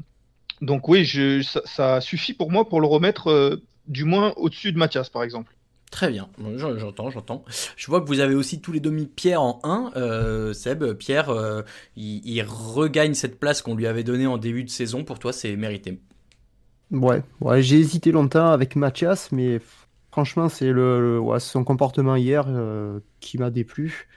donc 0.62 0.88
oui, 0.90 1.06
je, 1.06 1.42
ça, 1.42 1.62
ça, 1.66 2.02
suffit 2.02 2.34
pour 2.34 2.52
moi 2.52 2.68
pour 2.68 2.82
le 2.82 2.88
remettre 2.88 3.60
du 3.88 4.04
moins 4.04 4.34
au-dessus 4.36 4.72
de 4.72 4.78
Mathias, 4.78 5.10
par 5.10 5.24
exemple. 5.24 5.54
Très 5.90 6.10
bien, 6.10 6.30
j'entends, 6.56 7.10
j'entends. 7.10 7.44
Je 7.76 7.88
vois 7.88 8.00
que 8.00 8.08
vous 8.08 8.22
avez 8.22 8.34
aussi 8.34 8.62
tous 8.62 8.72
les 8.72 8.80
demi 8.80 9.08
Pierre 9.08 9.42
en 9.42 9.60
1. 9.64 9.92
Euh, 9.98 10.54
Seb, 10.54 10.94
Pierre, 10.94 11.34
il, 11.98 12.26
il, 12.26 12.42
regagne 12.44 13.14
cette 13.14 13.40
place 13.40 13.62
qu'on 13.62 13.76
lui 13.76 13.88
avait 13.88 14.04
donnée 14.04 14.28
en 14.28 14.38
début 14.38 14.64
de 14.64 14.70
saison. 14.70 15.04
Pour 15.04 15.20
toi, 15.20 15.34
c'est 15.34 15.54
mérité. 15.58 16.00
Ouais, 16.92 17.24
ouais 17.40 17.62
j'ai 17.62 17.78
hésité 17.78 18.12
longtemps 18.12 18.52
avec 18.52 18.76
Mathias, 18.76 19.32
mais 19.32 19.60
franchement, 20.12 20.50
c'est 20.50 20.72
le, 20.72 21.00
le 21.00 21.20
ouais, 21.20 21.40
son 21.40 21.64
comportement 21.64 22.16
hier 22.16 22.46
euh, 22.48 23.00
qui 23.20 23.38
m'a 23.38 23.50
déplu. 23.50 24.08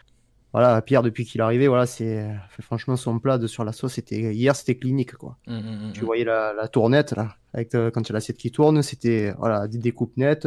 Voilà, 0.53 0.81
Pierre, 0.83 1.03
depuis 1.03 1.25
qu'il 1.25 1.41
est 1.41 1.45
arrivé, 1.45 1.67
voilà, 1.67 1.85
c'est 1.85 2.29
franchement 2.61 2.95
son 2.95 3.19
plat 3.19 3.39
de 3.39 3.49
sur 3.49 3.65
la 3.65 3.73
sauce, 3.73 3.95
c'était 3.95 4.33
hier, 4.33 4.55
c'était 4.55 4.77
clinique, 4.77 5.15
quoi. 5.15 5.37
Mmh, 5.49 5.57
mmh, 5.57 5.93
tu 5.95 6.05
voyais 6.05 6.25
la, 6.25 6.53
la, 6.53 6.69
tournette 6.69 7.11
là, 7.13 7.37
avec 7.53 7.75
euh, 7.75 7.91
quand 7.91 8.03
il 8.03 8.11
y 8.11 8.13
a 8.13 8.15
l'assiette 8.15 8.37
qui 8.37 8.53
tourne, 8.53 8.81
c'était 8.83 9.35
voilà 9.39 9.67
des 9.67 9.79
découpes 9.79 10.17
nettes. 10.17 10.47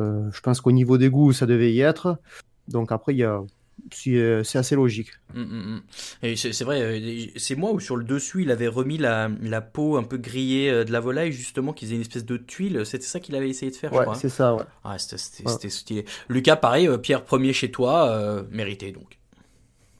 Euh, 0.00 0.30
je 0.32 0.40
pense 0.40 0.60
qu'au 0.60 0.72
niveau 0.72 0.96
des 0.96 1.10
goûts, 1.10 1.32
ça 1.32 1.44
devait 1.44 1.72
y 1.72 1.80
être. 1.80 2.18
Donc 2.68 2.90
après, 2.92 3.14
il 3.14 3.18
y 3.18 3.24
a 3.24 3.42
c'est 3.92 4.58
assez 4.58 4.74
logique. 4.74 5.10
Mmh, 5.34 5.42
mmh. 5.42 5.82
Et 6.22 6.36
c'est 6.36 6.64
vrai, 6.64 7.00
c'est 7.36 7.54
moi 7.54 7.72
où 7.72 7.80
sur 7.80 7.96
le 7.96 8.04
dessus 8.04 8.42
il 8.42 8.50
avait 8.50 8.68
remis 8.68 8.98
la, 8.98 9.30
la, 9.42 9.60
peau 9.60 9.96
un 9.96 10.02
peu 10.02 10.16
grillée 10.16 10.84
de 10.84 10.92
la 10.92 11.00
volaille 11.00 11.32
justement 11.32 11.72
qu'ils 11.72 11.92
aient 11.92 11.96
une 11.96 12.02
espèce 12.02 12.24
de 12.24 12.36
tuile. 12.36 12.84
C'était 12.84 13.04
ça 13.04 13.20
qu'il 13.20 13.34
avait 13.34 13.48
essayé 13.48 13.70
de 13.70 13.76
faire, 13.76 13.92
ouais, 13.92 14.02
crois. 14.02 14.14
c'est 14.14 14.28
ça, 14.28 14.54
ouais. 14.54 14.62
Ah, 14.84 14.96
c'était 14.98 15.48
ouais. 15.48 15.70
stylé. 15.70 16.04
Lucas, 16.28 16.56
pareil, 16.56 16.88
Pierre 17.02 17.24
premier 17.24 17.52
chez 17.52 17.70
toi, 17.70 18.10
euh, 18.10 18.42
mérité 18.50 18.92
donc. 18.92 19.17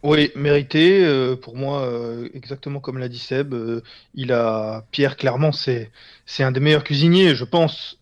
Oui, 0.04 0.30
mérité. 0.36 1.04
euh, 1.04 1.34
pour 1.34 1.56
moi, 1.56 1.82
euh, 1.82 2.28
exactement 2.32 2.78
comme 2.78 2.98
l'a 2.98 3.08
dit 3.08 3.18
Seb, 3.18 3.52
euh, 3.52 3.82
il 4.14 4.32
a 4.32 4.86
Pierre. 4.92 5.16
Clairement, 5.16 5.50
c'est 5.50 5.90
c'est 6.24 6.44
un 6.44 6.52
des 6.52 6.60
meilleurs 6.60 6.84
cuisiniers, 6.84 7.34
je 7.34 7.44
pense. 7.44 7.98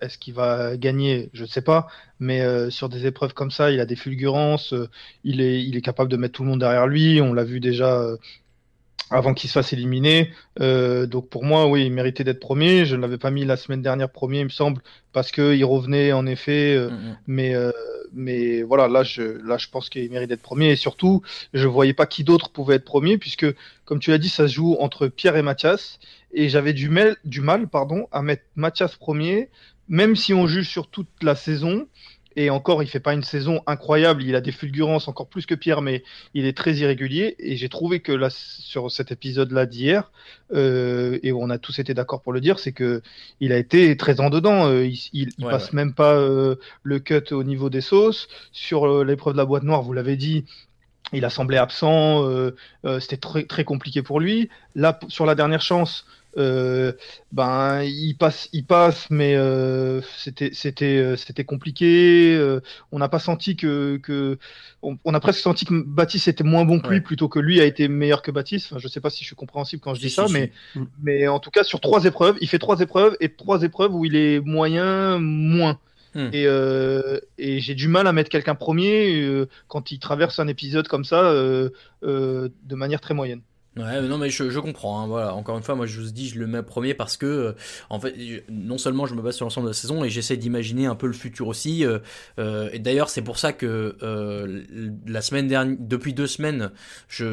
Est-ce 0.00 0.18
qu'il 0.18 0.34
va 0.34 0.76
gagner? 0.76 1.30
Je 1.32 1.42
ne 1.42 1.46
sais 1.48 1.62
pas. 1.62 1.88
Mais 2.20 2.70
sur 2.70 2.88
des 2.88 3.06
épreuves 3.06 3.34
comme 3.34 3.50
ça, 3.50 3.70
il 3.72 3.80
a 3.80 3.86
des 3.86 3.96
fulgurances. 3.96 4.74
il 5.24 5.40
est 5.40 5.64
il 5.64 5.76
est 5.76 5.80
capable 5.82 6.10
de 6.10 6.16
mettre 6.16 6.34
tout 6.34 6.44
le 6.44 6.50
monde 6.50 6.60
derrière 6.60 6.86
lui. 6.86 7.20
On 7.20 7.32
l'a 7.32 7.44
vu 7.44 7.58
déjà 7.60 8.06
avant 9.10 9.34
qu'il 9.34 9.48
se 9.48 9.54
fasse 9.54 9.72
éliminer. 9.72 10.30
Euh, 10.60 11.06
donc 11.06 11.28
pour 11.28 11.44
moi, 11.44 11.66
oui, 11.66 11.86
il 11.86 11.92
méritait 11.92 12.24
d'être 12.24 12.40
premier. 12.40 12.84
Je 12.84 12.96
ne 12.96 13.02
l'avais 13.02 13.18
pas 13.18 13.30
mis 13.30 13.44
la 13.44 13.56
semaine 13.56 13.82
dernière 13.82 14.10
premier, 14.10 14.40
il 14.40 14.44
me 14.44 14.50
semble, 14.50 14.82
parce 15.12 15.30
qu'il 15.30 15.64
revenait 15.64 16.12
en 16.12 16.26
effet. 16.26 16.74
euh, 16.76 16.90
mais, 17.26 17.54
euh, 17.54 17.70
mais 18.12 18.62
voilà, 18.62 18.88
là 18.88 19.02
je, 19.02 19.22
là, 19.46 19.58
je 19.58 19.68
pense 19.68 19.88
qu'il 19.88 20.10
mérite 20.10 20.28
d'être 20.28 20.42
premier. 20.42 20.70
Et 20.70 20.76
surtout, 20.76 21.22
je 21.52 21.66
voyais 21.66 21.94
pas 21.94 22.06
qui 22.06 22.24
d'autre 22.24 22.50
pouvait 22.50 22.76
être 22.76 22.84
premier, 22.84 23.18
puisque, 23.18 23.46
comme 23.84 24.00
tu 24.00 24.10
l'as 24.10 24.18
dit, 24.18 24.28
ça 24.28 24.48
se 24.48 24.54
joue 24.54 24.76
entre 24.80 25.08
Pierre 25.08 25.36
et 25.36 25.42
Mathias. 25.42 25.98
Et 26.32 26.48
j'avais 26.48 26.72
du 26.72 26.88
mal, 26.88 27.16
du 27.24 27.40
mal 27.42 27.68
pardon, 27.68 28.06
à 28.12 28.22
mettre 28.22 28.44
Mathias 28.56 28.96
premier, 28.96 29.50
même 29.88 30.16
si 30.16 30.32
on 30.32 30.46
juge 30.46 30.68
sur 30.68 30.88
toute 30.88 31.08
la 31.22 31.34
saison. 31.34 31.86
Et 32.36 32.50
encore, 32.50 32.82
il 32.82 32.88
fait 32.88 33.00
pas 33.00 33.12
une 33.12 33.22
saison 33.22 33.62
incroyable. 33.66 34.22
Il 34.22 34.34
a 34.34 34.40
des 34.40 34.52
fulgurances 34.52 35.08
encore 35.08 35.26
plus 35.26 35.46
que 35.46 35.54
Pierre, 35.54 35.82
mais 35.82 36.02
il 36.34 36.46
est 36.46 36.56
très 36.56 36.74
irrégulier. 36.74 37.36
Et 37.38 37.56
j'ai 37.56 37.68
trouvé 37.68 38.00
que 38.00 38.12
là, 38.12 38.28
sur 38.30 38.90
cet 38.90 39.12
épisode-là 39.12 39.66
d'hier, 39.66 40.10
euh, 40.54 41.18
et 41.22 41.32
on 41.32 41.50
a 41.50 41.58
tous 41.58 41.78
été 41.78 41.94
d'accord 41.94 42.22
pour 42.22 42.32
le 42.32 42.40
dire, 42.40 42.58
c'est 42.58 42.72
que 42.72 43.02
il 43.40 43.52
a 43.52 43.58
été 43.58 43.96
très 43.96 44.20
en 44.20 44.30
dedans. 44.30 44.68
Euh, 44.68 44.86
il, 44.86 44.98
il, 45.12 45.34
passe 45.36 45.70
ouais. 45.70 45.76
même 45.76 45.94
pas 45.94 46.14
euh, 46.14 46.56
le 46.82 46.98
cut 47.00 47.32
au 47.32 47.44
niveau 47.44 47.70
des 47.70 47.80
sauces. 47.80 48.28
Sur 48.52 49.04
l'épreuve 49.04 49.34
de 49.34 49.38
la 49.38 49.44
boîte 49.44 49.62
noire, 49.62 49.82
vous 49.82 49.92
l'avez 49.92 50.16
dit, 50.16 50.44
il 51.12 51.24
a 51.24 51.30
semblé 51.30 51.56
absent. 51.56 52.26
C'était 53.00 53.16
très, 53.16 53.44
très 53.44 53.64
compliqué 53.64 54.02
pour 54.02 54.20
lui. 54.20 54.48
Là, 54.74 54.98
sur 55.08 55.26
la 55.26 55.34
dernière 55.34 55.62
chance. 55.62 56.06
Euh, 56.38 56.92
ben 57.30 57.82
il 57.82 58.14
passe 58.14 58.48
il 58.52 58.64
passe 58.64 59.10
mais 59.10 59.36
euh, 59.36 60.00
c'était 60.16 60.50
c'était 60.52 60.96
euh, 60.98 61.16
c'était 61.16 61.44
compliqué. 61.44 62.34
Euh, 62.34 62.60
on 62.90 62.98
n'a 62.98 63.08
pas 63.08 63.18
senti 63.18 63.56
que 63.56 63.98
que 63.98 64.38
on, 64.82 64.98
on 65.04 65.14
a 65.14 65.20
presque 65.20 65.40
senti 65.40 65.64
que 65.64 65.74
Baptiste 65.74 66.28
était 66.28 66.44
moins 66.44 66.64
bon 66.64 66.80
que 66.80 66.88
lui 66.88 67.00
plutôt 67.00 67.28
que 67.28 67.38
lui 67.38 67.60
a 67.60 67.64
été 67.64 67.88
meilleur 67.88 68.22
que 68.22 68.30
Baptiste. 68.30 68.68
Enfin, 68.70 68.78
je 68.78 68.88
sais 68.88 69.00
pas 69.00 69.10
si 69.10 69.22
je 69.24 69.26
suis 69.26 69.36
compréhensible 69.36 69.82
quand 69.82 69.94
je 69.94 70.00
dis 70.00 70.08
Si, 70.10 70.16
ça 70.16 70.26
si, 70.26 70.32
mais 70.32 70.52
si. 70.72 70.80
mais 71.02 71.28
en 71.28 71.38
tout 71.38 71.50
cas 71.50 71.64
sur 71.64 71.80
trois 71.80 72.04
épreuves 72.04 72.36
il 72.40 72.48
fait 72.48 72.58
trois 72.58 72.80
épreuves 72.80 73.16
et 73.20 73.28
trois 73.34 73.62
épreuves 73.62 73.94
où 73.94 74.04
il 74.04 74.16
est 74.16 74.40
moyen 74.40 75.18
moins. 75.18 75.78
Hmm. 76.14 76.28
et, 76.34 76.44
euh, 76.46 77.20
et 77.38 77.60
j'ai 77.60 77.74
du 77.74 77.88
mal 77.88 78.06
à 78.06 78.12
mettre 78.12 78.28
quelqu'un 78.28 78.54
premier 78.54 79.22
euh, 79.22 79.48
quand 79.66 79.92
il 79.92 79.98
traverse 79.98 80.38
un 80.40 80.46
épisode 80.46 80.86
comme 80.86 81.04
ça 81.04 81.22
euh, 81.22 81.70
de 82.02 82.74
manière 82.74 83.00
très 83.00 83.14
moyenne 83.14 83.40
Ouais, 83.74 84.02
non 84.02 84.18
mais 84.18 84.28
je, 84.28 84.50
je 84.50 84.60
comprends. 84.60 85.00
hein, 85.02 85.06
voilà, 85.06 85.34
encore 85.34 85.56
une 85.56 85.62
fois, 85.62 85.74
moi 85.74 85.86
je 85.86 85.98
vous 85.98 86.10
dis, 86.10 86.28
je 86.28 86.38
le 86.38 86.46
mets 86.46 86.62
premier 86.62 86.92
parce 86.92 87.16
que 87.16 87.24
euh, 87.24 87.52
en 87.88 87.98
fait, 87.98 88.14
non 88.50 88.76
seulement 88.76 89.06
je 89.06 89.14
me 89.14 89.22
base 89.22 89.36
sur 89.36 89.46
l'ensemble 89.46 89.64
de 89.66 89.70
la 89.70 89.74
saison 89.74 90.04
et 90.04 90.10
j'essaie 90.10 90.36
d'imaginer 90.36 90.84
un 90.84 90.94
peu 90.94 91.06
le 91.06 91.14
futur 91.14 91.48
aussi. 91.48 91.82
euh, 91.86 91.98
euh, 92.38 92.68
et 92.74 92.78
d'ailleurs, 92.78 93.08
c'est 93.08 93.22
pour 93.22 93.38
ça 93.38 93.54
que 93.54 93.96
euh, 94.02 94.62
la 95.06 95.22
semaine 95.22 95.48
dernière, 95.48 95.74
depuis 95.80 96.12
deux 96.12 96.26
semaines, 96.26 96.70
je, 97.08 97.24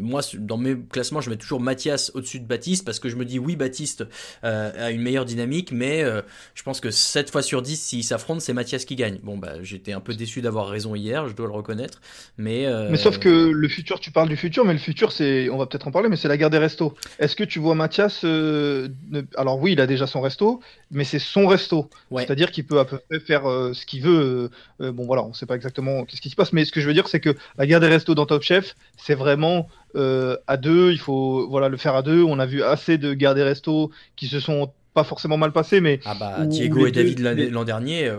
moi 0.00 0.20
dans 0.40 0.56
mes 0.56 0.76
classements, 0.90 1.20
je 1.20 1.30
mets 1.30 1.36
toujours 1.36 1.60
Mathias 1.60 2.10
au-dessus 2.14 2.40
de 2.40 2.46
Baptiste 2.46 2.84
parce 2.84 2.98
que 2.98 3.08
je 3.08 3.14
me 3.14 3.24
dis 3.24 3.38
oui, 3.38 3.54
Baptiste 3.54 4.04
euh, 4.42 4.72
a 4.76 4.90
une 4.90 5.00
meilleure 5.00 5.24
dynamique, 5.24 5.70
mais 5.70 6.02
euh, 6.02 6.22
je 6.56 6.64
pense 6.64 6.80
que 6.80 6.90
7 6.90 7.30
fois 7.30 7.42
sur 7.42 7.62
10 7.62 7.76
s'ils 7.80 8.02
s'affrontent, 8.02 8.40
c'est 8.40 8.52
Mathias 8.52 8.84
qui 8.84 8.96
gagne. 8.96 9.20
Bon 9.22 9.38
bah 9.38 9.62
j'étais 9.62 9.92
un 9.92 10.00
peu 10.00 10.12
déçu 10.14 10.42
d'avoir 10.42 10.66
raison 10.68 10.96
hier, 10.96 11.28
je 11.28 11.34
dois 11.36 11.46
le 11.46 11.52
reconnaître, 11.52 12.00
mais 12.36 12.66
Mais 12.90 12.96
sauf 12.96 13.20
que 13.20 13.28
le 13.28 13.68
futur, 13.68 14.00
tu 14.00 14.10
parles 14.10 14.28
du 14.28 14.36
futur, 14.36 14.64
mais 14.64 14.72
le 14.72 14.80
futur, 14.80 15.12
c'est, 15.12 15.48
on 15.50 15.56
va 15.56 15.66
peut-être 15.66 15.83
en 15.86 15.90
parler, 15.90 16.08
mais 16.08 16.16
c'est 16.16 16.28
la 16.28 16.36
guerre 16.36 16.50
des 16.50 16.58
restos. 16.58 16.94
Est-ce 17.18 17.36
que 17.36 17.44
tu 17.44 17.58
vois 17.58 17.74
Mathias 17.74 18.20
euh, 18.24 18.88
ne- 19.10 19.22
Alors 19.36 19.60
oui, 19.60 19.72
il 19.72 19.80
a 19.80 19.86
déjà 19.86 20.06
son 20.06 20.20
resto, 20.20 20.60
mais 20.90 21.04
c'est 21.04 21.18
son 21.18 21.46
resto. 21.46 21.88
C'est-à-dire 22.22 22.50
qu'il 22.50 22.66
peut 22.66 22.78
à 22.78 22.84
peu 22.84 22.98
près 23.08 23.20
faire 23.20 23.48
euh, 23.48 23.72
ce 23.74 23.84
qu'il 23.86 24.02
veut. 24.02 24.50
euh, 24.80 24.92
bon 24.92 25.04
voilà, 25.06 25.22
on 25.24 25.28
ne 25.28 25.34
sait 25.34 25.46
pas 25.46 25.54
exactement 25.56 26.04
qu'est-ce 26.04 26.20
qui 26.20 26.30
se 26.30 26.36
passe, 26.36 26.52
mais 26.52 26.64
ce 26.64 26.72
que 26.72 26.80
je 26.80 26.86
veux 26.86 26.94
dire, 26.94 27.08
c'est 27.08 27.20
que 27.20 27.34
la 27.58 27.66
guerre 27.66 27.80
des 27.80 27.88
restos 27.88 28.14
dans 28.14 28.26
Top 28.26 28.42
Chef, 28.42 28.74
c'est 28.96 29.14
vraiment 29.14 29.68
à 29.96 30.56
deux. 30.56 30.90
Il 30.92 30.98
faut 30.98 31.48
voilà 31.48 31.68
le 31.68 31.76
faire 31.76 31.94
à 31.94 32.02
deux. 32.02 32.22
On 32.22 32.38
a 32.40 32.46
vu 32.46 32.62
assez 32.62 32.98
de 32.98 33.14
guerres 33.14 33.34
des 33.36 33.44
restos 33.44 33.90
qui 34.16 34.26
se 34.26 34.40
sont 34.40 34.72
pas 34.92 35.04
forcément 35.04 35.36
mal 35.36 35.52
passées, 35.52 35.80
mais 35.80 36.00
ah 36.04 36.14
bah 36.18 36.46
Diego 36.46 36.86
et 36.86 36.92
David 36.92 37.20
l'an 37.20 37.32
les- 37.60 37.64
dernier, 37.64 38.10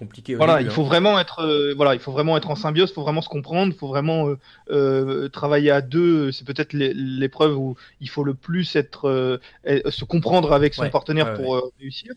compliqué. 0.00 0.34
voilà, 0.36 0.54
début, 0.58 0.62
il 0.62 0.68
hein. 0.68 0.70
faut 0.70 0.84
vraiment 0.84 1.18
être, 1.20 1.40
euh, 1.40 1.74
voilà, 1.74 1.94
il 1.94 2.00
faut 2.00 2.12
vraiment 2.12 2.36
être 2.36 2.50
en 2.50 2.56
symbiose, 2.56 2.90
il 2.90 2.94
faut 2.94 3.02
vraiment 3.02 3.20
se 3.22 3.28
comprendre, 3.28 3.72
il 3.74 3.78
faut 3.78 3.88
vraiment 3.88 4.28
euh, 4.28 4.38
euh, 4.70 5.28
travailler 5.28 5.70
à 5.70 5.82
deux. 5.82 6.32
C'est 6.32 6.46
peut-être 6.46 6.72
l'é- 6.72 6.94
l'épreuve 6.94 7.56
où 7.58 7.76
il 8.00 8.08
faut 8.08 8.24
le 8.24 8.34
plus 8.34 8.74
être, 8.76 9.40
se 9.66 10.04
comprendre 10.04 10.52
avec 10.52 10.74
son 10.74 10.82
Ouais, 10.84 10.90
partenaire 10.90 11.26
ouais, 11.26 11.34
pour 11.34 11.56
euh, 11.56 11.72
réussir. 11.78 12.12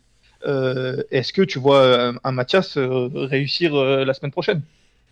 Euh, 0.45 1.03
Est-ce 1.11 1.34
que 1.34 1.41
tu 1.41 1.59
vois 1.59 2.09
un, 2.11 2.15
un 2.23 2.31
Mathias 2.31 2.77
euh, 2.77 3.09
réussir 3.13 3.75
euh, 3.75 4.05
la 4.05 4.13
semaine 4.13 4.31
prochaine? 4.31 4.61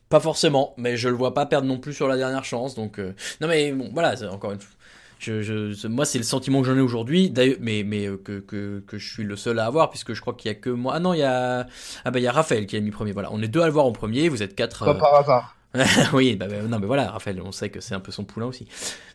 Pas 0.10 0.20
forcément, 0.20 0.74
mais 0.78 0.98
je 0.98 1.08
le 1.08 1.16
vois 1.16 1.34
pas 1.34 1.46
perdre 1.46 1.68
non 1.68 1.78
plus 1.80 1.94
sur 1.94 2.08
la 2.10 2.18
dernière 2.18 2.44
chance. 2.44 2.76
Donc 2.76 3.00
euh, 3.00 3.14
non 3.40 3.48
mais 3.48 3.72
bon 3.72 3.90
voilà, 3.94 4.14
encore 4.30 4.52
une 4.52 4.60
fois. 4.60 4.76
Je, 5.22 5.42
je, 5.44 5.74
c'est- 5.74 5.88
moi, 5.88 6.06
c'est 6.06 6.18
le 6.18 6.24
sentiment 6.24 6.62
que 6.62 6.68
j'en 6.68 6.76
ai 6.76 6.82
aujourd'hui, 6.82 7.30
d'ailleurs, 7.30 7.58
mais, 7.62 7.84
mais 7.84 8.08
euh, 8.08 8.18
que, 8.18 8.40
que, 8.40 8.84
que 8.88 8.98
je 8.98 9.14
suis 9.14 9.24
le 9.24 9.36
seul 9.36 9.60
à 9.60 9.66
avoir, 9.68 9.92
puisque 9.92 10.14
je 10.14 10.22
crois 10.22 10.34
qu'il 10.34 10.50
y 10.50 10.52
a 10.52 10.56
que 10.56 10.72
moi. 10.72 10.94
Ah 10.96 11.00
non, 11.00 11.14
il 11.14 11.20
y 11.20 11.24
a, 11.24 11.68
ah 12.06 12.12
bah, 12.12 12.20
il 12.20 12.24
y 12.24 12.28
a 12.28 12.32
Raphaël 12.32 12.66
qui 12.66 12.76
a 12.76 12.80
mis 12.82 12.90
premier. 12.92 13.12
Voilà, 13.12 13.30
on 13.32 13.40
est 13.42 13.48
deux 13.48 13.62
à 13.62 13.68
le 13.68 13.72
voir 13.72 13.86
en 13.86 13.92
premier, 13.92 14.30
vous 14.30 14.42
êtes 14.42 14.56
quatre. 14.56 14.84
Pas 14.84 14.92
euh, 14.92 14.94
par 14.96 15.16
hasard. 15.16 15.56
oui, 16.14 16.36
bah, 16.36 16.48
bah, 16.50 16.64
non, 16.68 16.80
mais 16.80 16.88
voilà, 16.88 17.12
Raphaël, 17.12 17.40
on 17.46 17.52
sait 17.52 17.70
que 17.70 17.80
c'est 17.80 17.94
un 17.96 18.00
peu 18.02 18.12
son 18.12 18.26
poulain 18.26 18.48
aussi. 18.48 18.68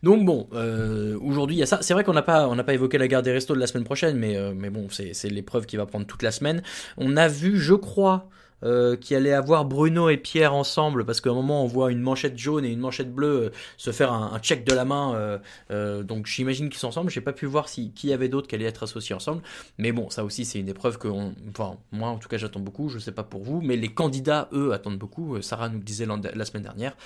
Donc 0.02 0.24
bon, 0.24 0.48
euh, 0.54 1.18
aujourd'hui, 1.20 1.56
il 1.56 1.58
y 1.58 1.62
a 1.62 1.66
ça. 1.66 1.78
C'est 1.82 1.92
vrai 1.92 2.04
qu'on 2.04 2.14
n'a 2.14 2.22
pas, 2.22 2.48
on 2.48 2.54
n'a 2.54 2.64
pas 2.64 2.72
évoqué 2.74 2.98
la 2.98 3.08
guerre 3.08 3.22
des 3.22 3.32
restos 3.32 3.54
de 3.54 3.60
la 3.60 3.66
semaine 3.66 3.84
prochaine, 3.84 4.16
mais, 4.16 4.36
euh, 4.36 4.54
mais 4.56 4.70
bon, 4.70 4.86
c'est, 4.90 5.12
c'est 5.12 5.28
l'épreuve 5.28 5.66
qui 5.66 5.76
va 5.76 5.86
prendre 5.86 6.06
toute 6.06 6.22
la 6.22 6.30
semaine. 6.30 6.62
On 6.96 7.16
a 7.16 7.28
vu, 7.28 7.58
je 7.58 7.74
crois, 7.74 8.28
euh, 8.62 8.96
qu'il 8.96 9.16
allait 9.16 9.32
avoir 9.32 9.64
Bruno 9.64 10.08
et 10.08 10.16
Pierre 10.16 10.54
ensemble, 10.54 11.04
parce 11.04 11.20
qu'à 11.20 11.30
un 11.30 11.34
moment, 11.34 11.62
on 11.62 11.66
voit 11.66 11.92
une 11.92 12.00
manchette 12.00 12.38
jaune 12.38 12.64
et 12.64 12.70
une 12.70 12.80
manchette 12.80 13.12
bleue 13.12 13.46
euh, 13.46 13.50
se 13.76 13.90
faire 13.92 14.12
un, 14.12 14.32
un 14.32 14.38
check 14.38 14.64
de 14.64 14.74
la 14.74 14.84
main. 14.84 15.40
euh, 15.70 16.02
donc 16.02 16.26
j'imagine 16.26 16.68
qu'ils 16.68 16.78
sont 16.78 16.88
ensemble. 16.88 17.10
J'ai 17.10 17.20
pas 17.20 17.32
pu 17.32 17.46
voir 17.46 17.68
si 17.68 17.92
qui 17.92 18.08
y 18.08 18.12
avait 18.12 18.28
d'autres 18.28 18.48
qui 18.48 18.54
allaient 18.54 18.64
être 18.64 18.84
associés 18.84 19.14
ensemble. 19.14 19.42
Mais 19.78 19.92
bon, 19.92 20.08
ça 20.10 20.24
aussi, 20.24 20.44
c'est 20.44 20.58
une 20.58 20.68
épreuve 20.68 20.98
que, 20.98 21.08
enfin, 21.50 21.76
moi 21.92 22.08
en 22.08 22.16
tout 22.16 22.28
cas, 22.28 22.38
j'attends 22.38 22.60
beaucoup. 22.60 22.88
Je 22.88 22.98
sais 22.98 23.12
pas 23.12 23.24
pour 23.24 23.42
vous, 23.42 23.60
mais 23.60 23.76
les 23.76 23.88
candidats, 23.88 24.48
eux, 24.52 24.72
attendent 24.72 24.98
beaucoup. 24.98 25.40
Sarah 25.42 25.68
nous 25.68 25.78
le 25.78 25.84
disait 25.84 26.06
la 26.06 26.44
semaine 26.44 26.62
dernière. 26.62 26.96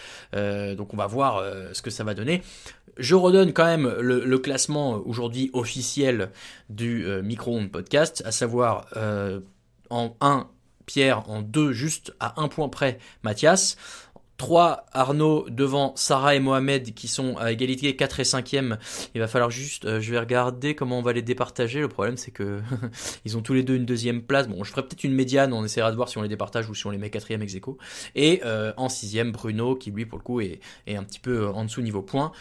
Donc 0.76 0.94
on 0.94 0.96
va 0.96 1.06
voir 1.06 1.42
ce 1.72 1.82
que 1.82 1.90
ça 1.90 2.04
va 2.04 2.14
donner. 2.14 2.42
Je 2.96 3.14
redonne 3.14 3.52
quand 3.52 3.64
même 3.64 3.88
le, 4.00 4.24
le 4.24 4.38
classement 4.38 4.92
aujourd'hui 5.04 5.50
officiel 5.52 6.30
du 6.68 7.06
micro-ondes 7.22 7.70
podcast, 7.70 8.22
à 8.24 8.32
savoir 8.32 8.86
en 9.90 10.16
1 10.20 10.48
Pierre, 10.90 11.30
en 11.30 11.40
2 11.40 11.70
juste 11.70 12.12
à 12.18 12.42
un 12.42 12.48
point 12.48 12.68
près 12.68 12.98
Mathias. 13.22 13.76
3 14.38 14.86
Arnaud 14.92 15.46
devant 15.48 15.94
Sarah 15.94 16.34
et 16.34 16.40
Mohamed 16.40 16.94
qui 16.94 17.06
sont 17.06 17.36
à 17.36 17.52
égalité 17.52 17.94
4 17.94 18.18
et 18.18 18.22
5e. 18.24 18.76
Il 19.14 19.20
va 19.20 19.28
falloir 19.28 19.52
juste, 19.52 19.84
euh, 19.84 20.00
je 20.00 20.10
vais 20.10 20.18
regarder 20.18 20.74
comment 20.74 20.98
on 20.98 21.02
va 21.02 21.12
les 21.12 21.22
départager. 21.22 21.78
Le 21.78 21.86
problème 21.86 22.16
c'est 22.16 22.32
que 22.32 22.60
ils 23.24 23.36
ont 23.36 23.40
tous 23.40 23.54
les 23.54 23.62
deux 23.62 23.76
une 23.76 23.86
deuxième 23.86 24.20
place. 24.20 24.48
Bon, 24.48 24.64
je 24.64 24.72
ferai 24.72 24.82
peut-être 24.82 25.04
une 25.04 25.14
médiane, 25.14 25.52
on 25.52 25.64
essaiera 25.64 25.92
de 25.92 25.96
voir 25.96 26.08
si 26.08 26.18
on 26.18 26.22
les 26.22 26.28
départage 26.28 26.68
ou 26.68 26.74
si 26.74 26.84
on 26.88 26.90
les 26.90 26.98
met 26.98 27.10
quatrième 27.10 27.42
ex 27.42 27.54
aequo. 27.54 27.78
Et 28.16 28.40
euh, 28.44 28.72
en 28.76 28.88
sixième 28.88 29.30
Bruno 29.30 29.76
qui 29.76 29.92
lui 29.92 30.06
pour 30.06 30.18
le 30.18 30.24
coup 30.24 30.40
est, 30.40 30.58
est 30.88 30.96
un 30.96 31.04
petit 31.04 31.20
peu 31.20 31.46
en 31.46 31.64
dessous 31.64 31.82
niveau 31.82 32.02
points. 32.02 32.32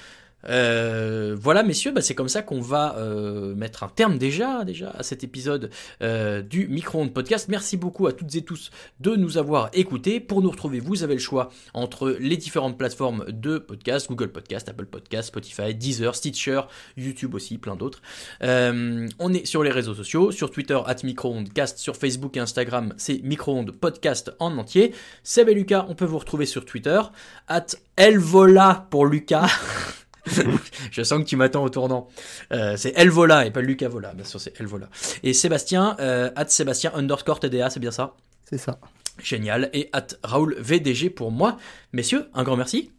Euh, 0.48 1.36
voilà 1.40 1.64
messieurs, 1.64 1.92
bah, 1.92 2.02
c'est 2.02 2.16
comme 2.16 2.30
ça 2.30 2.42
qu'on 2.42 2.62
va 2.62 2.96
euh, 2.98 3.56
mettre 3.56 3.84
un 3.84 3.90
terme 3.90 4.18
déjà, 4.18 4.64
déjà 4.64 4.92
à 4.92 5.04
cet 5.04 5.24
épisode 5.24 5.70
euh, 6.02 6.42
du 6.42 6.68
Micro-ondes 6.68 7.14
podcast. 7.14 7.48
Merci 7.50 7.78
beaucoup 7.78 8.08
à 8.08 8.14
toutes 8.14 8.36
et 8.36 8.42
tous 8.42 8.72
de 9.00 9.16
nous 9.16 9.38
avoir 9.38 9.70
écoutés. 9.74 10.20
Pour 10.20 10.42
nous 10.42 10.50
retrouver, 10.50 10.80
vous 10.80 11.04
avez 11.04 11.14
le 11.14 11.20
choix 11.20 11.50
entre 11.74 12.16
les 12.20 12.38
différentes 12.38 12.78
plateformes 12.78 13.26
de 13.30 13.58
podcast, 13.58 14.08
Google 14.08 14.30
Podcast, 14.30 14.70
Apple 14.70 14.86
Podcast, 14.86 15.30
Spotify, 15.30 15.76
Deezer, 15.76 16.16
Stitcher, 16.16 16.62
YouTube 16.98 17.36
aussi, 17.36 17.58
plein 17.58 17.76
d'autres. 17.76 18.02
On 18.42 19.34
est 19.34 19.46
sur 19.46 19.64
les 19.64 19.72
réseaux 19.72 19.94
sociaux, 19.94 20.32
sur 20.32 20.52
Twitter 20.52 20.80
at 20.86 20.98
microondcast, 21.04 21.78
sur 21.78 21.96
Facebook 21.96 22.38
et 22.38 22.40
Instagram, 22.40 22.94
c'est 22.98 23.22
microondes 23.24 23.72
podcast 23.72 24.32
en 24.40 24.58
entier. 24.58 24.94
Seb 25.24 25.50
et 25.50 25.54
Lucas, 25.54 25.86
on 25.90 25.96
peut 25.96 26.06
vous 26.06 26.20
retrouver 26.20 26.46
sur 26.46 26.66
Twitter, 26.66 27.02
at 27.48 27.68
elvola 27.98 28.88
pour 28.90 29.06
Lucas. 29.06 29.48
Je 30.92 31.04
sens 31.04 31.20
que 31.20 31.26
tu 31.26 31.36
m'attends 31.36 31.64
au 31.64 31.70
tournant. 31.70 32.08
Euh, 32.52 32.76
c'est 32.78 32.94
Elvola 32.98 33.46
et 33.46 33.52
pas 33.52 33.62
Lucas 33.62 33.90
Vola, 33.90 34.14
bien 34.14 34.26
sûr 34.26 34.40
c'est 34.40 34.60
Elvola. 34.60 34.90
Et 35.24 35.34
Sébastien, 35.34 35.96
euh, 36.00 36.32
at 36.36 36.48
Sébastien 36.48 36.92
underscore 36.94 37.40
TDA, 37.40 37.70
c'est 37.70 37.80
bien 37.80 37.92
ça? 37.92 38.16
C'est 38.50 38.58
ça. 38.58 38.80
Génial. 39.22 39.70
Et 39.74 39.90
at 39.94 40.08
Raoul 40.24 40.56
VDG 40.60 41.10
pour 41.10 41.32
moi. 41.32 41.58
Messieurs, 41.94 42.30
un 42.34 42.44
grand 42.44 42.58
merci. 42.58 42.92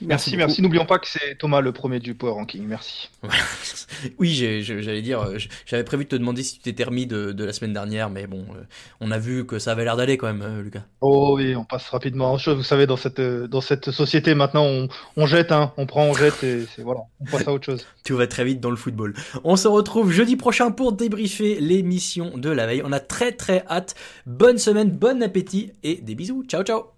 Merci, 0.00 0.36
merci. 0.36 0.62
N'oublions 0.62 0.86
pas 0.86 0.98
que 0.98 1.08
c'est 1.08 1.36
Thomas 1.38 1.60
le 1.60 1.72
premier 1.72 2.00
du 2.00 2.14
Power 2.14 2.32
Ranking. 2.32 2.64
Merci. 2.66 3.08
oui, 4.18 4.62
j'allais 4.62 5.02
dire, 5.02 5.20
euh, 5.22 5.38
j'avais 5.66 5.84
prévu 5.84 6.04
de 6.04 6.10
te 6.10 6.16
demander 6.16 6.42
si 6.42 6.56
tu 6.56 6.62
t'étais 6.62 6.84
remis 6.84 7.06
de, 7.06 7.34
la 7.44 7.52
semaine 7.52 7.72
dernière, 7.72 8.10
mais 8.10 8.26
bon, 8.26 8.46
euh, 8.54 8.62
on 9.00 9.10
a 9.10 9.18
vu 9.18 9.46
que 9.46 9.58
ça 9.58 9.72
avait 9.72 9.84
l'air 9.84 9.96
d'aller 9.96 10.16
quand 10.16 10.26
même, 10.26 10.42
euh, 10.42 10.62
Lucas. 10.62 10.82
Oh 11.00 11.34
oui, 11.36 11.56
on 11.56 11.64
passe 11.64 11.88
rapidement 11.88 12.32
en 12.32 12.38
chose. 12.38 12.56
Vous 12.56 12.62
savez, 12.62 12.86
dans 12.86 12.96
cette, 12.96 13.20
dans 13.20 13.60
cette 13.60 13.90
société, 13.90 14.34
maintenant, 14.34 14.88
on, 15.16 15.26
jette, 15.26 15.52
hein, 15.52 15.72
on 15.76 15.86
prend, 15.86 16.04
on 16.04 16.14
jette, 16.14 16.42
et 16.44 16.66
voilà, 16.78 17.00
on 17.20 17.24
passe 17.24 17.46
à 17.48 17.52
autre 17.52 17.64
chose. 17.64 17.86
Tout 18.04 18.16
va 18.16 18.26
très 18.26 18.44
vite 18.44 18.60
dans 18.60 18.70
le 18.70 18.76
football. 18.76 19.14
On 19.44 19.56
se 19.56 19.68
retrouve 19.68 20.12
jeudi 20.12 20.36
prochain 20.36 20.70
pour 20.70 20.92
débriefer 20.92 21.60
l'émission 21.60 22.36
de 22.36 22.50
la 22.50 22.66
veille. 22.66 22.82
On 22.84 22.92
a 22.92 23.00
très 23.00 23.32
très 23.32 23.64
hâte. 23.68 23.94
Bonne 24.26 24.58
semaine, 24.58 24.90
bon 24.90 25.22
appétit 25.22 25.72
et 25.82 25.96
des 25.96 26.14
bisous. 26.14 26.44
Ciao, 26.48 26.62
ciao. 26.62 26.97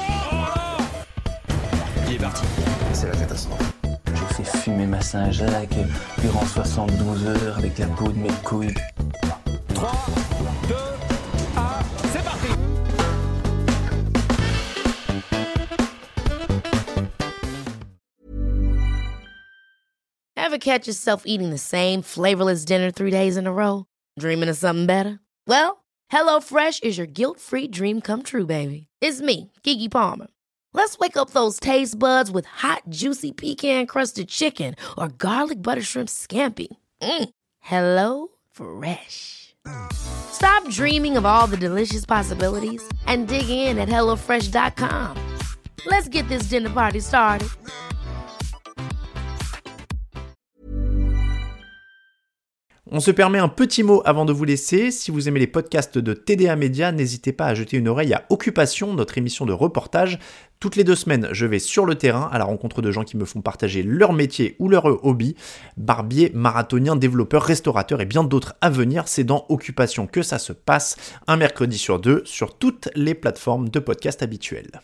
il 2.11 2.15
est 2.15 2.19
parti. 2.19 2.45
C'est 2.93 3.07
la 3.07 3.15
catastrophe. 3.15 3.73
J'ai 4.07 4.43
fait 4.43 4.57
fumer 4.57 4.85
ma 4.85 5.01
Saint-Jacques 5.01 5.77
durant 6.19 6.45
72 6.45 7.25
heures 7.25 7.57
avec 7.57 7.77
la 7.77 7.87
peau 7.87 8.09
de 8.09 8.17
mes 8.17 8.29
couilles. 8.43 8.73
3, 9.73 9.91
2, 10.67 10.75
1, 11.55 11.79
c'est 12.11 12.23
parti 12.23 12.47
Ever 20.35 20.57
catch 20.57 20.87
yourself 20.87 21.23
eating 21.25 21.51
the 21.51 21.57
same 21.57 22.01
flavorless 22.01 22.65
dinner 22.65 22.91
three 22.91 23.11
days 23.11 23.37
in 23.37 23.47
a 23.47 23.53
row? 23.53 23.85
Dreaming 24.19 24.49
of 24.49 24.57
something 24.57 24.85
better? 24.85 25.19
Well, 25.47 25.85
HelloFresh 26.11 26.83
is 26.83 26.97
your 26.97 27.07
guilt-free 27.07 27.69
dream 27.69 28.01
come 28.01 28.23
true, 28.23 28.45
baby. 28.45 28.87
It's 28.99 29.21
me, 29.21 29.51
Kiki 29.63 29.87
Palmer. 29.87 30.27
Let's 30.73 30.97
wake 30.99 31.17
up 31.17 31.31
those 31.31 31.59
taste 31.59 31.99
buds 31.99 32.31
with 32.31 32.45
hot, 32.45 32.83
juicy 32.87 33.33
pecan 33.33 33.87
crusted 33.87 34.29
chicken 34.29 34.75
or 34.97 35.09
garlic 35.09 35.61
butter 35.61 35.81
shrimp 35.81 36.09
scampi. 36.09 36.67
Mm. 37.01 37.29
Hello 37.59 38.29
Fresh. 38.51 39.55
Stop 39.93 40.67
dreaming 40.69 41.17
of 41.17 41.25
all 41.25 41.45
the 41.45 41.57
delicious 41.57 42.05
possibilities 42.05 42.81
and 43.05 43.27
dig 43.27 43.49
in 43.49 43.77
at 43.77 43.89
HelloFresh.com. 43.89 45.17
Let's 45.85 46.07
get 46.07 46.27
this 46.29 46.43
dinner 46.43 46.69
party 46.69 46.99
started. 46.99 47.49
On 52.93 52.99
se 52.99 53.11
permet 53.11 53.39
un 53.39 53.47
petit 53.47 53.83
mot 53.83 54.01
avant 54.03 54.25
de 54.25 54.33
vous 54.33 54.43
laisser. 54.43 54.91
Si 54.91 55.11
vous 55.11 55.29
aimez 55.29 55.39
les 55.39 55.47
podcasts 55.47 55.97
de 55.97 56.13
TDA 56.13 56.57
Média, 56.57 56.91
n'hésitez 56.91 57.31
pas 57.31 57.45
à 57.45 57.53
jeter 57.55 57.77
une 57.77 57.87
oreille 57.87 58.13
à 58.13 58.25
Occupation, 58.29 58.93
notre 58.93 59.17
émission 59.17 59.45
de 59.45 59.53
reportage. 59.53 60.19
Toutes 60.61 60.75
les 60.75 60.83
deux 60.83 60.95
semaines, 60.95 61.27
je 61.31 61.47
vais 61.47 61.57
sur 61.57 61.87
le 61.87 61.95
terrain 61.95 62.29
à 62.31 62.37
la 62.37 62.45
rencontre 62.45 62.83
de 62.83 62.91
gens 62.91 63.03
qui 63.03 63.17
me 63.17 63.25
font 63.25 63.41
partager 63.41 63.81
leur 63.81 64.13
métier 64.13 64.55
ou 64.59 64.69
leur 64.69 64.85
hobby. 65.03 65.35
Barbier, 65.75 66.31
marathonien, 66.35 66.95
développeur, 66.95 67.41
restaurateur 67.41 67.99
et 67.99 68.05
bien 68.05 68.23
d'autres 68.23 68.53
à 68.61 68.69
venir. 68.69 69.07
C'est 69.07 69.23
dans 69.23 69.47
Occupation 69.49 70.05
que 70.05 70.21
ça 70.21 70.37
se 70.37 70.53
passe, 70.53 70.97
un 71.25 71.35
mercredi 71.35 71.79
sur 71.79 71.97
deux, 71.97 72.21
sur 72.25 72.59
toutes 72.59 72.89
les 72.93 73.15
plateformes 73.15 73.69
de 73.69 73.79
podcast 73.79 74.21
habituelles. 74.21 74.81